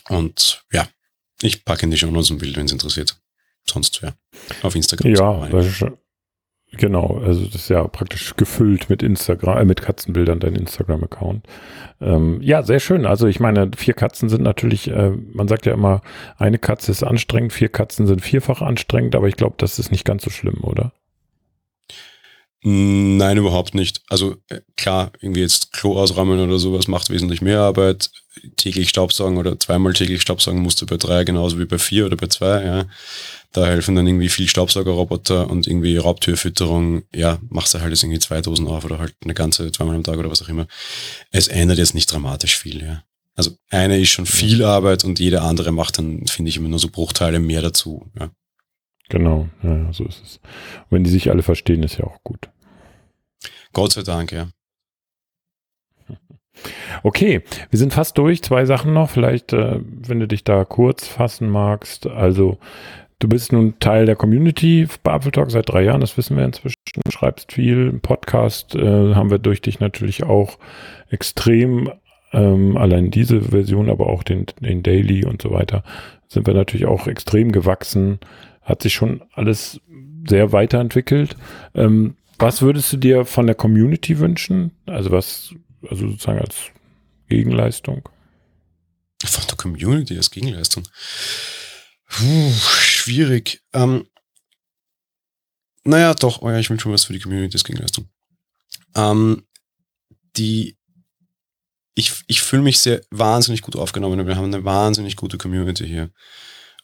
Und 0.09 0.65
ja, 0.73 0.89
ich 1.41 1.63
packe 1.63 1.83
in 1.83 1.91
die 1.91 1.97
Show 1.97 2.11
Notes 2.11 2.31
ein 2.31 2.37
Bild, 2.37 2.57
wenn 2.57 2.65
es 2.65 2.73
interessiert. 2.73 3.17
Sonst, 3.63 4.01
ja, 4.01 4.13
auf 4.61 4.75
Instagram. 4.75 5.15
Ja, 5.15 5.47
Genau, 6.71 7.21
also 7.23 7.45
das 7.45 7.55
ist 7.55 7.69
ja 7.69 7.87
praktisch 7.87 8.35
gefüllt 8.35 8.89
mit 8.89 9.01
Instagram, 9.01 9.57
äh, 9.59 9.65
mit 9.65 9.81
Katzenbildern 9.81 10.39
dein 10.39 10.55
Instagram-Account. 10.55 11.45
Ähm, 12.01 12.41
ja, 12.41 12.63
sehr 12.63 12.79
schön. 12.79 13.05
Also 13.05 13.27
ich 13.27 13.39
meine, 13.39 13.71
vier 13.77 13.93
Katzen 13.93 14.27
sind 14.29 14.43
natürlich, 14.43 14.89
äh, 14.89 15.11
man 15.33 15.47
sagt 15.47 15.65
ja 15.65 15.73
immer, 15.73 16.01
eine 16.37 16.57
Katze 16.57 16.91
ist 16.91 17.03
anstrengend, 17.03 17.53
vier 17.53 17.69
Katzen 17.69 18.07
sind 18.07 18.21
vierfach 18.21 18.61
anstrengend, 18.61 19.15
aber 19.15 19.27
ich 19.27 19.37
glaube, 19.37 19.55
das 19.57 19.79
ist 19.79 19.91
nicht 19.91 20.05
ganz 20.05 20.23
so 20.23 20.29
schlimm, 20.29 20.63
oder? 20.63 20.91
Nein, 22.67 23.37
überhaupt 23.37 23.75
nicht. 23.75 24.01
Also 24.09 24.37
äh, 24.49 24.61
klar, 24.75 25.11
irgendwie 25.21 25.41
jetzt 25.41 25.71
Klo 25.71 25.99
ausrammeln 25.99 26.39
oder 26.39 26.57
sowas 26.57 26.87
macht 26.87 27.11
wesentlich 27.11 27.43
mehr 27.43 27.59
Arbeit. 27.59 28.09
Täglich 28.57 28.89
Staubsaugen 28.89 29.37
oder 29.37 29.59
zweimal 29.59 29.93
täglich 29.93 30.23
Staubsaugen 30.23 30.61
musst 30.61 30.81
du 30.81 30.87
bei 30.87 30.97
drei 30.97 31.25
genauso 31.25 31.59
wie 31.59 31.65
bei 31.65 31.77
vier 31.77 32.07
oder 32.07 32.17
bei 32.17 32.25
zwei, 32.25 32.65
ja. 32.65 32.85
Da 33.55 33.65
helfen 33.65 33.95
dann 33.95 34.05
irgendwie 34.05 34.27
viel 34.27 34.49
Staubsaugerroboter 34.49 35.49
und 35.49 35.65
irgendwie 35.65 35.95
Raubtürfütterung. 35.95 37.03
Ja, 37.13 37.39
machst 37.47 37.73
du 37.73 37.79
halt 37.79 37.91
jetzt 37.91 38.03
irgendwie 38.03 38.19
zwei 38.19 38.41
Dosen 38.41 38.67
auf 38.67 38.83
oder 38.83 38.99
halt 38.99 39.15
eine 39.23 39.33
ganze 39.33 39.71
zweimal 39.71 39.95
am 39.95 40.03
Tag 40.03 40.17
oder 40.17 40.29
was 40.29 40.41
auch 40.41 40.49
immer. 40.49 40.67
Es 41.31 41.47
ändert 41.47 41.77
jetzt 41.77 41.93
nicht 41.93 42.11
dramatisch 42.11 42.57
viel, 42.57 42.83
ja. 42.83 43.03
Also 43.33 43.51
eine 43.69 43.97
ist 43.97 44.09
schon 44.09 44.25
viel 44.25 44.61
Arbeit 44.61 45.05
und 45.05 45.19
jede 45.19 45.41
andere 45.41 45.71
macht 45.71 45.97
dann, 45.97 46.27
finde 46.27 46.49
ich, 46.49 46.57
immer 46.57 46.67
nur 46.67 46.79
so 46.79 46.89
Bruchteile 46.89 47.39
mehr 47.39 47.61
dazu, 47.61 48.11
ja. 48.19 48.29
Genau, 49.07 49.47
ja, 49.63 49.93
so 49.93 50.03
ist 50.03 50.21
es. 50.21 50.37
Und 50.89 50.91
wenn 50.91 51.03
die 51.05 51.11
sich 51.11 51.29
alle 51.29 51.43
verstehen, 51.43 51.83
ist 51.83 51.97
ja 51.97 52.05
auch 52.05 52.23
gut. 52.23 52.49
Gott 53.71 53.93
sei 53.93 54.01
Dank, 54.01 54.33
ja. 54.33 54.49
Okay, 57.03 57.43
wir 57.69 57.79
sind 57.79 57.93
fast 57.93 58.17
durch. 58.17 58.41
Zwei 58.41 58.65
Sachen 58.65 58.93
noch. 58.93 59.09
Vielleicht, 59.09 59.53
äh, 59.53 59.79
wenn 59.81 60.19
du 60.19 60.27
dich 60.27 60.43
da 60.43 60.63
kurz 60.63 61.05
fassen 61.05 61.49
magst. 61.49 62.07
Also, 62.07 62.57
Du 63.19 63.29
bist 63.29 63.53
nun 63.53 63.79
Teil 63.79 64.05
der 64.05 64.15
Community 64.15 64.87
bei 65.03 65.13
Apfeltalk 65.13 65.49
seit 65.49 65.69
drei 65.69 65.83
Jahren, 65.83 66.01
das 66.01 66.17
wissen 66.17 66.35
wir 66.35 66.43
inzwischen. 66.43 66.75
Du 67.03 67.11
schreibst 67.11 67.53
viel. 67.53 67.93
Podcast 67.99 68.75
äh, 68.75 69.15
haben 69.15 69.31
wir 69.31 69.39
durch 69.39 69.61
dich 69.61 69.79
natürlich 69.79 70.23
auch 70.23 70.59
extrem, 71.09 71.91
ähm, 72.33 72.75
allein 72.77 73.11
diese 73.11 73.41
Version, 73.41 73.89
aber 73.89 74.07
auch 74.07 74.23
den, 74.23 74.45
den 74.59 74.83
Daily 74.83 75.25
und 75.25 75.41
so 75.41 75.51
weiter, 75.51 75.83
sind 76.27 76.45
wir 76.45 76.53
natürlich 76.53 76.87
auch 76.87 77.07
extrem 77.07 77.51
gewachsen. 77.51 78.19
Hat 78.61 78.81
sich 78.81 78.93
schon 78.93 79.21
alles 79.33 79.79
sehr 80.27 80.51
weiterentwickelt. 80.51 81.37
Ähm, 81.73 82.17
was 82.37 82.61
würdest 82.61 82.91
du 82.91 82.97
dir 82.97 83.23
von 83.23 83.45
der 83.45 83.55
Community 83.55 84.19
wünschen? 84.19 84.71
Also 84.87 85.11
was, 85.11 85.53
also 85.89 86.09
sozusagen 86.09 86.39
als 86.39 86.71
Gegenleistung? 87.29 88.09
Von 89.23 89.45
der 89.47 89.55
Community 89.55 90.17
als 90.17 90.31
Gegenleistung? 90.31 90.83
Puh, 92.09 92.51
schwierig. 93.05 93.61
Ähm, 93.73 94.07
naja, 95.83 96.13
doch, 96.15 96.41
oh 96.41 96.49
ja, 96.49 96.57
ich 96.57 96.69
will 96.69 96.79
schon 96.79 96.91
was 96.91 97.05
für 97.05 97.13
die 97.13 97.19
Community 97.19 97.55
als 97.55 97.63
Gegenleistung. 97.63 98.09
Ähm, 98.95 99.45
die, 100.35 100.75
ich, 101.93 102.13
ich 102.27 102.41
fühle 102.41 102.63
mich 102.63 102.79
sehr 102.79 103.01
wahnsinnig 103.11 103.61
gut 103.61 103.75
aufgenommen 103.75 104.25
wir 104.25 104.35
haben 104.35 104.53
eine 104.53 104.65
wahnsinnig 104.65 105.15
gute 105.15 105.37
Community 105.37 105.85
hier. 105.85 106.09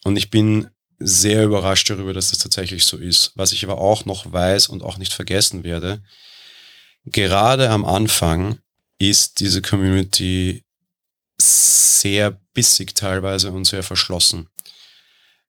Und 0.03 0.15
ich 0.15 0.29
bin 0.29 0.69
sehr 0.99 1.43
überrascht 1.45 1.89
darüber, 1.89 2.13
dass 2.13 2.29
das 2.29 2.37
tatsächlich 2.37 2.85
so 2.85 2.97
ist. 2.97 3.31
Was 3.35 3.51
ich 3.51 3.63
aber 3.63 3.79
auch 3.79 4.05
noch 4.05 4.31
weiß 4.31 4.67
und 4.67 4.83
auch 4.83 4.97
nicht 4.97 5.13
vergessen 5.13 5.63
werde, 5.63 6.03
gerade 7.05 7.71
am 7.71 7.83
Anfang 7.83 8.59
ist 8.99 9.39
diese 9.39 9.63
Community 9.63 10.63
sehr 11.39 12.39
bissig 12.53 12.93
teilweise 12.93 13.51
und 13.51 13.65
sehr 13.65 13.81
verschlossen. 13.81 14.50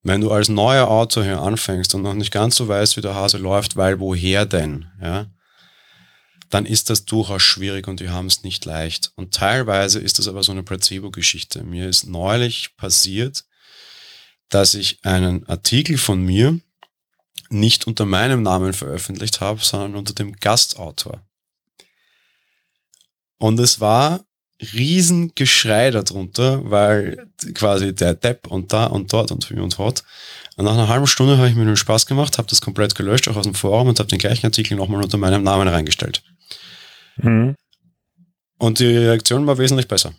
Wenn 0.03 0.21
du 0.21 0.33
als 0.33 0.49
neuer 0.49 0.89
Autor 0.89 1.23
hier 1.23 1.41
anfängst 1.41 1.95
und 1.95 2.03
noch 2.03 2.15
nicht 2.15 2.33
ganz 2.33 2.57
so 2.57 2.67
weißt, 2.67 2.97
wie 2.97 3.03
der 3.03 3.15
Hase 3.15 3.39
läuft, 3.39 3.77
weil 3.77 4.01
woher 4.01 4.47
denn, 4.47 4.91
ja, 5.01 5.31
dann 6.51 6.67
ist 6.67 6.91
das 6.91 7.05
durchaus 7.07 7.43
schwierig 7.43 7.89
und 7.89 8.01
die 8.01 8.11
haben 8.11 8.27
es 8.27 8.43
nicht 8.43 8.65
leicht. 8.65 9.13
Und 9.17 9.33
teilweise 9.33 10.01
ist 10.01 10.19
das 10.19 10.29
aber 10.29 10.43
so 10.43 10.53
eine 10.53 10.63
Placebo-Geschichte. 10.63 11.65
Mir 11.65 11.89
ist 11.89 12.05
neulich 12.05 12.77
passiert, 12.77 13.45
dass 14.51 14.75
ich 14.75 14.99
einen 15.03 15.47
Artikel 15.47 15.97
von 15.97 16.23
mir 16.23 16.61
nicht 17.49 17.87
unter 17.87 18.05
meinem 18.05 18.43
Namen 18.43 18.73
veröffentlicht 18.73 19.41
habe, 19.41 19.61
sondern 19.63 19.95
unter 19.95 20.15
dem 20.15 20.35
Gastautor. 20.37 21.27
Und 23.39 23.59
es 23.59 23.81
war 23.81 24.25
Riesengeschrei 24.73 25.91
darunter, 25.91 26.71
weil 26.71 27.27
quasi 27.55 27.95
der 27.95 28.15
Depp 28.15 28.47
und 28.47 28.73
da 28.73 28.87
und 28.87 29.13
dort 29.13 29.33
und 29.33 29.51
wie 29.51 29.61
und 29.61 29.75
fort. 29.75 30.05
Und 30.57 30.65
nach 30.65 30.75
einer 30.75 30.89
halben 30.89 31.07
Stunde 31.07 31.39
habe 31.39 31.49
ich 31.49 31.55
mir 31.55 31.65
den 31.65 31.77
Spaß 31.77 32.07
gemacht, 32.07 32.39
habe 32.39 32.49
das 32.49 32.61
komplett 32.61 32.95
gelöscht, 32.95 33.29
auch 33.29 33.37
aus 33.37 33.45
dem 33.45 33.55
Forum 33.55 33.89
und 33.89 33.99
habe 33.99 34.09
den 34.09 34.19
gleichen 34.19 34.47
Artikel 34.47 34.77
nochmal 34.77 35.03
unter 35.03 35.19
meinem 35.19 35.43
Namen 35.43 35.69
reingestellt. 35.69 36.23
Mhm. 37.17 37.57
Und 38.59 38.79
die 38.79 38.97
Reaktion 38.97 39.47
war 39.47 39.59
wesentlich 39.59 39.89
besser. 39.89 40.13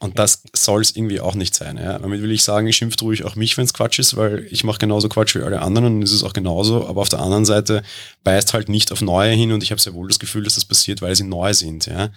Und 0.00 0.18
das 0.18 0.42
soll 0.54 0.82
es 0.82 0.94
irgendwie 0.94 1.20
auch 1.20 1.34
nicht 1.34 1.54
sein. 1.54 1.78
Ja. 1.78 1.98
Damit 1.98 2.20
will 2.20 2.32
ich 2.32 2.42
sagen, 2.42 2.66
ich 2.66 2.76
schimpft 2.76 3.00
ruhig 3.00 3.24
auch 3.24 3.36
mich, 3.36 3.56
wenn 3.56 3.64
es 3.64 3.72
Quatsch 3.72 3.98
ist, 3.98 4.16
weil 4.16 4.46
ich 4.50 4.62
mache 4.64 4.78
genauso 4.78 5.08
Quatsch 5.08 5.34
wie 5.34 5.42
alle 5.42 5.62
anderen 5.62 5.86
und 5.86 6.02
ist 6.02 6.12
es 6.12 6.24
auch 6.24 6.34
genauso. 6.34 6.86
Aber 6.86 7.00
auf 7.00 7.08
der 7.08 7.20
anderen 7.20 7.46
Seite 7.46 7.82
beißt 8.24 8.52
halt 8.52 8.68
nicht 8.68 8.92
auf 8.92 9.00
Neue 9.00 9.32
hin 9.32 9.52
und 9.52 9.62
ich 9.62 9.70
habe 9.70 9.80
sehr 9.80 9.94
wohl 9.94 10.08
das 10.08 10.18
Gefühl, 10.18 10.42
dass 10.42 10.56
das 10.56 10.66
passiert, 10.66 11.00
weil 11.00 11.16
sie 11.16 11.24
neu 11.24 11.54
sind. 11.54 11.86
Ja 11.86 12.10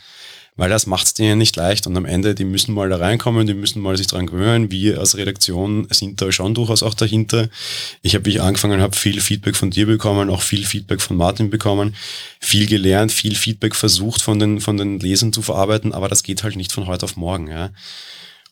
weil 0.58 0.70
das 0.70 0.88
macht 0.88 1.06
es 1.06 1.14
denen 1.14 1.38
nicht 1.38 1.56
leicht 1.56 1.86
und 1.88 1.96
am 1.96 2.06
Ende, 2.06 2.36
die 2.36 2.44
müssen 2.44 2.74
mal 2.74 2.90
da 2.90 2.98
reinkommen, 2.98 3.46
die 3.46 3.54
müssen 3.54 3.82
mal 3.82 3.96
sich 3.96 4.08
dran 4.08 4.26
gewöhnen. 4.26 4.72
Wir 4.72 5.00
als 5.00 5.16
Redaktion 5.16 5.88
sind 5.92 6.20
da 6.20 6.32
schon 6.32 6.56
durchaus 6.56 6.82
auch 6.84 6.96
dahinter. 6.96 7.48
Ich 8.02 8.16
habe, 8.16 8.26
wie 8.26 8.32
ich 8.32 8.42
angefangen 8.42 8.82
habe, 8.82 8.96
viel 8.96 9.22
Feedback 9.22 9.56
von 9.56 9.70
dir 9.70 9.86
bekommen, 9.86 10.32
auch 10.32 10.42
viel 10.42 10.66
Feedback 10.66 11.00
von 11.00 11.16
Martin 11.16 11.52
bekommen, 11.52 11.96
viel 12.40 12.66
gelernt, 12.66 13.12
viel 13.12 13.36
Feedback 13.36 13.76
versucht 13.76 14.22
von 14.22 14.40
den, 14.40 14.60
von 14.60 14.78
den 14.78 15.00
Lesern 15.00 15.32
zu 15.32 15.44
verarbeiten, 15.44 15.94
aber 15.94 16.10
das 16.10 16.24
geht 16.24 16.44
halt 16.44 16.56
nicht 16.56 16.72
von 16.72 16.88
heute 16.88 17.06
auf 17.06 17.16
morgen. 17.16 17.48
Ja. 17.48 17.70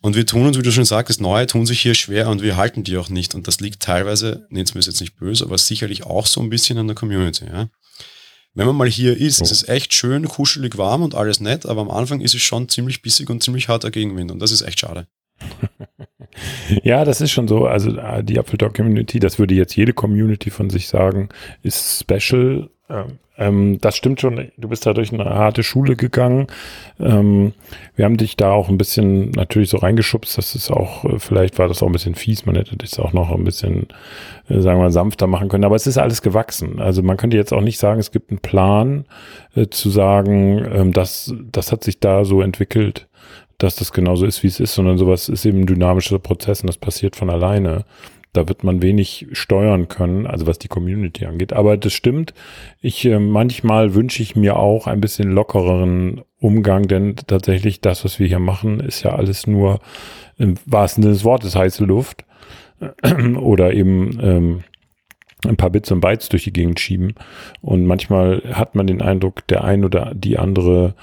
Und 0.02 0.16
wir 0.16 0.28
tun 0.28 0.46
uns, 0.46 0.60
wie 0.60 0.62
du 0.62 0.72
schon 0.72 0.86
sagst, 0.86 1.20
Neue 1.20 1.48
tun 1.48 1.66
sich 1.66 1.82
hier 1.82 1.96
schwer 1.96 2.30
und 2.30 2.44
wir 2.44 2.56
halten 2.56 2.84
die 2.84 2.98
auch 2.98 3.10
nicht. 3.10 3.34
Und 3.34 3.48
das 3.48 3.60
liegt 3.60 3.82
teilweise, 3.82 4.46
nehmt 4.50 4.70
es 4.70 4.76
mir 4.76 4.82
jetzt 4.82 5.02
nicht 5.02 5.18
böse, 5.18 5.44
aber 5.44 5.58
sicherlich 5.58 6.04
auch 6.04 6.28
so 6.28 6.42
ein 6.42 6.52
bisschen 6.52 6.78
an 6.78 6.86
der 6.86 6.96
Community. 6.96 7.46
Ja 7.46 7.70
wenn 8.56 8.68
man 8.68 8.76
mal 8.76 8.90
hier 8.90 9.16
ist, 9.16 9.42
ist 9.42 9.52
es 9.52 9.68
echt 9.68 9.94
schön, 9.94 10.28
kuschelig 10.28 10.78
warm 10.78 11.04
und 11.04 11.14
alles 11.14 11.40
nett, 11.40 11.66
aber 11.66 11.82
am 11.82 11.92
Anfang 11.92 12.22
ist 12.22 12.34
es 12.34 12.42
schon 12.42 12.70
ziemlich 12.70 13.02
bissig 13.02 13.30
und 13.30 13.44
ziemlich 13.44 13.68
harter 13.68 13.92
Gegenwind 13.92 14.32
und 14.32 14.40
das 14.40 14.52
ist 14.52 14.62
echt 14.62 14.80
schade. 14.80 15.08
ja, 16.84 17.04
das 17.04 17.22
ist 17.22 17.32
schon 17.32 17.48
so. 17.48 17.66
Also 17.66 17.98
äh, 17.98 18.24
die 18.24 18.40
Apfeltalk 18.40 18.74
Community, 18.74 19.20
das 19.20 19.38
würde 19.38 19.54
jetzt 19.54 19.76
jede 19.76 19.94
Community 19.94 20.50
von 20.50 20.70
sich 20.70 20.88
sagen, 20.88 21.30
ist 21.62 22.00
special 22.00 22.70
ähm, 22.90 23.20
ähm, 23.38 23.80
das 23.82 23.96
stimmt 23.96 24.22
schon. 24.22 24.52
Du 24.58 24.70
bist 24.70 24.86
da 24.86 24.94
durch 24.94 25.12
eine 25.12 25.26
harte 25.26 25.64
Schule 25.64 25.96
gegangen. 25.96 26.48
Ähm, 27.00 27.54
wir 27.96 28.06
haben 28.06 28.18
dich 28.18 28.38
da 28.38 28.52
auch 28.52 28.70
ein 28.70 28.78
bisschen 28.78 29.32
natürlich 29.32 29.70
so 29.70 29.78
reingeschubst. 29.78 30.38
Das 30.38 30.56
ist 30.56 30.72
auch, 30.72 31.04
äh, 31.06 31.20
vielleicht 31.20 31.60
war 31.60 31.68
das 31.68 31.84
auch 31.84 31.88
ein 31.88 31.92
bisschen 31.94 32.16
fies. 32.16 32.46
Man 32.46 32.56
hätte 32.56 32.78
das 32.78 32.98
auch 33.00 33.14
noch 33.14 33.32
ein 33.32 33.44
bisschen, 33.44 33.88
äh, 34.50 34.60
sagen 34.62 34.80
wir, 34.80 34.92
sanfter 34.92 35.28
machen 35.28 35.50
können. 35.50 35.66
Aber 35.66 35.76
es 35.76 35.88
ist 35.88 35.98
alles 35.98 36.22
gewachsen. 36.22 36.80
Also 36.80 37.04
man 37.04 37.18
könnte 37.18 37.36
jetzt 37.38 37.54
auch 37.54 37.62
nicht 37.62 37.80
sagen, 37.80 38.00
es 38.00 38.12
gibt 38.12 38.32
einen 38.32 38.40
Plan 38.40 39.06
äh, 39.56 39.68
zu 39.68 39.90
sagen, 39.90 40.66
ähm, 40.74 40.92
dass 40.94 41.34
das 41.52 41.72
hat 41.72 41.84
sich 41.84 42.00
da 42.00 42.24
so 42.24 42.42
entwickelt, 42.42 43.08
dass 43.58 43.76
das 43.76 43.92
genauso 43.92 44.26
ist, 44.26 44.44
wie 44.44 44.48
es 44.48 44.60
ist, 44.60 44.76
sondern 44.76 44.98
sowas 44.98 45.30
ist 45.30 45.46
eben 45.46 45.62
ein 45.62 45.66
dynamischer 45.66 46.20
Prozess 46.20 46.62
und 46.62 46.68
das 46.68 46.78
passiert 46.78 47.16
von 47.16 47.30
alleine. 47.30 47.86
Da 48.36 48.48
wird 48.48 48.64
man 48.64 48.82
wenig 48.82 49.28
steuern 49.32 49.88
können, 49.88 50.28
also 50.28 50.48
was 50.48 50.60
die 50.60 50.68
Community 50.68 51.26
angeht. 51.26 51.54
Aber 51.54 51.78
das 51.78 51.94
stimmt. 51.94 52.34
Ich 52.82 53.06
äh, 53.06 53.20
manchmal 53.20 53.94
wünsche 53.96 54.22
ich 54.22 54.36
mir 54.36 54.58
auch 54.58 54.88
ein 54.88 55.02
bisschen 55.02 55.32
lockereren 55.32 56.22
Umgang, 56.40 56.88
denn 56.88 57.16
tatsächlich 57.16 57.82
das, 57.82 58.04
was 58.04 58.20
wir 58.20 58.28
hier 58.28 58.40
machen, 58.40 58.80
ist 58.80 59.04
ja 59.04 59.16
alles 59.16 59.48
nur 59.48 59.80
im 60.38 60.56
wahrsten 60.66 61.04
Sinne 61.04 61.14
des 61.14 61.24
Wortes 61.24 61.56
heiße 61.56 61.86
Luft 61.86 62.26
oder 63.38 63.74
eben 63.74 64.20
ähm, 64.22 64.64
ein 65.48 65.58
paar 65.58 65.70
Bits 65.70 65.92
und 65.92 66.02
Bytes 66.02 66.30
durch 66.30 66.44
die 66.44 66.54
Gegend 66.54 66.80
schieben. 66.80 67.16
Und 67.62 67.86
manchmal 67.86 68.42
hat 68.52 68.76
man 68.76 68.88
den 68.88 69.02
Eindruck, 69.02 69.48
der 69.48 69.64
ein 69.64 69.86
oder 69.86 70.14
die 70.14 70.38
andere 70.38 70.96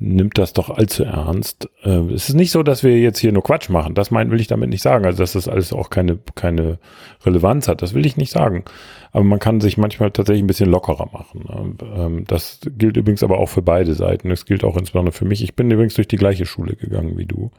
nimmt 0.00 0.38
das 0.38 0.54
doch 0.54 0.70
allzu 0.70 1.04
ernst. 1.04 1.68
Äh, 1.84 2.00
es 2.12 2.30
ist 2.30 2.34
nicht 2.34 2.50
so, 2.50 2.62
dass 2.62 2.82
wir 2.82 2.98
jetzt 2.98 3.18
hier 3.18 3.32
nur 3.32 3.44
Quatsch 3.44 3.68
machen. 3.68 3.94
Das 3.94 4.10
mein, 4.10 4.30
will 4.30 4.40
ich 4.40 4.46
damit 4.46 4.70
nicht 4.70 4.82
sagen. 4.82 5.04
Also, 5.04 5.22
dass 5.22 5.34
das 5.34 5.46
alles 5.46 5.72
auch 5.72 5.90
keine, 5.90 6.18
keine 6.34 6.78
Relevanz 7.24 7.68
hat. 7.68 7.82
Das 7.82 7.92
will 7.94 8.06
ich 8.06 8.16
nicht 8.16 8.32
sagen. 8.32 8.64
Aber 9.12 9.24
man 9.24 9.38
kann 9.38 9.60
sich 9.60 9.76
manchmal 9.76 10.10
tatsächlich 10.10 10.42
ein 10.42 10.46
bisschen 10.46 10.70
lockerer 10.70 11.08
machen. 11.12 11.76
Ähm, 11.94 12.24
das 12.26 12.60
gilt 12.78 12.96
übrigens 12.96 13.22
aber 13.22 13.38
auch 13.38 13.50
für 13.50 13.62
beide 13.62 13.94
Seiten. 13.94 14.30
Das 14.30 14.46
gilt 14.46 14.64
auch 14.64 14.76
insbesondere 14.76 15.12
für 15.12 15.26
mich. 15.26 15.44
Ich 15.44 15.54
bin 15.54 15.70
übrigens 15.70 15.94
durch 15.94 16.08
die 16.08 16.16
gleiche 16.16 16.46
Schule 16.46 16.76
gegangen 16.76 17.18
wie 17.18 17.26
du. 17.26 17.50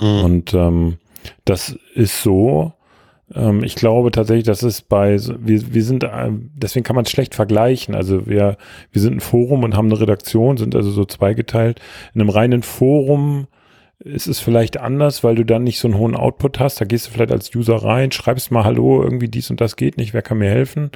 Mhm. 0.00 0.24
Und 0.24 0.54
ähm, 0.54 0.98
das 1.44 1.78
ist 1.94 2.22
so, 2.22 2.72
ähm, 3.34 3.62
ich 3.62 3.74
glaube 3.74 4.10
tatsächlich, 4.10 4.46
dass 4.46 4.62
es 4.62 4.82
bei, 4.82 5.18
wir, 5.18 5.74
wir 5.74 5.84
sind, 5.84 6.04
äh, 6.04 6.30
deswegen 6.54 6.84
kann 6.84 6.96
man 6.96 7.04
es 7.04 7.10
schlecht 7.10 7.34
vergleichen. 7.34 7.94
Also 7.94 8.26
wir, 8.26 8.56
wir 8.92 9.02
sind 9.02 9.16
ein 9.16 9.20
Forum 9.20 9.64
und 9.64 9.76
haben 9.76 9.86
eine 9.86 10.00
Redaktion, 10.00 10.56
sind 10.56 10.74
also 10.74 10.90
so 10.90 11.04
zweigeteilt. 11.04 11.80
In 12.14 12.20
einem 12.20 12.30
reinen 12.30 12.62
Forum 12.62 13.46
ist 14.00 14.28
es 14.28 14.38
vielleicht 14.38 14.78
anders, 14.78 15.24
weil 15.24 15.34
du 15.34 15.44
dann 15.44 15.64
nicht 15.64 15.80
so 15.80 15.88
einen 15.88 15.98
hohen 15.98 16.14
Output 16.14 16.60
hast. 16.60 16.80
Da 16.80 16.84
gehst 16.84 17.06
du 17.06 17.10
vielleicht 17.10 17.32
als 17.32 17.54
User 17.54 17.76
rein, 17.76 18.12
schreibst 18.12 18.50
mal 18.50 18.64
Hallo, 18.64 19.02
irgendwie 19.02 19.28
dies 19.28 19.50
und 19.50 19.60
das 19.60 19.76
geht 19.76 19.96
nicht, 19.96 20.14
wer 20.14 20.22
kann 20.22 20.38
mir 20.38 20.50
helfen? 20.50 20.90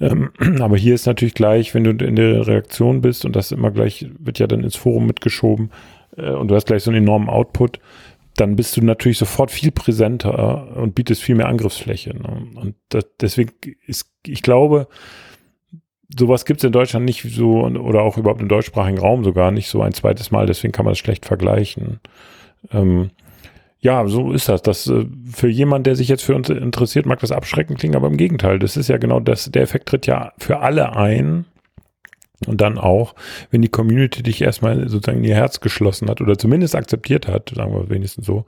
Ähm, 0.00 0.30
aber 0.60 0.76
hier 0.76 0.94
ist 0.94 1.06
natürlich 1.06 1.34
gleich, 1.34 1.74
wenn 1.74 1.84
du 1.84 1.90
in 1.90 2.16
der 2.16 2.46
Reaktion 2.46 3.00
bist 3.00 3.24
und 3.24 3.34
das 3.34 3.52
immer 3.52 3.70
gleich, 3.70 4.06
wird 4.18 4.38
ja 4.38 4.46
dann 4.46 4.62
ins 4.62 4.76
Forum 4.76 5.06
mitgeschoben 5.06 5.70
äh, 6.16 6.30
und 6.30 6.48
du 6.48 6.54
hast 6.54 6.66
gleich 6.66 6.84
so 6.84 6.90
einen 6.90 7.02
enormen 7.02 7.28
Output, 7.28 7.80
dann 8.36 8.56
bist 8.56 8.76
du 8.76 8.82
natürlich 8.82 9.18
sofort 9.18 9.50
viel 9.50 9.70
präsenter 9.70 10.76
und 10.76 10.94
bietest 10.94 11.22
viel 11.22 11.34
mehr 11.34 11.48
Angriffsfläche. 11.48 12.14
Ne? 12.14 12.46
Und 12.54 12.74
das, 12.88 13.06
deswegen 13.20 13.52
ist, 13.86 14.10
ich 14.26 14.42
glaube, 14.42 14.88
sowas 16.16 16.44
gibt 16.44 16.60
es 16.60 16.64
in 16.64 16.72
Deutschland 16.72 17.04
nicht 17.04 17.22
so 17.22 17.64
oder 17.64 18.02
auch 18.02 18.16
überhaupt 18.18 18.40
im 18.40 18.48
deutschsprachigen 18.48 18.98
Raum 18.98 19.24
sogar 19.24 19.50
nicht 19.50 19.68
so 19.68 19.82
ein 19.82 19.92
zweites 19.92 20.30
Mal, 20.30 20.46
deswegen 20.46 20.72
kann 20.72 20.84
man 20.84 20.92
das 20.92 20.98
schlecht 20.98 21.26
vergleichen. 21.26 22.00
Ähm, 22.70 23.10
ja, 23.78 24.06
so 24.06 24.32
ist 24.32 24.48
das. 24.48 24.62
Das 24.62 24.86
äh, 24.86 25.06
für 25.32 25.48
jemand, 25.48 25.86
der 25.86 25.96
sich 25.96 26.08
jetzt 26.08 26.24
für 26.24 26.34
uns 26.34 26.48
interessiert, 26.48 27.06
mag 27.06 27.20
das 27.20 27.32
abschreckend 27.32 27.78
klingen, 27.78 27.96
aber 27.96 28.08
im 28.08 28.16
Gegenteil, 28.16 28.58
das 28.58 28.76
ist 28.76 28.88
ja 28.88 28.96
genau 28.98 29.20
das, 29.20 29.50
der 29.50 29.62
Effekt 29.62 29.88
tritt 29.88 30.06
ja 30.06 30.32
für 30.38 30.60
alle 30.60 30.96
ein, 30.96 31.44
und 32.46 32.60
dann 32.60 32.78
auch, 32.78 33.14
wenn 33.50 33.62
die 33.62 33.68
Community 33.68 34.22
dich 34.22 34.42
erstmal 34.42 34.88
sozusagen 34.88 35.18
in 35.18 35.24
ihr 35.24 35.34
Herz 35.34 35.60
geschlossen 35.60 36.10
hat 36.10 36.20
oder 36.20 36.36
zumindest 36.36 36.74
akzeptiert 36.74 37.26
hat, 37.28 37.52
sagen 37.54 37.72
wir 37.72 37.88
wenigstens 37.88 38.26
so, 38.26 38.44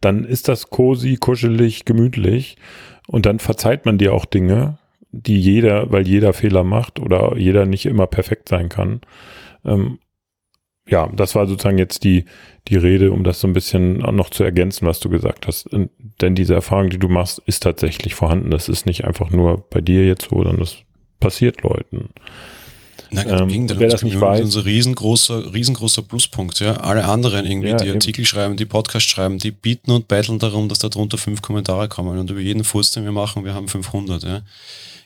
dann 0.00 0.24
ist 0.24 0.48
das 0.48 0.70
cozy, 0.70 1.16
kuschelig, 1.16 1.84
gemütlich 1.84 2.56
und 3.08 3.26
dann 3.26 3.40
verzeiht 3.40 3.84
man 3.84 3.98
dir 3.98 4.14
auch 4.14 4.26
Dinge, 4.26 4.78
die 5.10 5.40
jeder, 5.40 5.90
weil 5.90 6.06
jeder 6.06 6.32
Fehler 6.32 6.62
macht 6.62 7.00
oder 7.00 7.36
jeder 7.36 7.66
nicht 7.66 7.86
immer 7.86 8.06
perfekt 8.06 8.48
sein 8.48 8.68
kann. 8.68 9.00
Ähm, 9.64 9.98
ja, 10.88 11.08
das 11.14 11.34
war 11.34 11.46
sozusagen 11.46 11.78
jetzt 11.78 12.04
die, 12.04 12.24
die 12.68 12.76
Rede, 12.76 13.12
um 13.12 13.22
das 13.22 13.40
so 13.40 13.46
ein 13.46 13.52
bisschen 13.52 13.98
noch 13.98 14.30
zu 14.30 14.42
ergänzen, 14.42 14.86
was 14.86 15.00
du 15.00 15.08
gesagt 15.08 15.46
hast. 15.46 15.68
Denn 16.20 16.34
diese 16.34 16.54
Erfahrung, 16.54 16.90
die 16.90 16.98
du 16.98 17.08
machst, 17.08 17.40
ist 17.46 17.62
tatsächlich 17.62 18.14
vorhanden. 18.14 18.50
Das 18.50 18.68
ist 18.68 18.86
nicht 18.86 19.04
einfach 19.04 19.30
nur 19.30 19.64
bei 19.70 19.80
dir 19.80 20.06
jetzt 20.06 20.30
so, 20.30 20.36
sondern 20.36 20.58
das 20.58 20.78
passiert 21.20 21.62
Leuten. 21.62 22.08
Nein, 23.12 23.28
ähm, 23.28 23.48
Gegenteil. 23.48 23.78
Wer 23.78 23.88
das 23.88 24.02
nicht 24.02 24.20
weiß. 24.20 24.40
Das 24.40 24.48
ist 24.50 24.56
ein 24.56 24.62
riesengroßer, 24.62 25.52
riesengroßer 25.52 26.02
Pluspunkt. 26.02 26.60
Ja. 26.60 26.74
Alle 26.78 27.04
anderen 27.04 27.46
irgendwie, 27.46 27.68
ja, 27.68 27.76
die 27.76 27.86
eben. 27.86 27.94
Artikel 27.94 28.24
schreiben, 28.24 28.56
die 28.56 28.64
Podcast 28.64 29.08
schreiben, 29.08 29.38
die 29.38 29.50
bieten 29.50 29.90
und 29.90 30.08
betteln 30.08 30.38
darum, 30.38 30.68
dass 30.68 30.78
da 30.78 30.88
drunter 30.88 31.18
fünf 31.18 31.42
Kommentare 31.42 31.88
kommen. 31.88 32.18
Und 32.18 32.30
über 32.30 32.40
jeden 32.40 32.64
Furz, 32.64 32.90
den 32.90 33.04
wir 33.04 33.12
machen, 33.12 33.44
wir 33.44 33.54
haben 33.54 33.68
500. 33.68 34.22
Ja. 34.22 34.42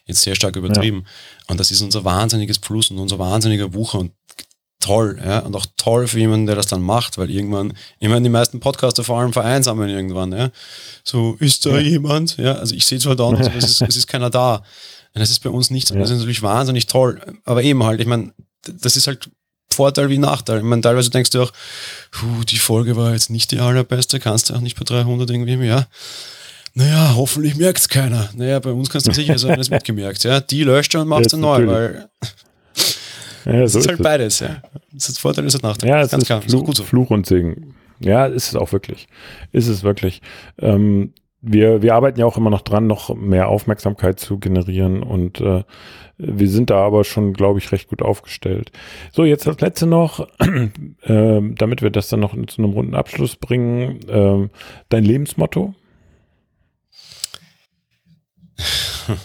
Jetzt 0.06 0.22
sehr 0.22 0.36
stark 0.36 0.56
übertrieben. 0.56 1.04
Ja. 1.04 1.52
Und 1.52 1.60
das 1.60 1.70
ist 1.70 1.82
unser 1.82 2.04
wahnsinniges 2.04 2.58
Plus 2.58 2.90
und 2.90 2.98
unser 2.98 3.18
wahnsinniger 3.18 3.74
Wucher 3.74 3.98
und 3.98 4.12
toll. 4.80 5.20
Ja. 5.24 5.40
Und 5.40 5.56
auch 5.56 5.66
toll 5.76 6.06
für 6.06 6.18
jemanden, 6.18 6.46
der 6.46 6.56
das 6.56 6.68
dann 6.68 6.82
macht, 6.82 7.18
weil 7.18 7.30
irgendwann, 7.30 7.72
ich 7.98 8.08
meine, 8.08 8.22
die 8.22 8.30
meisten 8.30 8.60
Podcaster 8.60 9.02
vor 9.04 9.18
allem 9.18 9.32
vereinsamen 9.32 9.88
irgendwann. 9.88 10.32
Ja. 10.32 10.50
So, 11.02 11.36
ist 11.40 11.66
da 11.66 11.70
ja. 11.70 11.80
jemand? 11.80 12.36
Ja, 12.36 12.54
also 12.54 12.74
ich 12.74 12.86
sehe 12.86 12.98
zwar 12.98 13.16
da, 13.16 13.24
aber 13.24 13.40
es 13.40 13.64
ist, 13.64 13.82
es 13.82 13.96
ist 13.96 14.06
keiner 14.06 14.30
da. 14.30 14.62
Das 15.18 15.30
ist 15.30 15.40
bei 15.40 15.51
uns 15.51 15.70
nicht 15.70 15.88
so. 15.88 15.94
Ja. 15.94 16.01
Das 16.01 16.10
ist 16.10 16.18
natürlich 16.18 16.43
wahnsinnig 16.43 16.86
toll. 16.86 17.20
Aber 17.44 17.62
eben 17.62 17.82
halt, 17.84 18.01
ich 18.01 18.06
meine, 18.06 18.32
das 18.62 18.97
ist 18.97 19.06
halt 19.06 19.30
Vorteil 19.70 20.09
wie 20.09 20.18
Nachteil. 20.18 20.59
Ich 20.59 20.64
meine, 20.64 20.82
teilweise 20.82 21.10
denkst 21.10 21.30
du 21.30 21.43
auch, 21.43 21.52
die 22.48 22.59
Folge 22.59 22.97
war 22.97 23.12
jetzt 23.12 23.30
nicht 23.30 23.51
die 23.51 23.59
allerbeste, 23.59 24.20
kannst 24.20 24.51
du 24.51 24.55
auch 24.55 24.60
nicht 24.60 24.78
bei 24.78 24.84
300 24.84 25.28
irgendwie 25.30 25.55
im 25.55 25.62
Jahr. 25.62 25.86
Naja, 26.74 27.14
hoffentlich 27.16 27.56
merkt 27.56 27.78
es 27.78 27.88
keiner. 27.88 28.28
Naja, 28.34 28.59
bei 28.59 28.70
uns 28.70 28.90
kannst 28.90 29.06
du 29.06 29.12
sicher 29.12 29.38
sein, 29.38 29.59
es 29.59 29.70
mitgemerkt. 29.70 30.22
Ja, 30.24 30.40
die 30.40 30.62
löscht 30.62 30.94
und 30.94 31.09
macht 31.09 31.32
ja, 31.32 31.38
neu, 31.38 31.66
weil 31.66 32.09
ja, 33.47 33.52
das 33.62 33.72
so 33.72 33.78
ist 33.78 33.88
halt 33.88 33.98
ist 33.98 34.02
beides. 34.02 34.40
Ja. 34.40 34.62
Das 34.93 35.09
ist 35.09 35.18
Vorteil, 35.18 35.44
das 35.44 35.55
ist 35.55 35.62
Nachteil. 35.62 35.88
Ja, 35.88 36.01
es 36.02 36.10
Ganz 36.10 36.24
ist, 36.24 36.26
klar. 36.26 36.43
Fluch, 36.43 36.60
ist 36.60 36.66
gut 36.66 36.76
so. 36.76 36.84
Fluch 36.84 37.10
und 37.10 37.26
Segen. 37.26 37.74
Ja, 37.98 38.26
ist 38.26 38.48
es 38.48 38.56
auch 38.56 38.72
wirklich. 38.72 39.09
Ist 39.52 39.68
es 39.68 39.82
wirklich. 39.82 40.20
Ähm, 40.59 41.14
wir, 41.48 41.81
wir 41.81 41.94
arbeiten 41.94 42.18
ja 42.18 42.27
auch 42.27 42.36
immer 42.36 42.51
noch 42.51 42.62
dran, 42.62 42.86
noch 42.86 43.14
mehr 43.14 43.48
Aufmerksamkeit 43.48 44.18
zu 44.18 44.39
generieren 44.39 45.02
und 45.02 45.40
äh, 45.40 45.62
wir 46.18 46.48
sind 46.48 46.70
da 46.70 46.85
aber 46.85 47.05
schon, 47.05 47.35
glaube 47.35 47.59
ich, 47.59 47.70
recht 47.73 47.89
gut 47.89 48.02
aufgestellt. 48.02 48.73
So, 49.12 49.24
jetzt 49.24 49.47
das 49.47 49.60
letzte 49.60 49.86
noch, 49.86 50.27
äh, 51.02 51.40
damit 51.40 51.82
wir 51.82 51.90
das 51.90 52.09
dann 52.09 52.20
noch 52.20 52.35
zu 52.47 52.62
einem 52.62 52.73
runden 52.73 52.94
Abschluss 52.94 53.36
bringen. 53.36 54.01
Äh, 54.09 54.48
dein 54.89 55.05
Lebensmotto? 55.05 55.74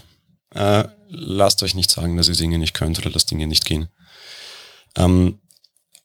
Äh, 0.54 0.84
lasst 1.08 1.64
euch 1.64 1.76
nicht 1.76 1.90
sagen, 1.90 2.18
dass 2.18 2.28
ihr 2.28 2.36
Dinge 2.36 2.58
nicht 2.58 2.74
könnt 2.74 3.00
oder 3.00 3.10
dass 3.10 3.26
Dinge 3.26 3.48
nicht 3.48 3.64
gehen. 3.64 3.88
Ähm, 4.98 5.40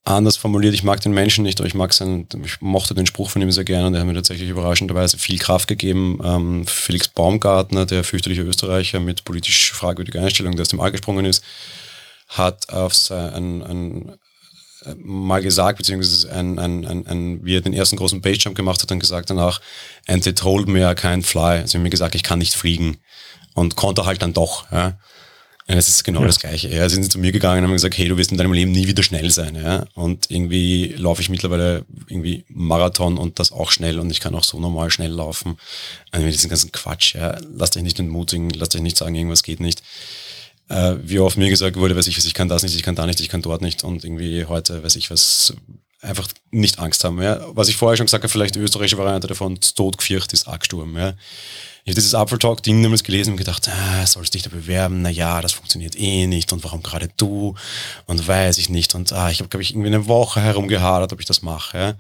anders 0.07 0.37
formuliert, 0.37 0.75
ich 0.75 0.85
mag 0.85 1.01
den 1.01 1.13
Menschen 1.13 1.43
nicht, 1.43 1.59
aber 1.61 1.67
ich 1.67 1.75
mag 1.75 1.93
seinen, 1.93 2.29
ich 2.45 2.61
mochte 2.61 2.95
den 2.95 3.07
Spruch 3.07 3.31
von 3.31 3.43
ihm 3.43 3.51
sehr 3.51 3.65
gerne 3.65 3.89
und 3.89 3.93
der 3.93 4.01
hat 4.01 4.09
mir 4.09 4.15
tatsächlich 4.15 4.49
überraschenderweise 4.49 5.19
viel 5.19 5.39
Kraft 5.39 5.69
gegeben. 5.69 6.21
Ähm, 6.23 6.67
Felix 6.67 7.09
Baumgartner, 7.09 7.87
der 7.87 8.05
fürchterliche 8.05 8.43
Österreicher 8.43 9.01
mit 9.01 9.25
politisch 9.25 9.73
fragwürdiger 9.73 10.21
Einstellung, 10.21 10.53
der 10.53 10.63
aus 10.63 10.69
dem 10.69 10.81
All 10.81 10.93
gesprungen 10.93 11.25
ist, 11.25 11.43
hat 12.29 12.71
auf 12.71 12.95
sein, 12.95 13.35
ein, 13.35 13.63
ein, 13.63 14.19
mal 14.97 15.43
gesagt, 15.43 15.79
beziehungsweise 15.79 16.33
ein, 16.33 16.59
ein, 16.59 16.87
ein, 16.87 17.07
ein, 17.07 17.45
wie 17.45 17.57
er 17.57 17.61
den 17.61 17.73
ersten 17.73 17.97
großen 17.97 18.21
Basejump 18.21 18.57
gemacht 18.57 18.81
hat, 18.83 18.91
dann 18.91 19.01
gesagt 19.01 19.31
danach, 19.31 19.61
and 20.07 20.23
they 20.23 20.33
told 20.33 20.69
me 20.69 20.81
I 20.81 20.95
can't 20.95 21.25
fly. 21.25 21.61
Also 21.61 21.79
mir 21.79 21.91
gesagt, 21.91 22.15
ich 22.15 22.23
kann 22.23 22.39
nicht 22.39 22.55
fliegen. 22.55 22.99
Und 23.55 23.75
konnte 23.75 24.05
halt 24.05 24.23
dann 24.23 24.35
doch. 24.35 24.71
Ja. 24.71 24.99
Es 25.69 25.89
ist 25.89 26.05
genau 26.05 26.21
ja. 26.21 26.27
das 26.29 26.39
Gleiche. 26.39 26.69
Ja, 26.69 26.89
sie 26.89 26.95
sind 26.95 27.11
zu 27.11 27.19
mir 27.19 27.33
gegangen 27.33 27.59
und 27.59 27.65
haben 27.65 27.73
gesagt, 27.73 27.99
hey, 27.99 28.07
du 28.09 28.17
wirst 28.17 28.31
in 28.31 28.39
deinem 28.39 28.53
Leben 28.53 28.71
nie 28.71 28.87
wieder 28.87 29.03
schnell 29.03 29.33
sein. 29.33 29.57
Ja? 29.57 29.87
Und 29.95 30.31
irgendwie 30.31 30.95
laufe 30.97 31.21
ich 31.21 31.29
mittlerweile 31.29 31.85
irgendwie 32.07 32.45
Marathon 32.49 33.19
und 33.19 33.41
das 33.41 33.51
auch 33.51 33.73
schnell 33.73 33.99
und 33.99 34.09
ich 34.11 34.21
kann 34.21 34.35
auch 34.37 34.45
so 34.45 34.61
normal 34.61 34.91
schnell 34.93 35.11
laufen. 35.11 35.59
Also 36.13 36.25
diesen 36.25 36.51
ganzen 36.51 36.71
Quatsch. 36.71 37.17
Ja? 37.17 37.37
Lasst 37.53 37.77
euch 37.77 37.83
nicht 37.83 37.99
entmutigen, 37.99 38.51
lasst 38.51 38.77
euch 38.77 38.83
nicht 38.83 38.97
sagen, 38.97 39.17
irgendwas 39.17 39.43
geht 39.43 39.59
nicht. 39.59 39.83
Äh, 40.69 40.97
wie 41.03 41.19
oft 41.19 41.37
mir 41.37 41.51
gesagt 41.51 41.77
wurde, 41.77 41.97
weiß 41.97 42.07
ich 42.07 42.17
was, 42.17 42.27
ich 42.27 42.35
kann 42.35 42.49
das 42.49 42.63
nicht, 42.63 42.77
ich 42.77 42.85
kann 42.85 42.95
da 42.95 43.07
nicht, 43.07 43.21
ich 43.21 43.29
kann 43.29 43.43
dort 43.43 43.63
nicht 43.63 43.83
und 43.83 44.05
irgendwie 44.05 44.45
heute 44.45 44.85
weiß 44.85 44.95
ich 44.97 45.11
was, 45.11 45.55
einfach 46.01 46.29
nicht 46.53 46.79
Angst 46.79 47.03
haben. 47.03 47.21
Ja? 47.21 47.41
Was 47.55 47.69
ich 47.69 47.77
vorher 47.77 47.97
schon 47.97 48.07
gesagt 48.07 48.23
habe, 48.23 48.31
vielleicht 48.31 48.55
die 48.55 48.61
österreichische 48.61 48.99
Variante 48.99 49.27
davon, 49.27 49.59
tot 49.61 49.99
gefürcht 49.99 50.33
ist 50.33 50.47
Argsturm. 50.47 50.97
Ja? 50.97 51.15
Ich 51.87 51.93
habe 51.93 52.01
dieses 52.01 52.17
Apfeltalk-Ding 52.17 52.83
damals 52.83 53.05
gelesen 53.05 53.31
und 53.31 53.37
gedacht, 53.37 53.69
ah, 53.69 54.05
sollst 54.05 54.35
dich 54.35 54.43
da 54.43 54.51
bewerben? 54.51 55.03
Naja, 55.03 55.41
das 55.41 55.53
funktioniert 55.53 55.97
eh 55.97 56.27
nicht 56.27 56.53
und 56.53 56.65
warum 56.65 56.83
gerade 56.83 57.09
du? 57.17 57.55
Und 58.07 58.27
weiß 58.27 58.59
ich 58.59 58.69
nicht. 58.69 58.97
Und 58.97 59.13
ah, 59.13 59.31
ich 59.31 59.39
habe, 59.39 59.49
glaube 59.49 59.63
ich, 59.63 59.71
irgendwie 59.71 59.87
eine 59.87 60.09
Woche 60.09 60.41
herumgehadert, 60.41 61.13
ob 61.13 61.21
ich 61.21 61.27
das 61.27 61.43
mache. 61.43 61.79
Ja. 61.79 61.89
Und 61.91 61.97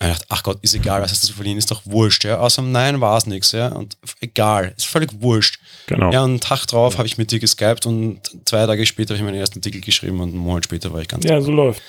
ich 0.00 0.08
dachte, 0.08 0.26
ach 0.28 0.42
Gott, 0.42 0.58
ist 0.60 0.74
egal, 0.74 1.00
was 1.00 1.12
hast 1.12 1.22
du 1.22 1.28
zu 1.28 1.32
verlieren, 1.32 1.56
ist 1.56 1.70
doch 1.70 1.80
wurscht. 1.86 2.24
Ja. 2.24 2.40
Außer 2.40 2.60
nein, 2.60 3.00
war 3.00 3.16
es 3.16 3.24
nichts. 3.24 3.52
Ja. 3.52 3.68
Und 3.68 3.96
egal, 4.20 4.74
ist 4.76 4.84
völlig 4.84 5.08
wurscht. 5.18 5.60
Genau. 5.86 6.12
Ja, 6.12 6.22
und 6.22 6.32
einen 6.32 6.40
Tag 6.40 6.66
drauf 6.66 6.92
ja. 6.92 6.98
habe 6.98 7.08
ich 7.08 7.16
mit 7.16 7.30
dir 7.30 7.40
geskypt 7.40 7.86
und 7.86 8.20
zwei 8.44 8.66
Tage 8.66 8.84
später 8.84 9.14
habe 9.14 9.18
ich 9.18 9.24
meinen 9.24 9.40
ersten 9.40 9.60
Artikel 9.60 9.80
geschrieben 9.80 10.20
und 10.20 10.28
einen 10.28 10.38
Monat 10.38 10.64
später 10.64 10.92
war 10.92 11.00
ich 11.00 11.08
ganz 11.08 11.24
Ja, 11.24 11.40
so 11.40 11.52
läuft 11.52 11.82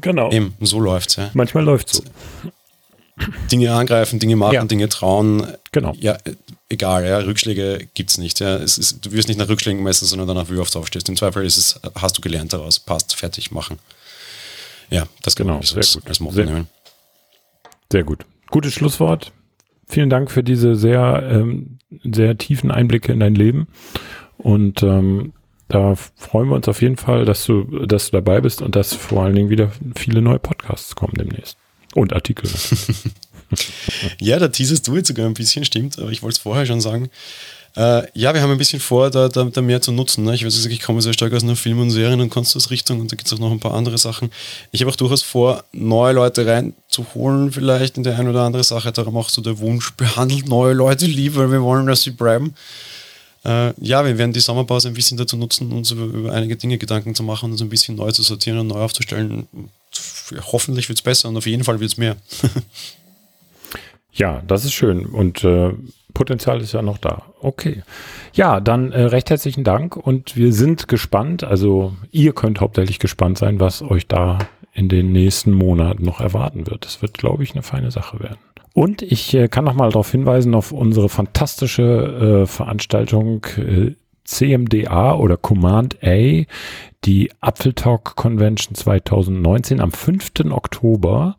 Genau. 0.00 0.30
Eben, 0.30 0.54
so 0.60 0.80
läuft's, 0.80 1.16
ja. 1.16 1.30
Manchmal 1.34 1.64
läuft 1.64 1.88
so. 1.90 2.02
Dinge 3.50 3.72
angreifen, 3.72 4.18
Dinge 4.18 4.36
machen, 4.36 4.54
ja. 4.54 4.64
Dinge 4.64 4.88
trauen. 4.88 5.46
Genau. 5.72 5.94
Ja, 5.98 6.16
egal, 6.68 7.06
ja, 7.06 7.18
Rückschläge 7.18 7.88
gibt 7.94 8.10
es 8.10 8.18
nicht. 8.18 8.40
Ja. 8.40 8.56
Es 8.56 8.78
ist, 8.78 9.04
du 9.04 9.12
wirst 9.12 9.28
nicht 9.28 9.38
nach 9.38 9.48
Rückschlägen 9.48 9.82
messen, 9.82 10.06
sondern 10.06 10.28
danach, 10.28 10.50
wie 10.50 10.54
du 10.54 10.60
oft 10.60 10.74
aufstehst. 10.76 11.08
Im 11.08 11.16
Zweifel 11.16 11.44
ist 11.44 11.56
es, 11.56 11.80
hast 11.94 12.16
du 12.16 12.20
gelernt 12.20 12.52
daraus, 12.52 12.78
passt, 12.78 13.14
fertig, 13.14 13.50
machen. 13.50 13.78
Ja, 14.90 15.06
das 15.22 15.36
genau, 15.36 15.60
sehr 15.62 15.78
als, 15.78 15.94
gut. 15.94 16.06
als 16.06 16.20
Motto 16.20 16.36
sehr, 16.36 16.46
nehmen. 16.46 16.68
Sehr 17.90 18.04
gut. 18.04 18.24
Gutes 18.50 18.72
Schlusswort. 18.72 19.32
Vielen 19.86 20.10
Dank 20.10 20.30
für 20.30 20.42
diese 20.42 20.74
sehr, 20.76 21.22
ähm, 21.30 21.78
sehr 22.04 22.36
tiefen 22.36 22.70
Einblicke 22.70 23.12
in 23.12 23.20
dein 23.20 23.34
Leben. 23.34 23.68
Und 24.36 24.82
ähm, 24.82 25.32
da 25.68 25.94
freuen 25.94 26.48
wir 26.48 26.56
uns 26.56 26.68
auf 26.68 26.80
jeden 26.80 26.96
Fall, 26.96 27.24
dass 27.24 27.44
du, 27.44 27.64
dass 27.86 28.06
du 28.06 28.12
dabei 28.12 28.40
bist 28.40 28.62
und 28.62 28.76
dass 28.76 28.94
vor 28.94 29.24
allen 29.24 29.34
Dingen 29.34 29.50
wieder 29.50 29.70
viele 29.94 30.22
neue 30.22 30.38
Podcasts 30.38 30.96
kommen 30.96 31.14
demnächst. 31.14 31.58
Und 31.98 32.12
Artikel. 32.12 32.48
ja, 34.20 34.38
da 34.38 34.46
teasest 34.46 34.86
du 34.86 34.96
jetzt 34.96 35.08
sogar 35.08 35.26
ein 35.26 35.34
bisschen, 35.34 35.64
stimmt, 35.64 35.98
aber 35.98 36.10
ich 36.10 36.22
wollte 36.22 36.36
es 36.36 36.38
vorher 36.38 36.64
schon 36.64 36.80
sagen. 36.80 37.10
Äh, 37.74 38.04
ja, 38.14 38.32
wir 38.32 38.40
haben 38.40 38.52
ein 38.52 38.58
bisschen 38.58 38.78
vor, 38.78 39.10
da, 39.10 39.28
da, 39.28 39.42
da 39.44 39.60
mehr 39.60 39.80
zu 39.80 39.90
nutzen. 39.90 40.24
Ne? 40.24 40.34
Ich 40.36 40.46
weiß, 40.46 40.66
ich 40.66 40.80
komme 40.80 41.02
sehr 41.02 41.12
stark 41.12 41.32
aus 41.32 41.42
einer 41.42 41.56
Film- 41.56 41.80
und 41.80 41.90
Serien- 41.90 42.20
und 42.20 42.30
Kunstrausrichtung 42.30 43.00
und 43.00 43.10
da 43.10 43.16
gibt 43.16 43.26
es 43.26 43.32
auch 43.32 43.40
noch 43.40 43.50
ein 43.50 43.58
paar 43.58 43.74
andere 43.74 43.98
Sachen. 43.98 44.30
Ich 44.70 44.80
habe 44.80 44.92
auch 44.92 44.96
durchaus 44.96 45.22
vor, 45.22 45.64
neue 45.72 46.12
Leute 46.12 46.46
reinzuholen, 46.46 47.50
vielleicht 47.50 47.96
in 47.96 48.04
der 48.04 48.16
eine 48.16 48.30
oder 48.30 48.42
andere 48.42 48.62
Sache. 48.62 48.92
Darum 48.92 49.16
auch 49.16 49.28
so 49.28 49.42
der 49.42 49.58
Wunsch, 49.58 49.92
behandelt 49.94 50.48
neue 50.48 50.74
Leute 50.74 51.06
lieber, 51.06 51.50
wir 51.50 51.62
wollen, 51.62 51.86
dass 51.86 52.02
sie 52.02 52.12
bleiben. 52.12 52.54
Äh, 53.44 53.72
ja, 53.80 54.04
wir 54.04 54.16
werden 54.18 54.32
die 54.32 54.40
Sommerpause 54.40 54.86
ein 54.86 54.94
bisschen 54.94 55.18
dazu 55.18 55.36
nutzen, 55.36 55.72
uns 55.72 55.90
über, 55.90 56.04
über 56.04 56.32
einige 56.32 56.54
Dinge 56.54 56.78
Gedanken 56.78 57.16
zu 57.16 57.24
machen 57.24 57.50
uns 57.50 57.60
ein 57.60 57.68
bisschen 57.68 57.96
neu 57.96 58.12
zu 58.12 58.22
sortieren 58.22 58.60
und 58.60 58.68
neu 58.68 58.80
aufzustellen. 58.80 59.48
Hoffentlich 60.52 60.88
wird 60.88 60.98
es 60.98 61.02
besser 61.02 61.28
und 61.28 61.36
auf 61.36 61.46
jeden 61.46 61.64
Fall 61.64 61.80
wird 61.80 61.92
es 61.92 61.96
mehr. 61.96 62.16
ja, 64.12 64.42
das 64.46 64.64
ist 64.64 64.74
schön 64.74 65.06
und 65.06 65.42
äh, 65.44 65.72
Potenzial 66.14 66.60
ist 66.60 66.72
ja 66.72 66.82
noch 66.82 66.98
da. 66.98 67.22
Okay. 67.40 67.82
Ja, 68.34 68.60
dann 68.60 68.92
äh, 68.92 69.02
recht 69.02 69.30
herzlichen 69.30 69.64
Dank 69.64 69.96
und 69.96 70.36
wir 70.36 70.52
sind 70.52 70.88
gespannt. 70.88 71.44
Also 71.44 71.94
ihr 72.10 72.32
könnt 72.32 72.60
hauptsächlich 72.60 72.98
gespannt 72.98 73.38
sein, 73.38 73.60
was 73.60 73.82
euch 73.82 74.06
da 74.06 74.38
in 74.72 74.88
den 74.88 75.12
nächsten 75.12 75.52
Monaten 75.52 76.04
noch 76.04 76.20
erwarten 76.20 76.66
wird. 76.66 76.84
Das 76.84 77.02
wird, 77.02 77.18
glaube 77.18 77.42
ich, 77.42 77.52
eine 77.52 77.62
feine 77.62 77.90
Sache 77.90 78.20
werden. 78.20 78.38
Und 78.74 79.02
ich 79.02 79.34
äh, 79.34 79.48
kann 79.48 79.64
noch 79.64 79.74
mal 79.74 79.90
darauf 79.90 80.10
hinweisen 80.10 80.54
auf 80.54 80.72
unsere 80.72 81.08
fantastische 81.08 82.42
äh, 82.42 82.46
Veranstaltung 82.46 83.44
äh, 83.56 83.94
CMDA 84.28 85.14
oder 85.14 85.36
Command 85.36 85.98
A, 86.04 86.44
die 87.04 87.30
Apfeltalk 87.40 88.14
Convention 88.14 88.74
2019 88.74 89.80
am 89.80 89.90
5. 89.90 90.50
Oktober. 90.50 91.36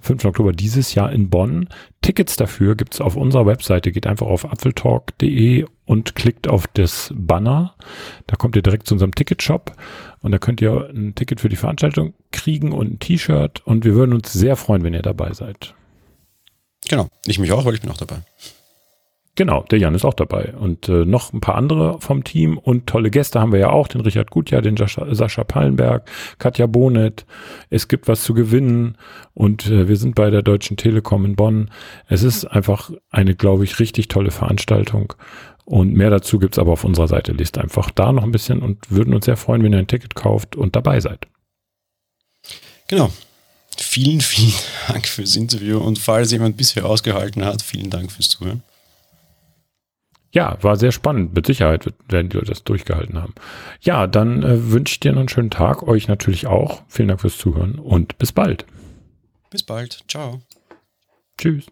5. 0.00 0.24
Oktober 0.24 0.52
dieses 0.52 0.94
Jahr 0.94 1.12
in 1.12 1.28
Bonn. 1.28 1.68
Tickets 2.00 2.36
dafür 2.36 2.74
gibt's 2.74 3.00
auf 3.00 3.16
unserer 3.16 3.44
Webseite. 3.44 3.92
Geht 3.92 4.06
einfach 4.06 4.28
auf 4.28 4.44
apfeltalk.de 4.50 5.66
und 5.84 6.14
klickt 6.14 6.48
auf 6.48 6.66
das 6.68 7.12
Banner. 7.14 7.74
Da 8.26 8.36
kommt 8.36 8.56
ihr 8.56 8.62
direkt 8.62 8.86
zu 8.86 8.94
unserem 8.94 9.14
Ticketshop 9.14 9.72
und 10.20 10.32
da 10.32 10.38
könnt 10.38 10.62
ihr 10.62 10.88
ein 10.94 11.14
Ticket 11.14 11.40
für 11.40 11.48
die 11.48 11.56
Veranstaltung 11.56 12.14
kriegen 12.32 12.72
und 12.72 12.92
ein 12.92 12.98
T-Shirt 12.98 13.66
und 13.66 13.84
wir 13.84 13.94
würden 13.94 14.14
uns 14.14 14.32
sehr 14.32 14.56
freuen, 14.56 14.84
wenn 14.84 14.94
ihr 14.94 15.02
dabei 15.02 15.32
seid. 15.32 15.74
Genau, 16.88 17.08
ich 17.26 17.38
mich 17.38 17.52
auch, 17.52 17.64
weil 17.64 17.74
ich 17.74 17.80
bin 17.80 17.90
auch 17.90 17.96
dabei. 17.96 18.22
Genau, 19.36 19.62
der 19.64 19.78
Jan 19.78 19.94
ist 19.94 20.04
auch 20.04 20.14
dabei. 20.14 20.54
Und 20.58 20.88
äh, 20.88 21.04
noch 21.04 21.32
ein 21.32 21.40
paar 21.40 21.56
andere 21.56 22.00
vom 22.00 22.24
Team 22.24 22.56
und 22.56 22.86
tolle 22.86 23.10
Gäste 23.10 23.38
haben 23.38 23.52
wir 23.52 23.60
ja 23.60 23.70
auch, 23.70 23.86
den 23.86 24.00
Richard 24.00 24.30
Gutjahr, 24.30 24.62
den 24.62 24.78
Sascha, 24.78 25.14
Sascha 25.14 25.44
Pallenberg, 25.44 26.08
Katja 26.38 26.66
Bonet. 26.66 27.26
Es 27.68 27.86
gibt 27.86 28.08
was 28.08 28.24
zu 28.24 28.32
gewinnen 28.32 28.96
und 29.34 29.66
äh, 29.66 29.88
wir 29.88 29.96
sind 29.96 30.14
bei 30.14 30.30
der 30.30 30.42
Deutschen 30.42 30.78
Telekom 30.78 31.26
in 31.26 31.36
Bonn. 31.36 31.70
Es 32.08 32.22
ist 32.22 32.46
einfach 32.46 32.90
eine, 33.10 33.34
glaube 33.34 33.64
ich, 33.64 33.78
richtig 33.78 34.08
tolle 34.08 34.30
Veranstaltung. 34.30 35.12
Und 35.66 35.92
mehr 35.92 36.10
dazu 36.10 36.38
gibt's 36.38 36.58
aber 36.58 36.72
auf 36.72 36.84
unserer 36.84 37.08
Seite. 37.08 37.32
Lest 37.32 37.58
einfach 37.58 37.90
da 37.90 38.12
noch 38.12 38.22
ein 38.22 38.32
bisschen 38.32 38.62
und 38.62 38.90
würden 38.90 39.12
uns 39.12 39.26
sehr 39.26 39.36
freuen, 39.36 39.62
wenn 39.62 39.72
ihr 39.72 39.80
ein 39.80 39.86
Ticket 39.86 40.14
kauft 40.14 40.56
und 40.56 40.74
dabei 40.74 41.00
seid. 41.00 41.26
Genau, 42.88 43.10
Vielen, 43.78 44.22
vielen 44.22 44.54
Dank 44.88 45.06
fürs 45.06 45.36
Interview 45.36 45.78
und 45.78 45.98
falls 45.98 46.32
jemand 46.32 46.56
bisher 46.56 46.86
ausgehalten 46.86 47.44
hat, 47.44 47.62
vielen 47.62 47.90
Dank 47.90 48.10
fürs 48.10 48.30
Zuhören. 48.30 48.62
Ja, 50.32 50.58
war 50.62 50.76
sehr 50.76 50.92
spannend. 50.92 51.34
Mit 51.34 51.46
Sicherheit 51.46 51.92
werden 52.08 52.28
die 52.28 52.36
Leute 52.36 52.50
das 52.50 52.64
durchgehalten 52.64 53.20
haben. 53.20 53.34
Ja, 53.80 54.06
dann 54.06 54.42
äh, 54.42 54.70
wünsche 54.70 54.92
ich 54.92 55.00
dir 55.00 55.12
noch 55.12 55.20
einen 55.20 55.28
schönen 55.28 55.50
Tag, 55.50 55.82
euch 55.82 56.08
natürlich 56.08 56.46
auch. 56.46 56.82
Vielen 56.88 57.08
Dank 57.08 57.20
fürs 57.20 57.38
Zuhören 57.38 57.78
und 57.78 58.18
bis 58.18 58.32
bald. 58.32 58.66
Bis 59.50 59.62
bald. 59.62 60.04
Ciao. 60.08 60.40
Tschüss. 61.38 61.66